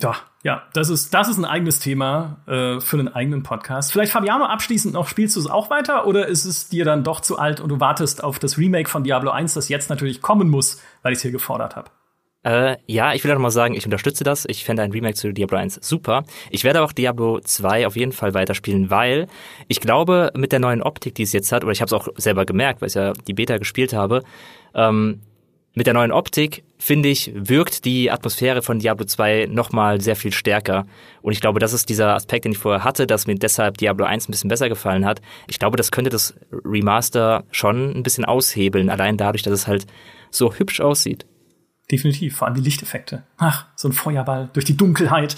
Ja, 0.00 0.14
ja, 0.44 0.62
das 0.72 0.90
ist, 0.90 1.12
das 1.12 1.28
ist 1.28 1.38
ein 1.38 1.44
eigenes 1.44 1.80
Thema 1.80 2.36
äh, 2.46 2.80
für 2.80 2.98
einen 2.98 3.08
eigenen 3.08 3.42
Podcast. 3.42 3.90
Vielleicht, 3.90 4.12
Fabiano, 4.12 4.44
abschließend 4.44 4.94
noch, 4.94 5.08
spielst 5.08 5.34
du 5.34 5.40
es 5.40 5.48
auch 5.48 5.70
weiter 5.70 6.06
oder 6.06 6.28
ist 6.28 6.44
es 6.44 6.68
dir 6.68 6.84
dann 6.84 7.02
doch 7.02 7.20
zu 7.20 7.38
alt 7.38 7.60
und 7.60 7.68
du 7.68 7.80
wartest 7.80 8.22
auf 8.22 8.38
das 8.38 8.58
Remake 8.58 8.88
von 8.88 9.02
Diablo 9.02 9.30
1, 9.30 9.54
das 9.54 9.68
jetzt 9.68 9.90
natürlich 9.90 10.22
kommen 10.22 10.48
muss, 10.48 10.80
weil 11.02 11.12
ich 11.12 11.18
es 11.18 11.22
hier 11.22 11.32
gefordert 11.32 11.74
habe? 11.74 11.90
Äh, 12.44 12.76
ja, 12.86 13.14
ich 13.14 13.24
will 13.24 13.32
auch 13.32 13.38
mal 13.38 13.50
sagen, 13.50 13.74
ich 13.74 13.84
unterstütze 13.84 14.22
das. 14.22 14.44
Ich 14.46 14.64
fände 14.64 14.82
ein 14.82 14.92
Remake 14.92 15.16
zu 15.16 15.32
Diablo 15.32 15.58
1 15.58 15.80
super. 15.82 16.22
Ich 16.50 16.62
werde 16.62 16.82
auch 16.82 16.92
Diablo 16.92 17.40
2 17.40 17.86
auf 17.86 17.96
jeden 17.96 18.12
Fall 18.12 18.32
weiterspielen, 18.34 18.90
weil 18.90 19.26
ich 19.66 19.80
glaube, 19.80 20.30
mit 20.36 20.52
der 20.52 20.60
neuen 20.60 20.82
Optik, 20.82 21.16
die 21.16 21.24
es 21.24 21.32
jetzt 21.32 21.50
hat, 21.50 21.64
oder 21.64 21.72
ich 21.72 21.80
habe 21.80 21.88
es 21.88 21.92
auch 21.92 22.08
selber 22.16 22.46
gemerkt, 22.46 22.80
weil 22.80 22.88
ich 22.88 22.94
ja 22.94 23.12
die 23.12 23.34
Beta 23.34 23.58
gespielt 23.58 23.92
habe, 23.92 24.22
ähm, 24.74 25.20
mit 25.78 25.86
der 25.86 25.94
neuen 25.94 26.10
Optik, 26.10 26.64
finde 26.76 27.08
ich, 27.08 27.30
wirkt 27.36 27.84
die 27.84 28.10
Atmosphäre 28.10 28.62
von 28.62 28.80
Diablo 28.80 29.06
2 29.06 29.46
nochmal 29.48 30.00
sehr 30.00 30.16
viel 30.16 30.32
stärker. 30.32 30.86
Und 31.22 31.32
ich 31.32 31.40
glaube, 31.40 31.60
das 31.60 31.72
ist 31.72 31.88
dieser 31.88 32.16
Aspekt, 32.16 32.44
den 32.44 32.52
ich 32.52 32.58
vorher 32.58 32.82
hatte, 32.82 33.06
dass 33.06 33.28
mir 33.28 33.36
deshalb 33.36 33.78
Diablo 33.78 34.04
1 34.04 34.28
ein 34.28 34.32
bisschen 34.32 34.50
besser 34.50 34.68
gefallen 34.68 35.06
hat. 35.06 35.22
Ich 35.46 35.60
glaube, 35.60 35.76
das 35.76 35.92
könnte 35.92 36.10
das 36.10 36.34
Remaster 36.50 37.44
schon 37.52 37.96
ein 37.96 38.02
bisschen 38.02 38.24
aushebeln, 38.24 38.90
allein 38.90 39.16
dadurch, 39.16 39.44
dass 39.44 39.52
es 39.52 39.68
halt 39.68 39.86
so 40.32 40.52
hübsch 40.52 40.80
aussieht. 40.80 41.26
Definitiv, 41.92 42.36
vor 42.36 42.48
allem 42.48 42.56
die 42.56 42.62
Lichteffekte. 42.62 43.22
Ach, 43.36 43.66
so 43.76 43.88
ein 43.88 43.92
Feuerball 43.92 44.50
durch 44.52 44.64
die 44.64 44.76
Dunkelheit. 44.76 45.36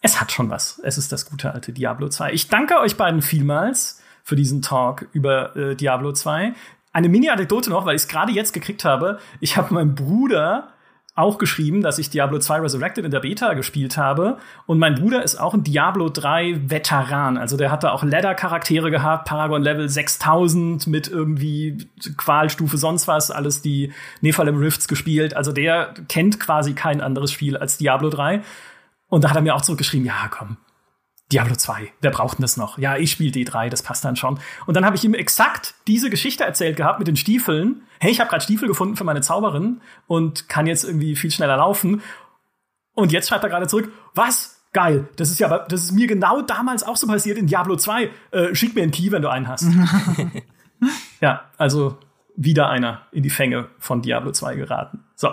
Es 0.00 0.18
hat 0.18 0.32
schon 0.32 0.48
was. 0.48 0.80
Es 0.82 0.96
ist 0.96 1.12
das 1.12 1.28
gute 1.28 1.52
alte 1.52 1.74
Diablo 1.74 2.08
2. 2.08 2.32
Ich 2.32 2.48
danke 2.48 2.78
euch 2.80 2.96
beiden 2.96 3.20
vielmals 3.20 4.00
für 4.24 4.34
diesen 4.34 4.62
Talk 4.62 5.08
über 5.12 5.54
äh, 5.56 5.76
Diablo 5.76 6.12
2 6.12 6.54
eine 6.92 7.08
Mini-Anekdote 7.08 7.70
noch, 7.70 7.86
weil 7.86 7.96
ich 7.96 8.02
es 8.02 8.08
gerade 8.08 8.32
jetzt 8.32 8.52
gekriegt 8.52 8.84
habe. 8.84 9.18
Ich 9.40 9.56
habe 9.56 9.74
meinem 9.74 9.94
Bruder 9.94 10.72
auch 11.18 11.38
geschrieben, 11.38 11.82
dass 11.82 11.98
ich 11.98 12.10
Diablo 12.10 12.38
2 12.38 12.60
Resurrected 12.60 13.04
in 13.04 13.10
der 13.10 13.18
Beta 13.18 13.54
gespielt 13.54 13.96
habe. 13.96 14.38
Und 14.66 14.78
mein 14.78 14.94
Bruder 14.94 15.24
ist 15.24 15.34
auch 15.34 15.52
ein 15.52 15.64
Diablo 15.64 16.08
3 16.08 16.70
Veteran. 16.70 17.36
Also 17.36 17.56
der 17.56 17.72
hatte 17.72 17.90
auch 17.90 18.04
Ladder-Charaktere 18.04 18.92
gehabt, 18.92 19.26
Paragon 19.26 19.60
Level 19.60 19.88
6000 19.88 20.86
mit 20.86 21.08
irgendwie 21.08 21.88
Qualstufe 22.16 22.78
sonst 22.78 23.08
was, 23.08 23.32
alles 23.32 23.62
die 23.62 23.92
Nephalem 24.20 24.58
Rifts 24.58 24.86
gespielt. 24.86 25.36
Also 25.36 25.50
der 25.50 25.92
kennt 26.08 26.38
quasi 26.38 26.74
kein 26.74 27.00
anderes 27.00 27.32
Spiel 27.32 27.56
als 27.56 27.78
Diablo 27.78 28.10
3. 28.10 28.42
Und 29.08 29.24
da 29.24 29.30
hat 29.30 29.36
er 29.36 29.42
mir 29.42 29.56
auch 29.56 29.62
zurückgeschrieben, 29.62 30.06
ja, 30.06 30.28
komm, 30.30 30.56
Diablo 31.32 31.54
2, 31.54 31.92
wer 32.00 32.10
braucht 32.10 32.38
denn 32.38 32.42
das 32.42 32.56
noch? 32.56 32.78
Ja, 32.78 32.96
ich 32.96 33.10
spiele 33.10 33.30
D3, 33.30 33.68
das 33.68 33.82
passt 33.82 34.04
dann 34.04 34.16
schon. 34.16 34.38
Und 34.66 34.74
dann 34.74 34.86
habe 34.86 34.96
ich 34.96 35.04
ihm 35.04 35.12
exakt 35.12 35.74
diese 35.86 36.08
Geschichte 36.08 36.44
erzählt 36.44 36.76
gehabt 36.76 36.98
mit 36.98 37.06
den 37.06 37.16
Stiefeln. 37.16 37.82
Hey, 38.00 38.10
ich 38.10 38.20
habe 38.20 38.30
gerade 38.30 38.42
Stiefel 38.42 38.66
gefunden 38.66 38.96
für 38.96 39.04
meine 39.04 39.20
Zauberin 39.20 39.82
und 40.06 40.48
kann 40.48 40.66
jetzt 40.66 40.84
irgendwie 40.84 41.16
viel 41.16 41.30
schneller 41.30 41.58
laufen. 41.58 42.02
Und 42.94 43.12
jetzt 43.12 43.28
schreibt 43.28 43.44
er 43.44 43.50
gerade 43.50 43.66
zurück, 43.66 43.92
was? 44.14 44.56
Geil, 44.72 45.08
das 45.16 45.30
ist 45.30 45.40
ja, 45.40 45.66
das 45.66 45.84
ist 45.84 45.92
mir 45.92 46.06
genau 46.06 46.42
damals 46.42 46.82
auch 46.82 46.96
so 46.96 47.06
passiert 47.06 47.38
in 47.38 47.46
Diablo 47.46 47.76
2. 47.76 48.10
Äh, 48.30 48.54
schick 48.54 48.74
mir 48.74 48.82
einen 48.82 48.90
Key, 48.90 49.10
wenn 49.10 49.22
du 49.22 49.30
einen 49.30 49.48
hast. 49.48 49.66
ja, 51.20 51.44
also 51.56 51.98
wieder 52.36 52.68
einer 52.68 53.02
in 53.10 53.22
die 53.22 53.30
Fänge 53.30 53.68
von 53.78 54.02
Diablo 54.02 54.30
2 54.30 54.56
geraten. 54.56 55.04
So, 55.14 55.30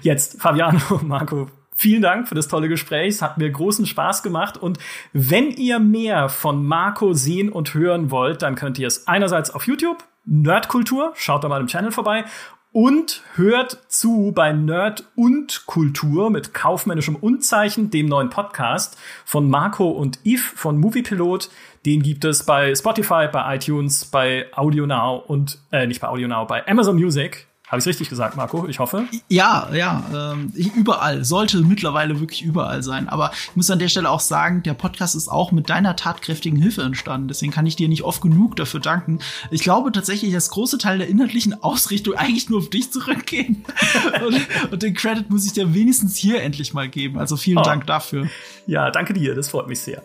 jetzt 0.00 0.40
Fabiano, 0.40 0.80
Marco, 1.02 1.48
Vielen 1.80 2.02
Dank 2.02 2.26
für 2.26 2.34
das 2.34 2.48
tolle 2.48 2.68
Gespräch. 2.68 3.10
Es 3.14 3.22
hat 3.22 3.38
mir 3.38 3.48
großen 3.48 3.86
Spaß 3.86 4.24
gemacht. 4.24 4.56
Und 4.56 4.78
wenn 5.12 5.52
ihr 5.52 5.78
mehr 5.78 6.28
von 6.28 6.66
Marco 6.66 7.12
sehen 7.12 7.50
und 7.50 7.72
hören 7.72 8.10
wollt, 8.10 8.42
dann 8.42 8.56
könnt 8.56 8.80
ihr 8.80 8.88
es 8.88 9.06
einerseits 9.06 9.50
auf 9.50 9.68
YouTube, 9.68 10.02
Nerdkultur, 10.24 11.12
schaut 11.14 11.44
da 11.44 11.48
mal 11.48 11.60
im 11.60 11.68
Channel 11.68 11.92
vorbei. 11.92 12.24
Und 12.72 13.22
hört 13.36 13.78
zu 13.86 14.32
bei 14.34 14.52
Nerd 14.52 15.04
und 15.14 15.66
Kultur 15.66 16.30
mit 16.30 16.52
kaufmännischem 16.52 17.14
Unzeichen, 17.14 17.90
dem 17.90 18.06
neuen 18.06 18.28
Podcast 18.28 18.98
von 19.24 19.48
Marco 19.48 19.88
und 19.88 20.18
Yves 20.24 20.52
von 20.56 20.78
Moviepilot. 20.78 21.48
Den 21.86 22.02
gibt 22.02 22.24
es 22.24 22.42
bei 22.42 22.74
Spotify, 22.74 23.28
bei 23.32 23.54
iTunes, 23.54 24.04
bei 24.04 24.46
AudioNow 24.52 25.24
und 25.28 25.60
äh, 25.70 25.86
nicht 25.86 26.00
bei 26.00 26.08
AudioNow, 26.08 26.48
bei 26.48 26.66
Amazon 26.66 26.96
Music. 26.96 27.47
Habe 27.68 27.80
ich 27.80 27.86
richtig 27.86 28.08
gesagt, 28.08 28.34
Marco? 28.34 28.66
Ich 28.66 28.78
hoffe. 28.78 29.04
Ja, 29.28 29.68
ja, 29.74 30.32
ähm, 30.32 30.52
überall. 30.54 31.24
Sollte 31.24 31.58
mittlerweile 31.58 32.18
wirklich 32.18 32.42
überall 32.42 32.82
sein. 32.82 33.10
Aber 33.10 33.30
ich 33.32 33.56
muss 33.56 33.70
an 33.70 33.78
der 33.78 33.88
Stelle 33.88 34.08
auch 34.08 34.20
sagen, 34.20 34.62
der 34.62 34.72
Podcast 34.72 35.14
ist 35.14 35.28
auch 35.28 35.52
mit 35.52 35.68
deiner 35.68 35.94
tatkräftigen 35.94 36.58
Hilfe 36.58 36.82
entstanden. 36.82 37.28
Deswegen 37.28 37.52
kann 37.52 37.66
ich 37.66 37.76
dir 37.76 37.88
nicht 37.88 38.04
oft 38.04 38.22
genug 38.22 38.56
dafür 38.56 38.80
danken. 38.80 39.18
Ich 39.50 39.62
glaube 39.62 39.92
tatsächlich, 39.92 40.32
dass 40.32 40.48
große 40.48 40.78
Teil 40.78 40.98
der 40.98 41.08
inhaltlichen 41.08 41.62
Ausrichtung 41.62 42.14
eigentlich 42.16 42.48
nur 42.48 42.60
auf 42.60 42.70
dich 42.70 42.90
zurückgehen. 42.90 43.64
und, 44.26 44.72
und, 44.72 44.82
den 44.82 44.94
Credit 44.94 45.28
muss 45.28 45.44
ich 45.44 45.52
dir 45.52 45.74
wenigstens 45.74 46.16
hier 46.16 46.42
endlich 46.42 46.72
mal 46.72 46.88
geben. 46.88 47.18
Also 47.18 47.36
vielen 47.36 47.58
oh. 47.58 47.62
Dank 47.62 47.86
dafür. 47.86 48.28
Ja, 48.66 48.90
danke 48.90 49.12
dir. 49.12 49.34
Das 49.34 49.48
freut 49.48 49.68
mich 49.68 49.80
sehr. 49.80 50.02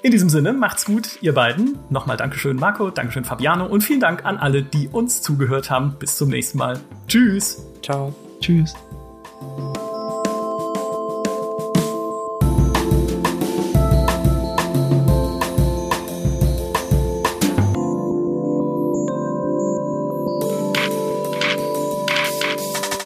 In 0.00 0.12
diesem 0.12 0.28
Sinne, 0.28 0.52
macht's 0.52 0.84
gut, 0.84 1.20
ihr 1.22 1.34
beiden. 1.34 1.78
Nochmal 1.90 2.16
Dankeschön, 2.16 2.56
Marco, 2.56 2.90
Dankeschön, 2.90 3.24
Fabiano 3.24 3.66
und 3.66 3.82
vielen 3.82 4.00
Dank 4.00 4.24
an 4.24 4.36
alle, 4.36 4.62
die 4.62 4.88
uns 4.88 5.22
zugehört 5.22 5.70
haben. 5.70 5.96
Bis 5.98 6.16
zum 6.16 6.28
nächsten 6.28 6.58
Mal. 6.58 6.78
Tschüss. 7.08 7.66
Ciao. 7.82 8.14
Tschüss. 8.40 8.74